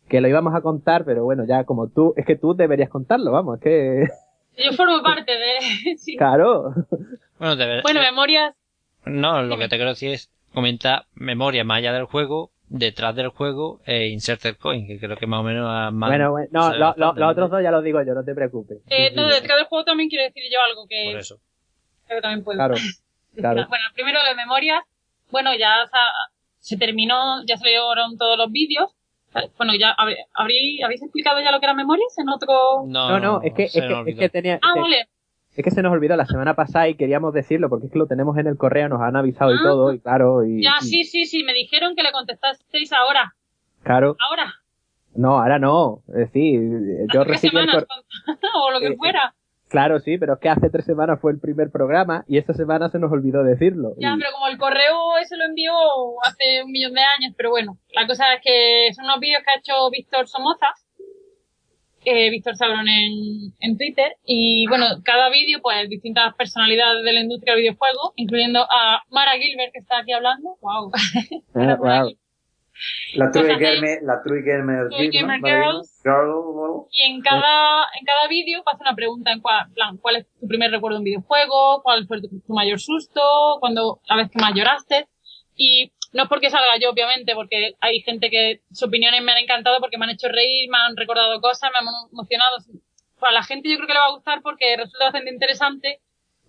que 0.09 0.21
lo 0.21 0.29
íbamos 0.29 0.55
a 0.55 0.61
contar, 0.61 1.05
pero 1.05 1.25
bueno, 1.25 1.45
ya 1.47 1.65
como 1.65 1.89
tú, 1.89 2.13
es 2.17 2.27
que 2.27 2.37
tú 2.37 2.55
deberías 2.55 2.91
contarlo, 2.91 3.31
vamos, 3.33 3.57
es 3.59 3.63
que, 3.63 4.05
Yo 4.65 4.73
formo 4.75 5.03
parte 5.03 5.33
de... 5.33 5.97
sí. 5.99 6.17
claro. 6.17 6.73
Bueno, 7.39 7.57
de 7.57 7.83
Bueno, 7.83 8.01
memorias... 8.01 8.55
no, 9.05 9.43
lo 9.43 9.57
que 9.59 9.69
te 9.69 9.77
quiero 9.77 9.91
decir 9.91 10.11
es, 10.13 10.31
comenta 10.55 11.07
memoria 11.15 11.65
más 11.65 11.79
allá 11.79 11.93
del 11.93 12.05
juego, 12.05 12.51
detrás 12.69 13.15
del 13.15 13.29
juego, 13.29 13.81
e 13.85 14.09
inserted 14.09 14.57
coin, 14.57 14.87
que 14.87 14.99
creo 14.99 15.17
que 15.17 15.27
más 15.27 15.41
o 15.41 15.43
menos 15.43 15.69
a 15.69 15.91
más 15.91 16.09
Bueno, 16.11 16.31
bueno, 16.31 16.49
no, 16.53 16.73
lo- 16.75 16.95
lo- 16.97 17.13
los 17.13 17.31
otros 17.33 17.51
dos 17.51 17.63
ya 17.63 17.71
los 17.71 17.85
digo 17.85 18.03
yo, 18.03 18.15
no 18.15 18.25
te 18.25 18.35
preocupes. 18.35 18.79
Eh, 18.89 19.13
no, 19.15 19.29
detrás 19.29 19.59
del 19.59 19.67
juego 19.67 19.85
también 19.85 20.09
quiero 20.09 20.25
decir 20.25 20.43
yo 20.51 20.59
algo 20.69 20.87
que 20.89 21.11
Por 21.11 21.21
eso. 21.21 21.39
creo 22.07 22.19
que 22.19 22.23
también 22.23 22.43
puedo. 22.45 22.57
Claro, 22.59 22.75
claro. 23.37 23.67
Bueno, 23.69 23.85
primero 23.95 24.19
de 24.29 24.35
memorias. 24.35 24.83
Bueno, 25.31 25.55
ya 25.55 25.75
se 26.61 26.77
terminó, 26.79 27.45
ya 27.47 27.57
salieron 27.57 28.17
todos 28.17 28.39
los 28.39 28.51
vídeos. 28.51 28.95
Bueno, 29.59 29.75
ya 29.75 29.97
habéis 30.35 31.03
explicado 31.03 31.41
ya 31.41 31.51
lo 31.51 31.59
que 31.59 31.67
era 31.67 31.75
memorias 31.75 32.17
en 32.19 32.29
otro. 32.29 32.85
No, 32.87 33.09
No, 33.11 33.19
no, 33.19 33.43
es 33.43 33.53
que, 33.53 33.65
es 33.65 33.73
que, 33.73 33.79
es 33.81 33.91
olvidó. 33.93 34.19
que 34.21 34.29
tenía, 34.29 34.61
Ah, 34.63 34.71
te- 34.75 34.81
vale. 34.81 35.09
Es 35.57 35.65
que 35.65 35.71
se 35.71 35.83
nos 35.83 35.93
olvidó 35.93 36.17
la 36.17 36.27
semana 36.27 36.55
pasada 36.55 36.89
y 36.89 36.97
queríamos 36.97 37.33
decirlo 37.35 37.69
porque 37.69 37.87
es 37.87 37.93
que 37.93 37.99
lo 37.99 38.07
tenemos 38.07 38.37
en 38.39 38.47
el 38.47 38.57
correo, 38.57 38.89
nos 38.89 39.01
han 39.01 39.17
avisado 39.17 39.53
y 39.53 39.57
Ah. 39.59 39.63
todo, 39.63 39.93
y 39.93 40.01
claro, 40.01 40.45
y, 40.45 40.63
Ya, 40.63 40.75
y- 40.81 40.85
sí, 40.85 41.05
sí, 41.05 41.27
sí. 41.27 41.45
Me 41.45 41.53
dijeron 41.55 41.95
que 41.97 42.03
le 42.03 42.13
contestasteis 42.13 42.93
ahora. 42.93 43.35
claro, 43.83 44.17
Ahora. 44.29 44.53
no, 45.15 45.39
ahora 45.41 45.59
no, 45.59 46.01
es 46.09 46.15
decir, 46.33 46.61
yo 47.13 47.21
Hace 47.21 47.29
tres 47.31 47.43
recibí 47.43 47.57
el 47.59 47.67
semanas. 47.67 47.85
correo, 47.87 48.05
o 48.65 48.71
lo 48.73 48.81
que 48.81 48.87
Eh, 48.89 48.97
fuera. 48.97 49.35
claro, 49.69 50.01
sí, 50.01 50.19
pero 50.19 50.35
es 50.35 50.41
que 50.41 50.49
hace 50.49 50.71
tres 50.71 50.85
semanas 50.87 51.21
fue 51.21 51.33
el 51.33 51.39
primer 51.39 51.71
programa 51.71 52.25
y 52.27 52.39
esta 52.39 52.53
semana 52.55 52.89
se 52.89 52.99
nos 52.99 53.13
olvidó 53.13 53.45
decirlo. 53.45 53.95
Ya, 53.99 54.15
y- 54.15 54.19
pero 54.19 54.31
como 54.33 54.49
el 54.49 54.59
correo 54.59 55.17
ese 55.23 55.37
lo 55.37 55.45
envió 55.45 55.73
hace 56.25 56.63
un 56.65 56.73
millón 56.73 56.95
de 56.95 57.01
años, 57.01 57.35
pero 57.37 57.51
bueno, 57.51 57.77
la 57.95 58.07
cosa 58.07 58.35
es 58.35 58.41
que 58.43 58.89
son 58.95 59.05
unos 59.05 59.21
vídeos 59.21 59.43
que 59.45 59.51
ha 59.51 59.59
hecho 59.59 59.91
Víctor 59.91 60.27
Somoza, 60.29 60.67
eh, 62.05 62.31
Víctor 62.31 62.57
Sabrón 62.57 62.89
en, 62.89 63.53
en 63.61 63.77
Twitter, 63.79 64.17
y 64.25 64.67
bueno, 64.69 64.87
cada 65.05 65.31
vídeo, 65.31 65.61
pues 65.63 65.89
distintas 65.89 66.35
personalidades 66.35 67.05
de 67.05 67.13
la 67.13 67.21
industria 67.21 67.55
del 67.55 67.63
videojuego, 67.63 68.13
incluyendo 68.17 68.63
a 68.63 69.03
Mara 69.11 69.33
Gilbert, 69.39 69.73
que 69.73 69.81
está 69.81 69.99
aquí 69.99 70.13
hablando, 70.13 70.57
wow. 70.61 70.91
Ah, 71.55 71.77
wow. 71.79 72.17
La 73.15 73.31
True 73.31 73.47
de- 73.47 73.57
Gamer, 73.57 73.99
la 74.03 74.21
True 74.25 74.43
Gamer, 74.43 74.89
True 74.89 75.11
Girl, 75.11 75.13
¿no? 75.13 75.29
Gamer 75.29 75.41
¿Vale? 75.41 75.55
Girls. 75.55 76.01
Girl, 76.03 76.87
Y 76.91 77.03
en 77.13 77.21
cada, 77.23 77.85
en 77.99 78.05
cada 78.05 78.27
vídeo 78.29 78.63
pasa 78.65 78.79
una 78.81 78.97
pregunta 78.97 79.31
en 79.31 79.41
cual, 79.41 79.71
plan, 79.75 79.97
¿cuál 79.99 80.17
es 80.17 80.27
tu 80.41 80.49
primer 80.49 80.73
recuerdo 80.73 80.97
de 80.97 80.99
un 80.99 81.05
videojuego? 81.05 81.83
¿Cuál 81.85 82.07
fue 82.09 82.21
tu, 82.21 82.29
tu 82.41 82.53
mayor 82.53 82.81
susto? 82.81 83.21
¿Cuándo, 83.61 84.01
la 84.09 84.17
vez 84.17 84.31
que 84.31 84.41
más 84.41 84.53
lloraste? 84.55 85.07
Y 85.57 85.93
no 86.15 86.23
es 86.23 86.29
porque 86.29 86.49
salga 86.49 86.79
yo, 86.81 86.91
obviamente, 86.91 87.35
porque 87.35 87.75
hay 87.81 88.01
gente 88.01 88.31
que 88.31 88.63
sus 88.71 88.85
opiniones 88.85 89.21
me 89.23 89.33
han 89.33 89.39
encantado 89.39 89.81
porque 89.81 89.99
me 89.99 90.05
han 90.05 90.13
hecho 90.13 90.29
reír, 90.29 90.71
me 90.71 90.79
han 90.79 90.97
recordado 90.97 91.41
cosas, 91.41 91.71
me 91.73 91.79
han 91.79 91.93
emocionado. 92.13 92.57
Pues 93.19 93.31
a 93.31 93.33
la 93.33 93.43
gente 93.43 93.69
yo 93.69 93.77
creo 93.77 93.89
que 93.89 93.95
le 93.95 93.99
va 93.99 94.07
a 94.07 94.15
gustar 94.15 94.41
porque 94.41 94.77
resulta 94.77 95.07
bastante 95.07 95.33
interesante 95.33 96.01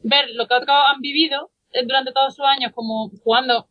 ver 0.03 0.29
lo 0.35 0.47
que 0.47 0.53
otros 0.53 0.69
han 0.69 1.01
vivido 1.01 1.49
durante 1.83 2.11
todos 2.11 2.35
sus 2.35 2.45
años 2.45 2.73
como 2.75 3.09
jugando 3.23 3.67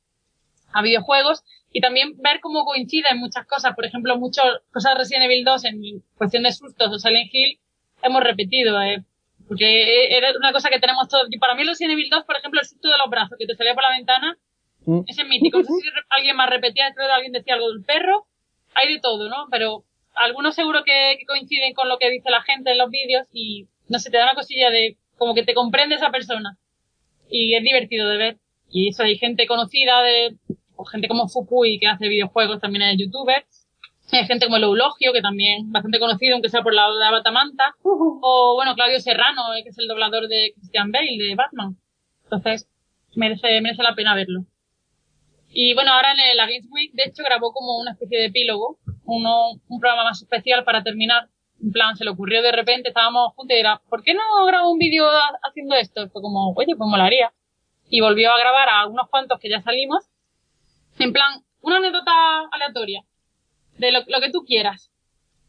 a 0.73 0.83
videojuegos 0.83 1.45
y 1.71 1.81
también 1.81 2.17
ver 2.19 2.41
cómo 2.41 2.65
coinciden 2.65 3.19
muchas 3.19 3.47
cosas. 3.47 3.77
Por 3.77 3.85
ejemplo, 3.87 4.19
muchas 4.19 4.47
cosas 4.73 4.95
de 4.95 4.99
Resident 4.99 5.25
Evil 5.27 5.45
2 5.45 5.65
en 5.65 5.81
cuestión 6.17 6.43
de 6.43 6.51
sustos 6.51 6.89
o 6.93 6.99
Silent 6.99 7.33
Hill 7.33 7.61
hemos 8.03 8.21
repetido, 8.21 8.83
eh, 8.83 9.05
porque 9.47 10.17
era 10.17 10.33
una 10.37 10.51
cosa 10.51 10.71
que 10.71 10.81
tenemos 10.81 11.07
todos. 11.07 11.29
Y 11.31 11.39
para 11.39 11.55
mí 11.55 11.63
Resident 11.63 11.93
Evil 11.93 12.11
2, 12.11 12.25
por 12.25 12.37
ejemplo, 12.37 12.61
el 12.61 12.67
susto 12.67 12.89
de 12.89 12.99
los 12.99 13.09
brazos 13.09 13.39
que 13.39 13.47
te 13.47 13.55
salía 13.55 13.75
por 13.75 13.85
la 13.85 13.91
ventana, 13.91 14.37
Mm. 14.87 15.01
ese 15.07 15.23
es 15.23 15.29
mítico. 15.29 15.59
No 15.59 15.65
sé 15.65 15.73
si 15.73 15.89
alguien 16.11 16.37
más 16.37 16.51
repetía, 16.51 16.93
creo 16.95 17.09
que 17.09 17.13
alguien 17.13 17.33
decía 17.33 17.55
algo 17.55 17.71
del 17.71 17.85
perro. 17.85 18.27
Hay 18.75 18.93
de 18.93 19.01
todo, 19.01 19.29
¿no? 19.29 19.47
Pero 19.51 19.85
algunos 20.15 20.55
seguro 20.55 20.83
que, 20.85 21.17
que 21.19 21.27
coinciden 21.27 21.75
con 21.75 21.89
lo 21.89 21.99
que 21.99 22.11
dice 22.11 22.31
la 22.31 22.43
gente 22.43 22.73
en 22.73 22.79
los 22.79 22.91
vídeos 22.91 23.27
y 23.33 23.69
no 23.89 23.99
sé, 23.99 24.11
te 24.11 24.19
da 24.19 24.25
una 24.25 24.35
cosilla 24.35 24.71
de 24.71 24.97
como 25.19 25.35
que 25.35 25.45
te 25.45 25.55
comprende 25.55 25.95
esa 25.95 26.11
persona. 26.11 26.59
Y 27.29 27.55
es 27.55 27.63
divertido 27.63 28.09
de 28.09 28.17
ver. 28.17 28.39
Y 28.71 28.89
eso 28.89 29.03
hay 29.03 29.17
gente 29.17 29.47
conocida 29.47 30.03
de, 30.03 30.37
o 30.77 30.85
gente 30.85 31.09
como 31.09 31.29
Fukui 31.29 31.79
que 31.79 31.87
hace 31.87 32.09
videojuegos, 32.09 32.61
también 32.61 32.83
es 32.83 32.99
youtuber. 32.99 33.45
Hay 34.13 34.27
gente 34.27 34.47
como 34.47 34.57
el 34.57 34.65
Eulogio, 34.65 35.13
que 35.13 35.23
también 35.23 35.73
bastante 35.73 35.99
conocido, 35.99 36.35
aunque 36.35 36.49
sea 36.49 36.63
por 36.63 36.75
la 36.75 36.89
de 36.89 37.11
Batamanta. 37.11 37.75
O 37.83 38.55
bueno, 38.55 38.75
Claudio 38.75 39.01
Serrano, 39.01 39.55
eh, 39.55 39.63
que 39.63 39.71
es 39.71 39.79
el 39.79 39.89
doblador 39.89 40.29
de 40.29 40.53
Christian 40.55 40.93
Bale, 40.93 41.17
de 41.19 41.35
Batman. 41.35 41.77
Entonces, 42.25 42.69
merece, 43.17 43.61
merece 43.61 43.83
la 43.83 43.95
pena 43.95 44.15
verlo. 44.15 44.45
Y 45.57 45.73
bueno, 45.75 45.93
ahora 45.93 46.11
en 46.13 46.37
la 46.37 46.47
Games 46.47 46.67
Week, 46.71 46.91
de 46.95 47.05
hecho, 47.05 47.23
grabó 47.23 47.53
como 47.53 47.79
una 47.79 47.93
especie 47.93 48.19
de 48.19 48.25
epílogo, 48.27 48.79
uno, 49.05 49.53
un 49.69 49.79
programa 49.81 50.03
más 50.05 50.21
especial 50.21 50.65
para 50.65 50.83
terminar. 50.83 51.29
En 51.63 51.71
plan, 51.71 51.97
se 51.97 52.05
le 52.05 52.11
ocurrió 52.11 52.43
de 52.43 52.51
repente, 52.51 52.89
estábamos 52.89 53.33
juntos 53.35 53.57
y 53.57 53.61
era, 53.61 53.81
¿por 53.89 54.03
qué 54.03 54.15
no 54.15 54.21
grabo 54.47 54.71
un 54.73 54.79
vídeo 54.79 55.09
ha- 55.09 55.39
haciendo 55.45 55.77
esto? 55.77 56.09
Fue 56.11 56.21
como, 56.21 56.53
oye, 56.57 56.75
pues 56.77 56.89
molaría. 56.91 57.33
Y 57.89 58.01
volvió 58.01 58.33
a 58.33 58.39
grabar 58.39 58.69
a 58.69 58.87
unos 58.89 59.09
cuantos 59.09 59.39
que 59.39 59.49
ya 59.49 59.63
salimos. 59.63 60.05
En 60.99 61.13
plan, 61.13 61.45
una 61.63 61.77
anécdota 61.77 62.13
aleatoria. 62.51 63.05
De 63.79 63.93
lo, 63.93 64.01
lo 64.09 64.21
que 64.21 64.31
tú 64.31 64.45
quieras. 64.45 64.91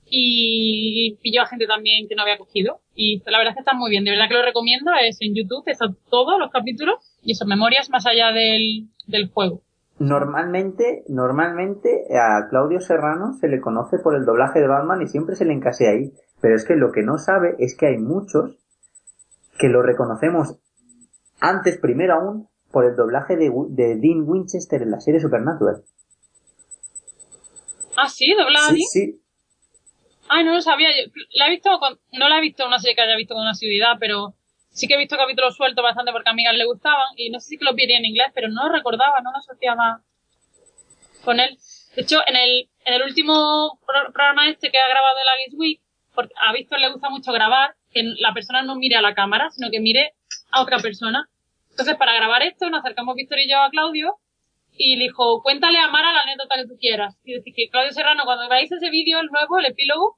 Y 0.07 1.18
pilló 1.23 1.41
a 1.41 1.48
gente 1.48 1.65
también 1.65 2.07
que 2.07 2.15
no 2.15 2.22
había 2.22 2.38
cogido. 2.38 2.82
Y 2.95 3.23
la 3.26 3.38
verdad 3.40 3.52
es 3.52 3.56
que 3.56 3.61
está 3.61 3.73
muy 3.73 3.90
bien. 3.90 4.03
De 4.03 4.11
verdad 4.11 4.27
que 4.27 4.36
lo 4.36 4.44
recomiendo. 4.44 4.91
Es 5.02 5.18
en 5.22 5.34
YouTube, 5.36 5.64
están 5.68 5.98
todos 6.11 6.40
los 6.40 6.52
capítulos. 6.52 6.95
Y 7.23 7.34
son 7.36 7.48
memorias 7.48 7.90
más 7.90 8.06
allá 8.06 8.32
del, 8.32 8.88
del 9.07 9.30
juego. 9.30 9.61
Normalmente, 9.98 11.04
normalmente 11.08 12.06
a 12.20 12.48
Claudio 12.50 12.82
Serrano 12.82 13.34
se 13.40 13.48
le 13.48 13.62
conoce 13.62 13.98
por 14.00 14.16
el 14.16 14.26
doblaje 14.26 14.60
de 14.60 14.68
Batman 14.68 15.02
y 15.02 15.08
siempre 15.08 15.36
se 15.36 15.46
le 15.46 15.54
encasea 15.54 15.92
ahí. 15.92 16.12
Pero 16.42 16.56
es 16.56 16.66
que 16.66 16.76
lo 16.76 16.92
que 16.92 17.02
no 17.02 17.18
sabe 17.18 17.56
es 17.60 17.78
que 17.78 17.88
hay 17.88 17.98
muchos 17.98 18.58
que 19.58 19.70
lo 19.70 19.82
reconocemos 19.82 20.60
antes, 21.40 21.78
primero 21.78 22.16
aún, 22.16 22.50
por 22.72 22.84
el 22.86 22.96
doblaje 22.96 23.38
de, 23.38 23.50
de 23.70 23.96
Dean 23.96 24.24
Winchester 24.28 24.82
en 24.82 24.92
la 24.92 25.00
serie 25.00 25.22
Supernatural. 25.22 25.84
Ah, 27.96 28.10
sí, 28.10 28.34
doblada 28.38 28.70
Sí, 28.70 28.82
sí. 28.92 29.22
Ah, 30.28 30.44
no 30.44 30.54
lo 30.54 30.62
sabía. 30.62 30.90
Yo 30.90 31.12
la 31.36 31.48
he 31.48 31.52
visto, 31.52 31.70
con- 31.80 32.00
no 32.12 32.28
la 32.28 32.40
he 32.40 32.42
visto 32.42 32.68
una 32.68 32.80
serie 32.80 32.96
que 32.96 33.02
haya 33.02 33.16
visto 33.16 33.36
con 33.36 33.48
asiduidad, 33.48 33.94
pero 34.00 34.34
sí 34.76 34.88
que 34.88 34.95
he 34.95 34.97
visto 34.97 35.15
capítulos 35.15 35.56
sueltos 35.56 35.81
bastante 35.81 36.11
porque 36.11 36.30
a 36.30 36.34
amigas 36.34 36.53
le 36.53 36.65
gustaban 36.65 37.07
y 37.15 37.30
no 37.30 37.39
sé 37.39 37.49
si 37.49 37.57
que 37.57 37.65
los 37.65 37.76
vi 37.76 37.84
en 37.91 38.06
inglés, 38.06 38.27
pero 38.34 38.49
no 38.49 38.68
lo 38.68 38.73
recordaba, 38.73 39.22
no 39.22 39.31
lo 39.31 39.38
asociaba 39.38 40.02
con 41.23 41.39
él. 41.39 41.57
De 41.95 42.02
hecho, 42.02 42.19
en 42.27 42.35
el, 42.35 42.69
en 42.84 42.93
el 42.93 43.03
último 43.03 43.80
pro- 43.88 44.11
programa 44.11 44.49
este 44.49 44.69
que 44.69 44.77
ha 44.77 44.89
grabado 44.89 45.18
de 45.18 45.23
la 45.23 45.31
Games 45.38 45.56
Week, 45.57 45.81
porque 46.14 46.34
a 46.39 46.52
Víctor 46.52 46.80
le 46.80 46.91
gusta 46.91 47.10
mucho 47.10 47.31
grabar, 47.31 47.76
que 47.91 48.03
la 48.19 48.34
persona 48.34 48.64
no 48.64 48.76
mire 48.76 48.97
a 48.97 49.02
la 49.02 49.15
cámara, 49.15 49.49
sino 49.52 49.72
que 49.72 49.80
mire 49.80 50.14
a 50.52 50.61
otra 50.61 50.80
persona. 50.80 51.30
Entonces, 51.72 51.95
para 51.95 52.14
grabar 52.14 52.43
esto, 52.43 52.69
nos 52.69 52.81
acercamos 52.81 53.15
Víctor 53.15 53.39
y 53.39 53.49
yo 53.49 53.57
a 53.61 53.69
Claudio 53.69 54.18
y 54.77 54.97
le 54.97 55.06
dijo, 55.06 55.41
cuéntale 55.41 55.77
a 55.80 55.88
Mara 55.88 56.11
la 56.11 56.22
anécdota 56.22 56.56
que 56.56 56.68
tú 56.68 56.77
quieras. 56.77 57.18
Y 57.23 57.34
decir 57.34 57.53
que 57.56 57.69
Claudio 57.69 57.93
Serrano, 57.93 58.26
cuando 58.26 58.49
veáis 58.49 58.72
ese 58.72 58.89
vídeo, 58.89 59.19
el 59.22 59.27
nuevo, 59.27 59.57
el 59.57 59.68
epílogo, 59.68 60.18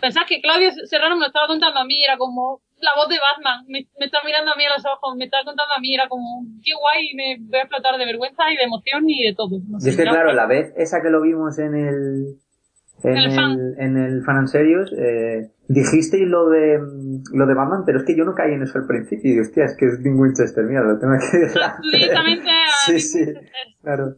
pensás 0.00 0.26
que 0.26 0.40
Claudio 0.40 0.72
Serrano 0.86 1.14
me 1.14 1.20
lo 1.20 1.26
estaba 1.28 1.46
contando 1.46 1.78
a 1.78 1.84
mí, 1.84 2.02
era 2.02 2.18
como 2.18 2.60
la 2.80 2.90
voz 2.96 3.08
de 3.08 3.16
Batman, 3.18 3.64
me, 3.68 3.86
me 3.98 4.06
está 4.06 4.18
mirando 4.24 4.52
a 4.52 4.56
mí 4.56 4.64
a 4.64 4.74
los 4.76 4.84
ojos, 4.84 5.16
me 5.16 5.24
está 5.24 5.38
contando 5.44 5.72
a 5.74 5.80
mí, 5.80 5.94
era 5.94 6.08
como, 6.08 6.44
qué 6.64 6.72
guay, 6.78 7.14
me 7.14 7.36
voy 7.48 7.58
a 7.58 7.62
explotar 7.62 7.96
de 7.98 8.04
vergüenza 8.04 8.50
y 8.52 8.56
de 8.56 8.64
emoción 8.64 9.08
y 9.08 9.24
de 9.24 9.34
todo. 9.34 9.58
No 9.68 9.78
Y 9.80 9.88
es 9.88 9.96
que 9.96 10.02
claro, 10.02 10.32
la 10.32 10.46
vez 10.46 10.72
esa 10.76 11.00
que 11.02 11.10
lo 11.10 11.22
vimos 11.22 11.58
en 11.58 11.74
el 11.74 12.36
en 13.02 13.16
el 13.16 13.24
el, 13.26 13.34
fan. 13.34 13.58
en 13.78 13.96
el 13.96 14.24
Fan 14.24 14.36
and 14.38 14.48
Serious, 14.48 14.90
eh, 14.98 15.50
dijisteis 15.68 16.26
lo 16.28 16.48
de 16.48 16.78
lo 17.32 17.46
de 17.46 17.54
Batman, 17.54 17.82
pero 17.84 17.98
es 17.98 18.04
que 18.04 18.16
yo 18.16 18.24
no 18.24 18.34
caí 18.34 18.52
en 18.54 18.62
eso 18.62 18.78
al 18.78 18.86
principio 18.86 19.34
y 19.34 19.40
hostia, 19.40 19.64
es 19.64 19.76
que 19.76 19.86
es 19.86 20.02
Dean 20.02 20.18
Winchester, 20.18 20.64
mira, 20.64 20.82
lo 20.82 20.98
tengo 20.98 21.14
aquí 21.14 21.26
delante. 21.36 21.82
Directamente 21.92 22.50
a 22.50 22.66
Sí, 22.86 23.00
sí, 23.00 23.24
claro. 23.82 24.16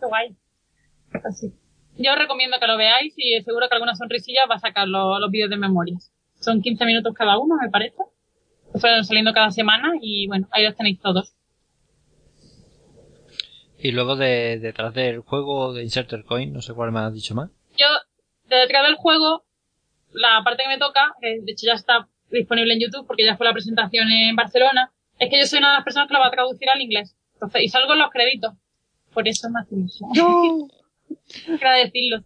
Qué 0.00 0.06
guay. 0.06 0.36
Así. 1.24 1.52
Yo 1.98 2.12
os 2.12 2.18
recomiendo 2.18 2.56
que 2.60 2.66
lo 2.66 2.78
veáis 2.78 3.12
y 3.16 3.40
seguro 3.42 3.68
que 3.68 3.74
alguna 3.74 3.94
sonrisilla 3.94 4.46
va 4.50 4.54
a 4.54 4.60
sacar 4.60 4.88
lo- 4.88 5.18
los 5.18 5.30
vídeos 5.30 5.50
de 5.50 5.56
memorias. 5.58 6.10
Son 6.40 6.60
15 6.60 6.84
minutos 6.84 7.14
cada 7.14 7.38
uno, 7.38 7.56
me 7.60 7.70
parece. 7.70 8.02
Fueron 8.74 9.04
saliendo 9.04 9.32
cada 9.32 9.50
semana 9.50 9.92
y 10.00 10.26
bueno, 10.26 10.48
ahí 10.50 10.64
los 10.64 10.76
tenéis 10.76 11.00
todos. 11.00 11.34
Y 13.78 13.92
luego 13.92 14.16
de, 14.16 14.58
detrás 14.58 14.94
del 14.94 15.20
juego 15.20 15.72
de 15.72 15.82
Inserter 15.82 16.24
Coin, 16.24 16.52
no 16.52 16.60
sé 16.60 16.74
cuál 16.74 16.92
me 16.92 17.00
has 17.00 17.14
dicho 17.14 17.34
más. 17.34 17.50
Yo, 17.78 17.86
de 18.48 18.56
detrás 18.56 18.86
del 18.86 18.96
juego, 18.96 19.44
la 20.12 20.42
parte 20.44 20.64
que 20.64 20.68
me 20.68 20.78
toca, 20.78 21.14
que 21.20 21.40
de 21.40 21.52
hecho 21.52 21.66
ya 21.66 21.74
está 21.74 22.08
disponible 22.30 22.74
en 22.74 22.80
YouTube 22.80 23.06
porque 23.06 23.24
ya 23.24 23.36
fue 23.36 23.46
la 23.46 23.52
presentación 23.52 24.10
en 24.10 24.36
Barcelona, 24.36 24.92
es 25.18 25.30
que 25.30 25.38
yo 25.38 25.46
soy 25.46 25.58
una 25.58 25.70
de 25.70 25.74
las 25.76 25.84
personas 25.84 26.08
que 26.08 26.14
lo 26.14 26.20
va 26.20 26.28
a 26.28 26.30
traducir 26.30 26.68
al 26.68 26.80
inglés. 26.80 27.16
Entonces, 27.34 27.62
y 27.62 27.68
salgo 27.68 27.92
en 27.94 28.00
los 28.00 28.10
créditos. 28.10 28.54
Por 29.12 29.26
eso 29.26 29.48
me 29.50 29.60
hace 29.60 29.74
ilusión. 29.74 30.10
Quiero 30.12 31.72
decirlo. 31.84 32.22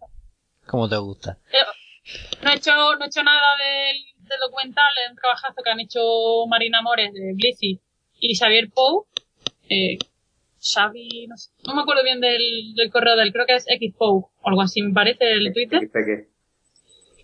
¿Cómo 0.67 0.89
te 0.89 0.97
gusta? 0.97 1.37
Eh, 1.51 1.57
No 2.43 2.51
he 2.51 2.55
hecho, 2.55 2.71
no 2.75 3.03
he 3.03 3.07
hecho 3.07 3.23
nada 3.23 3.47
del, 3.57 3.97
del 4.17 4.39
documental, 4.39 4.93
es 5.03 5.11
un 5.11 5.17
trabajazo 5.17 5.61
que 5.63 5.69
han 5.69 5.79
hecho 5.79 6.45
Marina 6.47 6.81
Mores 6.81 7.13
de 7.13 7.33
Blissy 7.33 7.79
y 8.19 8.35
Xavier 8.35 8.69
Pou. 8.71 9.07
Eh, 9.69 9.97
Xavi, 10.65 11.27
no 11.27 11.37
sé, 11.37 11.51
no 11.67 11.75
me 11.75 11.81
acuerdo 11.81 12.03
bien 12.03 12.19
del, 12.19 12.73
del 12.75 12.89
correo 12.89 13.15
del, 13.15 13.31
creo 13.31 13.45
que 13.45 13.55
es 13.55 13.65
Xpou, 13.65 14.29
o 14.41 14.49
algo 14.49 14.61
así 14.61 14.81
me 14.81 14.93
parece, 14.93 15.31
el 15.31 15.53
Twitter. 15.53 15.79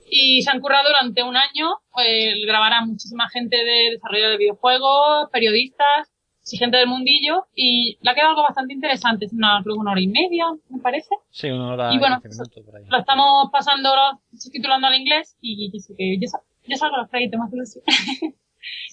Y 0.10 0.42
se 0.42 0.52
han 0.52 0.60
currado 0.60 0.90
durante 0.90 1.24
un 1.24 1.36
año, 1.38 1.70
eh, 2.06 2.34
grabarán 2.46 2.90
muchísima 2.90 3.30
gente 3.30 3.58
de 3.58 3.92
desarrollo 3.92 4.30
de 4.30 4.38
videojuegos, 4.38 5.30
periodistas, 5.32 6.11
sí, 6.42 6.58
gente 6.58 6.78
del 6.78 6.88
mundillo, 6.88 7.48
y 7.56 7.98
le 8.02 8.10
ha 8.10 8.16
quedado 8.16 8.32
algo 8.32 8.44
bastante 8.44 8.74
interesante, 8.74 9.26
es 9.26 9.34
una, 9.34 9.62
creo 9.64 9.76
que 9.76 9.80
una 9.80 9.92
hora 9.92 10.02
y 10.02 10.08
media, 10.08 10.46
me 10.70 10.80
parece. 10.80 11.16
Sí, 11.30 11.50
una 11.50 11.74
hora 11.74 11.94
Y 11.94 12.00
bueno, 12.00 12.22
15 12.22 12.30
minutos 12.30 12.64
por 12.66 12.76
ahí. 12.76 12.86
Lo 12.88 12.98
estamos 12.98 13.50
pasando, 13.52 13.90
subtitulando 14.38 14.88
al 14.88 14.96
inglés, 14.96 15.38
y 15.42 15.72
yo 15.72 15.80
sé 15.80 15.96
que 15.98 16.18
yo, 16.20 16.28
yo 16.68 16.78
salgo 16.78 16.98
los 16.98 17.10
créditos 17.10 17.40
más 17.40 17.54
ilusión. 17.54 17.84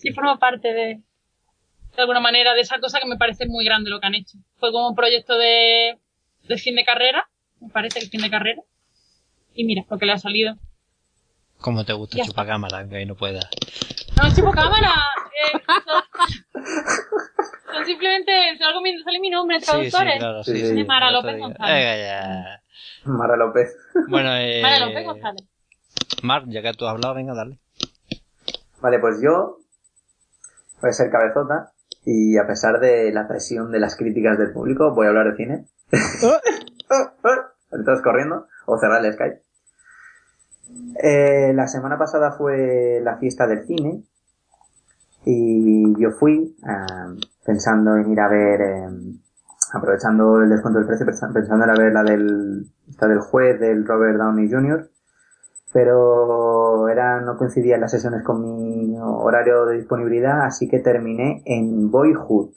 y 0.02 0.12
formo 0.12 0.38
parte 0.38 0.72
de, 0.72 1.02
de 1.96 2.02
alguna 2.02 2.20
manera, 2.20 2.54
de 2.54 2.60
esa 2.60 2.78
cosa 2.78 3.00
que 3.00 3.08
me 3.08 3.16
parece 3.16 3.46
muy 3.46 3.64
grande 3.64 3.90
lo 3.90 4.00
que 4.00 4.06
han 4.06 4.14
hecho. 4.14 4.38
Fue 4.56 4.70
como 4.70 4.88
un 4.88 4.94
proyecto 4.94 5.36
de, 5.36 5.98
de 6.48 6.58
fin 6.58 6.76
de 6.76 6.84
carrera, 6.84 7.28
me 7.60 7.70
parece 7.70 8.00
que 8.00 8.06
fin 8.06 8.20
de 8.20 8.30
carrera. 8.30 8.62
Y 9.54 9.64
mira, 9.64 9.84
lo 9.90 9.98
que 9.98 10.06
le 10.06 10.12
ha 10.12 10.18
salido. 10.18 10.56
¿Cómo 11.60 11.84
te 11.84 11.92
gusta 11.92 12.24
chupacámara, 12.24 12.78
aunque 12.78 12.96
ahí 12.98 13.06
no 13.06 13.16
pueda? 13.16 13.40
No, 14.16 14.32
tipo 14.32 14.52
cámara. 14.52 14.94
Eh, 14.94 15.17
son, 15.52 16.02
son 17.74 17.84
simplemente, 17.86 18.32
algo 18.60 18.80
sale 19.04 19.20
mi 19.20 19.30
nombre, 19.30 19.60
Sí, 19.60 19.64
sí, 19.66 19.70
traductores. 19.70 20.18
claro, 20.18 20.44
Sí, 20.44 20.52
sí. 20.52 20.60
sí. 20.66 20.74
sí, 20.76 20.84
Mara 20.84 21.10
López. 21.10 21.38
González. 21.38 21.74
Venga 21.74 21.96
ya. 21.96 22.62
Mara 23.04 23.36
López. 23.36 23.76
Bueno, 24.08 24.34
eh... 24.36 24.60
Mara 24.62 24.86
López 24.86 25.04
González. 25.04 25.44
Mar, 26.22 26.42
ya 26.46 26.62
que 26.62 26.72
tú 26.72 26.86
has 26.86 26.92
hablado, 26.92 27.14
venga, 27.14 27.34
dale. 27.34 27.58
Vale, 28.80 28.98
pues 28.98 29.20
yo 29.22 29.58
voy 30.80 30.90
a 30.90 30.92
ser 30.92 31.10
cabezota 31.10 31.72
y 32.04 32.38
a 32.38 32.46
pesar 32.46 32.80
de 32.80 33.12
la 33.12 33.26
presión 33.28 33.70
de 33.70 33.80
las 33.80 33.96
críticas 33.96 34.38
del 34.38 34.52
público, 34.52 34.94
voy 34.94 35.06
a 35.06 35.10
hablar 35.10 35.30
de 35.30 35.36
cine. 35.36 35.66
Entonces 37.70 38.02
corriendo 38.02 38.46
o 38.66 38.78
cerrar 38.78 39.04
el 39.04 39.12
Skype. 39.12 39.42
Eh, 41.02 41.52
la 41.54 41.66
semana 41.66 41.98
pasada 41.98 42.32
fue 42.32 43.00
la 43.02 43.18
fiesta 43.18 43.46
del 43.46 43.66
cine 43.66 44.02
y 45.30 46.00
yo 46.00 46.10
fui 46.12 46.56
ah, 46.64 47.12
pensando 47.44 47.96
en 47.96 48.10
ir 48.10 48.20
a 48.20 48.28
ver, 48.28 48.60
eh, 48.62 48.88
aprovechando 49.74 50.40
el 50.40 50.48
descuento 50.48 50.78
del 50.78 50.88
precio, 50.88 51.04
pensa- 51.04 51.30
pensando 51.32 51.64
en 51.64 51.70
ir 51.70 51.76
a 51.76 51.82
ver 51.82 51.92
la 51.92 52.02
del, 52.02 52.66
esta 52.88 53.08
del 53.08 53.20
juez 53.20 53.60
del 53.60 53.86
Robert 53.86 54.16
Downey 54.18 54.50
Jr 54.50 54.88
pero 55.72 56.88
era 56.88 57.20
no 57.20 57.36
coincidían 57.36 57.80
las 57.80 57.90
sesiones 57.90 58.22
con 58.24 58.40
mi 58.42 58.96
horario 58.98 59.66
de 59.66 59.76
disponibilidad, 59.76 60.42
así 60.46 60.68
que 60.68 60.78
terminé 60.78 61.42
en 61.44 61.90
Boyhood. 61.90 62.50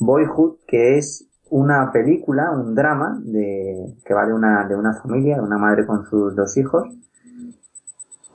Boyhood, 0.00 0.56
que 0.66 0.98
es 0.98 1.28
una 1.50 1.90
película, 1.92 2.50
un 2.50 2.74
drama 2.74 3.20
de 3.22 3.94
que 4.04 4.14
va 4.14 4.26
de 4.26 4.32
una 4.32 4.66
de 4.66 4.76
una 4.76 4.94
familia, 4.94 5.36
de 5.36 5.42
una 5.42 5.58
madre 5.58 5.86
con 5.86 6.04
sus 6.06 6.34
dos 6.34 6.56
hijos. 6.56 6.88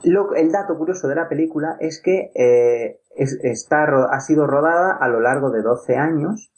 El 0.03 0.52
dato 0.52 0.78
curioso 0.78 1.07
de 1.07 1.16
la 1.16 1.28
película 1.28 1.78
es 1.80 1.99
que 1.99 2.32
eh, 2.36 2.99
es- 3.16 3.40
está 3.44 3.84
ha 4.12 4.20
sido 4.20 4.48
rodada 4.48 4.94
a 5.00 5.08
lo 5.08 5.20
largo 5.20 5.50
de 5.52 5.62
12 5.62 5.96
años, 5.98 6.52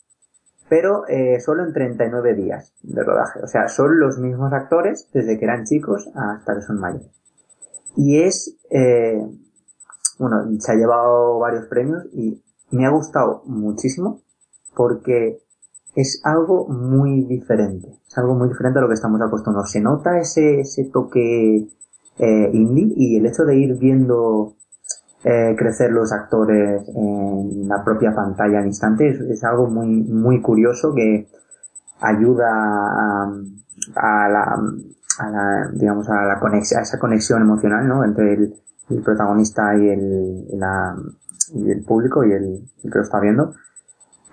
pero 0.69 1.07
eh, 1.07 1.39
solo 1.39 1.63
en 1.65 1.73
39 1.73 2.33
días 2.35 2.73
de 2.83 3.03
rodaje. 3.03 3.39
O 3.41 3.47
sea, 3.47 3.67
son 3.69 3.99
los 3.99 4.17
mismos 4.19 4.51
actores 4.53 5.09
desde 5.13 5.37
que 5.39 5.45
eran 5.45 5.63
chicos 5.65 6.09
hasta 6.13 6.55
que 6.55 6.61
son 6.61 6.79
mayores. 6.79 7.07
Y 7.95 8.21
es, 8.21 8.57
eh, 8.69 9.25
bueno, 10.19 10.43
se 10.59 10.71
ha 10.71 10.75
llevado 10.75 11.39
varios 11.39 11.65
premios 11.67 12.05
y 12.13 12.43
me 12.71 12.85
ha 12.85 12.89
gustado 12.89 13.43
muchísimo 13.45 14.21
porque 14.75 15.39
es 15.95 16.21
algo 16.25 16.67
muy 16.67 17.23
diferente. 17.23 17.87
Es 18.07 18.17
algo 18.17 18.35
muy 18.35 18.49
diferente 18.49 18.77
a 18.79 18.81
lo 18.81 18.87
que 18.87 18.93
estamos 18.95 19.21
acostumbrados. 19.21 19.71
Se 19.71 19.79
nota 19.81 20.19
ese, 20.19 20.59
ese 20.59 20.83
toque 20.85 21.67
eh, 22.19 22.49
indie 22.53 22.93
y 22.95 23.17
el 23.17 23.25
hecho 23.25 23.45
de 23.45 23.55
ir 23.57 23.75
viendo 23.75 24.56
eh, 25.29 25.55
crecer 25.57 25.91
los 25.91 26.11
actores 26.13 26.83
en 26.95 27.67
la 27.67 27.83
propia 27.83 28.13
pantalla 28.15 28.59
al 28.59 28.67
instante 28.67 29.09
es, 29.09 29.43
algo 29.43 29.67
muy, 29.67 29.87
muy 30.03 30.41
curioso 30.41 30.93
que 30.95 31.27
ayuda 32.01 32.49
a, 32.51 33.33
a 33.95 34.29
la, 34.29 34.43
a 35.19 35.29
la, 35.31 35.71
digamos, 35.73 36.09
a 36.09 36.23
la 36.25 36.39
conexión, 36.39 36.79
a 36.79 36.83
esa 36.83 36.99
conexión 36.99 37.41
emocional, 37.41 37.87
¿no? 37.87 38.03
Entre 38.03 38.33
el, 38.33 38.53
protagonista 39.03 39.75
y 39.77 39.89
el, 39.89 40.47
y 41.53 41.71
el 41.71 41.83
público 41.83 42.23
y 42.23 42.31
el, 42.33 42.43
el 42.83 42.91
que 42.91 42.97
lo 42.99 43.01
está 43.03 43.19
viendo 43.19 43.53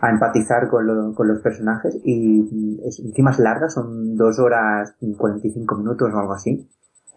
a 0.01 0.11
empatizar 0.11 0.69
con, 0.69 0.87
lo- 0.87 1.15
con 1.15 1.29
los 1.29 1.41
personajes 1.41 1.97
y 2.05 2.81
es- 2.87 3.01
encima 3.01 3.31
es 3.33 3.39
larga, 3.39 3.69
son 3.69 4.17
dos 4.17 4.39
horas 4.39 4.95
y 5.01 5.15
45 5.15 5.77
minutos 5.77 6.13
o 6.13 6.19
algo 6.19 6.35
así. 6.35 6.69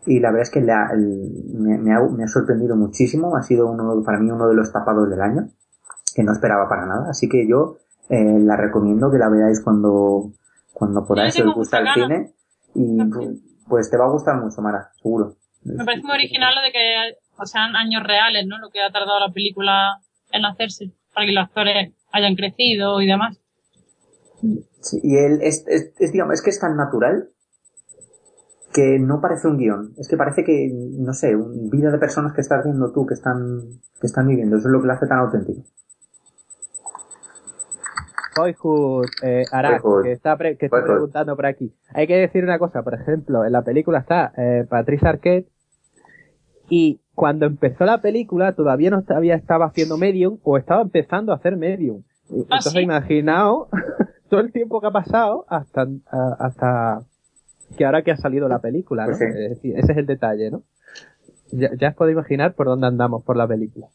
Y 0.07 0.19
la 0.19 0.29
verdad 0.31 0.43
es 0.43 0.51
que 0.51 0.61
la- 0.61 0.89
el- 0.93 1.31
me, 1.53 1.77
me 1.77 1.93
ha, 1.93 1.99
me 2.01 2.23
ha 2.23 2.27
sorprendido 2.27 2.75
muchísimo, 2.75 3.35
ha 3.35 3.43
sido 3.43 3.67
uno, 3.69 4.01
para 4.03 4.19
mí 4.19 4.31
uno 4.31 4.47
de 4.47 4.55
los 4.55 4.71
tapados 4.71 5.09
del 5.09 5.21
año, 5.21 5.49
que 6.15 6.23
no 6.23 6.31
esperaba 6.31 6.67
para 6.69 6.85
nada. 6.85 7.09
Así 7.09 7.27
que 7.29 7.47
yo 7.47 7.77
eh, 8.09 8.39
la 8.39 8.55
recomiendo 8.55 9.11
que 9.11 9.17
la 9.17 9.29
veáis 9.29 9.61
cuando, 9.61 10.31
cuando 10.73 11.05
podáis, 11.05 11.34
si 11.34 11.41
os 11.41 11.53
gusta 11.53 11.79
el 11.79 11.88
cine. 11.93 12.34
Y 12.73 12.97
pues 13.67 13.89
te 13.89 13.97
va 13.97 14.05
a 14.05 14.09
gustar 14.11 14.41
mucho, 14.41 14.61
Mara, 14.61 14.91
seguro. 14.95 15.35
Me 15.63 15.84
parece 15.84 16.03
muy 16.03 16.13
original 16.15 16.55
lo 16.55 16.61
de 16.61 16.71
que 16.71 17.17
o 17.38 17.45
sean 17.45 17.75
años 17.75 18.01
reales, 18.03 18.45
¿no? 18.47 18.57
Lo 18.59 18.69
que 18.69 18.79
ha 18.81 18.91
tardado 18.91 19.19
la 19.19 19.31
película 19.34 19.99
en 20.31 20.45
hacerse, 20.45 20.91
para 21.13 21.25
que 21.25 21.34
los 21.34 21.43
actores 21.45 21.93
hayan 22.13 22.35
crecido 22.35 23.01
y 23.01 23.07
demás. 23.07 23.38
Sí, 24.81 24.99
y 25.03 25.17
él 25.17 25.39
es, 25.41 25.65
es, 25.67 25.93
es, 25.99 26.11
digamos, 26.11 26.35
es 26.35 26.41
que 26.41 26.49
es 26.51 26.59
tan 26.59 26.77
natural 26.77 27.29
que 28.77 28.99
no 28.99 29.19
parece 29.19 29.47
un 29.47 29.57
guion. 29.57 29.93
Es 29.97 30.07
que 30.07 30.15
parece 30.17 30.43
que, 30.43 30.69
no 30.99 31.13
sé, 31.13 31.35
un 31.35 31.69
vida 31.69 31.89
de 31.91 31.97
personas 31.97 32.33
que 32.33 32.41
estás 32.41 32.63
viendo 32.63 32.91
tú, 32.93 33.05
que 33.07 33.15
están, 33.15 33.61
que 33.99 34.05
están 34.07 34.27
viviendo. 34.27 34.57
Eso 34.57 34.67
es 34.67 34.71
lo 34.71 34.81
que 34.81 34.87
lo 34.87 34.93
hace 34.93 35.07
tan 35.07 35.19
auténtico. 35.19 35.63
Boyhood, 38.37 39.05
eh, 39.23 39.45
Arak, 39.51 39.81
Boyhood. 39.81 40.03
que 40.03 40.11
está, 40.11 40.37
pre- 40.37 40.57
que 40.57 40.65
está 40.67 40.77
Boyhood. 40.77 40.93
preguntando 40.93 41.35
por 41.35 41.45
aquí. 41.47 41.73
Hay 41.93 42.05
que 42.07 42.17
decir 42.17 42.43
una 42.43 42.59
cosa, 42.59 42.83
por 42.83 42.93
ejemplo, 42.93 43.43
en 43.45 43.51
la 43.51 43.63
película 43.63 43.99
está 43.99 44.31
eh, 44.37 44.65
Patricia 44.69 45.09
Arquette 45.09 45.49
y 46.69 47.01
cuando 47.15 47.45
empezó 47.47 47.85
la 47.85 47.99
película 48.01 48.53
todavía 48.53 48.91
no 48.91 49.01
todavía 49.01 49.35
estaba 49.35 49.65
haciendo 49.65 49.97
Medium 49.97 50.37
o 50.43 50.57
estaba 50.57 50.81
empezando 50.83 51.31
a 51.31 51.37
hacer 51.37 51.57
Medium. 51.57 52.03
¿Ah, 52.29 52.33
Entonces 52.35 52.73
sí? 52.73 52.79
imaginaos 52.81 53.69
todo 54.29 54.41
el 54.41 54.51
tiempo 54.51 54.81
que 54.81 54.87
ha 54.87 54.91
pasado 54.91 55.45
hasta, 55.49 55.87
hasta 56.39 57.01
que 57.76 57.85
ahora 57.85 58.03
que 58.03 58.11
ha 58.11 58.18
salido 58.18 58.48
la 58.48 58.60
película, 58.60 59.03
¿no? 59.06 59.18
Pues 59.18 59.19
sí. 59.19 59.26
Es 59.26 59.49
decir, 59.49 59.77
ese 59.77 59.91
es 59.91 59.98
el 59.98 60.06
detalle, 60.06 60.52
¿no? 60.52 60.64
Ya, 61.52 61.69
ya 61.80 61.89
os 61.89 61.95
podéis 61.95 62.15
imaginar 62.15 62.53
por 62.53 62.68
dónde 62.68 62.88
andamos 62.88 63.23
por 63.23 63.35
la 63.38 63.48
película. 63.48 63.88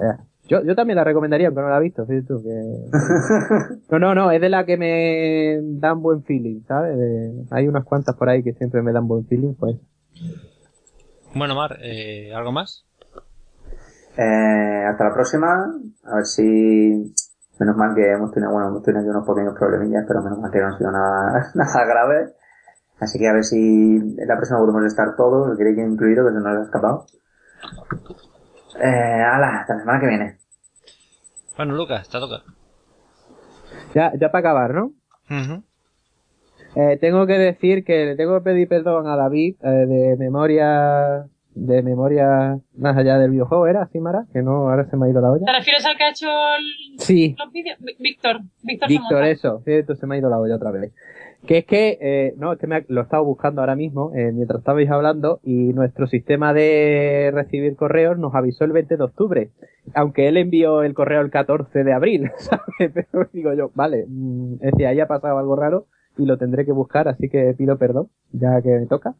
Eh, 0.00 0.16
Yo, 0.48 0.62
yo 0.62 0.74
también 0.76 0.96
la 0.96 1.04
recomendaría, 1.04 1.48
aunque 1.48 1.62
no 1.62 1.68
la 1.68 1.78
he 1.78 1.82
visto, 1.82 2.06
fíjate 2.06 2.26
tú, 2.26 2.42
que... 2.42 2.88
No, 3.90 3.98
no, 3.98 4.14
no, 4.14 4.30
es 4.30 4.40
de 4.40 4.48
la 4.48 4.64
que 4.64 4.76
me 4.76 5.58
dan 5.80 6.02
buen 6.02 6.22
feeling, 6.24 6.60
¿sabes? 6.68 6.96
De- 6.98 7.44
Hay 7.50 7.66
unas 7.68 7.84
cuantas 7.84 8.14
por 8.16 8.28
ahí 8.28 8.42
que 8.42 8.52
siempre 8.52 8.82
me 8.82 8.92
dan 8.92 9.08
buen 9.08 9.26
feeling, 9.26 9.54
pues. 9.54 9.76
Bueno, 11.34 11.54
Mar, 11.54 11.78
eh, 11.82 12.32
¿algo 12.34 12.52
más? 12.52 12.84
Eh, 14.16 14.84
hasta 14.88 15.04
la 15.04 15.12
próxima. 15.14 15.72
A 16.04 16.16
ver 16.16 16.24
si, 16.26 16.42
menos 17.58 17.76
mal 17.76 17.94
que 17.94 18.10
hemos 18.10 18.32
tenido, 18.32 18.52
bueno, 18.52 18.68
hemos 18.68 18.82
tenido 18.82 19.10
unos 19.10 19.26
pequeños 19.26 19.54
problemillas, 19.58 20.04
pero 20.08 20.22
menos 20.22 20.38
mal 20.38 20.50
que 20.50 20.58
no 20.60 20.66
han 20.68 20.78
sido 20.78 20.90
nada, 20.92 21.50
nada 21.54 21.84
grave. 21.84 22.32
Así 23.00 23.18
que 23.18 23.28
a 23.28 23.32
ver 23.32 23.44
si 23.44 23.56
en 23.56 24.16
la 24.26 24.36
próxima 24.36 24.58
podemos 24.60 24.84
estar 24.84 25.16
todos, 25.16 25.50
el 25.50 25.56
que 25.74 25.80
hay 25.80 25.86
incluido, 25.86 26.24
que 26.26 26.32
se 26.32 26.38
nos 26.38 26.46
ha 26.46 26.62
escapado. 26.62 27.06
Eh, 28.82 28.86
ala, 29.22 29.60
hasta 29.60 29.74
la 29.74 29.80
semana 29.80 30.00
que 30.00 30.06
viene. 30.06 30.38
Bueno, 31.56 31.74
Lucas, 31.74 32.08
te 32.08 32.18
toca. 32.18 32.42
Ya, 33.94 34.12
ya 34.18 34.30
para 34.30 34.40
acabar, 34.40 34.74
¿no? 34.74 34.92
Ujú. 35.30 35.62
Eh, 36.74 36.98
tengo 37.00 37.26
que 37.26 37.34
decir 37.38 37.84
que 37.84 38.04
le 38.04 38.16
tengo 38.16 38.34
que 38.38 38.44
pedir 38.44 38.68
perdón 38.68 39.06
a 39.06 39.16
David 39.16 39.56
eh, 39.62 39.68
de 39.68 40.16
memoria 40.18 41.26
de 41.54 41.82
memoria 41.82 42.58
más 42.76 42.96
allá 42.98 43.16
del 43.16 43.30
videojuego, 43.30 43.66
¿era 43.66 43.80
así, 43.80 43.98
Mara? 43.98 44.26
Que 44.30 44.42
no, 44.42 44.68
ahora 44.68 44.84
se 44.90 44.96
me 44.98 45.06
ha 45.06 45.08
ido 45.08 45.22
la 45.22 45.30
olla. 45.30 45.46
¿Te 45.46 45.52
refieres 45.52 45.86
al 45.86 45.96
que 45.96 46.04
ha 46.04 46.10
hecho 46.10 46.26
el- 46.28 47.00
Sí, 47.00 47.34
los 47.38 47.50
vídeos? 47.50 47.78
Víctor, 47.98 48.40
Víctor, 48.62 48.88
Víctor, 48.90 49.24
eso, 49.24 49.62
cierto, 49.64 49.94
se 49.94 50.06
me 50.06 50.16
ha 50.16 50.18
ido 50.18 50.28
la 50.28 50.38
olla 50.38 50.56
otra 50.56 50.70
vez. 50.70 50.92
Que 51.46 51.58
es 51.58 51.64
que, 51.66 51.98
eh, 52.00 52.34
no, 52.38 52.52
es 52.52 52.58
que 52.58 52.66
me 52.66 52.76
ha- 52.76 52.84
lo 52.88 53.00
he 53.00 53.04
estado 53.04 53.24
buscando 53.24 53.60
ahora 53.60 53.76
mismo, 53.76 54.12
eh, 54.16 54.32
mientras 54.32 54.58
estabais 54.58 54.90
hablando, 54.90 55.38
y 55.44 55.72
nuestro 55.74 56.06
sistema 56.08 56.52
de 56.52 57.30
recibir 57.32 57.76
correos 57.76 58.18
nos 58.18 58.34
avisó 58.34 58.64
el 58.64 58.72
20 58.72 58.96
de 58.96 59.04
octubre, 59.04 59.50
aunque 59.94 60.26
él 60.28 60.38
envió 60.38 60.82
el 60.82 60.92
correo 60.94 61.20
el 61.20 61.30
14 61.30 61.84
de 61.84 61.92
abril, 61.92 62.30
¿sabes? 62.38 62.64
Pero 62.92 63.28
digo 63.32 63.52
yo, 63.54 63.70
vale, 63.74 64.06
mm, 64.08 64.54
es 64.54 64.72
decir, 64.72 64.86
ahí 64.86 64.98
ha 65.00 65.06
pasado 65.06 65.38
algo 65.38 65.54
raro 65.54 65.86
y 66.18 66.26
lo 66.26 66.36
tendré 66.36 66.64
que 66.64 66.72
buscar, 66.72 67.06
así 67.08 67.28
que 67.28 67.54
pido 67.56 67.78
perdón, 67.78 68.08
ya 68.32 68.60
que 68.60 68.70
me 68.70 68.86
toca. 68.86 69.14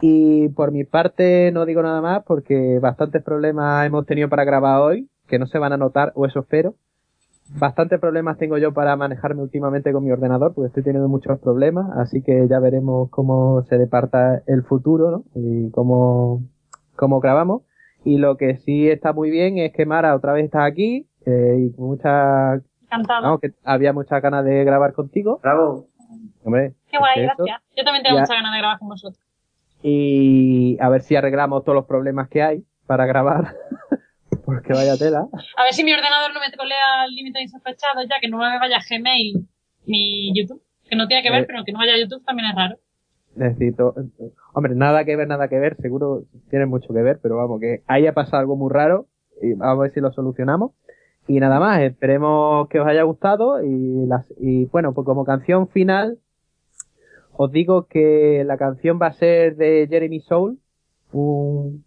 Y 0.00 0.48
por 0.50 0.70
mi 0.70 0.84
parte 0.84 1.50
no 1.52 1.64
digo 1.66 1.82
nada 1.82 2.00
más 2.00 2.22
porque 2.24 2.78
bastantes 2.80 3.22
problemas 3.22 3.86
hemos 3.86 4.06
tenido 4.06 4.28
para 4.28 4.44
grabar 4.44 4.82
hoy, 4.82 5.08
que 5.26 5.38
no 5.38 5.46
se 5.46 5.58
van 5.58 5.72
a 5.72 5.76
notar, 5.78 6.12
o 6.14 6.26
eso 6.26 6.40
espero. 6.40 6.74
Bastantes 7.58 8.00
problemas 8.00 8.38
tengo 8.38 8.56
yo 8.58 8.72
para 8.72 8.96
manejarme 8.96 9.42
últimamente 9.42 9.92
con 9.92 10.02
mi 10.02 10.10
ordenador, 10.10 10.54
porque 10.54 10.68
estoy 10.68 10.82
teniendo 10.82 11.08
muchos 11.08 11.38
problemas, 11.40 11.90
así 11.98 12.22
que 12.22 12.48
ya 12.48 12.58
veremos 12.58 13.10
cómo 13.10 13.62
se 13.64 13.76
departa 13.78 14.42
el 14.46 14.62
futuro, 14.64 15.10
¿no? 15.10 15.24
Y 15.34 15.70
cómo, 15.70 16.42
cómo 16.96 17.20
grabamos. 17.20 17.62
Y 18.02 18.16
lo 18.18 18.36
que 18.36 18.56
sí 18.56 18.88
está 18.88 19.12
muy 19.12 19.30
bien 19.30 19.58
es 19.58 19.72
que 19.72 19.86
Mara 19.86 20.14
otra 20.16 20.32
vez 20.32 20.46
está 20.46 20.64
aquí, 20.64 21.06
eh, 21.26 21.70
y 21.76 21.80
mucha, 21.80 22.60
que 23.40 23.52
había 23.64 23.92
muchas 23.92 24.20
ganas 24.22 24.44
de 24.44 24.64
grabar 24.64 24.92
contigo. 24.94 25.38
Bravo. 25.42 25.86
Hombre, 26.44 26.74
Qué 26.90 26.98
guay, 26.98 27.10
es 27.12 27.16
que 27.16 27.24
eso. 27.24 27.34
gracias. 27.44 27.62
Yo 27.76 27.84
también 27.84 28.02
tengo 28.04 28.16
Ya. 28.16 28.20
mucha 28.22 28.34
ganas 28.34 28.52
de 28.52 28.58
grabar 28.58 28.78
con 28.78 28.88
vosotros. 28.88 29.20
Y 29.82 30.78
a 30.80 30.88
ver 30.88 31.02
si 31.02 31.14
arreglamos 31.16 31.62
todos 31.64 31.76
los 31.76 31.84
problemas 31.86 32.28
que 32.28 32.42
hay 32.42 32.64
para 32.86 33.06
grabar. 33.06 33.54
porque 34.44 34.72
vaya 34.72 34.96
tela. 34.96 35.26
A 35.56 35.62
ver 35.64 35.72
si 35.72 35.84
mi 35.84 35.92
ordenador 35.92 36.32
no 36.34 36.40
me 36.40 36.50
trolea 36.50 37.02
al 37.02 37.10
límite 37.10 37.40
insospechado 37.42 38.02
ya, 38.02 38.16
que 38.20 38.28
no 38.28 38.38
me 38.38 38.58
vaya 38.58 38.78
Gmail 38.88 39.46
ni 39.86 40.32
YouTube. 40.38 40.62
Que 40.88 40.96
no 40.96 41.06
tiene 41.08 41.22
que 41.22 41.30
ver, 41.30 41.42
Eh. 41.42 41.46
pero 41.46 41.64
que 41.64 41.72
no 41.72 41.78
vaya 41.78 41.96
YouTube 41.98 42.24
también 42.24 42.50
es 42.50 42.54
raro. 42.56 42.76
Necesito. 43.36 43.94
Hombre, 44.52 44.74
nada 44.74 45.04
que 45.04 45.16
ver, 45.16 45.26
nada 45.26 45.48
que 45.48 45.58
ver. 45.58 45.76
Seguro 45.80 46.24
tiene 46.50 46.66
mucho 46.66 46.92
que 46.94 47.02
ver, 47.02 47.18
pero 47.22 47.36
vamos, 47.36 47.58
que 47.60 47.82
ahí 47.86 48.06
ha 48.06 48.12
pasado 48.12 48.38
algo 48.38 48.56
muy 48.56 48.70
raro. 48.72 49.06
Y 49.42 49.54
vamos 49.54 49.78
a 49.78 49.82
ver 49.82 49.92
si 49.92 50.00
lo 50.00 50.12
solucionamos. 50.12 50.72
Y 51.26 51.40
nada 51.40 51.58
más, 51.58 51.80
esperemos 51.80 52.68
que 52.68 52.78
os 52.80 52.86
haya 52.86 53.02
gustado. 53.02 53.62
Y, 53.64 54.06
las, 54.06 54.26
y 54.38 54.66
bueno, 54.66 54.92
pues 54.92 55.04
como 55.06 55.24
canción 55.24 55.68
final, 55.68 56.18
os 57.32 57.50
digo 57.50 57.86
que 57.86 58.44
la 58.46 58.56
canción 58.58 58.98
va 59.02 59.06
a 59.08 59.12
ser 59.14 59.56
de 59.56 59.88
Jeremy 59.90 60.20
Soul, 60.20 60.58
un 61.12 61.84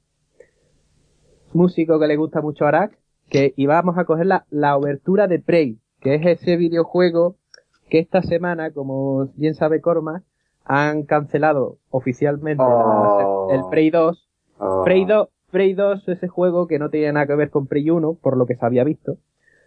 músico 1.57 1.99
que 1.99 2.07
le 2.07 2.15
gusta 2.15 2.41
mucho 2.41 2.65
a 2.65 2.69
Arak. 2.69 2.97
Que, 3.29 3.53
y 3.57 3.65
vamos 3.65 3.97
a 3.97 4.05
coger 4.05 4.25
la, 4.25 4.45
la 4.49 4.77
obertura 4.77 5.27
de 5.27 5.39
Prey, 5.39 5.77
que 5.99 6.15
es 6.15 6.25
ese 6.25 6.55
videojuego 6.55 7.35
que 7.89 7.99
esta 7.99 8.21
semana, 8.21 8.71
como 8.71 9.27
bien 9.35 9.53
sabe 9.53 9.81
Cormac, 9.81 10.23
han 10.63 11.03
cancelado 11.03 11.77
oficialmente 11.89 12.63
la- 12.63 12.69
Oh. 13.27 13.47
el 13.51 13.61
Prey 13.69 13.89
2. 13.89 14.29
Oh. 14.59 14.83
Prey 14.85 15.05
2, 15.05 15.27
Prey 15.51 15.73
2 15.73 16.07
es 16.07 16.17
ese 16.17 16.27
juego 16.29 16.67
que 16.67 16.79
no 16.79 16.89
tiene 16.89 17.11
nada 17.13 17.27
que 17.27 17.35
ver 17.35 17.49
con 17.49 17.67
Prey 17.67 17.89
1, 17.89 18.13
por 18.21 18.37
lo 18.37 18.45
que 18.45 18.55
se 18.55 18.65
había 18.65 18.83
visto. 18.85 19.17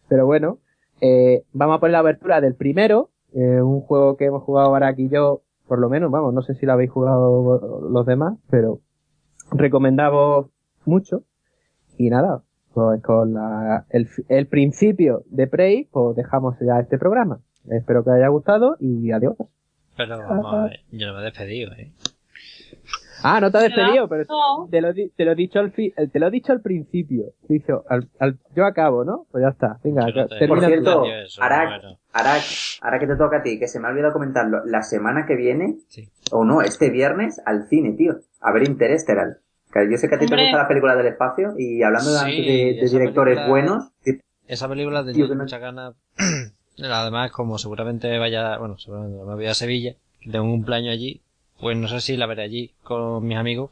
Pero 0.08 0.24
bueno, 0.26 0.58
eh, 1.02 1.44
vamos 1.52 1.76
a 1.76 1.80
poner 1.80 1.92
la 1.92 1.98
abertura 2.00 2.40
del 2.40 2.54
primero, 2.54 3.10
eh, 3.34 3.60
un 3.62 3.80
juego 3.82 4.16
que 4.16 4.24
hemos 4.26 4.42
jugado 4.42 4.70
Barak 4.70 4.98
y 4.98 5.08
yo, 5.08 5.42
por 5.68 5.78
lo 5.78 5.88
menos, 5.88 6.10
vamos, 6.10 6.32
no 6.34 6.42
sé 6.42 6.54
si 6.54 6.66
lo 6.66 6.72
habéis 6.72 6.90
jugado 6.90 7.80
los 7.90 8.04
demás, 8.06 8.38
pero 8.50 8.80
recomendamos 9.52 10.46
mucho. 10.84 11.22
Y 12.02 12.08
nada, 12.08 12.40
pues 12.72 13.02
con 13.02 13.34
la, 13.34 13.84
el, 13.90 14.08
el 14.30 14.46
principio 14.46 15.22
de 15.26 15.46
Prey, 15.46 15.86
pues 15.92 16.16
dejamos 16.16 16.56
ya 16.60 16.80
este 16.80 16.96
programa. 16.96 17.40
Espero 17.68 18.02
que 18.02 18.08
os 18.08 18.16
haya 18.16 18.28
gustado 18.28 18.76
y 18.80 19.12
adiós. 19.12 19.34
Pero 19.98 20.16
vamos 20.16 20.46
a 20.54 20.64
ver, 20.64 20.80
yo 20.92 21.08
no 21.08 21.12
me 21.14 21.20
he 21.20 21.24
despedido, 21.24 21.72
¿eh? 21.74 21.90
Ah, 23.22 23.38
no 23.38 23.50
te 23.50 23.58
has 23.58 23.64
despedido, 23.64 24.08
pero 24.08 24.24
No. 24.30 24.66
te 24.70 24.80
lo, 24.80 24.94
te 24.94 25.24
lo 25.26 25.32
he 25.32 25.34
dicho 25.34 25.58
al 25.58 25.72
fi- 25.72 25.92
te 26.10 26.18
lo 26.18 26.28
he 26.28 26.30
dicho 26.30 26.52
al 26.54 26.62
principio. 26.62 27.34
Dicho, 27.46 27.84
al, 27.86 28.08
al- 28.18 28.38
yo 28.56 28.64
acabo, 28.64 29.04
¿no? 29.04 29.26
Pues 29.30 29.42
ya 29.42 29.50
está. 29.50 29.78
Venga, 29.84 30.06
no 30.06 30.26
te- 30.26 30.38
termina 30.38 30.48
Por 30.48 30.64
cierto, 30.70 31.04
eso, 31.04 31.42
Arak, 31.42 31.68
bueno. 31.82 31.98
Arak, 32.14 32.42
ahora 32.80 32.98
que 32.98 33.06
te 33.08 33.16
toca 33.16 33.36
a 33.40 33.42
ti, 33.42 33.58
que 33.58 33.68
se 33.68 33.78
me 33.78 33.88
ha 33.88 33.90
olvidado 33.90 34.14
comentarlo, 34.14 34.64
la 34.64 34.80
semana 34.80 35.26
que 35.26 35.36
viene, 35.36 35.76
Sí. 35.88 36.08
o 36.32 36.46
no, 36.46 36.62
este 36.62 36.88
viernes, 36.88 37.42
al 37.44 37.68
cine, 37.68 37.92
tío. 37.92 38.14
A 38.40 38.52
ver 38.54 38.66
Interestelar. 38.66 39.36
Yo 39.74 39.96
sé 39.98 40.08
que 40.08 40.14
a 40.16 40.18
ti 40.18 40.26
te 40.26 40.34
Hombre. 40.34 40.42
gustan 40.42 40.58
las 40.58 40.68
películas 40.68 40.96
del 40.96 41.06
espacio, 41.06 41.54
y 41.56 41.82
hablando 41.82 42.10
de, 42.12 42.18
Sí, 42.18 42.24
antes 42.24 42.46
de, 42.92 42.98
directores 42.98 43.36
película- 43.36 43.48
buenos, 43.48 43.84
Esa 44.48 44.68
película 44.68 45.04
tenía 45.04 45.26
no- 45.28 45.34
muchas 45.36 45.60
ganas. 45.60 45.94
Además, 46.82 47.30
como 47.30 47.56
seguramente 47.58 48.18
vaya, 48.18 48.58
bueno, 48.58 48.78
seguramente 48.78 49.16
me 49.24 49.34
voy 49.34 49.46
a 49.46 49.54
Sevilla, 49.54 49.94
tengo 50.22 50.44
un 50.44 50.50
cumpleaños 50.52 50.92
allí, 50.92 51.20
pues 51.60 51.76
no 51.76 51.86
sé 51.88 52.00
si 52.00 52.16
la 52.16 52.26
veré 52.26 52.42
allí 52.42 52.72
con 52.82 53.24
mis 53.26 53.36
amigos, 53.36 53.70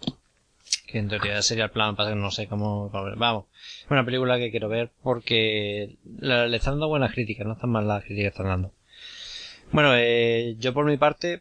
que 0.86 0.98
en 0.98 1.08
teoría 1.08 1.40
sería 1.42 1.64
el 1.64 1.70
plan, 1.70 1.96
para 1.96 2.10
que 2.10 2.16
no 2.16 2.30
sé 2.30 2.46
cómo, 2.46 2.90
cómo. 2.92 3.06
Vamos, 3.16 3.46
es 3.84 3.90
una 3.90 4.04
película 4.04 4.38
que 4.38 4.50
quiero 4.50 4.68
ver 4.68 4.90
porque 5.02 5.96
la- 6.20 6.46
le 6.46 6.56
están 6.58 6.74
dando 6.74 6.88
buenas 6.88 7.12
críticas, 7.12 7.46
no 7.46 7.54
están 7.54 7.70
mal 7.70 7.88
las 7.88 8.04
críticas 8.04 8.32
que 8.32 8.36
están 8.36 8.46
dando. 8.46 8.72
Bueno, 9.72 9.90
eh, 9.96 10.54
yo 10.58 10.72
por 10.72 10.84
mi 10.84 10.96
parte, 10.96 11.40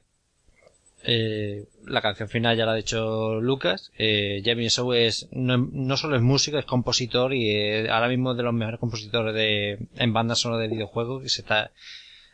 eh, 1.09 1.69
la 1.85 2.01
canción 2.01 2.27
final 2.27 2.57
ya 2.57 2.65
la 2.65 2.73
ha 2.73 2.75
dicho 2.75 3.39
Lucas. 3.39 3.93
Eh, 3.97 4.41
Jamie 4.43 4.69
Sow 4.69 4.91
es, 4.91 5.29
no, 5.31 5.95
solo 5.95 6.17
es 6.17 6.21
músico, 6.21 6.57
es 6.57 6.65
compositor 6.65 7.33
y 7.33 7.49
eh, 7.49 7.89
ahora 7.89 8.09
mismo 8.09 8.31
es 8.31 8.37
de 8.37 8.43
los 8.43 8.53
mejores 8.53 8.77
compositores 8.77 9.33
de, 9.33 9.87
en 9.95 10.11
bandas 10.11 10.39
sonoras 10.39 10.67
de 10.67 10.75
videojuegos 10.75 11.23
que 11.23 11.29
se 11.29 11.41
está, 11.43 11.71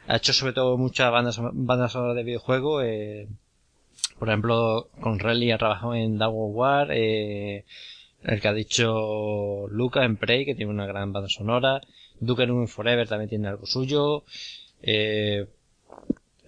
ha 0.07 0.15
hecho 0.15 0.33
sobre 0.33 0.53
todo 0.53 0.75
muchas 0.79 1.11
bandas, 1.11 1.39
bandas 1.53 1.91
sonoras 1.91 2.15
de 2.15 2.23
videojuegos, 2.23 2.83
eh, 2.83 3.27
por 4.17 4.29
ejemplo, 4.29 4.89
con 4.99 5.19
Rally 5.19 5.51
ha 5.51 5.59
trabajado 5.59 5.93
en 5.93 6.17
Dawn 6.17 6.55
War, 6.55 6.87
eh, 6.91 7.65
el 8.23 8.41
que 8.41 8.47
ha 8.47 8.53
dicho 8.53 9.67
Lucas 9.69 10.03
en 10.05 10.17
Prey, 10.17 10.45
que 10.45 10.55
tiene 10.55 10.71
una 10.71 10.87
gran 10.87 11.13
banda 11.13 11.29
sonora, 11.29 11.79
Duke 12.19 12.47
Nukem 12.47 12.67
Forever 12.67 13.07
también 13.07 13.29
tiene 13.29 13.49
algo 13.49 13.67
suyo, 13.67 14.23
eh, 14.81 15.45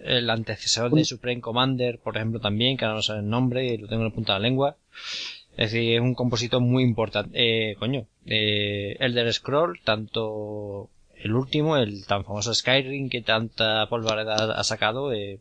el 0.06 0.30
antecesor 0.30 0.90
de 0.92 1.04
Supreme 1.04 1.40
Commander, 1.40 1.98
por 1.98 2.16
ejemplo, 2.16 2.40
también, 2.40 2.76
que 2.76 2.84
ahora 2.84 2.96
no 2.96 3.02
sé 3.02 3.12
el 3.14 3.28
nombre, 3.28 3.66
y 3.66 3.76
lo 3.76 3.88
tengo 3.88 4.02
en 4.02 4.08
la 4.08 4.14
punta 4.14 4.34
de 4.34 4.38
la 4.40 4.48
lengua. 4.48 4.76
Es 5.56 5.72
decir, 5.72 5.94
es 5.94 6.00
un 6.00 6.14
compositor 6.14 6.60
muy 6.60 6.82
importante. 6.82 7.30
Eh, 7.34 7.76
coño, 7.76 8.06
eh, 8.26 8.96
Elder 9.00 9.32
Scroll, 9.32 9.80
tanto 9.82 10.90
el 11.14 11.34
último, 11.34 11.76
el 11.76 12.06
tan 12.06 12.24
famoso 12.24 12.54
Skyrim, 12.54 13.08
que 13.08 13.22
tanta 13.22 13.88
polvareda 13.88 14.58
ha 14.58 14.64
sacado, 14.64 15.12
eh, 15.12 15.40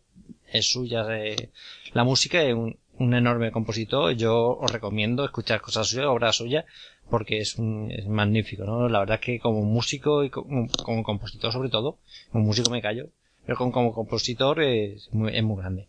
es 0.52 0.72
suya. 0.72 1.06
eh, 1.18 1.50
la 1.94 2.04
música 2.04 2.42
es 2.42 2.54
un, 2.54 2.78
un 2.98 3.14
enorme 3.14 3.52
compositor. 3.52 4.14
Yo 4.14 4.58
os 4.58 4.72
recomiendo 4.72 5.26
escuchar 5.26 5.62
cosas 5.62 5.88
suyas, 5.90 6.06
obras 6.06 6.38
suyas, 6.38 6.66
porque 7.10 7.40
es, 7.40 7.58
un, 7.58 7.92
es 7.92 8.08
magnífico, 8.08 8.64
¿no? 8.64 8.90
La 8.90 9.00
verdad 9.00 9.20
es 9.20 9.26
que 9.26 9.40
como 9.40 9.64
músico 9.64 10.24
y 10.24 10.30
como, 10.30 10.68
como 10.84 11.04
compositor 11.04 11.52
sobre 11.52 11.70
todo, 11.70 12.00
como 12.32 12.46
músico 12.46 12.70
me 12.70 12.82
callo, 12.82 13.10
pero 13.46 13.58
como, 13.58 13.94
compositor 13.94 14.62
es 14.62 15.10
muy, 15.14 15.36
es 15.36 15.44
muy 15.44 15.58
grande. 15.58 15.88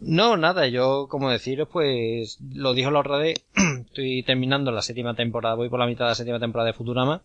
No, 0.00 0.36
nada, 0.36 0.66
yo 0.66 1.06
como 1.08 1.30
deciros, 1.30 1.68
pues 1.70 2.38
lo 2.52 2.74
dijo 2.74 2.90
la 2.90 3.00
otra 3.00 3.18
vez, 3.18 3.44
estoy 3.86 4.22
terminando 4.22 4.72
la 4.72 4.82
séptima 4.82 5.14
temporada, 5.14 5.54
voy 5.54 5.68
por 5.68 5.80
la 5.80 5.86
mitad 5.86 6.04
de 6.06 6.10
la 6.10 6.14
séptima 6.14 6.40
temporada 6.40 6.68
de 6.68 6.74
Futurama. 6.74 7.22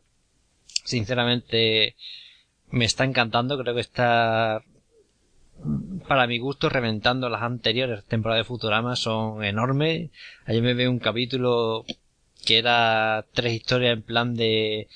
Sinceramente, 0.85 1.95
me 2.71 2.85
está 2.85 3.03
encantando, 3.03 3.57
creo 3.57 3.75
que 3.75 3.81
está, 3.81 4.63
para 6.07 6.27
mi 6.27 6.39
gusto, 6.39 6.69
reventando 6.69 7.29
las 7.29 7.41
anteriores 7.41 8.05
temporadas 8.05 8.41
de 8.41 8.47
Futurama, 8.47 8.95
son 8.95 9.43
enormes. 9.43 10.11
Ayer 10.45 10.61
me 10.61 10.73
veo 10.73 10.91
un 10.91 10.99
capítulo 10.99 11.85
que 12.45 12.57
era 12.59 13.25
tres 13.33 13.53
historias 13.53 13.93
en 13.93 14.03
plan 14.03 14.35
de 14.35 14.87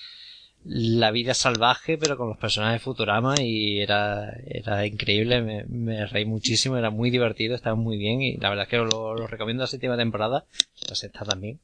la 0.66 1.12
vida 1.12 1.34
salvaje, 1.34 1.98
pero 1.98 2.16
con 2.18 2.30
los 2.30 2.38
personajes 2.38 2.80
de 2.80 2.84
Futurama 2.84 3.36
y 3.42 3.80
era, 3.82 4.34
era 4.46 4.86
increíble, 4.86 5.42
me, 5.42 5.66
me 5.66 6.06
reí 6.06 6.26
muchísimo, 6.26 6.78
era 6.78 6.90
muy 6.90 7.10
divertido, 7.10 7.54
estaba 7.56 7.76
muy 7.76 7.98
bien 7.98 8.22
y 8.22 8.38
la 8.38 8.50
verdad 8.50 8.64
es 8.64 8.70
que 8.70 8.78
lo, 8.78 9.14
lo 9.16 9.28
recomiendo 9.28 9.62
la 9.64 9.68
séptima 9.68 9.98
temporada, 9.98 10.46
la 10.88 10.96
sexta 10.96 11.26
también. 11.26 11.60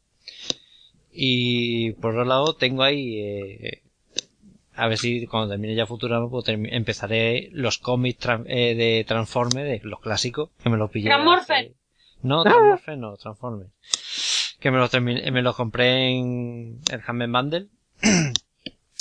Y 1.12 1.92
por 1.94 2.12
otro 2.12 2.26
lado 2.26 2.54
tengo 2.56 2.84
ahí, 2.84 3.20
eh, 3.20 3.82
a 4.76 4.88
ver 4.88 4.98
si 4.98 5.26
cuando 5.28 5.50
termine 5.50 5.76
ya 5.76 5.86
Futurama 5.86 6.30
pues 6.30 6.46
empezaré 6.48 7.50
los 7.52 7.78
cómics 7.80 8.26
eh, 8.46 8.76
de 8.76 9.06
Transformers, 9.08 9.82
de 9.82 9.88
los 9.90 10.00
clásicos, 10.02 10.50
que 10.64 10.70
me 10.70 10.78
los 10.78 10.92
pillé. 10.92 11.08
Transmorph. 11.10 11.42
hace- 11.50 11.74
No, 12.22 12.44
Transmorph 12.44 12.88
no, 12.98 13.18
Transformers. 13.18 13.72
Que 14.60 14.72
me 14.72 14.78
los 14.78 14.92
me 15.02 15.42
los 15.42 15.56
compré 15.56 16.10
en 16.18 16.80
el 16.92 17.02
Hammer 17.08 17.30
Bundle. 17.30 17.68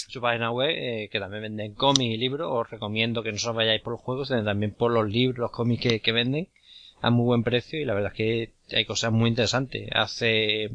su 0.08 0.20
página 0.20 0.50
web, 0.50 0.70
eh, 0.70 1.08
que 1.10 1.20
también 1.20 1.42
venden 1.42 1.74
cómics 1.74 2.14
y 2.14 2.16
libros. 2.16 2.48
Os 2.50 2.70
recomiendo 2.70 3.22
que 3.22 3.32
no 3.32 3.38
solo 3.38 3.54
vayáis 3.54 3.82
por 3.82 3.92
los 3.94 4.00
juegos, 4.02 4.28
sino 4.28 4.44
también 4.44 4.72
por 4.72 4.90
los 4.92 5.08
libros, 5.08 5.38
los 5.38 5.50
cómics 5.52 5.82
que, 5.82 6.00
que 6.00 6.12
venden 6.12 6.48
a 7.00 7.10
muy 7.10 7.24
buen 7.26 7.44
precio 7.44 7.80
y 7.80 7.84
la 7.84 7.94
verdad 7.94 8.12
es 8.12 8.16
que 8.16 8.76
hay 8.76 8.84
cosas 8.84 9.12
muy 9.12 9.28
interesantes. 9.30 9.88
Hace, 9.92 10.70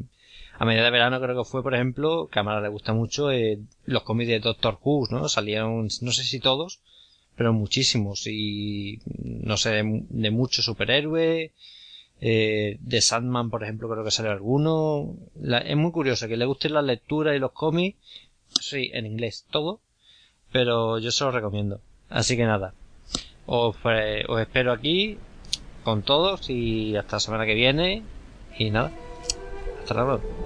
a 0.58 0.64
medida 0.64 0.84
de 0.84 0.90
verano 0.90 1.20
creo 1.20 1.36
que 1.36 1.48
fue, 1.50 1.62
por 1.62 1.74
ejemplo, 1.74 2.28
que 2.32 2.38
a 2.38 2.42
Mara 2.42 2.60
le 2.62 2.68
gusta 2.68 2.92
mucho, 2.94 3.30
eh, 3.30 3.58
los 3.84 4.02
cómics 4.04 4.28
de 4.28 4.40
Doctor 4.40 4.78
Who, 4.82 5.08
¿no? 5.10 5.28
Salieron, 5.28 5.88
no 6.00 6.12
sé 6.12 6.24
si 6.24 6.40
todos, 6.40 6.80
pero 7.36 7.52
muchísimos 7.52 8.26
y, 8.26 9.00
no 9.22 9.56
sé, 9.56 9.70
de, 9.70 10.04
de 10.08 10.30
muchos 10.30 10.64
superhéroes, 10.64 11.50
eh, 12.20 12.76
de 12.80 13.00
Sandman, 13.00 13.50
por 13.50 13.62
ejemplo, 13.64 13.88
creo 13.88 14.04
que 14.04 14.10
sale 14.10 14.28
alguno. 14.30 15.16
La- 15.40 15.58
es 15.58 15.76
muy 15.76 15.90
curioso 15.92 16.28
que 16.28 16.36
le 16.36 16.44
gusten 16.46 16.72
las 16.74 16.84
lecturas 16.84 17.36
y 17.36 17.38
los 17.38 17.52
cómics. 17.52 17.98
Sí, 18.60 18.90
en 18.92 19.06
inglés, 19.06 19.46
todo. 19.50 19.80
Pero 20.52 20.98
yo 20.98 21.10
se 21.10 21.24
lo 21.24 21.30
recomiendo. 21.30 21.80
Así 22.08 22.36
que 22.36 22.44
nada. 22.44 22.74
Os, 23.46 23.76
eh, 23.84 24.24
os 24.28 24.40
espero 24.40 24.72
aquí 24.72 25.18
con 25.82 26.02
todos 26.02 26.48
y 26.48 26.96
hasta 26.96 27.16
la 27.16 27.20
semana 27.20 27.46
que 27.46 27.54
viene. 27.54 28.02
Y 28.58 28.70
nada. 28.70 28.92
Hasta 29.82 29.94
luego. 29.94 30.43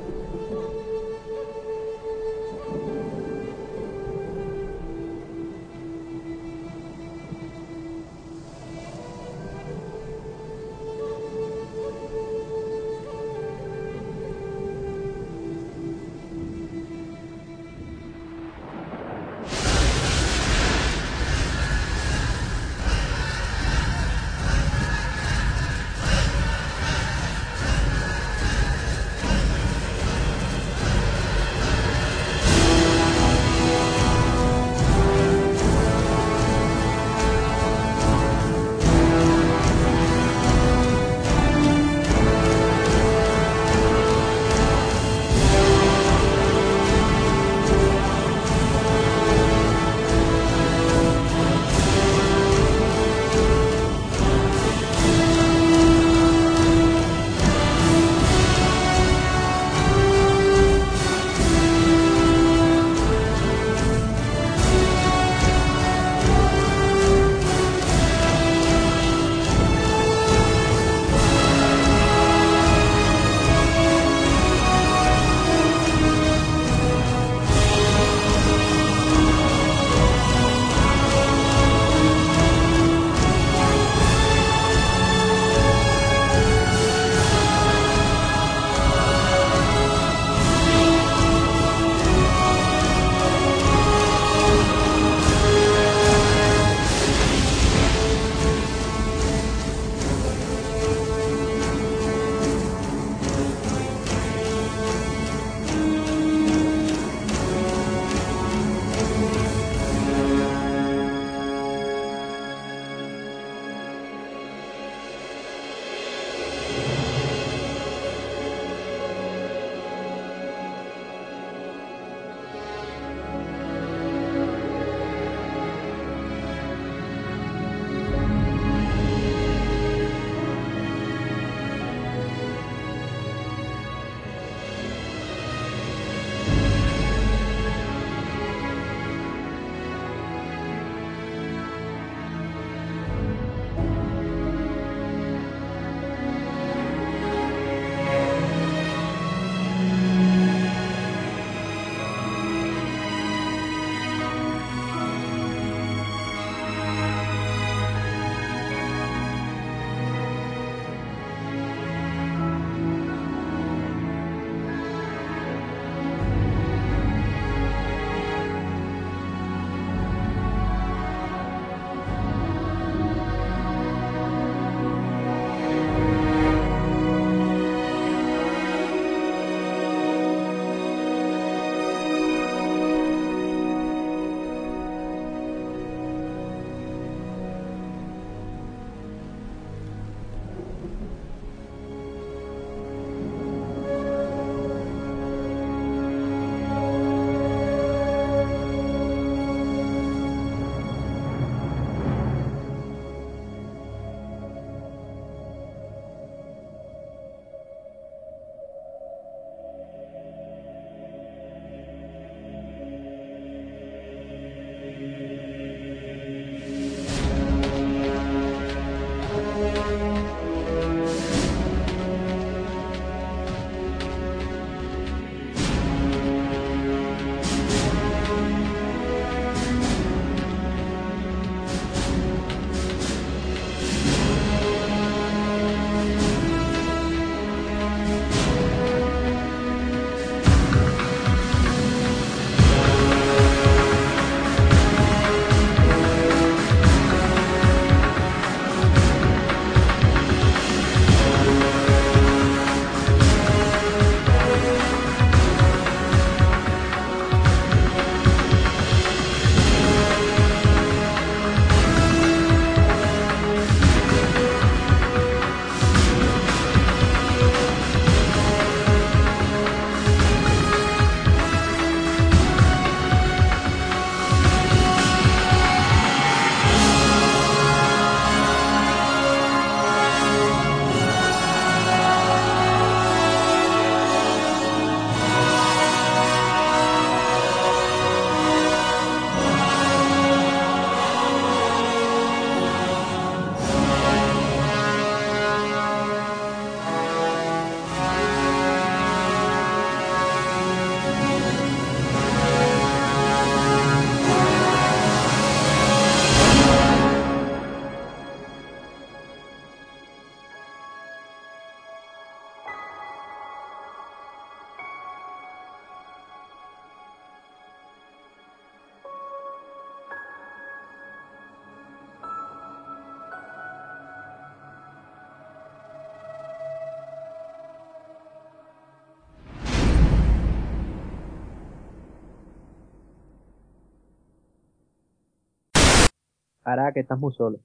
Hará 336.72 336.92
que 336.92 337.00
estás 337.00 337.18
muy 337.18 337.32
solo. 337.34 337.58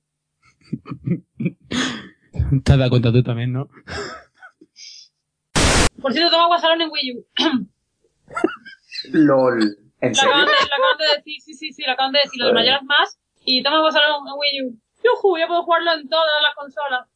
Te 2.63 2.71
has 2.71 2.77
dado 2.77 2.89
cuenta 2.89 3.11
tú 3.11 3.21
también, 3.23 3.51
¿no? 3.53 3.69
Por 6.01 6.11
cierto, 6.13 6.31
toma 6.31 6.47
Guasalón 6.47 6.81
en 6.81 6.89
Wii 6.91 7.13
U. 7.17 7.25
LOL. 9.11 9.77
¿En 10.01 10.09
Lo 10.09 10.15
serio? 10.15 10.33
acaban, 10.33 10.45
de, 10.47 10.51
lo 10.51 10.57
acaban 10.75 10.97
de 10.97 11.05
decir, 11.17 11.41
sí, 11.41 11.53
sí, 11.53 11.71
sí, 11.71 11.83
lo 11.85 11.91
acaban 11.93 12.11
de 12.11 12.19
decir, 12.19 12.39
los 12.41 12.49
de 12.49 12.53
mayores 12.53 12.83
más. 12.83 13.19
Y 13.45 13.63
toma 13.63 13.79
Guasalón 13.79 14.27
en 14.27 14.33
Wii 14.37 14.61
U. 14.67 14.79
¡Yujú! 15.03 15.37
Ya 15.37 15.47
puedo 15.47 15.63
jugarlo 15.63 15.93
en 15.93 16.09
todas 16.09 16.25
las 16.41 16.55
consolas. 16.55 17.07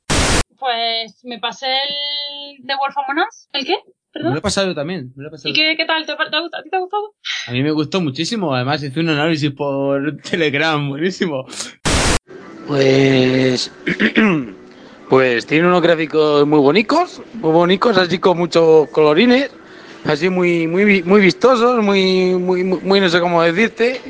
Pues 0.57 1.23
me 1.25 1.39
pasé 1.39 1.67
el 1.67 2.65
The 2.65 2.75
Wolf 2.75 2.97
Among 2.97 3.25
Us. 3.27 3.49
¿El 3.53 3.65
qué? 3.65 3.77
Me 4.15 4.31
lo 4.31 4.37
he 4.37 4.41
pasado 4.41 4.67
yo 4.67 4.75
también. 4.75 5.13
Me 5.15 5.23
lo 5.23 5.29
he 5.29 5.31
pasado. 5.31 5.49
¿Y 5.49 5.53
qué, 5.53 5.75
qué 5.77 5.85
tal? 5.85 6.05
¿Te, 6.05 6.13
te 6.15 6.21
ha 6.21 6.39
gustado? 6.39 6.49
¿A 6.59 6.63
ti 6.63 6.69
te 6.69 6.75
ha 6.75 6.79
gustado? 6.79 7.13
A 7.47 7.51
mí 7.51 7.63
me 7.63 7.71
gustó 7.71 8.01
muchísimo. 8.01 8.53
Además, 8.53 8.81
hice 8.83 8.99
un 8.99 9.09
análisis 9.09 9.51
por 9.51 10.17
Telegram. 10.29 10.89
Buenísimo. 10.89 11.45
Pues. 12.67 13.71
Pues 15.09 15.45
tiene 15.45 15.65
unos 15.65 15.81
gráficos 15.81 16.45
muy 16.45 16.59
bonitos, 16.59 17.21
muy 17.35 17.51
bonitos, 17.53 17.97
así 17.97 18.19
con 18.19 18.37
muchos 18.37 18.89
colorines, 18.89 19.49
así 20.03 20.29
muy, 20.29 20.67
muy, 20.67 21.01
muy 21.01 21.21
vistosos, 21.21 21.81
muy, 21.81 22.35
muy, 22.35 22.65
muy, 22.65 22.99
no 22.99 23.07
sé 23.07 23.21
cómo 23.21 23.41
decirte. 23.41 24.01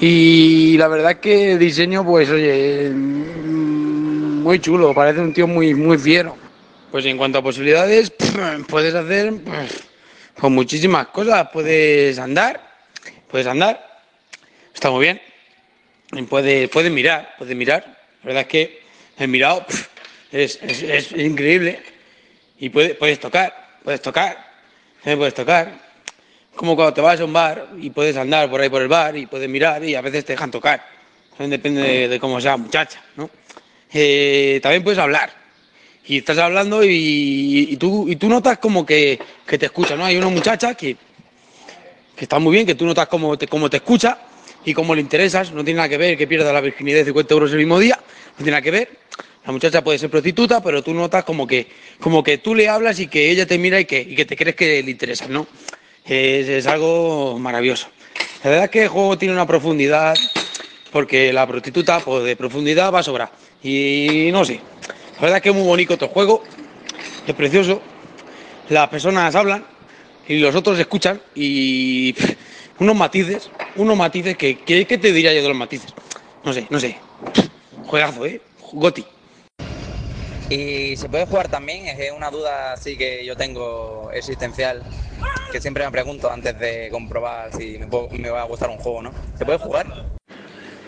Y 0.00 0.78
la 0.78 0.86
verdad 0.86 1.18
que 1.18 1.54
el 1.54 1.58
diseño, 1.58 2.04
pues 2.04 2.30
oye, 2.30 2.90
mm, 2.94 4.42
muy 4.44 4.60
chulo, 4.60 4.94
parece 4.94 5.20
un 5.20 5.32
tío 5.32 5.48
muy, 5.48 5.74
muy 5.74 5.98
fiero. 5.98 6.36
Pues 6.90 7.04
en 7.06 7.16
cuanto 7.16 7.38
a 7.38 7.42
posibilidades, 7.42 8.12
puedes 8.68 8.94
hacer 8.94 9.32
pues, 10.36 10.52
muchísimas 10.52 11.08
cosas. 11.08 11.48
Puedes 11.52 12.18
andar, 12.18 12.60
puedes 13.30 13.46
andar, 13.46 14.00
está 14.74 14.90
muy 14.90 15.04
bien. 15.04 15.20
Puedes, 16.28 16.68
puedes 16.70 16.90
mirar, 16.90 17.34
puedes 17.38 17.54
mirar. 17.56 17.84
La 18.22 18.26
verdad 18.26 18.42
es 18.42 18.48
que 18.48 18.82
el 19.18 19.28
mirado 19.28 19.64
es, 20.32 20.58
es- 20.62 21.12
increíble. 21.12 21.80
Y 22.58 22.68
puedes, 22.68 22.96
puedes 22.96 23.18
tocar, 23.20 23.78
puedes 23.84 24.02
tocar, 24.02 24.36
también 24.98 25.18
puedes 25.18 25.34
tocar. 25.34 25.90
Como 26.54 26.74
cuando 26.74 26.92
te 26.92 27.00
vas 27.00 27.20
a 27.20 27.24
un 27.24 27.32
bar 27.32 27.68
y 27.78 27.88
puedes 27.90 28.16
andar 28.16 28.50
por 28.50 28.60
ahí 28.60 28.68
por 28.68 28.82
el 28.82 28.88
bar 28.88 29.16
y 29.16 29.26
puedes 29.26 29.48
mirar 29.48 29.82
y 29.84 29.94
a 29.94 30.00
veces 30.02 30.24
te 30.24 30.32
dejan 30.32 30.50
tocar. 30.50 30.84
También 31.30 31.50
depende 31.50 32.08
de, 32.08 32.20
cómo 32.20 32.38
sea 32.40 32.56
muchacha, 32.58 33.00
¿no? 33.16 33.30
Eh, 33.92 34.58
también 34.62 34.82
puedes 34.82 34.98
hablar. 34.98 35.39
Y 36.06 36.18
estás 36.18 36.38
hablando 36.38 36.82
y, 36.82 37.76
tú, 37.78 38.08
y 38.08 38.16
tú 38.16 38.28
notas 38.28 38.58
como 38.58 38.84
que, 38.84 39.18
que 39.46 39.58
te 39.58 39.66
escucha, 39.66 39.96
¿no? 39.96 40.04
Hay 40.04 40.16
una 40.16 40.28
muchacha 40.28 40.74
que, 40.74 40.96
que 42.16 42.24
está 42.24 42.38
muy 42.38 42.54
bien, 42.54 42.66
que 42.66 42.74
tú 42.74 42.84
notas 42.84 43.06
cómo 43.06 43.36
te, 43.38 43.46
te 43.46 43.76
escucha 43.76 44.18
y 44.64 44.74
cómo 44.74 44.94
le 44.94 45.00
interesas, 45.00 45.52
no 45.52 45.64
tiene 45.64 45.78
nada 45.78 45.88
que 45.88 45.98
ver 45.98 46.18
que 46.18 46.26
pierda 46.26 46.52
la 46.52 46.60
virginidad 46.60 46.98
de 46.98 47.04
50 47.06 47.34
euros 47.34 47.52
el 47.52 47.58
mismo 47.58 47.78
día, 47.78 47.96
no 47.96 48.36
tiene 48.36 48.52
nada 48.52 48.62
que 48.62 48.70
ver. 48.70 48.88
La 49.44 49.52
muchacha 49.52 49.82
puede 49.82 49.98
ser 49.98 50.10
prostituta, 50.10 50.62
pero 50.62 50.82
tú 50.82 50.92
notas 50.92 51.24
como 51.24 51.46
que, 51.46 51.66
como 51.98 52.22
que 52.22 52.38
tú 52.38 52.54
le 52.54 52.68
hablas 52.68 52.98
y 53.00 53.06
que 53.06 53.30
ella 53.30 53.46
te 53.46 53.56
mira 53.58 53.80
y 53.80 53.84
que, 53.84 54.00
y 54.00 54.14
que 54.14 54.24
te 54.24 54.36
crees 54.36 54.54
que 54.54 54.82
le 54.82 54.90
interesas, 54.90 55.28
¿no? 55.28 55.46
Es, 56.04 56.48
es 56.48 56.66
algo 56.66 57.38
maravilloso. 57.38 57.88
La 58.42 58.50
verdad 58.50 58.64
es 58.66 58.70
que 58.70 58.82
el 58.82 58.88
juego 58.88 59.16
tiene 59.16 59.34
una 59.34 59.46
profundidad, 59.46 60.16
porque 60.90 61.32
la 61.32 61.46
prostituta, 61.46 62.00
pues 62.00 62.24
de 62.24 62.36
profundidad 62.36 62.92
va 62.92 63.00
a 63.00 63.02
sobrar. 63.02 63.32
Y 63.62 64.28
no 64.32 64.44
sé, 64.44 64.60
la 65.20 65.26
verdad 65.26 65.36
es 65.36 65.42
que 65.42 65.48
es 65.50 65.54
muy 65.54 65.64
bonito 65.66 65.94
el 66.00 66.06
juego, 66.08 66.42
es 67.26 67.34
precioso, 67.34 67.82
las 68.70 68.88
personas 68.88 69.34
hablan 69.34 69.64
y 70.26 70.38
los 70.38 70.54
otros 70.54 70.78
escuchan 70.78 71.20
y 71.34 72.12
pff, 72.14 72.34
unos 72.80 72.96
matices, 72.96 73.50
unos 73.76 73.96
matices 73.96 74.36
que, 74.36 74.56
que- 74.58 74.86
¿qué 74.86 74.96
te 74.98 75.12
diría 75.12 75.32
yo 75.34 75.42
de 75.42 75.48
los 75.48 75.56
matices? 75.56 75.92
No 76.42 76.52
sé, 76.54 76.66
no 76.70 76.80
sé. 76.80 76.96
Pff, 77.34 77.46
Juegazo, 77.86 78.24
¿eh? 78.24 78.40
Goti. 78.72 79.04
Y 80.48 80.96
se 80.96 81.08
puede 81.08 81.26
jugar 81.26 81.48
también, 81.48 81.86
es 81.88 82.12
una 82.12 82.30
duda 82.30 82.72
así 82.72 82.96
que 82.96 83.24
yo 83.24 83.36
tengo 83.36 84.10
existencial, 84.12 84.82
que 85.52 85.60
siempre 85.60 85.84
me 85.84 85.90
pregunto 85.92 86.30
antes 86.30 86.58
de 86.58 86.88
comprobar 86.90 87.52
si 87.52 87.78
me, 87.78 87.86
puedo- 87.86 88.08
me 88.12 88.30
va 88.30 88.40
a 88.42 88.44
gustar 88.46 88.70
un 88.70 88.78
juego, 88.78 89.02
¿no? 89.02 89.12
¿Se 89.36 89.44
puede 89.44 89.58
jugar? 89.58 89.86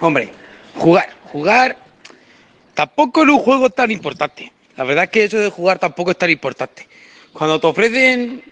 Hombre, 0.00 0.30
jugar, 0.76 1.10
jugar 1.24 1.76
tampoco 2.82 3.22
es 3.22 3.28
un 3.28 3.38
juego 3.38 3.70
tan 3.70 3.92
importante. 3.92 4.50
La 4.76 4.82
verdad 4.82 5.04
es 5.04 5.10
que 5.10 5.22
eso 5.22 5.38
de 5.38 5.50
jugar 5.50 5.78
tampoco 5.78 6.10
es 6.10 6.18
tan 6.18 6.30
importante. 6.30 6.88
Cuando 7.32 7.60
te 7.60 7.68
ofrecen, 7.68 8.42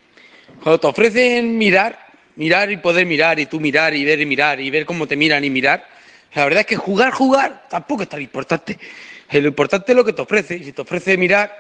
cuando 0.63 0.79
te 0.79 0.87
ofrecen 0.87 1.59
mirar, 1.59 1.99
mirar 2.37 2.71
y 2.71 2.77
poder 2.77 3.07
mirar 3.07 3.41
y 3.41 3.47
tú 3.47 3.59
mirar 3.59 3.93
y 3.93 4.05
ver 4.05 4.21
y 4.21 4.27
mirar 4.27 4.61
y 4.61 4.71
ver 4.71 4.87
cómo 4.87 5.09
te 5.09 5.17
miran 5.17 5.43
y 5.43 5.51
mirar, 5.51 5.85
la 6.33 6.45
verdad 6.45 6.61
es 6.61 6.67
que 6.67 6.77
jugar, 6.77 7.11
jugar 7.13 7.67
tampoco 7.69 8.05
es 8.05 8.09
tan 8.09 8.23
importante. 8.23 8.79
Eh, 9.29 9.41
Lo 9.41 9.49
importante 9.49 9.91
es 9.91 9.97
lo 9.97 10.05
que 10.05 10.13
te 10.13 10.23
ofrece. 10.23 10.55
Y 10.59 10.63
si 10.63 10.73
te 10.73 10.83
ofrece 10.83 11.17
mirar, 11.17 11.53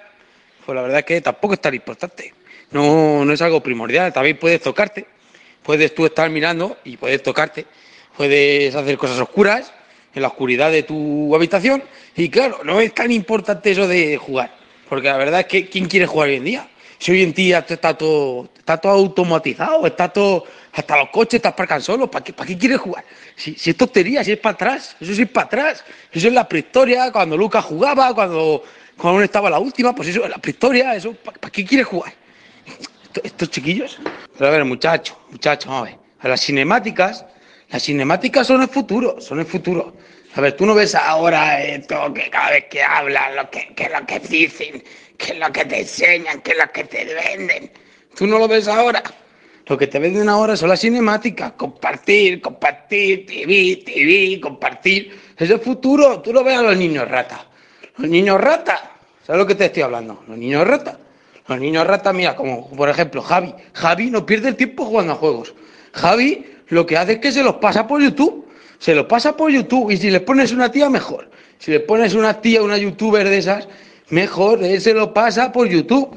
pues 0.64 0.76
la 0.76 0.82
verdad 0.82 1.00
es 1.00 1.04
que 1.06 1.20
tampoco 1.20 1.54
es 1.54 1.60
tan 1.60 1.74
importante. 1.74 2.32
No, 2.70 3.24
no 3.24 3.32
es 3.32 3.42
algo 3.42 3.60
primordial. 3.60 4.12
También 4.12 4.38
puedes 4.38 4.62
tocarte. 4.62 5.06
Puedes 5.64 5.92
tú 5.92 6.06
estar 6.06 6.30
mirando 6.30 6.78
y 6.84 6.96
puedes 6.96 7.20
tocarte. 7.20 7.66
Puedes 8.16 8.76
hacer 8.76 8.96
cosas 8.96 9.18
oscuras 9.18 9.72
en 10.14 10.22
la 10.22 10.28
oscuridad 10.28 10.70
de 10.70 10.82
tu 10.82 11.34
habitación. 11.34 11.82
Y 12.16 12.28
claro, 12.28 12.60
no 12.64 12.80
es 12.80 12.94
tan 12.94 13.10
importante 13.10 13.70
eso 13.70 13.86
de 13.86 14.16
jugar. 14.16 14.54
Porque 14.88 15.08
la 15.08 15.16
verdad 15.16 15.40
es 15.40 15.46
que 15.46 15.68
¿quién 15.68 15.86
quiere 15.86 16.06
jugar 16.06 16.28
hoy 16.28 16.36
en 16.36 16.44
día? 16.44 16.68
Si 16.98 17.12
hoy 17.12 17.22
en 17.22 17.32
día 17.32 17.64
está 17.66 17.94
todo, 17.96 18.50
está 18.58 18.76
todo 18.76 18.92
automatizado, 18.92 19.86
está 19.86 20.08
todo, 20.12 20.44
hasta 20.72 20.98
los 20.98 21.08
coches 21.08 21.40
te 21.40 21.48
aparcan 21.48 21.80
solos, 21.80 22.10
¿para 22.10 22.22
qué, 22.22 22.32
¿para 22.34 22.46
qué 22.46 22.58
quieres 22.58 22.78
jugar? 22.78 23.04
Si, 23.36 23.54
si 23.54 23.70
es 23.70 23.76
tontería, 23.76 24.22
si 24.22 24.32
es 24.32 24.38
para 24.38 24.52
atrás, 24.54 24.96
eso 25.00 25.14
sí 25.14 25.22
es 25.22 25.30
para 25.30 25.46
atrás, 25.46 25.84
eso 26.12 26.28
es 26.28 26.34
la 26.34 26.46
prehistoria, 26.46 27.10
cuando 27.10 27.38
Lucas 27.38 27.64
jugaba, 27.64 28.14
cuando, 28.14 28.62
cuando 28.98 29.22
estaba 29.22 29.48
la 29.48 29.58
última, 29.58 29.94
pues 29.94 30.08
eso 30.08 30.24
es 30.24 30.30
la 30.30 30.36
prehistoria, 30.36 30.94
eso, 30.94 31.14
¿para, 31.14 31.50
qué 31.50 31.64
quieres 31.64 31.86
jugar? 31.86 32.12
Esto- 33.04 33.20
estos 33.24 33.50
chiquillos. 33.50 33.98
Pero 34.36 34.48
a 34.48 34.52
ver, 34.52 34.64
muchachos, 34.66 35.16
muchachos, 35.30 35.72
a 35.72 35.82
ver. 35.82 35.96
A 36.20 36.28
las 36.28 36.42
cinemáticas, 36.42 37.24
las 37.70 37.82
cinemáticas 37.84 38.46
son 38.46 38.62
el 38.62 38.68
futuro, 38.68 39.20
son 39.20 39.40
el 39.40 39.46
futuro. 39.46 39.94
A 40.34 40.40
ver, 40.40 40.56
tú 40.56 40.66
no 40.66 40.74
ves 40.74 40.94
ahora 40.94 41.62
esto 41.62 42.12
que 42.12 42.28
cada 42.30 42.50
vez 42.50 42.64
que 42.70 42.82
hablan, 42.82 43.36
lo 43.36 43.50
que, 43.50 43.72
que 43.74 43.88
lo 43.88 44.04
que 44.06 44.18
dicen, 44.20 44.82
que 45.16 45.34
lo 45.34 45.50
que 45.52 45.64
te 45.64 45.80
enseñan, 45.80 46.40
que 46.40 46.54
lo 46.54 46.70
que 46.72 46.84
te 46.84 47.04
venden. 47.04 47.70
Tú 48.16 48.26
no 48.26 48.38
lo 48.38 48.48
ves 48.48 48.66
ahora. 48.68 49.02
Lo 49.66 49.78
que 49.78 49.86
te 49.86 50.00
venden 50.00 50.28
ahora 50.28 50.56
son 50.56 50.68
las 50.68 50.80
cinemáticas. 50.80 51.52
Compartir, 51.52 52.40
compartir, 52.40 53.24
TV, 53.26 53.82
TV, 53.84 54.40
compartir. 54.40 55.16
Es 55.36 55.48
el 55.48 55.60
futuro. 55.60 56.20
Tú 56.20 56.32
lo 56.32 56.42
ves 56.42 56.58
a 56.58 56.62
los 56.62 56.76
niños 56.76 57.08
rata. 57.08 57.46
Los 57.96 58.10
niños 58.10 58.40
rata. 58.40 58.96
¿Sabes 59.24 59.38
lo 59.38 59.46
que 59.46 59.54
te 59.54 59.66
estoy 59.66 59.82
hablando? 59.82 60.24
Los 60.26 60.36
niños 60.36 60.66
rata. 60.66 60.98
Los 61.46 61.60
niños 61.60 61.86
rata, 61.86 62.12
mira, 62.12 62.34
como 62.34 62.68
por 62.70 62.88
ejemplo 62.88 63.22
Javi. 63.22 63.54
Javi 63.74 64.10
no 64.10 64.26
pierde 64.26 64.48
el 64.48 64.56
tiempo 64.56 64.84
jugando 64.84 65.12
a 65.12 65.16
juegos. 65.16 65.54
Javi 65.92 66.44
lo 66.70 66.86
que 66.86 66.96
hace 66.96 67.12
es 67.12 67.18
que 67.18 67.32
se 67.32 67.42
los 67.42 67.56
pasa 67.56 67.86
por 67.86 68.00
YouTube. 68.00 68.46
Se 68.78 68.94
los 68.94 69.06
pasa 69.06 69.36
por 69.36 69.50
YouTube. 69.50 69.90
Y 69.90 69.96
si 69.96 70.10
le 70.10 70.20
pones 70.20 70.52
una 70.52 70.70
tía, 70.72 70.88
mejor. 70.88 71.30
Si 71.58 71.70
le 71.70 71.80
pones 71.80 72.14
una 72.14 72.40
tía, 72.40 72.62
una 72.62 72.78
youtuber 72.78 73.28
de 73.28 73.38
esas, 73.38 73.68
mejor. 74.08 74.60
Se 74.80 74.94
lo 74.94 75.12
pasa 75.12 75.52
por 75.52 75.68
YouTube. 75.68 76.16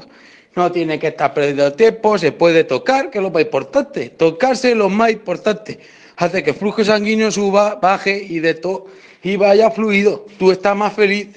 No 0.56 0.70
tiene 0.70 0.98
que 0.98 1.08
estar 1.08 1.34
perdiendo 1.34 1.72
tiempo, 1.72 2.16
se 2.16 2.30
puede 2.30 2.62
tocar, 2.62 3.10
que 3.10 3.18
es 3.18 3.22
lo 3.22 3.30
más 3.30 3.42
importante. 3.42 4.10
Tocarse 4.10 4.70
es 4.70 4.76
lo 4.76 4.88
más 4.88 5.10
importante. 5.10 5.80
Hace 6.16 6.44
que 6.44 6.50
el 6.50 6.56
flujo 6.56 6.84
sanguíneo 6.84 7.30
suba, 7.32 7.74
baje 7.74 8.24
y 8.28 8.38
de 8.38 8.54
todo, 8.54 8.86
y 9.22 9.34
vaya 9.34 9.70
fluido. 9.72 10.26
Tú 10.38 10.52
estás 10.52 10.76
más 10.76 10.92
feliz. 10.92 11.28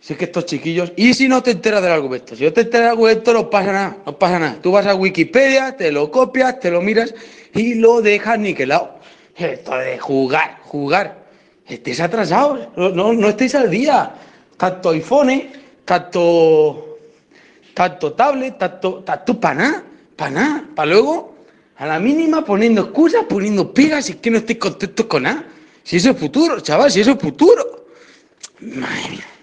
Si 0.00 0.12
es 0.12 0.18
que 0.18 0.26
estos 0.26 0.44
chiquillos. 0.44 0.92
Y 0.96 1.14
si 1.14 1.28
no 1.28 1.42
te 1.42 1.52
enteras 1.52 1.82
del 1.82 1.92
argumento, 1.92 2.36
si 2.36 2.44
no 2.44 2.52
te 2.52 2.60
enteras 2.60 2.82
del 2.82 2.90
argumento, 2.90 3.32
no 3.32 3.48
pasa 3.48 3.72
nada, 3.72 3.96
no 4.04 4.18
pasa 4.18 4.38
nada. 4.38 4.58
Tú 4.62 4.70
vas 4.70 4.86
a 4.86 4.94
Wikipedia, 4.94 5.76
te 5.76 5.90
lo 5.90 6.10
copias, 6.10 6.60
te 6.60 6.70
lo 6.70 6.82
miras 6.82 7.14
y 7.56 7.74
lo 7.74 8.00
dejas 8.02 8.38
niquelado. 8.38 8.98
Esto 9.34 9.76
de 9.76 9.98
jugar, 9.98 10.58
jugar. 10.62 11.26
Estéis 11.66 12.00
atrasados, 12.00 12.68
no, 12.76 13.12
no, 13.12 13.28
estéis 13.28 13.54
al 13.54 13.70
día. 13.70 14.14
Tanto 14.56 14.90
iPhone, 14.90 15.50
tanto 15.84 16.86
tanto 17.76 18.14
tablet, 18.14 18.56
tanto, 18.56 19.04
tanto 19.04 19.38
para 19.38 19.54
nada, 19.54 19.84
para 20.16 20.30
nada, 20.30 20.64
para 20.74 20.90
luego, 20.92 21.36
a 21.76 21.84
la 21.86 21.98
mínima 21.98 22.42
poniendo 22.42 22.80
excusas, 22.80 23.24
poniendo 23.28 23.74
pegas, 23.74 24.08
y 24.08 24.12
es 24.12 24.18
que 24.18 24.30
no 24.30 24.38
estoy 24.38 24.54
contento 24.54 25.06
con 25.06 25.24
nada. 25.24 25.44
Si 25.82 25.96
eso 25.96 26.10
es 26.10 26.16
futuro, 26.16 26.58
chaval, 26.60 26.90
si 26.90 27.02
eso 27.02 27.12
es 27.12 27.18
futuro. 27.18 27.86
Madre 28.60 29.10
mía. 29.10 29.35